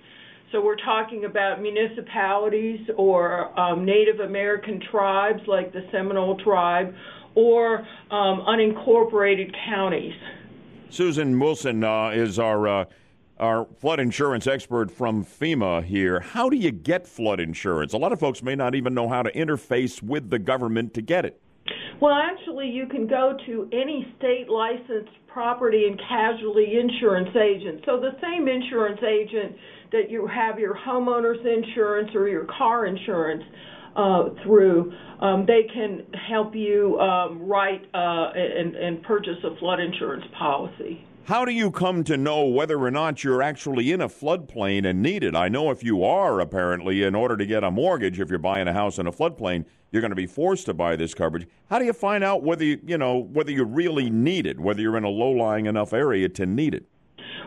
So 0.52 0.62
we're 0.62 0.76
talking 0.76 1.24
about 1.24 1.60
municipalities 1.60 2.88
or 2.96 3.58
um, 3.58 3.84
Native 3.84 4.20
American 4.20 4.80
tribes 4.90 5.40
like 5.48 5.72
the 5.72 5.84
Seminole 5.90 6.38
tribe 6.44 6.94
or 7.34 7.78
um, 8.10 8.44
unincorporated 8.46 9.52
counties. 9.68 10.14
Susan 10.90 11.40
Wilson 11.40 11.82
uh, 11.82 12.10
is 12.10 12.38
our 12.38 12.68
uh, 12.68 12.84
our 13.38 13.66
flood 13.78 14.00
insurance 14.00 14.46
expert 14.46 14.90
from 14.90 15.24
FEMA 15.24 15.84
here. 15.84 16.20
How 16.20 16.48
do 16.48 16.56
you 16.56 16.70
get 16.70 17.06
flood 17.06 17.40
insurance? 17.40 17.92
A 17.92 17.98
lot 17.98 18.12
of 18.12 18.20
folks 18.20 18.42
may 18.42 18.54
not 18.54 18.74
even 18.74 18.94
know 18.94 19.08
how 19.08 19.22
to 19.22 19.32
interface 19.32 20.02
with 20.02 20.30
the 20.30 20.38
government 20.38 20.94
to 20.94 21.02
get 21.02 21.24
it. 21.24 21.40
Well, 22.00 22.14
actually, 22.14 22.68
you 22.68 22.86
can 22.86 23.06
go 23.06 23.36
to 23.46 23.68
any 23.72 24.12
state 24.18 24.48
licensed 24.48 25.12
property 25.28 25.86
and 25.88 25.98
casualty 26.08 26.78
insurance 26.78 27.34
agent. 27.36 27.82
So 27.86 27.98
the 28.00 28.12
same 28.22 28.46
insurance 28.46 29.00
agent 29.02 29.56
that 29.92 30.10
you 30.10 30.26
have 30.26 30.58
your 30.58 30.74
homeowner's 30.74 31.44
insurance 31.44 32.10
or 32.14 32.28
your 32.28 32.46
car 32.58 32.86
insurance 32.86 33.42
uh, 33.96 34.30
through, 34.44 34.92
um, 35.20 35.46
they 35.46 35.62
can 35.72 36.04
help 36.28 36.54
you 36.54 36.98
um, 36.98 37.48
write 37.48 37.82
uh, 37.94 38.32
and, 38.34 38.74
and 38.74 39.02
purchase 39.02 39.38
a 39.44 39.56
flood 39.58 39.80
insurance 39.80 40.24
policy. 40.36 41.04
How 41.26 41.46
do 41.46 41.52
you 41.52 41.70
come 41.70 42.04
to 42.04 42.18
know 42.18 42.44
whether 42.44 42.78
or 42.78 42.90
not 42.90 43.24
you're 43.24 43.40
actually 43.40 43.90
in 43.92 44.02
a 44.02 44.10
floodplain 44.10 44.86
and 44.86 45.00
need 45.00 45.24
it? 45.24 45.34
I 45.34 45.48
know 45.48 45.70
if 45.70 45.82
you 45.82 46.04
are, 46.04 46.38
apparently, 46.38 47.02
in 47.02 47.14
order 47.14 47.34
to 47.38 47.46
get 47.46 47.64
a 47.64 47.70
mortgage, 47.70 48.20
if 48.20 48.28
you're 48.28 48.38
buying 48.38 48.68
a 48.68 48.74
house 48.74 48.98
in 48.98 49.06
a 49.06 49.12
floodplain, 49.12 49.64
you're 49.90 50.02
going 50.02 50.10
to 50.10 50.16
be 50.16 50.26
forced 50.26 50.66
to 50.66 50.74
buy 50.74 50.96
this 50.96 51.14
coverage. 51.14 51.48
How 51.70 51.78
do 51.78 51.86
you 51.86 51.94
find 51.94 52.22
out 52.22 52.42
whether 52.42 52.62
you, 52.62 52.78
you 52.84 52.98
know 52.98 53.20
whether 53.20 53.50
you 53.50 53.64
really 53.64 54.10
need 54.10 54.46
it, 54.46 54.60
whether 54.60 54.82
you're 54.82 54.98
in 54.98 55.04
a 55.04 55.08
low-lying 55.08 55.64
enough 55.64 55.94
area 55.94 56.28
to 56.28 56.44
need 56.44 56.74
it? 56.74 56.84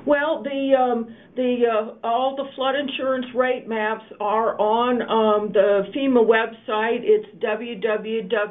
Well, 0.07 0.41
the 0.41 0.73
um, 0.73 1.15
the 1.35 1.65
uh, 1.71 1.93
all 2.03 2.35
the 2.35 2.49
flood 2.55 2.73
insurance 2.75 3.27
rate 3.35 3.67
maps 3.67 4.05
are 4.19 4.59
on 4.59 5.03
um, 5.03 5.51
the 5.51 5.83
FEMA 5.95 6.25
website. 6.25 7.01
It's 7.03 7.27
www.msc 7.43 8.41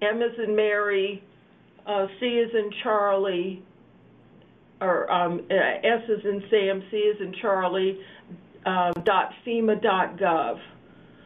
M 0.00 0.22
as 0.22 0.38
in 0.42 0.56
Mary 0.56 1.22
uh, 1.86 2.06
C 2.18 2.26
is 2.26 2.50
in 2.54 2.70
Charlie, 2.82 3.62
or 4.80 5.10
um, 5.10 5.46
uh, 5.50 5.54
S 5.54 6.02
is 6.08 6.24
in 6.24 6.42
Sam, 6.50 6.82
C 6.90 6.96
is 6.96 7.20
in 7.20 7.34
Charlie, 7.40 8.00
uh, 8.66 8.92
dot 9.04 9.32
FEMA 9.46 9.80
dot 9.82 10.16
gov. 10.16 10.58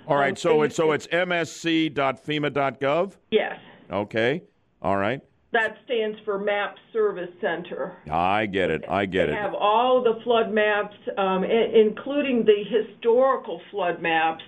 All 0.06 0.16
right, 0.16 0.30
um, 0.30 0.36
so 0.36 0.62
it's 0.62 0.76
so 0.76 0.92
it's 0.92 1.06
msc.fema.gov. 1.08 3.12
Yes. 3.30 3.58
Okay. 3.90 4.42
All 4.82 4.96
right. 4.96 5.20
That 5.50 5.78
stands 5.86 6.18
for 6.26 6.38
Map 6.38 6.76
Service 6.92 7.30
Center. 7.40 7.96
I 8.10 8.44
get 8.46 8.70
it. 8.70 8.84
I 8.88 9.06
get 9.06 9.26
they 9.26 9.32
it. 9.32 9.36
Have 9.36 9.54
all 9.54 10.02
the 10.02 10.20
flood 10.22 10.52
maps, 10.52 10.94
um, 11.16 11.42
including 11.42 12.44
the 12.44 12.64
historical 12.64 13.60
flood 13.70 14.02
maps 14.02 14.42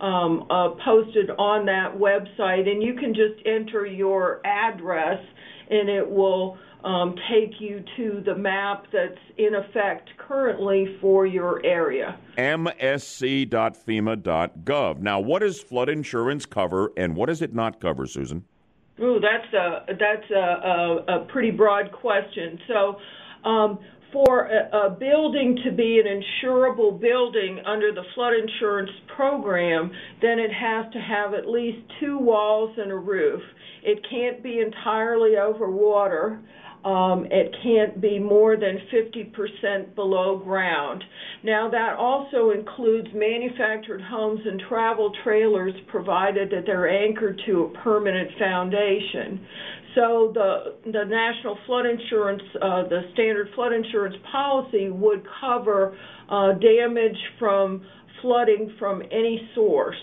um, 0.00 0.46
uh, 0.50 0.70
posted 0.84 1.30
on 1.30 1.66
that 1.66 1.96
website, 1.96 2.68
and 2.68 2.82
you 2.82 2.94
can 2.94 3.12
just 3.12 3.44
enter 3.44 3.86
your 3.86 4.40
address, 4.46 5.18
and 5.70 5.88
it 5.88 6.08
will 6.08 6.58
um, 6.84 7.14
take 7.30 7.60
you 7.60 7.82
to 7.96 8.22
the 8.24 8.34
map 8.34 8.86
that's 8.92 9.18
in 9.38 9.54
effect 9.54 10.10
currently 10.18 10.96
for 11.00 11.26
your 11.26 11.64
area. 11.64 12.18
msc.fema.gov. 12.38 13.48
Now, 15.00 15.20
what 15.20 15.40
does 15.40 15.60
flood 15.60 15.88
insurance 15.88 16.46
cover, 16.46 16.92
and 16.96 17.16
what 17.16 17.26
does 17.26 17.42
it 17.42 17.52
not 17.54 17.80
cover, 17.80 18.06
Susan? 18.06 18.44
Ooh, 19.00 19.20
that's 19.20 19.52
a 19.52 19.84
that's 19.88 20.30
a, 20.30 20.34
a, 20.34 21.04
a 21.08 21.26
pretty 21.26 21.50
broad 21.50 21.92
question. 21.92 22.58
So. 22.68 22.96
Um, 23.44 23.78
for 24.12 24.46
a, 24.46 24.86
a 24.86 24.90
building 24.90 25.58
to 25.64 25.70
be 25.72 26.00
an 26.00 26.06
insurable 26.06 26.98
building 26.98 27.60
under 27.66 27.92
the 27.92 28.02
flood 28.14 28.32
insurance 28.32 28.90
program, 29.14 29.90
then 30.22 30.38
it 30.38 30.50
has 30.52 30.90
to 30.92 30.98
have 30.98 31.34
at 31.34 31.48
least 31.48 31.78
two 32.00 32.16
walls 32.18 32.74
and 32.78 32.90
a 32.90 32.96
roof. 32.96 33.42
It 33.86 34.04
can't 34.10 34.42
be 34.42 34.60
entirely 34.60 35.36
over 35.36 35.70
water. 35.70 36.40
Um, 36.84 37.26
it 37.30 37.54
can't 37.62 38.00
be 38.00 38.18
more 38.18 38.56
than 38.56 38.78
50% 38.92 39.94
below 39.94 40.38
ground. 40.38 41.02
Now, 41.44 41.70
that 41.70 41.94
also 41.96 42.50
includes 42.50 43.08
manufactured 43.14 44.02
homes 44.02 44.40
and 44.44 44.60
travel 44.68 45.12
trailers, 45.22 45.72
provided 45.88 46.50
that 46.50 46.64
they're 46.66 46.88
anchored 46.88 47.40
to 47.46 47.64
a 47.64 47.82
permanent 47.82 48.30
foundation. 48.38 49.46
So 49.94 50.30
the 50.34 50.74
the 50.84 51.04
national 51.04 51.56
flood 51.64 51.86
insurance, 51.86 52.42
uh, 52.60 52.82
the 52.88 53.02
standard 53.14 53.48
flood 53.54 53.72
insurance 53.72 54.16
policy 54.30 54.90
would 54.90 55.26
cover 55.40 55.96
uh, 56.28 56.52
damage 56.52 57.16
from 57.38 57.86
flooding 58.20 58.74
from 58.78 59.02
any 59.10 59.48
source. 59.54 59.96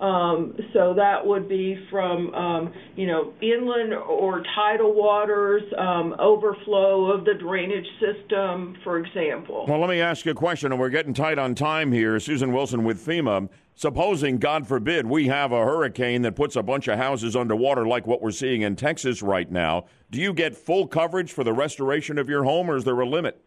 Um, 0.00 0.54
so 0.74 0.92
that 0.94 1.26
would 1.26 1.48
be 1.48 1.78
from, 1.90 2.34
um, 2.34 2.72
you 2.96 3.06
know, 3.06 3.32
inland 3.40 3.94
or 3.94 4.42
tidal 4.54 4.94
waters, 4.94 5.62
um, 5.78 6.14
overflow 6.18 7.10
of 7.10 7.24
the 7.24 7.32
drainage 7.34 7.86
system, 7.98 8.76
for 8.84 8.98
example. 8.98 9.64
Well, 9.66 9.80
let 9.80 9.88
me 9.88 10.00
ask 10.00 10.26
you 10.26 10.32
a 10.32 10.34
question, 10.34 10.70
and 10.70 10.80
we're 10.80 10.90
getting 10.90 11.14
tight 11.14 11.38
on 11.38 11.54
time 11.54 11.92
here. 11.92 12.20
Susan 12.20 12.52
Wilson 12.52 12.84
with 12.84 13.04
FEMA. 13.04 13.48
Supposing, 13.78 14.38
God 14.38 14.66
forbid, 14.66 15.06
we 15.06 15.26
have 15.26 15.52
a 15.52 15.62
hurricane 15.62 16.22
that 16.22 16.34
puts 16.34 16.56
a 16.56 16.62
bunch 16.62 16.88
of 16.88 16.96
houses 16.96 17.36
underwater 17.36 17.86
like 17.86 18.06
what 18.06 18.22
we're 18.22 18.30
seeing 18.30 18.62
in 18.62 18.74
Texas 18.74 19.22
right 19.22 19.50
now, 19.50 19.84
do 20.10 20.18
you 20.18 20.32
get 20.32 20.56
full 20.56 20.86
coverage 20.86 21.30
for 21.30 21.44
the 21.44 21.52
restoration 21.52 22.16
of 22.16 22.28
your 22.28 22.44
home, 22.44 22.70
or 22.70 22.76
is 22.76 22.84
there 22.84 22.98
a 22.98 23.06
limit? 23.06 23.38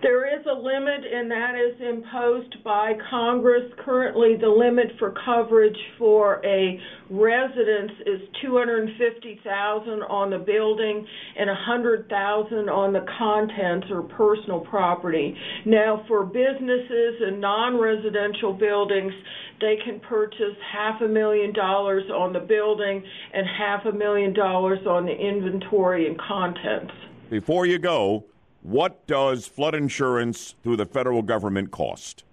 There 0.00 0.32
is 0.32 0.46
a 0.46 0.54
limit, 0.54 1.00
and 1.12 1.28
that 1.28 1.54
is 1.56 1.74
imposed 1.80 2.62
by 2.62 2.92
Congress. 3.10 3.64
Currently, 3.84 4.36
the 4.40 4.48
limit 4.48 4.92
for 4.96 5.12
coverage 5.24 5.76
for 5.98 6.40
a 6.46 6.80
residence 7.10 7.90
is 8.06 8.20
250,000 8.40 10.02
on 10.02 10.30
the 10.30 10.38
building 10.38 11.04
and 11.36 11.48
100,000 11.48 12.68
on 12.68 12.92
the 12.92 13.04
contents 13.18 13.88
or 13.90 14.02
personal 14.02 14.60
property. 14.60 15.36
Now, 15.66 16.04
for 16.06 16.24
businesses 16.24 17.20
and 17.20 17.40
non-residential 17.40 18.52
buildings, 18.52 19.12
they 19.60 19.78
can 19.84 19.98
purchase 19.98 20.54
half 20.72 21.00
a 21.00 21.08
million 21.08 21.52
dollars 21.52 22.04
on 22.08 22.32
the 22.32 22.38
building 22.38 23.02
and 23.34 23.44
half 23.48 23.84
a 23.84 23.92
million 23.92 24.32
dollars 24.32 24.78
on 24.86 25.06
the 25.06 25.12
inventory 25.12 26.06
and 26.06 26.16
contents. 26.20 26.92
Before 27.30 27.66
you 27.66 27.80
go, 27.80 28.24
what 28.62 29.06
does 29.06 29.46
flood 29.46 29.74
insurance 29.74 30.54
through 30.62 30.76
the 30.76 30.86
federal 30.86 31.22
government 31.22 31.70
cost? 31.70 32.24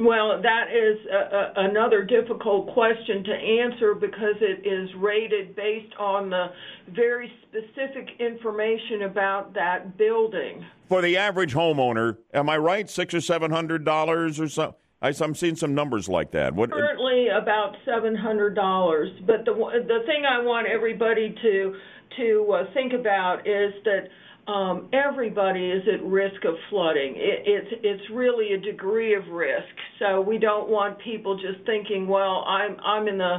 Well, 0.00 0.40
that 0.40 0.68
is 0.72 0.98
a, 1.12 1.60
a, 1.60 1.68
another 1.68 2.04
difficult 2.04 2.72
question 2.72 3.22
to 3.22 3.32
answer 3.32 3.94
because 3.94 4.36
it 4.40 4.66
is 4.66 4.88
rated 4.96 5.54
based 5.54 5.94
on 5.98 6.30
the 6.30 6.46
very 6.88 7.30
specific 7.42 8.08
information 8.18 9.02
about 9.02 9.52
that 9.54 9.98
building. 9.98 10.64
For 10.88 11.02
the 11.02 11.18
average 11.18 11.52
homeowner, 11.52 12.16
am 12.32 12.48
I 12.48 12.56
right? 12.56 12.88
Six 12.88 13.12
or 13.12 13.20
seven 13.20 13.50
hundred 13.50 13.84
dollars 13.84 14.40
or 14.40 14.48
so. 14.48 14.74
I, 15.02 15.12
am 15.20 15.34
seeing 15.34 15.56
some 15.56 15.74
numbers 15.74 16.08
like 16.08 16.30
that. 16.32 16.54
What, 16.54 16.70
Currently, 16.70 17.28
about 17.28 17.76
seven 17.84 18.16
hundred 18.16 18.54
dollars. 18.54 19.10
But 19.26 19.44
the 19.44 19.52
the 19.52 20.00
thing 20.06 20.24
I 20.24 20.42
want 20.42 20.66
everybody 20.66 21.34
to 21.42 21.74
to 22.16 22.52
uh, 22.52 22.72
think 22.72 22.94
about 22.94 23.46
is 23.46 23.74
that 23.84 24.08
um, 24.50 24.88
everybody 24.92 25.70
is 25.70 25.82
at 25.92 26.04
risk 26.04 26.44
of 26.44 26.54
flooding. 26.70 27.14
It, 27.16 27.42
it's 27.46 27.68
it's 27.84 28.10
really 28.12 28.52
a 28.54 28.58
degree 28.58 29.14
of 29.14 29.28
risk. 29.28 29.74
So 30.00 30.20
we 30.20 30.38
don't 30.38 30.68
want 30.68 30.98
people 30.98 31.36
just 31.36 31.64
thinking, 31.66 32.08
well, 32.08 32.44
I'm 32.46 32.76
I'm 32.84 33.06
in 33.06 33.18
the 33.18 33.38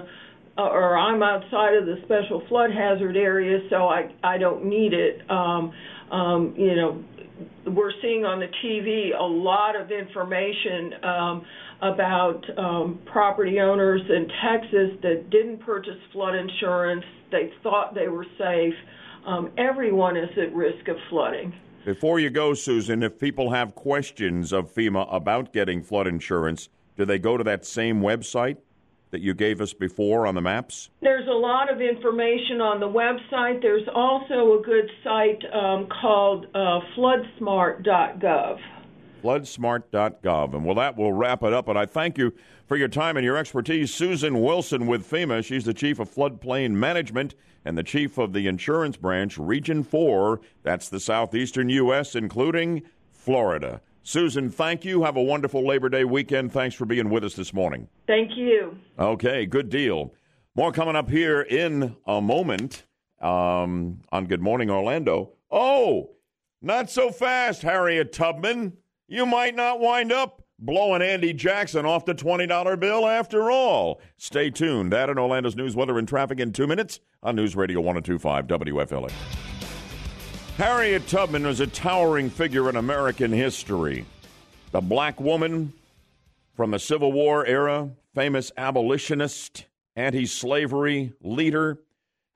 uh, 0.58 0.62
or 0.62 0.98
I'm 0.98 1.22
outside 1.22 1.76
of 1.76 1.86
the 1.86 1.96
special 2.06 2.44
flood 2.48 2.72
hazard 2.72 3.18
area, 3.18 3.60
so 3.70 3.88
I 3.88 4.14
I 4.24 4.38
don't 4.38 4.66
need 4.66 4.94
it. 4.94 5.30
Um, 5.30 5.74
um, 6.12 6.54
you 6.58 6.76
know, 6.76 7.04
we're 7.68 7.92
seeing 8.02 8.24
on 8.24 8.40
the 8.40 8.48
TV 8.64 9.18
a 9.18 9.24
lot 9.24 9.76
of 9.76 9.92
information 9.92 10.94
um, 11.04 11.46
about 11.82 12.42
um, 12.58 13.00
property 13.12 13.60
owners 13.60 14.02
in 14.08 14.28
Texas 14.44 14.98
that 15.02 15.30
didn't 15.30 15.60
purchase 15.66 15.98
flood 16.14 16.36
insurance. 16.36 17.04
They 17.32 17.52
thought 17.64 17.96
they 17.96 18.08
were 18.08 18.26
safe 18.38 18.76
um, 19.26 19.52
everyone 19.58 20.18
is 20.18 20.30
at 20.38 20.54
risk 20.54 20.88
of 20.88 20.98
flooding. 21.10 21.54
Before 21.86 22.20
you 22.20 22.30
go, 22.30 22.54
Susan, 22.54 23.02
if 23.02 23.18
people 23.18 23.52
have 23.52 23.74
questions 23.74 24.54
of 24.54 24.72
FEMA 24.72 25.08
about 25.12 25.52
getting 25.52 25.82
flood 25.82 26.08
insurance, 26.08 26.70
do 26.96 27.06
they 27.06 27.18
go 27.18 27.38
to 27.38 27.44
that 27.44 27.66
same 27.66 28.02
website 28.02 28.58
that 29.10 29.22
you 29.22 29.34
gave 29.34 29.62
us 29.62 29.74
before 29.74 30.28
on 30.28 30.36
the 30.36 30.42
maps? 30.42 30.90
There's 31.02 31.28
a 31.28 31.32
lot 31.32 31.72
of 31.72 31.82
information 31.82 32.62
on 32.62 32.80
the 32.80 32.88
website. 32.88 33.62
There's 33.62 33.88
also 33.94 34.60
a 34.60 34.62
good 34.64 34.90
site 35.04 35.44
um, 35.54 35.88
called 36.02 36.46
uh, 36.54 36.80
floodsmart.gov. 36.96 38.60
Floodsmart.gov. 39.22 40.54
And 40.54 40.66
well, 40.66 40.76
that 40.76 40.98
will 40.98 41.14
wrap 41.14 41.44
it 41.44 41.54
up. 41.54 41.68
And 41.68 41.78
I 41.78 41.86
thank 41.86 42.18
you 42.18 42.34
for 42.68 42.78
your 42.78 42.88
time 42.88 43.18
and 43.18 43.26
your 43.26 43.38
expertise. 43.38 43.94
Susan 43.94 44.42
Wilson 44.42 44.88
with 44.88 45.10
FEMA. 45.10 45.44
She's 45.44 45.66
the 45.66 45.74
Chief 45.74 46.00
of 46.00 46.10
Floodplain 46.10 46.72
Management 46.72 47.36
and 47.66 47.78
the 47.78 47.84
chief 47.84 48.18
of 48.18 48.34
the 48.34 48.48
insurance 48.48 48.98
branch, 48.98 49.38
Region 49.38 49.84
4. 49.84 50.42
That's 50.64 50.90
the 50.90 51.00
southeastern 51.00 51.70
U.S., 51.70 52.16
including 52.16 52.84
Florida. 53.12 53.82
Susan, 54.04 54.50
thank 54.50 54.84
you. 54.84 55.04
Have 55.04 55.16
a 55.16 55.22
wonderful 55.22 55.66
Labor 55.66 55.90
Day 55.90 56.04
weekend. 56.04 56.52
Thanks 56.52 56.76
for 56.76 56.86
being 56.86 57.10
with 57.10 57.24
us 57.24 57.36
this 57.36 57.54
morning. 57.54 57.88
Thank 58.08 58.36
you. 58.36 58.76
Okay, 58.98 59.46
good 59.46 59.70
deal. 59.70 60.14
More 60.56 60.72
coming 60.72 60.96
up 60.96 61.10
here 61.10 61.42
in 61.42 61.96
a 62.08 62.20
moment 62.20 62.86
um, 63.22 64.02
on 64.12 64.26
Good 64.26 64.42
Morning 64.42 64.72
Orlando. 64.72 65.34
Oh, 65.52 66.10
not 66.62 66.90
so 66.90 67.12
fast, 67.12 67.62
Harriet 67.62 68.12
Tubman. 68.12 68.74
You 69.12 69.26
might 69.26 69.58
not 69.58 69.82
wind 69.82 70.14
up 70.14 70.42
blowing 70.58 71.02
Andy 71.02 71.34
Jackson 71.34 71.86
off 71.86 72.06
the 72.06 72.16
$20 72.16 72.80
bill 72.80 73.06
after 73.06 73.52
all. 73.52 74.00
Stay 74.16 74.50
tuned. 74.50 74.94
That 74.94 75.10
and 75.10 75.20
Orlando's 75.20 75.58
news, 75.58 75.76
weather, 75.76 76.00
and 76.00 76.08
traffic 76.08 76.40
in 76.40 76.54
two 76.54 76.66
minutes 76.66 77.02
on 77.22 77.36
News 77.36 77.54
Radio 77.54 77.82
1025 77.82 78.48
WFLA. 78.48 79.12
Harriet 80.56 81.06
Tubman 81.10 81.46
was 81.46 81.60
a 81.60 81.68
towering 81.68 82.30
figure 82.30 82.70
in 82.70 82.78
American 82.78 83.34
history. 83.34 84.06
The 84.72 84.80
black 84.80 85.20
woman 85.20 85.74
from 86.56 86.72
the 86.72 86.80
Civil 86.80 87.12
War 87.12 87.46
era, 87.46 87.90
famous 88.16 88.50
abolitionist, 88.56 89.66
anti 89.98 90.26
slavery 90.26 91.12
leader, 91.20 91.80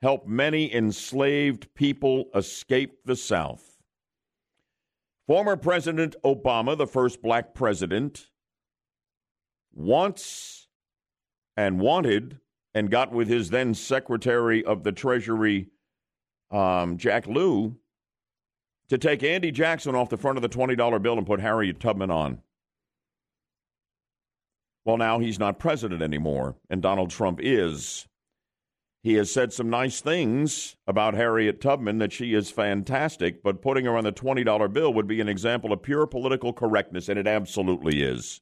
helped 0.02 0.28
many 0.28 0.74
enslaved 0.74 1.72
people 1.72 2.26
escape 2.34 2.98
the 3.06 3.16
South. 3.16 3.75
Former 5.26 5.56
President 5.56 6.14
Obama, 6.24 6.78
the 6.78 6.86
first 6.86 7.20
black 7.20 7.52
president, 7.52 8.28
wants 9.74 10.68
and 11.56 11.80
wanted 11.80 12.38
and 12.74 12.90
got 12.90 13.10
with 13.10 13.28
his 13.28 13.50
then 13.50 13.74
Secretary 13.74 14.64
of 14.64 14.84
the 14.84 14.92
Treasury, 14.92 15.68
um, 16.50 16.96
Jack 16.96 17.26
Lew, 17.26 17.76
to 18.88 18.98
take 18.98 19.22
Andy 19.22 19.50
Jackson 19.50 19.94
off 19.94 20.10
the 20.10 20.16
front 20.16 20.38
of 20.38 20.42
the 20.42 20.48
$20 20.48 21.02
bill 21.02 21.18
and 21.18 21.26
put 21.26 21.40
Harriet 21.40 21.80
Tubman 21.80 22.10
on. 22.10 22.38
Well, 24.84 24.96
now 24.96 25.18
he's 25.18 25.40
not 25.40 25.58
president 25.58 26.02
anymore, 26.02 26.54
and 26.70 26.80
Donald 26.80 27.10
Trump 27.10 27.40
is. 27.42 28.06
He 29.06 29.14
has 29.14 29.32
said 29.32 29.52
some 29.52 29.70
nice 29.70 30.00
things 30.00 30.74
about 30.84 31.14
Harriet 31.14 31.60
Tubman 31.60 31.98
that 31.98 32.12
she 32.12 32.34
is 32.34 32.50
fantastic, 32.50 33.40
but 33.40 33.62
putting 33.62 33.84
her 33.84 33.96
on 33.96 34.02
the 34.02 34.10
$20 34.10 34.72
bill 34.72 34.92
would 34.92 35.06
be 35.06 35.20
an 35.20 35.28
example 35.28 35.72
of 35.72 35.80
pure 35.80 36.08
political 36.08 36.52
correctness, 36.52 37.08
and 37.08 37.16
it 37.16 37.28
absolutely 37.28 38.02
is. 38.02 38.40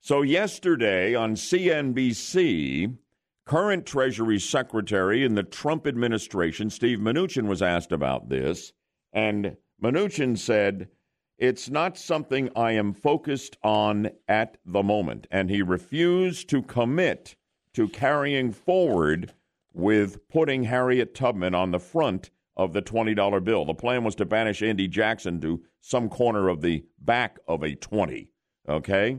So, 0.00 0.22
yesterday 0.22 1.14
on 1.14 1.34
CNBC, 1.34 2.96
current 3.44 3.84
Treasury 3.84 4.38
Secretary 4.38 5.24
in 5.24 5.34
the 5.34 5.42
Trump 5.42 5.86
administration, 5.86 6.70
Steve 6.70 6.98
Mnuchin, 6.98 7.48
was 7.48 7.60
asked 7.60 7.92
about 7.92 8.30
this. 8.30 8.72
And 9.12 9.58
Mnuchin 9.78 10.38
said, 10.38 10.88
It's 11.36 11.68
not 11.68 11.98
something 11.98 12.48
I 12.56 12.72
am 12.72 12.94
focused 12.94 13.58
on 13.62 14.08
at 14.26 14.56
the 14.64 14.82
moment. 14.82 15.26
And 15.30 15.50
he 15.50 15.60
refused 15.60 16.48
to 16.48 16.62
commit 16.62 17.36
to 17.74 17.88
carrying 17.88 18.52
forward 18.52 19.32
with 19.72 20.28
putting 20.28 20.64
Harriet 20.64 21.14
Tubman 21.14 21.54
on 21.54 21.70
the 21.70 21.78
front 21.78 22.30
of 22.56 22.72
the 22.72 22.82
$20 22.82 23.44
bill. 23.44 23.64
The 23.64 23.74
plan 23.74 24.04
was 24.04 24.14
to 24.16 24.24
banish 24.24 24.62
Andy 24.62 24.88
Jackson 24.88 25.40
to 25.40 25.62
some 25.80 26.08
corner 26.08 26.48
of 26.48 26.60
the 26.60 26.84
back 27.00 27.38
of 27.48 27.62
a 27.62 27.74
20. 27.74 28.28
Okay? 28.68 29.18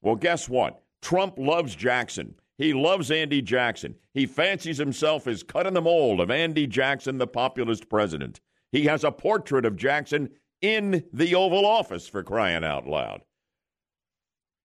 Well, 0.00 0.16
guess 0.16 0.48
what? 0.48 0.82
Trump 1.00 1.38
loves 1.38 1.74
Jackson. 1.74 2.34
He 2.58 2.72
loves 2.72 3.10
Andy 3.10 3.42
Jackson. 3.42 3.94
He 4.12 4.26
fancies 4.26 4.78
himself 4.78 5.26
as 5.26 5.42
cut 5.42 5.66
in 5.66 5.74
the 5.74 5.80
mold 5.80 6.20
of 6.20 6.30
Andy 6.30 6.66
Jackson, 6.66 7.18
the 7.18 7.26
populist 7.26 7.88
president. 7.88 8.40
He 8.70 8.84
has 8.84 9.04
a 9.04 9.12
portrait 9.12 9.64
of 9.64 9.76
Jackson 9.76 10.30
in 10.60 11.04
the 11.12 11.34
Oval 11.34 11.66
Office 11.66 12.08
for 12.08 12.22
crying 12.22 12.64
out 12.64 12.86
loud. 12.86 13.22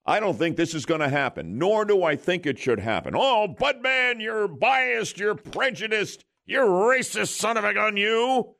I 0.07 0.21
don't 0.21 0.37
think 0.37 0.55
this 0.55 0.73
is 0.73 0.85
going 0.85 1.01
to 1.01 1.09
happen, 1.09 1.57
nor 1.57 1.83
do 1.83 2.01
I 2.01 2.15
think 2.15 2.45
it 2.45 2.57
should 2.57 2.79
happen. 2.79 3.13
Oh, 3.13 3.53
Budman, 3.59 4.21
you're 4.21 4.47
biased, 4.47 5.17
you're 5.17 5.35
prejudiced, 5.35 6.23
you're 6.45 6.65
racist, 6.65 7.37
son 7.37 7.57
of 7.57 7.65
a 7.65 7.73
gun, 7.73 7.97
you. 7.97 8.55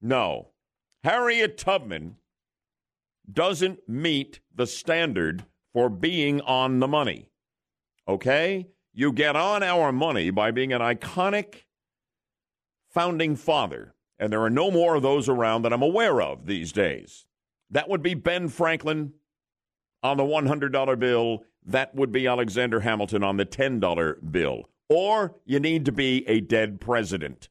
No. 0.00 0.50
Harriet 1.02 1.58
Tubman 1.58 2.16
doesn't 3.30 3.88
meet 3.88 4.40
the 4.54 4.66
standard 4.66 5.44
for 5.72 5.90
being 5.90 6.40
on 6.42 6.78
the 6.78 6.88
money. 6.88 7.30
Okay? 8.06 8.68
You 8.92 9.12
get 9.12 9.34
on 9.34 9.64
our 9.64 9.90
money 9.90 10.30
by 10.30 10.52
being 10.52 10.72
an 10.72 10.80
iconic 10.80 11.64
founding 12.88 13.34
father, 13.34 13.94
and 14.20 14.32
there 14.32 14.42
are 14.42 14.50
no 14.50 14.70
more 14.70 14.94
of 14.94 15.02
those 15.02 15.28
around 15.28 15.62
that 15.62 15.72
I'm 15.72 15.82
aware 15.82 16.22
of 16.22 16.46
these 16.46 16.70
days. 16.70 17.26
That 17.70 17.88
would 17.88 18.02
be 18.02 18.14
Ben 18.14 18.48
Franklin 18.48 19.14
on 20.02 20.16
the 20.16 20.24
$100 20.24 20.98
bill. 20.98 21.44
That 21.64 21.94
would 21.94 22.12
be 22.12 22.26
Alexander 22.26 22.80
Hamilton 22.80 23.22
on 23.22 23.36
the 23.36 23.46
$10 23.46 24.32
bill. 24.32 24.68
Or 24.88 25.36
you 25.44 25.60
need 25.60 25.84
to 25.84 25.92
be 25.92 26.26
a 26.28 26.40
dead 26.40 26.80
president. 26.80 27.48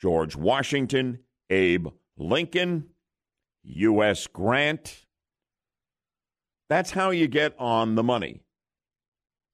George 0.00 0.36
Washington, 0.36 1.20
Abe 1.50 1.88
Lincoln, 2.16 2.90
U.S. 3.64 4.26
Grant, 4.26 5.06
that's 6.68 6.90
how 6.90 7.10
you 7.10 7.26
get 7.28 7.54
on 7.58 7.94
the 7.94 8.02
money. 8.02 8.42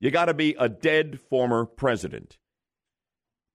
You 0.01 0.11
got 0.11 0.27
to 0.27 0.35
be 0.35 0.57
a 0.59 0.69
dead 0.69 1.21
former 1.21 1.65
president. 1.65 2.39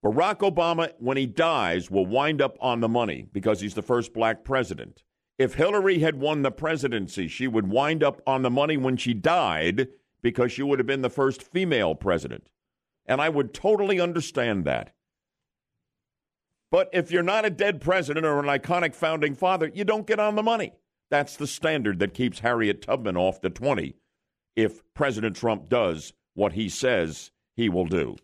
Barack 0.03 0.39
Obama, 0.39 0.93
when 0.97 1.17
he 1.17 1.25
dies, 1.25 1.91
will 1.91 2.05
wind 2.05 2.41
up 2.41 2.57
on 2.61 2.79
the 2.79 2.87
money 2.87 3.27
because 3.33 3.59
he's 3.59 3.73
the 3.73 3.81
first 3.81 4.13
black 4.13 4.45
president. 4.45 5.03
If 5.39 5.53
Hillary 5.53 5.99
had 5.99 6.19
won 6.19 6.41
the 6.41 6.51
presidency, 6.51 7.29
she 7.29 7.47
would 7.47 7.69
wind 7.69 8.03
up 8.03 8.21
on 8.27 8.41
the 8.41 8.49
money 8.49 8.75
when 8.75 8.97
she 8.97 9.13
died 9.13 9.87
because 10.21 10.51
she 10.51 10.61
would 10.61 10.79
have 10.79 10.85
been 10.85 11.01
the 11.01 11.09
first 11.09 11.41
female 11.41 11.95
president. 11.95 12.49
And 13.05 13.21
I 13.21 13.29
would 13.29 13.53
totally 13.53 14.01
understand 14.01 14.65
that. 14.65 14.93
But 16.69 16.89
if 16.91 17.09
you're 17.09 17.23
not 17.23 17.45
a 17.45 17.49
dead 17.49 17.79
president 17.79 18.25
or 18.25 18.39
an 18.39 18.45
iconic 18.45 18.93
founding 18.93 19.33
father, 19.33 19.71
you 19.73 19.85
don't 19.85 20.05
get 20.05 20.19
on 20.19 20.35
the 20.35 20.43
money. 20.43 20.73
That's 21.09 21.37
the 21.37 21.47
standard 21.47 21.99
that 21.99 22.13
keeps 22.13 22.39
Harriet 22.39 22.81
Tubman 22.81 23.15
off 23.15 23.41
the 23.41 23.49
20 23.49 23.95
if 24.57 24.83
President 24.93 25.37
Trump 25.37 25.69
does 25.69 26.11
what 26.33 26.53
he 26.53 26.67
says 26.67 27.31
he 27.55 27.69
will 27.69 27.85
do. 27.85 28.17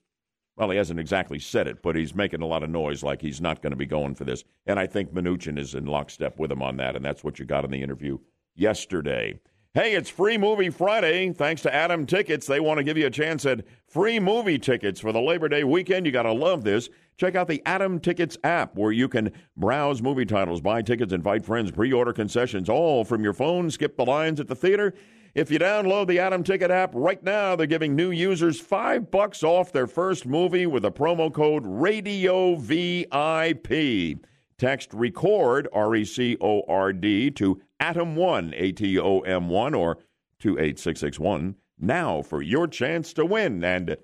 Well, 0.58 0.70
he 0.70 0.78
hasn't 0.78 1.00
exactly 1.00 1.40
said 1.40 1.68
it, 1.68 1.82
but 1.82 1.96
he's 1.96 2.16
making 2.16 2.42
a 2.42 2.46
lot 2.46 2.64
of 2.64 2.70
noise 2.70 3.04
like 3.04 3.22
he's 3.22 3.42
not 3.42 3.62
going 3.62 3.72
to 3.72 3.78
be 3.78 3.86
going 3.86 4.16
for 4.16 4.24
this. 4.24 4.44
And 4.66 4.80
I 4.80 4.88
think 4.88 5.14
Mnuchin 5.14 5.60
is 5.60 5.76
in 5.76 5.86
lockstep 5.86 6.40
with 6.40 6.52
him 6.52 6.62
on 6.62 6.78
that, 6.78 6.96
and 6.96 7.04
that's 7.04 7.24
what 7.24 7.40
you 7.40 7.46
got 7.46 7.66
in 7.66 7.72
the 7.72 7.82
interview 7.82 8.20
yesterday. 8.56 9.40
Hey, 9.74 9.94
it's 9.94 10.10
Free 10.10 10.38
Movie 10.38 10.70
Friday. 10.70 11.34
Thanks 11.34 11.62
to 11.64 11.76
Atom 11.76 12.06
Tickets. 12.06 12.48
They 12.48 12.62
want 12.62 12.78
to 12.78 12.84
give 12.86 12.98
you 12.98 13.08
a 13.08 13.12
chance 13.12 13.46
at 13.46 13.66
free 13.90 14.22
movie 14.22 14.58
tickets 14.58 15.02
for 15.02 15.12
the 15.12 15.20
Labor 15.20 15.50
Day 15.50 15.66
weekend. 15.66 16.06
You 16.06 16.14
got 16.14 16.24
to 16.24 16.32
love 16.32 16.64
this. 16.64 16.88
Check 17.18 17.36
out 17.36 17.50
the 17.50 17.62
Atom 17.66 18.00
Tickets 18.00 18.38
app 18.46 18.78
where 18.78 18.94
you 18.94 19.10
can 19.10 19.34
browse 19.58 20.02
movie 20.02 20.26
titles, 20.26 20.62
buy 20.62 20.82
tickets, 20.82 21.12
invite 21.12 21.44
friends, 21.44 21.72
pre 21.72 21.92
order 21.92 22.14
concessions, 22.14 22.70
all 22.70 23.04
from 23.04 23.22
your 23.22 23.34
phone. 23.34 23.70
Skip 23.70 23.98
the 23.98 24.06
lines 24.06 24.40
at 24.40 24.48
the 24.48 24.56
theater. 24.56 24.94
If 25.36 25.52
you 25.52 25.60
download 25.60 26.08
the 26.08 26.20
Atom 26.20 26.44
Ticket 26.44 26.72
app 26.72 26.92
right 26.94 27.22
now, 27.22 27.58
they're 27.58 27.68
giving 27.68 27.94
new 27.94 28.10
users 28.10 28.62
five 28.62 29.12
bucks 29.12 29.44
off 29.44 29.74
their 29.74 29.86
first 29.86 30.26
movie 30.26 30.66
with 30.66 30.86
a 30.86 30.92
promo 30.92 31.32
code 31.32 31.64
Radio 31.66 32.56
VIP. 32.56 34.20
Text 34.58 34.94
record 34.94 35.68
R 35.74 35.94
E 35.94 36.06
C 36.06 36.38
O 36.40 36.62
R 36.70 36.94
D 36.94 37.30
to 37.32 37.62
Atom 37.82 38.16
One 38.16 38.54
A 38.56 38.72
T 38.72 38.98
O 38.98 39.20
M 39.20 39.50
One 39.50 39.74
or 39.74 39.98
two 40.40 40.58
eight 40.58 40.80
six 40.80 41.02
six 41.02 41.20
one 41.20 41.56
now 41.78 42.22
for 42.22 42.42
your 42.42 42.66
chance 42.66 43.12
to 43.12 43.26
win 43.26 43.62
and 43.62 43.98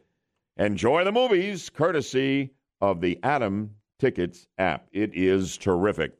enjoy 0.58 1.06
the 1.06 1.14
movies 1.14 1.70
courtesy 1.70 2.52
of 2.82 2.99
the 2.99 3.18
Atom 3.24 3.76
Tickets 3.99 4.48
app. 4.58 4.90
It 4.91 5.12
is 5.14 5.58
terrific. 5.58 6.12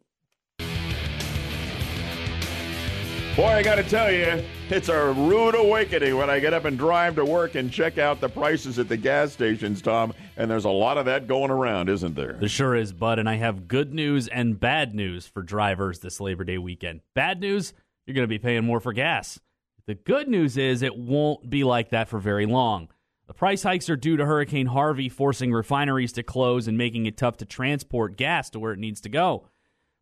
Boy, 3.38 3.46
I 3.46 3.64
got 3.64 3.76
to 3.76 3.84
tell 3.84 4.12
you, 4.12 4.44
it's 4.70 4.90
a 4.90 5.14
rude 5.14 5.56
awakening 5.56 6.18
when 6.18 6.30
I 6.30 6.42
get 6.42 6.54
up 6.54 6.66
and 6.66 6.78
drive 6.78 7.16
to 7.16 7.24
work 7.24 7.56
and 7.56 7.72
check 7.72 7.98
out 7.98 8.20
the 8.20 8.28
prices 8.28 8.78
at 8.78 8.90
the 8.90 8.98
gas 8.98 9.32
stations, 9.32 9.82
Tom. 9.82 10.14
And 10.36 10.52
there's 10.52 10.66
a 10.66 10.70
lot 10.70 10.98
of 10.98 11.06
that 11.06 11.28
going 11.28 11.50
around, 11.50 11.88
isn't 11.88 12.14
there? 12.14 12.34
There 12.34 12.50
sure 12.50 12.76
is, 12.76 12.92
Bud. 12.92 13.20
And 13.20 13.30
I 13.30 13.36
have 13.36 13.70
good 13.70 13.94
news 13.94 14.28
and 14.28 14.60
bad 14.60 14.94
news 14.94 15.28
for 15.28 15.44
drivers 15.44 16.00
this 16.00 16.20
Labor 16.20 16.44
Day 16.44 16.58
weekend. 16.58 17.02
Bad 17.16 17.40
news, 17.40 17.72
you're 18.06 18.16
going 18.16 18.26
to 18.26 18.28
be 18.28 18.38
paying 18.38 18.66
more 18.66 18.82
for 18.82 18.92
gas. 18.92 19.40
The 19.88 19.96
good 19.96 20.28
news 20.28 20.58
is 20.58 20.82
it 20.82 20.98
won't 20.98 21.50
be 21.50 21.64
like 21.64 21.92
that 21.92 22.10
for 22.10 22.20
very 22.20 22.46
long. 22.46 22.90
The 23.28 23.34
price 23.34 23.64
hikes 23.64 23.90
are 23.90 23.96
due 23.96 24.18
to 24.18 24.26
Hurricane 24.26 24.68
Harvey 24.68 25.08
forcing 25.08 25.54
refineries 25.54 26.12
to 26.14 26.24
close 26.24 26.68
and 26.68 26.78
making 26.78 27.06
it 27.06 27.16
tough 27.16 27.38
to 27.38 27.46
transport 27.46 28.18
gas 28.18 28.50
to 28.50 28.60
where 28.60 28.74
it 28.74 28.80
needs 28.80 29.00
to 29.02 29.10
go 29.10 29.46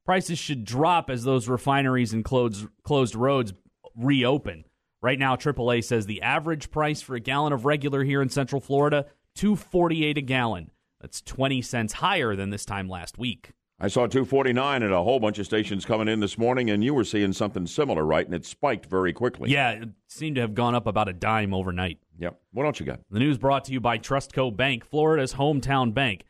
prices 0.09 0.39
should 0.39 0.65
drop 0.65 1.11
as 1.11 1.23
those 1.23 1.47
refineries 1.47 2.13
and 2.13 2.25
closed, 2.25 2.65
closed 2.81 3.13
roads 3.13 3.53
reopen. 3.95 4.65
Right 5.03 5.19
now, 5.19 5.35
AAA 5.35 5.83
says 5.83 6.07
the 6.07 6.23
average 6.23 6.71
price 6.71 6.99
for 6.99 7.13
a 7.13 7.19
gallon 7.19 7.53
of 7.53 7.63
regular 7.63 8.03
here 8.03 8.19
in 8.19 8.29
Central 8.29 8.59
Florida, 8.59 9.05
248 9.35 10.17
a 10.17 10.21
gallon. 10.21 10.71
That's 10.99 11.21
20 11.21 11.61
cents 11.61 11.93
higher 11.93 12.35
than 12.35 12.49
this 12.49 12.65
time 12.65 12.89
last 12.89 13.19
week. 13.19 13.51
I 13.79 13.87
saw 13.87 14.07
249 14.07 14.81
at 14.81 14.91
a 14.91 14.97
whole 14.97 15.19
bunch 15.19 15.37
of 15.37 15.45
stations 15.45 15.85
coming 15.85 16.07
in 16.07 16.21
this 16.21 16.39
morning, 16.39 16.71
and 16.71 16.83
you 16.83 16.95
were 16.95 17.03
seeing 17.03 17.31
something 17.31 17.67
similar, 17.67 18.03
right? 18.03 18.25
And 18.25 18.33
it 18.33 18.45
spiked 18.45 18.87
very 18.87 19.13
quickly. 19.13 19.51
Yeah, 19.51 19.73
it 19.73 19.89
seemed 20.07 20.37
to 20.37 20.41
have 20.41 20.55
gone 20.55 20.73
up 20.73 20.87
about 20.87 21.07
a 21.07 21.13
dime 21.13 21.53
overnight. 21.53 21.99
Yep. 22.17 22.41
What 22.53 22.65
else 22.65 22.79
you 22.79 22.87
got? 22.87 23.01
The 23.11 23.19
news 23.19 23.37
brought 23.37 23.65
to 23.65 23.71
you 23.71 23.79
by 23.79 23.99
Trustco 23.99 24.57
Bank, 24.57 24.85
Florida's 24.85 25.35
hometown 25.35 25.93
bank. 25.93 26.23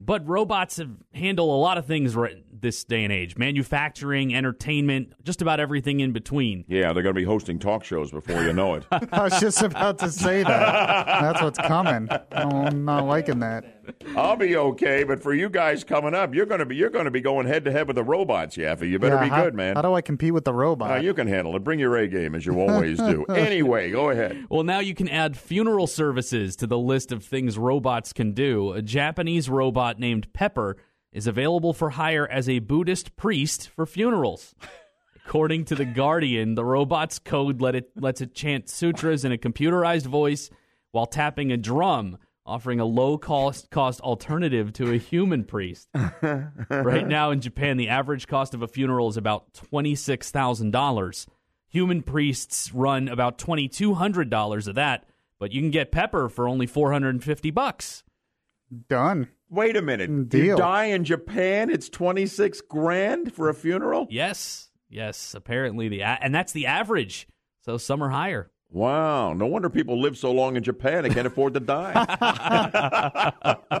But 0.00 0.26
robots 0.26 0.78
have 0.78 0.90
handle 1.12 1.54
a 1.54 1.60
lot 1.60 1.76
of 1.76 1.84
things 1.84 2.16
right 2.16 2.42
this 2.58 2.84
day 2.84 3.04
and 3.04 3.12
age: 3.12 3.36
manufacturing, 3.36 4.34
entertainment, 4.34 5.12
just 5.24 5.42
about 5.42 5.60
everything 5.60 6.00
in 6.00 6.12
between. 6.12 6.64
Yeah, 6.68 6.92
they're 6.92 7.02
going 7.02 7.14
to 7.14 7.20
be 7.20 7.24
hosting 7.24 7.58
talk 7.58 7.84
shows 7.84 8.10
before 8.10 8.42
you 8.42 8.52
know 8.52 8.74
it. 8.74 8.84
I 8.90 9.24
was 9.24 9.38
just 9.38 9.62
about 9.62 9.98
to 9.98 10.10
say 10.10 10.42
that. 10.42 11.06
That's 11.20 11.42
what's 11.42 11.58
coming. 11.58 12.08
I'm 12.32 12.84
not 12.84 13.06
liking 13.06 13.40
that. 13.40 13.79
I'll 14.16 14.36
be 14.36 14.56
okay, 14.56 15.04
but 15.04 15.22
for 15.22 15.32
you 15.34 15.48
guys 15.48 15.84
coming 15.84 16.14
up, 16.14 16.34
you're 16.34 16.46
going 16.46 16.60
to 16.60 16.66
be 16.66 16.76
you're 16.76 16.90
going 16.90 17.04
to 17.06 17.10
be 17.10 17.20
going 17.20 17.46
head 17.46 17.64
to 17.64 17.72
head 17.72 17.86
with 17.86 17.96
the 17.96 18.04
robots, 18.04 18.56
Yaffee. 18.56 18.90
You 18.90 18.98
better 18.98 19.16
Yeah, 19.16 19.24
be 19.24 19.28
how- 19.30 19.44
good, 19.44 19.54
man. 19.54 19.76
How 19.76 19.82
do 19.82 19.94
I 19.94 20.00
compete 20.00 20.32
with 20.34 20.44
the 20.44 20.52
robot? 20.54 20.90
Uh, 20.90 21.00
you 21.00 21.14
can 21.14 21.26
handle 21.26 21.54
it. 21.56 21.64
Bring 21.64 21.78
your 21.78 21.96
A 21.96 22.08
game 22.08 22.34
as 22.34 22.44
you 22.46 22.60
always 22.60 22.98
do. 22.98 23.24
anyway, 23.28 23.90
go 23.90 24.10
ahead. 24.10 24.46
Well, 24.50 24.62
now 24.64 24.78
you 24.80 24.94
can 24.94 25.08
add 25.08 25.36
funeral 25.36 25.86
services 25.86 26.56
to 26.56 26.66
the 26.66 26.78
list 26.78 27.12
of 27.12 27.24
things 27.24 27.58
robots 27.58 28.12
can 28.12 28.32
do. 28.32 28.72
A 28.72 28.82
Japanese 28.82 29.48
robot 29.48 29.98
named 29.98 30.32
Pepper 30.32 30.76
is 31.12 31.26
available 31.26 31.72
for 31.72 31.90
hire 31.90 32.26
as 32.28 32.48
a 32.48 32.60
Buddhist 32.60 33.16
priest 33.16 33.68
for 33.68 33.84
funerals. 33.86 34.54
According 35.26 35.64
to 35.66 35.74
the 35.74 35.84
Guardian, 35.84 36.54
the 36.54 36.64
robot's 36.64 37.18
code 37.18 37.60
let 37.60 37.74
it 37.74 37.90
lets 37.96 38.20
it 38.20 38.34
chant 38.34 38.68
sutras 38.68 39.24
in 39.24 39.30
a 39.32 39.38
computerized 39.38 40.06
voice 40.06 40.50
while 40.92 41.06
tapping 41.06 41.52
a 41.52 41.56
drum, 41.56 42.18
offering 42.46 42.80
a 42.80 42.84
low 42.84 43.18
cost 43.18 43.70
cost 43.70 44.00
alternative 44.00 44.72
to 44.74 44.92
a 44.92 44.96
human 44.98 45.44
priest. 45.44 45.88
right 46.70 47.06
now 47.06 47.30
in 47.30 47.40
Japan, 47.40 47.76
the 47.76 47.88
average 47.88 48.26
cost 48.26 48.54
of 48.54 48.62
a 48.62 48.68
funeral 48.68 49.08
is 49.08 49.16
about 49.16 49.52
twenty 49.54 49.94
six 49.94 50.30
thousand 50.30 50.70
dollars. 50.72 51.26
Human 51.68 52.02
priests 52.02 52.72
run 52.74 53.08
about 53.08 53.38
twenty 53.38 53.68
two 53.68 53.94
hundred 53.94 54.30
dollars 54.30 54.66
of 54.66 54.74
that, 54.74 55.06
but 55.38 55.52
you 55.52 55.60
can 55.60 55.70
get 55.70 55.92
Pepper 55.92 56.28
for 56.28 56.48
only 56.48 56.66
four 56.66 56.92
hundred 56.92 57.10
and 57.10 57.24
fifty 57.24 57.50
bucks. 57.50 58.02
Done. 58.88 59.28
Wait 59.48 59.76
a 59.76 59.82
minute. 59.82 60.08
Mm, 60.08 60.32
you 60.32 60.42
Deal. 60.42 60.56
die 60.56 60.84
in 60.86 61.02
Japan, 61.02 61.70
it's 61.70 61.88
26 61.88 62.60
grand 62.68 63.34
for 63.34 63.48
a 63.48 63.54
funeral? 63.54 64.06
Yes, 64.08 64.70
yes. 64.88 65.34
Apparently 65.34 65.88
the 65.88 66.02
a- 66.02 66.18
and 66.20 66.32
that's 66.32 66.52
the 66.52 66.66
average. 66.66 67.26
So 67.64 67.76
some 67.76 68.00
are 68.02 68.10
higher. 68.10 68.50
Wow. 68.72 69.32
No 69.32 69.46
wonder 69.46 69.68
people 69.68 70.00
live 70.00 70.16
so 70.16 70.30
long 70.30 70.56
in 70.56 70.62
Japan 70.62 71.04
and 71.04 71.12
can't 71.12 71.26
afford 71.26 71.54
to 71.54 71.60
die. 71.60 72.06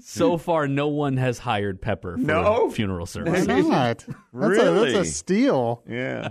So 0.00 0.38
far, 0.38 0.68
no 0.68 0.88
one 0.88 1.16
has 1.16 1.38
hired 1.38 1.80
Pepper 1.82 2.16
for 2.16 2.22
No? 2.22 2.70
funeral 2.70 3.00
Why 3.00 3.04
service. 3.06 3.46
not? 3.46 4.04
That's, 4.06 4.06
a, 4.08 4.14
Really? 4.32 4.92
that's 4.92 5.08
a 5.08 5.12
steal. 5.12 5.82
yeah. 5.88 6.30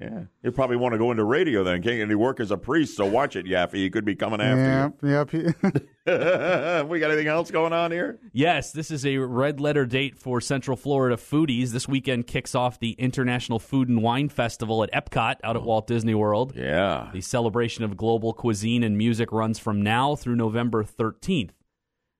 Yeah. 0.00 0.22
You 0.42 0.50
probably 0.50 0.76
want 0.76 0.92
to 0.94 0.98
go 0.98 1.10
into 1.12 1.24
radio 1.24 1.62
then. 1.62 1.76
Can't 1.76 1.96
get 1.96 2.02
any 2.02 2.14
work 2.16 2.40
as 2.40 2.50
a 2.50 2.56
priest, 2.56 2.96
so 2.96 3.06
watch 3.06 3.36
it, 3.36 3.46
Yaffee. 3.46 3.74
He 3.74 3.90
could 3.90 4.04
be 4.04 4.16
coming 4.16 4.40
after 4.40 4.94
you. 5.02 5.10
Yep, 5.10 5.32
yep. 5.32 6.86
we 6.88 6.98
got 6.98 7.10
anything 7.10 7.28
else 7.28 7.50
going 7.50 7.72
on 7.72 7.92
here? 7.92 8.18
Yes, 8.32 8.72
this 8.72 8.90
is 8.90 9.06
a 9.06 9.18
red 9.18 9.60
letter 9.60 9.86
date 9.86 10.18
for 10.18 10.40
Central 10.40 10.76
Florida 10.76 11.16
foodies. 11.16 11.70
This 11.70 11.86
weekend 11.86 12.26
kicks 12.26 12.54
off 12.54 12.80
the 12.80 12.92
International 12.92 13.60
Food 13.60 13.88
and 13.88 14.02
Wine 14.02 14.28
Festival 14.28 14.82
at 14.82 14.92
Epcot 14.92 15.36
out 15.44 15.56
at 15.56 15.62
oh. 15.62 15.64
Walt 15.64 15.86
Disney 15.86 16.14
World. 16.14 16.54
Yeah. 16.56 17.10
The 17.12 17.20
celebration 17.20 17.84
of 17.84 17.96
global 17.96 18.32
cuisine 18.32 18.82
and 18.82 18.98
music 18.98 19.30
runs 19.30 19.58
from 19.58 19.82
now 19.82 20.16
through 20.16 20.36
November 20.36 20.82
13th. 20.82 21.50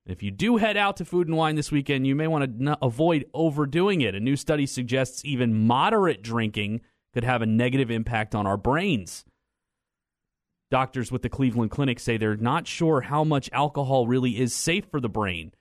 If 0.06 0.22
you 0.22 0.30
do 0.30 0.58
head 0.58 0.76
out 0.76 0.98
to 0.98 1.04
Food 1.04 1.26
and 1.26 1.36
Wine 1.36 1.56
this 1.56 1.72
weekend, 1.72 2.06
you 2.06 2.14
may 2.14 2.28
want 2.28 2.44
to 2.44 2.70
n- 2.70 2.76
avoid 2.80 3.24
overdoing 3.34 4.02
it. 4.02 4.14
A 4.14 4.20
new 4.20 4.36
study 4.36 4.64
suggests 4.64 5.24
even 5.24 5.66
moderate 5.66 6.22
drinking 6.22 6.80
could 7.16 7.24
have 7.24 7.40
a 7.40 7.46
negative 7.46 7.90
impact 7.90 8.34
on 8.34 8.46
our 8.46 8.58
brains. 8.58 9.24
Doctors 10.70 11.10
with 11.10 11.22
the 11.22 11.30
Cleveland 11.30 11.70
Clinic 11.70 11.98
say 11.98 12.18
they're 12.18 12.36
not 12.36 12.66
sure 12.66 13.00
how 13.00 13.24
much 13.24 13.48
alcohol 13.54 14.06
really 14.06 14.38
is 14.38 14.54
safe 14.54 14.84
for 14.90 15.00
the 15.00 15.08
brain. 15.08 15.52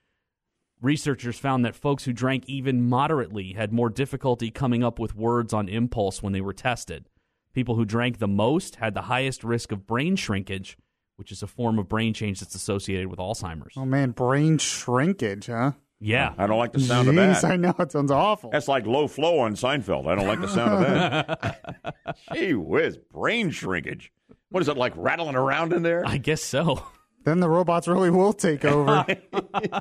Researchers 0.82 1.40
found 1.40 1.64
that 1.64 1.74
folks 1.74 2.04
who 2.04 2.12
drank 2.12 2.44
even 2.48 2.90
moderately 2.90 3.54
had 3.54 3.72
more 3.72 3.90
difficulty 3.90 4.52
coming 4.52 4.84
up 4.84 5.00
with 5.00 5.16
words 5.16 5.54
on 5.54 5.70
impulse 5.70 6.22
when 6.22 6.34
they 6.34 6.42
were 6.42 6.52
tested. 6.52 7.08
People 7.54 7.78
who 7.78 7.86
drank 7.86 8.20
the 8.20 8.28
most 8.28 8.76
had 8.76 8.94
the 8.94 9.04
highest 9.04 9.42
risk 9.42 9.72
of 9.72 9.88
brain 9.88 10.18
shrinkage, 10.18 10.78
which 11.16 11.32
is 11.32 11.42
a 11.42 11.48
form 11.48 11.80
of 11.80 11.88
brain 11.88 12.14
change 12.14 12.42
that's 12.42 12.54
associated 12.54 13.08
with 13.08 13.20
Alzheimer's. 13.20 13.76
Oh 13.78 13.86
man, 13.86 14.12
brain 14.12 14.58
shrinkage, 14.58 15.46
huh? 15.46 15.72
Yeah. 16.00 16.34
I 16.38 16.48
don't 16.48 16.58
like 16.58 16.74
the 16.74 16.80
sound 16.80 17.08
Jeez, 17.08 17.10
of 17.10 17.42
that. 17.42 17.44
I 17.46 17.56
know 17.56 17.74
it 17.80 17.92
sounds 17.92 18.12
awful. 18.12 18.50
That's 18.52 18.68
like 18.68 18.86
low 18.86 19.08
flow 19.08 19.40
on 19.40 19.56
Seinfeld. 19.56 20.08
I 20.08 20.16
don't 20.16 20.28
like 20.28 20.42
the 20.42 20.48
sound 20.48 20.74
of 20.74 20.80
that. 20.82 22.18
Gee 22.34 22.54
whiz, 22.54 22.98
brain 22.98 23.50
shrinkage. 23.52 24.12
What 24.50 24.62
is 24.62 24.70
it 24.70 24.78
like 24.78 24.94
rattling 24.96 25.36
around 25.36 25.74
in 25.74 25.84
there? 25.84 26.06
I 26.06 26.18
guess 26.18 26.42
so. 26.42 26.84
Then 27.24 27.40
the 27.40 27.50
robots 27.50 27.88
really 27.88 28.12
will 28.12 28.34
take 28.34 28.64
over. 28.64 29.04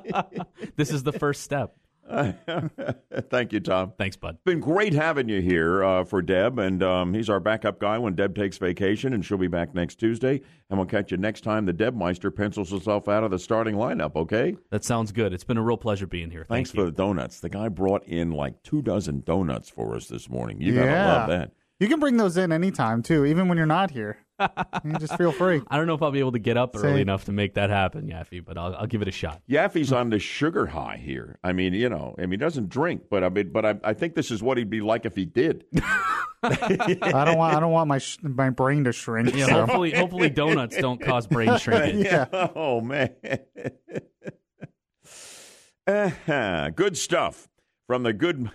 this 0.76 0.90
is 0.90 1.02
the 1.02 1.12
first 1.12 1.42
step. 1.42 1.76
Thank 3.30 3.52
you, 3.52 3.60
Tom. 3.60 3.92
Thanks, 3.98 4.16
bud. 4.16 4.38
Been 4.44 4.60
great 4.60 4.92
having 4.92 5.28
you 5.28 5.40
here 5.40 5.82
uh, 5.82 6.04
for 6.04 6.22
Deb, 6.22 6.58
and 6.58 6.82
um, 6.82 7.14
he's 7.14 7.30
our 7.30 7.40
backup 7.40 7.80
guy 7.80 7.98
when 7.98 8.14
Deb 8.14 8.34
takes 8.34 8.58
vacation, 8.58 9.14
and 9.14 9.24
she'll 9.24 9.38
be 9.38 9.48
back 9.48 9.74
next 9.74 9.96
Tuesday. 9.96 10.40
And 10.70 10.78
we'll 10.78 10.86
catch 10.86 11.10
you 11.10 11.16
next 11.16 11.42
time 11.42 11.66
the 11.66 11.72
Deb 11.72 11.94
Meister 11.94 12.30
pencils 12.30 12.70
herself 12.70 13.08
out 13.08 13.24
of 13.24 13.30
the 13.30 13.38
starting 13.38 13.74
lineup. 13.76 14.16
Okay? 14.16 14.56
That 14.70 14.84
sounds 14.84 15.12
good. 15.12 15.32
It's 15.32 15.44
been 15.44 15.58
a 15.58 15.62
real 15.62 15.76
pleasure 15.76 16.06
being 16.06 16.30
here. 16.30 16.46
Thanks 16.48 16.70
Thank 16.70 16.80
for 16.80 16.84
the 16.86 16.92
donuts. 16.92 17.40
The 17.40 17.48
guy 17.48 17.68
brought 17.68 18.04
in 18.04 18.32
like 18.32 18.62
two 18.62 18.82
dozen 18.82 19.22
donuts 19.24 19.68
for 19.68 19.94
us 19.96 20.08
this 20.08 20.28
morning. 20.28 20.60
You 20.60 20.74
yeah. 20.74 20.84
gotta 20.84 21.18
love 21.18 21.28
that. 21.28 21.52
You 21.80 21.88
can 21.88 21.98
bring 22.00 22.16
those 22.16 22.36
in 22.36 22.52
anytime 22.52 23.02
too, 23.02 23.24
even 23.24 23.48
when 23.48 23.58
you're 23.58 23.66
not 23.66 23.90
here. 23.90 24.18
You 24.84 24.92
just 24.98 25.16
feel 25.16 25.32
free. 25.32 25.62
I 25.68 25.76
don't 25.76 25.86
know 25.86 25.94
if 25.94 26.02
I'll 26.02 26.10
be 26.10 26.18
able 26.18 26.32
to 26.32 26.38
get 26.38 26.56
up 26.56 26.76
Say- 26.76 26.88
early 26.88 27.00
enough 27.00 27.24
to 27.26 27.32
make 27.32 27.54
that 27.54 27.70
happen, 27.70 28.08
Yaffee, 28.08 28.44
but 28.44 28.58
I'll, 28.58 28.74
I'll 28.76 28.86
give 28.86 29.02
it 29.02 29.08
a 29.08 29.12
shot. 29.12 29.42
Yaffee's 29.48 29.92
on 29.92 30.10
the 30.10 30.18
sugar 30.18 30.66
high 30.66 31.00
here. 31.02 31.38
I 31.44 31.52
mean, 31.52 31.72
you 31.74 31.88
know, 31.88 32.14
I 32.18 32.22
mean, 32.22 32.32
he 32.32 32.36
doesn't 32.38 32.68
drink, 32.68 33.02
but 33.10 33.22
I 33.24 33.28
mean, 33.28 33.50
but 33.52 33.64
I, 33.64 33.74
I 33.84 33.92
think 33.94 34.14
this 34.14 34.30
is 34.30 34.42
what 34.42 34.58
he'd 34.58 34.70
be 34.70 34.80
like 34.80 35.04
if 35.06 35.14
he 35.16 35.24
did. 35.24 35.64
I 36.42 37.24
don't 37.24 37.38
want. 37.38 37.56
I 37.56 37.60
don't 37.60 37.72
want 37.72 37.88
my 37.88 37.98
sh- 37.98 38.18
my 38.22 38.50
brain 38.50 38.84
to 38.84 38.92
shrink. 38.92 39.34
Yeah, 39.34 39.46
so. 39.46 39.52
hopefully, 39.64 39.92
hopefully 39.92 40.28
donuts 40.28 40.76
don't 40.76 41.00
cause 41.00 41.26
brain 41.26 41.56
shrinkage. 41.58 42.04
Yeah. 42.04 42.26
Oh 42.54 42.82
man. 42.82 43.14
Uh-huh. 45.86 46.70
Good 46.70 46.96
stuff 46.96 47.48
from 47.86 48.02
the 48.02 48.12
good 48.12 48.50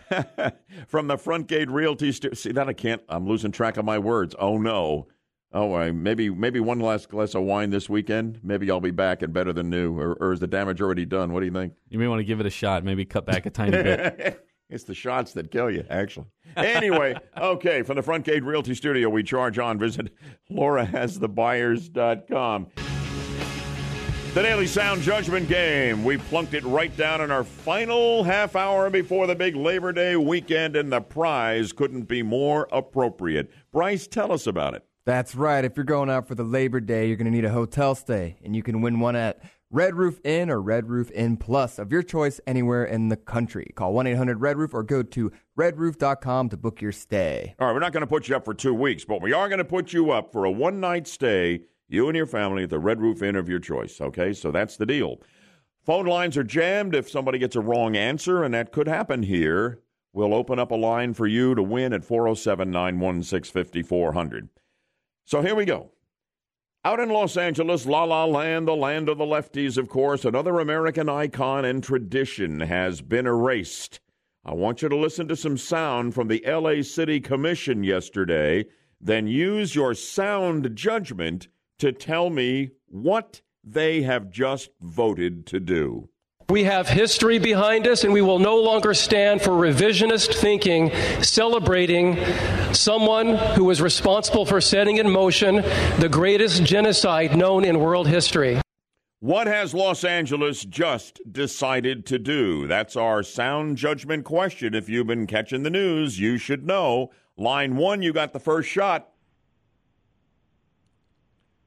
from 0.88 1.07
the 1.07 1.18
Front 1.18 1.47
Gate 1.47 1.69
Realty. 1.69 2.11
Stu- 2.11 2.35
See 2.35 2.51
that 2.51 2.68
I 2.68 2.73
can't. 2.73 3.01
I'm 3.10 3.27
losing 3.27 3.51
track 3.51 3.77
of 3.77 3.85
my 3.85 3.97
words. 3.99 4.35
Oh 4.38 4.57
no. 4.57 5.07
Oh, 5.52 5.74
I, 5.74 5.92
maybe 5.92 6.30
maybe 6.30 6.60
one 6.60 6.80
last 6.80 7.10
glass 7.10 7.34
of 7.34 7.42
wine 7.42 7.72
this 7.72 7.90
weekend. 7.90 8.40
Maybe 8.44 8.70
I'll 8.70 8.80
be 8.80 8.92
back 8.92 9.24
and 9.24 9.34
better 9.34 9.52
than 9.52 9.72
new. 9.72 9.98
Or, 9.98 10.14
or 10.14 10.32
is 10.32 10.40
the 10.40 10.46
damage 10.46 10.80
already 10.80 11.06
done? 11.06 11.34
What 11.34 11.40
do 11.40 11.48
you 11.48 11.52
think? 11.52 11.74
You 11.90 11.98
may 11.98 12.08
want 12.08 12.20
to 12.20 12.24
give 12.24 12.40
it 12.40 12.46
a 12.46 12.52
shot. 12.52 12.84
Maybe 12.84 13.04
cut 13.04 13.26
back 13.26 13.48
a 13.48 13.50
tiny 13.50 13.72
bit. 13.72 14.46
it's 14.70 14.84
the 14.84 14.94
shots 14.94 15.34
that 15.34 15.50
kill 15.50 15.72
you, 15.72 15.84
actually. 15.90 16.28
Anyway, 16.56 17.16
okay, 17.38 17.82
from 17.82 17.96
the 17.96 18.04
Front 18.04 18.26
Gate 18.26 18.44
Realty 18.44 18.76
Studio, 18.76 19.10
we 19.10 19.24
charge 19.24 19.58
on. 19.58 19.80
Visit 19.80 20.14
laurahasthebuyers.com. 20.52 22.68
The 24.36 24.44
Daily 24.44 24.68
Sound 24.68 25.02
Judgment 25.02 25.50
Game. 25.50 26.04
We 26.04 26.18
plunked 26.18 26.54
it 26.54 26.64
right 26.64 26.96
down 26.96 27.22
in 27.22 27.32
our 27.32 27.44
final 27.44 28.24
half 28.24 28.56
hour 28.56 28.92
before 28.92 29.26
the 29.26 29.34
big 29.34 29.56
Labor 29.56 29.94
Day 29.94 30.16
weekend, 30.16 30.76
and 30.76 30.92
the 30.92 31.02
prize 31.02 31.74
couldn't 31.74 32.04
be 32.04 32.22
more 32.22 32.68
appropriate. 32.72 33.50
Bryce, 33.72 34.06
tell 34.06 34.32
us 34.32 34.46
about 34.46 34.76
it. 34.76 34.86
That's 35.10 35.34
right. 35.34 35.65
If 35.65 35.76
you're 35.76 35.86
going 35.86 36.11
out 36.11 36.27
for 36.27 36.36
the 36.36 36.44
Labor 36.44 36.80
Day, 36.80 37.07
you're 37.07 37.18
going 37.18 37.26
to 37.26 37.31
need 37.31 37.44
a 37.44 37.49
hotel 37.49 37.95
stay, 37.95 38.38
and 38.45 38.56
you 38.56 38.61
can 38.61 38.80
win 38.80 38.99
one 38.99 39.15
at 39.15 39.41
Red 39.72 39.95
Roof 39.95 40.19
Inn 40.23 40.52
or 40.52 40.61
Red 40.61 40.88
Roof 40.88 41.10
Inn 41.10 41.36
Plus 41.36 41.80
of 41.80 41.91
your 41.91 42.03
choice 42.03 42.40
anywhere 42.45 42.86
in 42.86 43.10
the 43.10 43.18
country. 43.18 43.72
Call 43.73 43.91
1 43.94 44.06
800 44.06 44.40
Red 44.40 44.57
Roof 44.57 44.72
or 44.72 44.84
go 44.84 45.02
to 45.02 45.31
redroof.com 45.57 46.49
to 46.49 46.57
book 46.57 46.80
your 46.80 46.91
stay. 46.91 47.56
All 47.57 47.65
right, 47.65 47.73
we're 47.73 47.80
not 47.80 47.91
going 47.91 48.02
to 48.02 48.07
put 48.07 48.30
you 48.30 48.36
up 48.36 48.45
for 48.45 48.53
two 48.53 48.76
weeks, 48.76 49.03
but 49.03 49.19
we 49.19 49.34
are 49.34 49.49
going 49.49 49.57
to 49.57 49.65
put 49.65 49.94
you 49.94 50.11
up 50.11 50.31
for 50.31 50.45
a 50.45 50.52
one 50.52 50.80
night 50.80 51.07
stay, 51.07 51.61
you 51.88 52.07
and 52.07 52.15
your 52.15 52.27
family, 52.27 52.65
at 52.65 52.69
the 52.69 52.77
Red 52.77 53.02
Roof 53.02 53.23
Inn 53.23 53.36
of 53.36 53.49
your 53.49 53.57
choice. 53.57 53.99
Okay, 53.99 54.31
so 54.31 54.52
that's 54.52 54.77
the 54.77 54.86
deal. 54.86 55.19
Phone 55.84 56.06
lines 56.06 56.38
are 56.38 56.44
jammed 56.44 56.94
if 56.94 57.10
somebody 57.10 57.40
gets 57.40 57.56
a 57.56 57.61
wrong 57.61 57.95
answer, 57.95 58.44
and 58.44 58.53
that 58.53 58.72
could 58.72 58.88
happen 58.88 59.23
here. 59.23 59.80
We'll 60.14 60.36
open 60.36 60.60
up 60.60 60.69
a 60.69 60.76
line 60.76 61.15
for 61.15 61.26
you 61.26 61.56
to 61.56 61.64
win 61.64 61.94
at 61.94 62.06
407 62.06 62.69
916 62.69 63.52
5400. 63.52 64.49
So 65.30 65.43
here 65.43 65.53
we 65.53 65.65
go. 65.65 65.91
Out 66.84 66.99
in 66.99 67.10
Los 67.10 67.38
Angeles, 67.38 67.85
La 67.85 68.03
La 68.03 68.26
Land, 68.26 68.68
the 68.68 68.76
land 68.76 69.07
of 69.10 69.19
the 69.19 69.26
lefties, 69.26 69.77
of 69.77 69.88
course, 69.88 70.26
another 70.26 70.60
American 70.60 71.07
icon 71.07 71.65
and 71.65 71.84
tradition 71.84 72.61
has 72.61 73.01
been 73.01 73.27
erased. 73.27 73.99
I 74.43 74.56
want 74.56 74.81
you 74.81 74.89
to 74.89 74.97
listen 74.97 75.27
to 75.27 75.35
some 75.35 75.56
sound 75.56 76.15
from 76.15 76.30
the 76.30 76.43
LA 76.47 76.81
City 76.81 77.19
Commission 77.19 77.84
yesterday, 77.84 78.65
then 78.99 79.27
use 79.27 79.76
your 79.76 79.93
sound 79.93 80.76
judgment 80.76 81.47
to 81.77 81.91
tell 81.91 82.31
me 82.31 82.72
what 82.88 83.43
they 83.64 84.01
have 84.01 84.31
just 84.31 84.72
voted 84.81 85.45
to 85.45 85.60
do. 85.60 86.10
We 86.50 86.64
have 86.64 86.90
history 86.90 87.38
behind 87.38 87.88
us, 87.88 88.04
and 88.04 88.12
we 88.12 88.24
will 88.24 88.40
no 88.40 88.58
longer 88.58 88.96
stand 88.96 89.44
for 89.44 89.52
revisionist 89.52 90.34
thinking, 90.34 90.92
celebrating 91.22 92.18
someone 92.74 93.36
who 93.36 93.66
was 93.66 93.84
responsible 93.84 94.48
for 94.48 94.60
setting 94.60 94.98
in 94.98 95.12
motion 95.12 95.58
the 96.00 96.10
greatest 96.10 96.64
genocide 96.64 97.38
known 97.38 97.64
in 97.64 97.80
world 97.80 98.08
history. 98.08 98.60
What 99.20 99.46
has 99.46 99.76
Los 99.76 100.04
Angeles 100.04 100.66
just 100.66 101.22
decided 101.32 102.08
to 102.08 102.18
do? 102.18 102.66
That's 102.66 102.96
our 102.96 103.22
sound 103.22 103.78
judgment 103.78 104.26
question. 104.26 104.74
If 104.74 104.90
you've 104.90 105.06
been 105.06 105.28
catching 105.28 105.62
the 105.62 105.70
news, 105.70 106.20
you 106.20 106.40
should 106.40 106.66
know. 106.66 107.12
Line 107.38 107.76
one, 107.76 108.02
you 108.02 108.12
got 108.12 108.34
the 108.34 108.40
first 108.40 108.70
shot. 108.70 109.10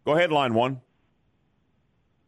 Go 0.04 0.16
ahead, 0.16 0.32
line 0.32 0.54
one. 0.54 0.80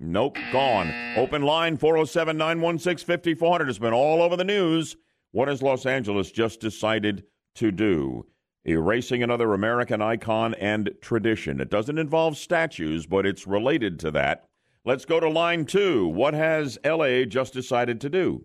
Nope, 0.07 0.37
gone. 0.53 0.93
Open 1.17 1.43
line 1.43 1.79
407 1.79 2.37
916 2.37 3.07
5400 3.07 3.67
has 3.67 3.79
been 3.79 3.95
all 3.95 4.21
over 4.23 4.37
the 4.37 4.45
news. 4.45 4.97
What 5.33 5.49
has 5.49 5.63
Los 5.63 5.87
Angeles 5.87 6.31
just 6.31 6.61
decided 6.61 7.25
to 7.55 7.73
do? 7.73 8.27
Erasing 8.67 9.23
another 9.23 9.55
American 9.55 10.03
icon 10.03 10.53
and 10.55 10.91
tradition. 11.01 11.59
It 11.59 11.71
doesn't 11.71 11.97
involve 11.97 12.37
statues, 12.37 13.07
but 13.07 13.25
it's 13.25 13.47
related 13.47 13.99
to 14.01 14.11
that. 14.11 14.45
Let's 14.85 15.07
go 15.07 15.21
to 15.21 15.29
line 15.29 15.65
two. 15.65 16.07
What 16.07 16.35
has 16.35 16.79
LA 16.85 17.25
just 17.25 17.55
decided 17.55 17.99
to 18.03 18.11
do? 18.11 18.45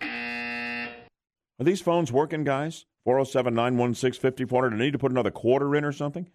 Are 0.00 1.64
these 1.64 1.80
phones 1.80 2.10
working, 2.10 2.42
guys? 2.42 2.84
407 3.04 3.54
916 3.54 4.20
5400. 4.20 4.74
I 4.74 4.76
need 4.76 4.92
to 4.92 4.98
put 4.98 5.12
another 5.12 5.30
quarter 5.30 5.76
in 5.76 5.84
or 5.84 5.92
something? 5.92 6.28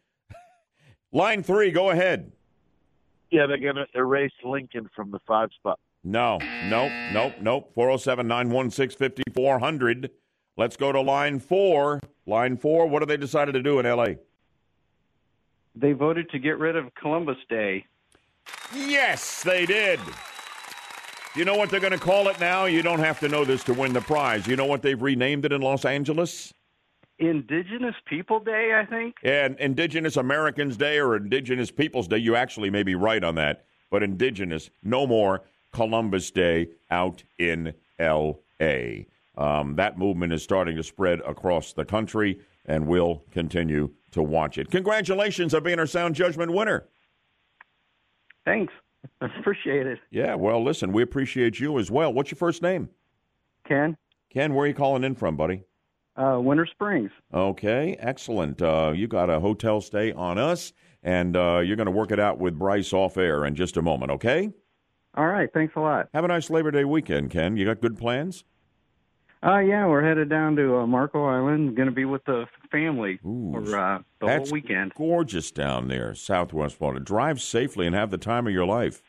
line 1.12 1.44
three, 1.44 1.72
go 1.72 1.90
ahead. 1.90 2.32
Yeah, 3.32 3.46
they're 3.46 3.58
going 3.58 3.76
to 3.76 3.86
erase 3.96 4.32
Lincoln 4.44 4.90
from 4.96 5.12
the 5.12 5.20
five 5.28 5.50
spot. 5.56 5.80
No, 6.04 6.40
nope, 6.68 6.92
nope, 7.12 7.34
nope. 7.42 7.72
407 7.76 8.28
916 8.28 8.98
5400. 8.98 10.12
Let's 10.58 10.78
go 10.78 10.92
to 10.92 11.02
line 11.02 11.40
four. 11.40 12.00
Line 12.26 12.58
four, 12.58 12.88
what 12.88 13.02
have 13.02 13.10
they 13.10 13.18
decided 13.18 13.54
to 13.54 13.64
do 13.64 13.80
in 13.80 13.86
LA? 13.86 14.16
They 15.76 15.94
voted 15.94 16.30
to 16.32 16.40
get 16.40 16.58
rid 16.58 16.76
of 16.76 16.94
Columbus 16.96 17.38
Day. 17.50 17.86
Yes, 18.74 19.44
they 19.44 19.66
did. 19.66 20.00
You 21.36 21.46
know 21.46 21.56
what 21.56 21.70
they're 21.70 21.80
going 21.80 21.94
to 21.94 22.00
call 22.00 22.28
it 22.28 22.40
now? 22.40 22.66
You 22.66 22.82
don't 22.82 23.00
have 23.00 23.20
to 23.20 23.30
know 23.30 23.46
this 23.46 23.64
to 23.66 23.74
win 23.74 23.94
the 23.94 24.02
prize. 24.02 24.48
You 24.48 24.56
know 24.56 24.66
what 24.66 24.82
they've 24.82 25.02
renamed 25.02 25.46
it 25.46 25.52
in 25.52 25.62
Los 25.62 25.86
Angeles? 25.86 26.54
Indigenous 27.20 27.96
People 28.06 28.40
Day, 28.40 28.74
I 28.74 28.86
think. 28.86 29.16
And 29.24 29.58
Indigenous 29.60 30.18
Americans 30.18 30.78
Day 30.78 31.00
or 31.00 31.16
Indigenous 31.16 31.70
Peoples 31.70 32.08
Day. 32.08 32.18
You 32.18 32.36
actually 32.36 32.70
may 32.70 32.84
be 32.84 32.96
right 32.96 33.24
on 33.24 33.36
that. 33.36 33.66
But 33.92 34.04
Indigenous, 34.04 34.70
no 34.84 35.06
more 35.06 35.44
Columbus 35.72 36.32
Day 36.32 36.70
out 36.90 37.24
in 37.38 37.74
L.A. 38.00 39.08
Um, 39.38 39.76
that 39.76 39.98
movement 39.98 40.34
is 40.34 40.44
starting 40.44 40.76
to 40.78 40.84
spread 40.84 41.20
across 41.22 41.74
the 41.74 41.86
country, 41.86 42.40
and 42.66 42.88
we'll 42.88 43.24
continue 43.32 43.92
to 44.12 44.22
watch 44.22 44.58
it. 44.58 44.70
Congratulations 44.72 45.54
on 45.54 45.64
being 45.64 45.80
our 45.80 45.88
Sound 45.88 46.16
Judgment 46.16 46.52
winner. 46.52 46.88
Thanks. 48.46 48.74
Appreciate 49.22 49.88
it. 49.88 50.00
Yeah, 50.12 50.36
well, 50.36 50.64
listen, 50.64 50.92
we 50.92 51.04
appreciate 51.04 51.60
you 51.60 51.80
as 51.80 51.90
well. 51.90 52.12
What's 52.12 52.32
your 52.32 52.38
first 52.38 52.62
name? 52.62 52.90
Ken, 53.66 53.96
Ken, 54.30 54.54
where 54.54 54.66
are 54.66 54.68
you 54.68 54.74
calling 54.74 55.04
in 55.04 55.16
from, 55.16 55.38
buddy? 55.38 55.64
Uh, 56.20 56.40
Winter 56.40 56.66
Springs. 56.66 57.12
Okay, 57.34 57.96
excellent. 58.00 58.62
Uh, 58.62 58.92
you 58.96 59.08
got 59.08 59.30
a 59.30 59.40
hotel 59.40 59.82
stay 59.82 60.12
on 60.12 60.38
us, 60.38 60.74
and 61.02 61.36
uh, 61.36 61.60
you're 61.64 61.76
going 61.78 61.86
to 61.86 61.92
work 61.92 62.12
it 62.12 62.20
out 62.20 62.40
with 62.40 62.58
Bryce 62.58 62.92
off 62.94 63.18
air 63.18 63.46
in 63.46 63.56
just 63.56 63.78
a 63.78 63.82
moment, 63.82 64.12
okay? 64.12 64.52
All 65.16 65.28
right. 65.28 65.50
Thanks 65.54 65.74
a 65.76 65.80
lot. 65.80 66.10
Have 66.14 66.24
a 66.24 66.28
nice 66.28 66.50
Labor 66.50 66.72
Day 66.72 66.86
weekend, 66.86 67.32
Ken. 67.32 67.58
You 67.58 67.66
got 67.66 67.82
good 67.82 67.98
plans? 67.98 68.44
Uh, 69.42 69.60
yeah, 69.60 69.88
we're 69.88 70.04
headed 70.04 70.30
down 70.30 70.56
to 70.58 70.80
uh, 70.80 70.88
Marco 70.88 71.26
Island. 71.26 71.76
Going 71.76 71.88
to 71.88 71.96
be 71.96 72.04
with 72.04 72.24
the 72.26 72.46
family 72.72 73.20
for 73.24 73.60
uh, 73.76 74.00
the 74.20 74.28
whole 74.28 74.52
weekend. 74.52 74.94
gorgeous 74.96 75.50
down 75.50 75.88
there, 75.88 76.14
Southwest 76.14 76.78
Florida. 76.78 77.00
Drive 77.00 77.42
safely 77.42 77.88
and 77.88 77.96
have 77.96 78.12
the 78.12 78.18
time 78.18 78.48
of 78.48 78.54
your 78.54 78.66
life. 78.66 79.02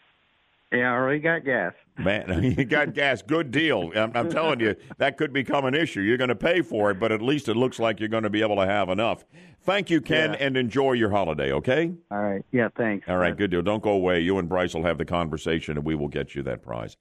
Yeah, 0.73 0.93
I 0.93 0.97
already 0.97 1.19
got 1.19 1.45
gas. 1.45 1.73
Man, 1.99 2.43
you 2.59 2.65
got 2.65 2.95
gas. 2.95 3.23
Good 3.23 3.51
deal. 3.51 3.91
I'm, 3.97 4.13
I'm 4.15 4.31
telling 4.31 4.61
you, 4.61 4.77
that 4.99 5.17
could 5.17 5.33
become 5.33 5.65
an 5.65 5.75
issue. 5.75 6.01
You're 6.01 6.17
going 6.17 6.29
to 6.29 6.37
pay 6.37 6.63
for 6.63 6.91
it, 6.93 7.01
but 7.01 7.11
at 7.11 7.21
least 7.21 7.49
it 7.49 7.55
looks 7.57 7.79
like 7.81 7.99
you're 7.99 8.09
going 8.09 8.23
to 8.23 8.31
be 8.31 8.41
able 8.41 8.57
to 8.57 8.67
have 8.67 8.89
enough. 8.89 9.25
Thank 9.63 9.91
you, 9.91 10.01
Ken, 10.01 10.31
Yeah. 10.33 10.47
and 10.47 10.57
enjoy 10.57 10.93
your 10.93 11.11
holiday, 11.11 11.53
okay? 11.53 11.93
All 12.11 12.23
right. 12.23 12.43
Yeah, 12.53 12.69
thanks. 12.77 13.09
All 13.09 13.17
right, 13.19 13.37
good 13.37 13.51
deal. 13.51 13.63
Don't 13.63 13.83
go 13.83 13.91
away. 13.93 14.21
You 14.21 14.39
and 14.39 14.49
Bryce 14.49 14.73
will 14.75 14.85
have 14.85 14.97
the 14.99 15.05
conversation, 15.05 15.77
and 15.77 15.85
we 15.85 15.95
will 15.97 16.09
get 16.09 16.35
you 16.37 16.43
that 16.45 16.63
prize. 16.63 16.97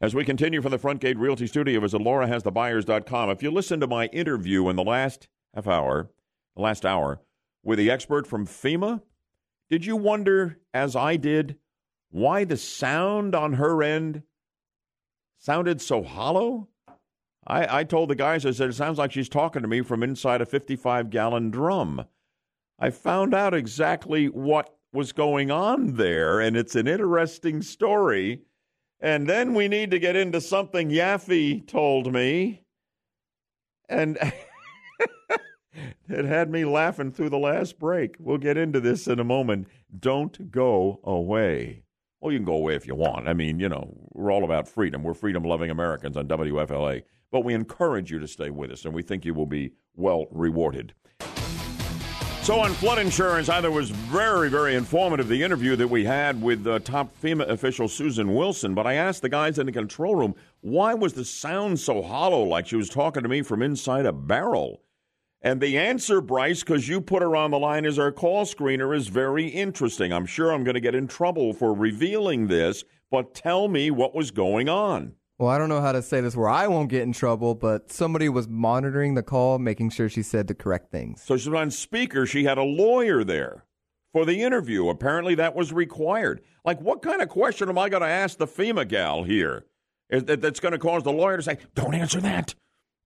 As 0.00 0.14
we 0.14 0.24
continue 0.24 0.60
from 0.60 0.70
the 0.72 0.78
Front 0.78 1.00
Gate 1.00 1.16
Realty 1.16 1.46
Studio, 1.46 1.82
as 1.82 1.94
Laura 1.94 2.26
has 2.26 2.42
visit 2.42 2.54
laurahasthebuyers.com. 2.54 3.30
If 3.30 3.42
you 3.42 3.50
listened 3.50 3.80
to 3.80 3.86
my 3.86 4.06
interview 4.06 4.68
in 4.68 4.76
the 4.76 4.84
last 4.84 5.28
half 5.54 5.66
hour, 5.66 6.10
the 6.56 6.62
last 6.62 6.84
hour, 6.84 7.20
with 7.62 7.78
the 7.78 7.90
expert 7.90 8.26
from 8.26 8.46
FEMA, 8.46 9.00
did 9.70 9.86
you 9.86 9.96
wonder, 9.96 10.58
as 10.74 10.94
I 10.94 11.16
did, 11.16 11.56
why 12.14 12.44
the 12.44 12.56
sound 12.56 13.34
on 13.34 13.54
her 13.54 13.82
end 13.82 14.22
sounded 15.36 15.80
so 15.80 16.04
hollow. 16.04 16.68
I, 17.44 17.80
I 17.80 17.84
told 17.84 18.08
the 18.08 18.14
guys, 18.14 18.46
I 18.46 18.52
said, 18.52 18.70
it 18.70 18.74
sounds 18.74 18.98
like 18.98 19.10
she's 19.10 19.28
talking 19.28 19.62
to 19.62 19.68
me 19.68 19.80
from 19.80 20.04
inside 20.04 20.40
a 20.40 20.46
55 20.46 21.10
gallon 21.10 21.50
drum. 21.50 22.04
I 22.78 22.90
found 22.90 23.34
out 23.34 23.52
exactly 23.52 24.26
what 24.26 24.76
was 24.92 25.10
going 25.10 25.50
on 25.50 25.94
there, 25.94 26.38
and 26.38 26.56
it's 26.56 26.76
an 26.76 26.86
interesting 26.86 27.62
story. 27.62 28.42
And 29.00 29.28
then 29.28 29.52
we 29.52 29.66
need 29.66 29.90
to 29.90 29.98
get 29.98 30.14
into 30.14 30.40
something 30.40 30.90
Yaffee 30.90 31.66
told 31.66 32.12
me. 32.12 32.62
And 33.88 34.18
it 36.08 36.24
had 36.24 36.48
me 36.48 36.64
laughing 36.64 37.10
through 37.10 37.30
the 37.30 37.38
last 37.38 37.80
break. 37.80 38.14
We'll 38.20 38.38
get 38.38 38.56
into 38.56 38.78
this 38.78 39.08
in 39.08 39.18
a 39.18 39.24
moment. 39.24 39.66
Don't 39.98 40.52
go 40.52 41.00
away. 41.02 41.83
Well, 42.24 42.32
you 42.32 42.38
can 42.38 42.46
go 42.46 42.54
away 42.54 42.74
if 42.74 42.86
you 42.86 42.94
want. 42.94 43.28
I 43.28 43.34
mean, 43.34 43.60
you 43.60 43.68
know, 43.68 43.94
we're 44.14 44.32
all 44.32 44.44
about 44.44 44.66
freedom. 44.66 45.02
We're 45.02 45.12
freedom 45.12 45.44
loving 45.44 45.68
Americans 45.68 46.16
on 46.16 46.26
WFLA. 46.26 47.02
But 47.30 47.44
we 47.44 47.52
encourage 47.52 48.10
you 48.10 48.18
to 48.18 48.26
stay 48.26 48.48
with 48.48 48.70
us, 48.70 48.86
and 48.86 48.94
we 48.94 49.02
think 49.02 49.26
you 49.26 49.34
will 49.34 49.44
be 49.44 49.72
well 49.94 50.24
rewarded. 50.30 50.94
So, 52.40 52.60
on 52.60 52.72
flood 52.72 52.98
insurance, 52.98 53.50
either 53.50 53.70
was 53.70 53.90
very, 53.90 54.48
very 54.48 54.74
informative, 54.74 55.28
the 55.28 55.42
interview 55.42 55.76
that 55.76 55.88
we 55.88 56.06
had 56.06 56.40
with 56.40 56.66
uh, 56.66 56.78
top 56.78 57.14
FEMA 57.20 57.46
official 57.46 57.88
Susan 57.88 58.34
Wilson. 58.34 58.74
But 58.74 58.86
I 58.86 58.94
asked 58.94 59.20
the 59.20 59.28
guys 59.28 59.58
in 59.58 59.66
the 59.66 59.72
control 59.72 60.14
room, 60.14 60.34
why 60.62 60.94
was 60.94 61.12
the 61.12 61.26
sound 61.26 61.78
so 61.78 62.00
hollow, 62.00 62.42
like 62.42 62.66
she 62.66 62.76
was 62.76 62.88
talking 62.88 63.22
to 63.22 63.28
me 63.28 63.42
from 63.42 63.60
inside 63.60 64.06
a 64.06 64.14
barrel? 64.14 64.80
And 65.44 65.60
the 65.60 65.76
answer, 65.76 66.22
Bryce, 66.22 66.60
because 66.60 66.88
you 66.88 67.02
put 67.02 67.20
her 67.20 67.36
on 67.36 67.50
the 67.50 67.58
line 67.58 67.84
as 67.84 67.98
our 67.98 68.10
call 68.10 68.46
screener, 68.46 68.96
is 68.96 69.08
very 69.08 69.46
interesting. 69.46 70.10
I'm 70.10 70.24
sure 70.24 70.50
I'm 70.50 70.64
going 70.64 70.74
to 70.74 70.80
get 70.80 70.94
in 70.94 71.06
trouble 71.06 71.52
for 71.52 71.74
revealing 71.74 72.46
this, 72.46 72.82
but 73.10 73.34
tell 73.34 73.68
me 73.68 73.90
what 73.90 74.14
was 74.14 74.30
going 74.30 74.70
on. 74.70 75.12
Well, 75.36 75.50
I 75.50 75.58
don't 75.58 75.68
know 75.68 75.82
how 75.82 75.92
to 75.92 76.00
say 76.00 76.22
this 76.22 76.34
where 76.34 76.48
I 76.48 76.66
won't 76.66 76.88
get 76.88 77.02
in 77.02 77.12
trouble, 77.12 77.54
but 77.54 77.92
somebody 77.92 78.30
was 78.30 78.48
monitoring 78.48 79.16
the 79.16 79.22
call, 79.22 79.58
making 79.58 79.90
sure 79.90 80.08
she 80.08 80.22
said 80.22 80.46
the 80.46 80.54
correct 80.54 80.90
things. 80.90 81.22
So 81.22 81.36
she's 81.36 81.52
on 81.52 81.70
speaker. 81.70 82.24
She 82.24 82.44
had 82.44 82.56
a 82.56 82.62
lawyer 82.62 83.22
there 83.22 83.66
for 84.14 84.24
the 84.24 84.42
interview. 84.42 84.88
Apparently, 84.88 85.34
that 85.34 85.54
was 85.54 85.74
required. 85.74 86.40
Like, 86.64 86.80
what 86.80 87.02
kind 87.02 87.20
of 87.20 87.28
question 87.28 87.68
am 87.68 87.76
I 87.76 87.90
going 87.90 88.02
to 88.02 88.08
ask 88.08 88.38
the 88.38 88.46
FEMA 88.46 88.88
gal 88.88 89.24
here 89.24 89.66
that's 90.08 90.60
going 90.60 90.72
to 90.72 90.78
cause 90.78 91.02
the 91.02 91.12
lawyer 91.12 91.36
to 91.36 91.42
say, 91.42 91.58
don't 91.74 91.94
answer 91.94 92.22
that? 92.22 92.54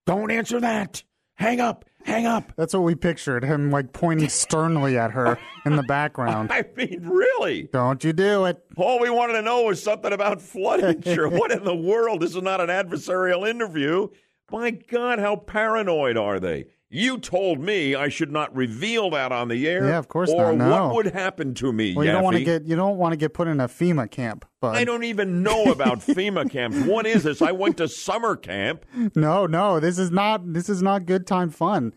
Don't 0.07 0.31
answer 0.31 0.61
that. 0.61 1.03
Hang 1.39 1.61
up. 1.61 1.85
Hang 2.05 2.27
up. 2.27 2.53
That's 2.57 2.75
what 2.75 2.83
we 2.83 2.95
pictured 2.95 3.45
him 3.45 3.71
like 3.71 3.93
pointing 3.93 4.29
sternly 4.29 4.99
at 4.99 5.13
her 5.13 5.39
in 5.65 5.77
the 5.77 5.83
background. 5.83 6.51
I 6.53 6.65
mean, 6.77 7.07
really? 7.07 7.69
Don't 7.73 8.03
you 8.03 8.13
do 8.13 8.47
it. 8.47 8.65
All 8.77 8.99
we 8.99 9.11
wanted 9.11 9.35
to 9.35 9.43
know 9.43 9.63
was 9.65 9.83
something 9.83 10.13
about 10.13 10.41
flood 10.41 10.81
insurance. 10.81 11.35
what 11.39 11.53
in 11.53 11.65
the 11.65 11.75
world? 11.75 12.21
This 12.23 12.35
is 12.35 12.43
not 12.43 12.61
an 12.61 12.69
adversarial 12.69 13.49
interview. 13.49 14.09
My 14.51 14.71
God, 14.71 15.19
how 15.19 15.37
paranoid 15.37 16.17
are 16.17 16.41
they? 16.41 16.67
You 16.91 17.19
told 17.19 17.61
me 17.61 17.95
I 17.95 18.09
should 18.09 18.33
not 18.33 18.55
reveal 18.57 19.11
that 19.11 19.31
on 19.31 19.49
the 19.49 19.69
air. 19.69 19.87
Yeah, 19.87 19.99
of 19.99 20.09
course 20.09 20.31
or 20.31 20.55
not. 20.55 20.69
No. 20.69 20.87
what 20.87 21.05
would 21.05 21.13
happen 21.13 21.53
to 21.55 21.71
me? 21.71 21.95
Well, 21.95 22.07
you 22.07 22.13
don't 22.13 22.23
want 22.25 22.37
to 22.37 22.45
get 22.45 22.65
you 22.65 22.77
don't 22.77 22.97
want 22.97 23.13
to 23.13 23.17
get 23.19 23.35
put 23.35 23.47
in 23.47 23.61
a 23.61 23.69
FEMA 23.69 24.11
camp. 24.11 24.47
But 24.61 24.75
I 24.77 24.85
don't 24.85 25.05
even 25.05 25.43
know 25.43 25.65
about 25.65 25.99
FEMA 26.07 26.51
camps. 26.51 26.79
What 26.87 27.07
is 27.07 27.25
this? 27.25 27.43
I 27.43 27.53
went 27.53 27.77
to 27.77 27.89
summer 27.89 28.37
camp. 28.37 28.87
no, 29.15 29.47
no, 29.47 29.81
this 29.81 29.99
is 29.99 30.11
not 30.11 30.53
this 30.55 30.71
is 30.71 30.81
not 30.83 31.05
good 31.05 31.27
time 31.27 31.51
fun. 31.51 31.93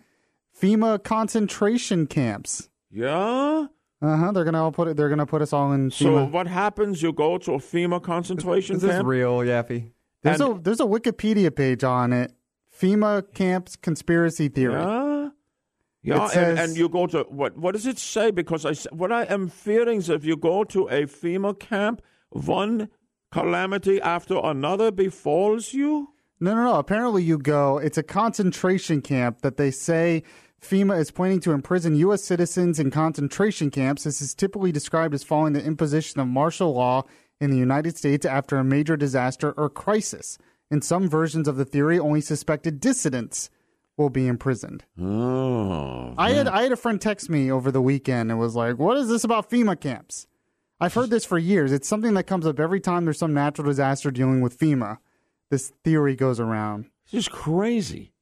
FEMA 0.61 1.01
concentration 1.01 2.05
camps. 2.05 2.69
Yeah. 2.91 3.67
Uh 4.01 4.17
huh. 4.17 4.31
They're 4.33 4.43
gonna 4.43 4.61
all 4.61 4.73
put 4.73 4.89
it. 4.89 4.97
They're 4.97 5.09
gonna 5.09 5.25
put 5.25 5.41
us 5.41 5.53
all 5.53 5.71
in 5.71 5.89
So 5.91 6.25
what 6.25 6.47
happens? 6.47 7.01
You 7.01 7.13
go 7.13 7.37
to 7.37 7.53
a 7.53 7.59
FEMA 7.59 8.03
concentration 8.03 8.75
Is 8.75 8.81
this 8.81 8.91
camp. 8.91 9.07
real, 9.07 9.37
Yaffee? 9.37 9.91
there's 10.23 10.41
and- 10.41 10.57
a 10.57 10.61
there's 10.61 10.81
a 10.81 10.85
Wikipedia 10.85 11.55
page 11.55 11.85
on 11.85 12.11
it. 12.11 12.33
FEMA 12.81 13.33
camps 13.33 13.75
conspiracy 13.75 14.47
theory. 14.49 14.73
Yeah. 14.73 15.29
Yeah, 16.03 16.27
says- 16.27 16.57
and, 16.57 16.69
and 16.69 16.77
you 16.77 16.89
go 16.89 17.05
to 17.07 17.19
what? 17.29 17.55
What 17.57 17.73
does 17.73 17.85
it 17.85 17.99
say? 17.99 18.31
Because 18.31 18.65
I 18.65 18.73
what 18.95 19.11
I 19.11 19.23
am 19.25 19.49
fearing 19.49 19.99
is 19.99 20.09
if 20.09 20.25
you 20.25 20.35
go 20.35 20.63
to 20.63 20.87
a 20.87 21.03
FEMA 21.03 21.59
camp, 21.59 22.01
one 22.31 22.89
calamity 23.31 24.01
after 24.01 24.39
another 24.43 24.91
befalls 24.91 25.73
you. 25.73 26.09
No, 26.39 26.55
no, 26.55 26.63
no. 26.63 26.79
Apparently, 26.79 27.21
you 27.21 27.37
go. 27.37 27.77
It's 27.77 27.99
a 27.99 28.03
concentration 28.03 29.03
camp 29.03 29.41
that 29.41 29.57
they 29.57 29.69
say 29.69 30.23
FEMA 30.59 30.99
is 30.99 31.11
planning 31.11 31.39
to 31.41 31.51
imprison 31.51 31.95
U.S. 31.97 32.23
citizens 32.23 32.79
in 32.79 32.89
concentration 32.89 33.69
camps. 33.69 34.03
This 34.05 34.21
is 34.21 34.33
typically 34.33 34.71
described 34.71 35.13
as 35.13 35.23
following 35.23 35.53
the 35.53 35.63
imposition 35.63 36.19
of 36.19 36.27
martial 36.27 36.73
law 36.73 37.03
in 37.39 37.51
the 37.51 37.57
United 37.57 37.95
States 37.95 38.25
after 38.25 38.57
a 38.57 38.63
major 38.63 38.97
disaster 38.97 39.51
or 39.51 39.69
crisis. 39.69 40.39
In 40.71 40.81
some 40.81 41.09
versions 41.09 41.49
of 41.49 41.57
the 41.57 41.65
theory, 41.65 41.99
only 41.99 42.21
suspected 42.21 42.79
dissidents 42.79 43.49
will 43.97 44.09
be 44.09 44.25
imprisoned. 44.25 44.85
Oh, 44.99 46.13
I 46.17 46.31
had 46.31 46.47
I 46.47 46.63
had 46.63 46.71
a 46.71 46.77
friend 46.77 46.99
text 46.99 47.29
me 47.29 47.51
over 47.51 47.71
the 47.71 47.81
weekend 47.81 48.31
and 48.31 48.39
was 48.39 48.55
like, 48.55 48.79
"What 48.79 48.97
is 48.97 49.09
this 49.09 49.25
about 49.25 49.49
FEMA 49.49 49.79
camps?" 49.79 50.27
I've 50.79 50.93
heard 50.93 51.09
this 51.09 51.25
for 51.25 51.37
years. 51.37 51.71
It's 51.71 51.87
something 51.87 52.13
that 52.15 52.23
comes 52.23 52.47
up 52.47 52.59
every 52.59 52.79
time 52.79 53.05
there's 53.05 53.19
some 53.19 53.33
natural 53.33 53.67
disaster 53.67 54.09
dealing 54.09 54.41
with 54.41 54.57
FEMA. 54.57 54.97
This 55.49 55.73
theory 55.83 56.15
goes 56.15 56.39
around. 56.39 56.85
It's 57.03 57.11
just 57.11 57.31
crazy. 57.31 58.13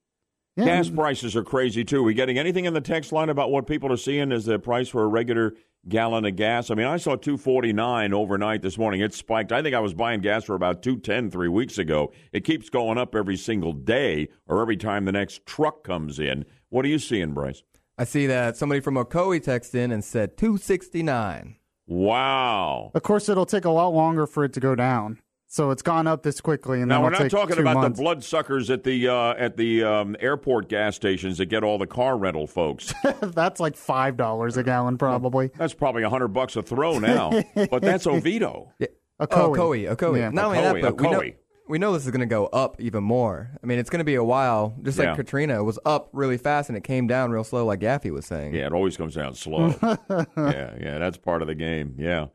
Yeah. 0.60 0.66
Gas 0.66 0.90
prices 0.90 1.36
are 1.38 1.44
crazy 1.44 1.86
too. 1.86 2.02
Are 2.02 2.04
we 2.04 2.14
getting 2.14 2.38
anything 2.38 2.66
in 2.66 2.74
the 2.74 2.82
text 2.82 3.14
line 3.14 3.30
about 3.30 3.50
what 3.50 3.66
people 3.66 3.92
are 3.94 3.98
seeing 3.98 4.32
as 4.34 4.44
the 4.44 4.60
price 4.60 4.90
for 4.90 5.04
a 5.04 5.08
regular 5.08 5.54
gallon 5.88 6.26
of 6.26 6.36
gas? 6.36 6.70
I 6.70 6.76
mean, 6.76 6.86
I 6.86 6.98
saw 6.98 7.16
two 7.16 7.38
forty 7.38 7.72
nine 7.72 8.14
overnight 8.14 8.62
this 8.62 8.78
morning. 8.78 9.00
It 9.00 9.14
spiked. 9.14 9.54
I 9.54 9.62
think 9.62 9.74
I 9.74 9.80
was 9.80 9.94
buying 9.94 10.20
gas 10.20 10.44
for 10.44 10.56
about 10.56 10.84
two 10.84 10.98
ten 10.98 11.32
three 11.32 11.48
weeks 11.48 11.78
ago. 11.78 12.12
It 12.34 12.44
keeps 12.44 12.70
going 12.70 12.98
up 12.98 13.16
every 13.16 13.38
single 13.38 13.72
day 13.72 14.28
or 14.48 14.62
every 14.62 14.76
time 14.76 15.06
the 15.06 15.14
next 15.14 15.46
truck 15.46 15.84
comes 15.86 16.20
in. 16.20 16.46
What 16.68 16.84
are 16.84 16.90
you 16.90 17.00
seeing, 17.00 17.34
Bryce? 17.34 17.64
I 17.98 18.04
see 18.04 18.28
that 18.28 18.58
somebody 18.58 18.82
from 18.82 18.96
Ocoee 18.96 19.42
texted 19.42 19.76
in 19.76 19.92
and 19.92 20.04
said 20.04 20.36
269. 20.38 21.56
Wow. 21.88 22.92
Of 22.94 23.04
course, 23.04 23.30
it'll 23.30 23.46
take 23.46 23.66
a 23.66 23.72
lot 23.72 23.90
longer 23.90 24.28
for 24.28 24.44
it 24.44 24.54
to 24.54 24.60
go 24.60 24.76
down. 24.76 25.20
So 25.52 25.72
it's 25.72 25.82
gone 25.82 26.06
up 26.06 26.22
this 26.22 26.42
quickly, 26.42 26.80
and 26.80 26.90
Now 26.90 27.02
we're 27.02 27.10
not 27.10 27.30
talking 27.32 27.58
about 27.58 27.74
months. 27.76 27.98
the 27.98 28.04
bloodsuckers 28.04 28.70
at 28.70 28.84
the 28.84 29.08
uh, 29.08 29.34
at 29.34 29.58
the 29.58 29.84
um, 29.84 30.16
airport 30.20 30.70
gas 30.70 30.96
stations 30.96 31.40
that 31.40 31.48
get 31.48 31.64
all 31.64 31.80
the 31.80 31.88
car 31.88 32.18
rental 32.20 32.46
folks. 32.46 32.94
that's 33.22 33.60
like 33.60 33.76
five 33.76 34.16
dollars 34.16 34.58
a 34.58 34.64
gallon, 34.64 35.00
probably. 35.00 35.50
That's 35.58 35.74
probably 35.74 36.04
a 36.04 36.10
hundred 36.10 36.30
bucks 36.30 36.56
a 36.56 36.62
throw 36.62 37.00
now, 37.00 37.32
but 37.72 37.82
that's 37.82 38.06
Oviedo. 38.06 38.72
Ocoee. 38.80 38.88
Oh, 39.20 39.50
Ocoee, 39.52 39.96
Ocoee. 39.96 40.20
Yeah. 40.20 40.30
Not 40.30 40.46
only 40.46 40.62
that, 40.62 40.82
but 40.82 41.02
we 41.02 41.10
know, 41.10 41.24
we 41.68 41.78
know 41.80 41.94
this 41.94 42.06
is 42.06 42.12
going 42.12 42.22
to 42.22 42.26
go 42.28 42.46
up 42.48 42.80
even 42.80 43.04
more. 43.04 43.50
I 43.64 43.66
mean, 43.66 43.80
it's 43.80 43.90
going 43.90 44.00
to 44.00 44.06
be 44.06 44.16
a 44.16 44.24
while. 44.24 44.76
Just 44.84 44.98
like 45.00 45.08
Yeah. 45.08 45.16
Katrina, 45.16 45.60
it 45.60 45.64
was 45.64 45.80
up 45.84 46.10
really 46.14 46.38
fast 46.38 46.70
and 46.70 46.78
it 46.78 46.84
came 46.84 47.08
down 47.08 47.32
real 47.32 47.44
slow, 47.44 47.66
like 47.66 47.80
Yaffee 47.80 48.12
was 48.12 48.26
saying. 48.26 48.54
Yeah, 48.54 48.68
it 48.68 48.72
always 48.74 48.96
comes 48.98 49.16
down 49.16 49.34
slow. 49.34 49.76
yeah, 49.84 50.76
yeah, 50.80 51.00
that's 51.00 51.18
part 51.18 51.42
of 51.42 51.48
the 51.48 51.56
game. 51.56 51.96
Yeah. 51.98 52.28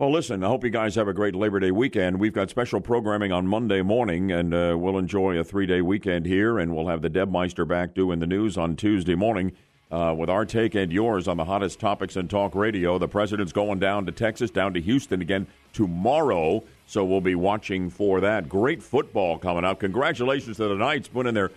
Well, 0.00 0.10
listen, 0.10 0.42
I 0.42 0.46
hope 0.46 0.64
you 0.64 0.70
guys 0.70 0.94
have 0.94 1.08
a 1.08 1.12
great 1.12 1.34
Labor 1.34 1.60
Day 1.60 1.70
weekend. 1.70 2.18
We've 2.18 2.32
got 2.32 2.48
special 2.48 2.80
programming 2.80 3.32
on 3.32 3.46
Monday 3.46 3.82
morning, 3.82 4.32
and 4.32 4.54
uh, 4.54 4.74
we'll 4.78 4.96
enjoy 4.96 5.36
a 5.38 5.44
three 5.44 5.66
day 5.66 5.82
weekend 5.82 6.24
here, 6.24 6.58
and 6.58 6.74
we'll 6.74 6.86
have 6.86 7.02
the 7.02 7.10
Debmeister 7.10 7.68
back 7.68 7.92
doing 7.92 8.18
the 8.18 8.26
news 8.26 8.56
on 8.56 8.76
Tuesday 8.76 9.14
morning. 9.14 9.52
Uh, 9.90 10.14
with 10.16 10.30
our 10.30 10.46
take 10.46 10.74
and 10.76 10.92
yours 10.92 11.26
on 11.28 11.36
the 11.36 11.44
hottest 11.44 11.80
topics 11.80 12.16
in 12.16 12.28
talk 12.28 12.54
radio. 12.54 12.96
The 12.96 13.08
president's 13.08 13.52
going 13.52 13.80
down 13.80 14.06
to 14.06 14.12
Texas, 14.12 14.50
down 14.50 14.72
to 14.74 14.80
Houston 14.80 15.20
again 15.20 15.48
tomorrow, 15.72 16.62
so 16.86 17.04
we'll 17.04 17.20
be 17.20 17.34
watching 17.34 17.90
for 17.90 18.20
that. 18.20 18.48
Great 18.48 18.82
football 18.82 19.36
coming 19.36 19.64
up. 19.64 19.80
Congratulations 19.80 20.58
to 20.58 20.68
the 20.68 20.76
Knights 20.76 21.12
winning 21.12 21.34
their 21.34 21.50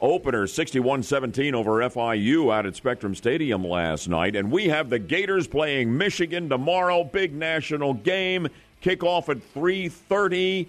opener 0.00 0.46
61-17 0.46 1.52
over 1.52 1.80
FIU 1.80 2.52
out 2.52 2.66
at 2.66 2.76
Spectrum 2.76 3.14
Stadium 3.14 3.64
last 3.64 4.08
night. 4.08 4.34
And 4.34 4.50
we 4.50 4.68
have 4.68 4.90
the 4.90 4.98
Gators 4.98 5.46
playing 5.46 5.96
Michigan 5.96 6.48
tomorrow. 6.48 7.04
Big 7.04 7.34
national 7.34 7.94
game. 7.94 8.48
Kickoff 8.82 9.28
at 9.28 9.42
3:30 9.54 10.66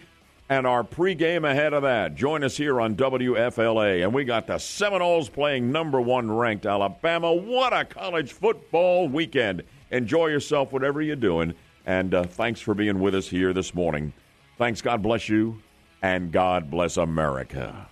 and 0.49 0.67
our 0.67 0.83
pregame 0.83 1.49
ahead 1.49 1.73
of 1.73 1.83
that. 1.83 2.15
Join 2.15 2.43
us 2.43 2.57
here 2.57 2.81
on 2.81 2.95
WFLA 2.95 4.03
and 4.03 4.13
we 4.13 4.25
got 4.25 4.47
the 4.47 4.57
Seminoles 4.57 5.29
playing 5.29 5.71
number 5.71 6.01
1 6.01 6.29
ranked 6.29 6.65
Alabama. 6.65 7.33
What 7.33 7.71
a 7.71 7.85
college 7.85 8.33
football 8.33 9.07
weekend. 9.07 9.63
Enjoy 9.91 10.27
yourself 10.27 10.73
whatever 10.73 11.01
you're 11.01 11.15
doing. 11.15 11.53
And 11.85 12.13
uh, 12.13 12.23
thanks 12.23 12.59
for 12.59 12.73
being 12.73 12.99
with 12.99 13.15
us 13.15 13.29
here 13.29 13.53
this 13.53 13.73
morning. 13.73 14.13
Thanks. 14.57 14.81
God 14.81 15.01
bless 15.01 15.29
you. 15.29 15.61
And 16.01 16.31
God 16.31 16.69
bless 16.69 16.97
America 16.97 17.90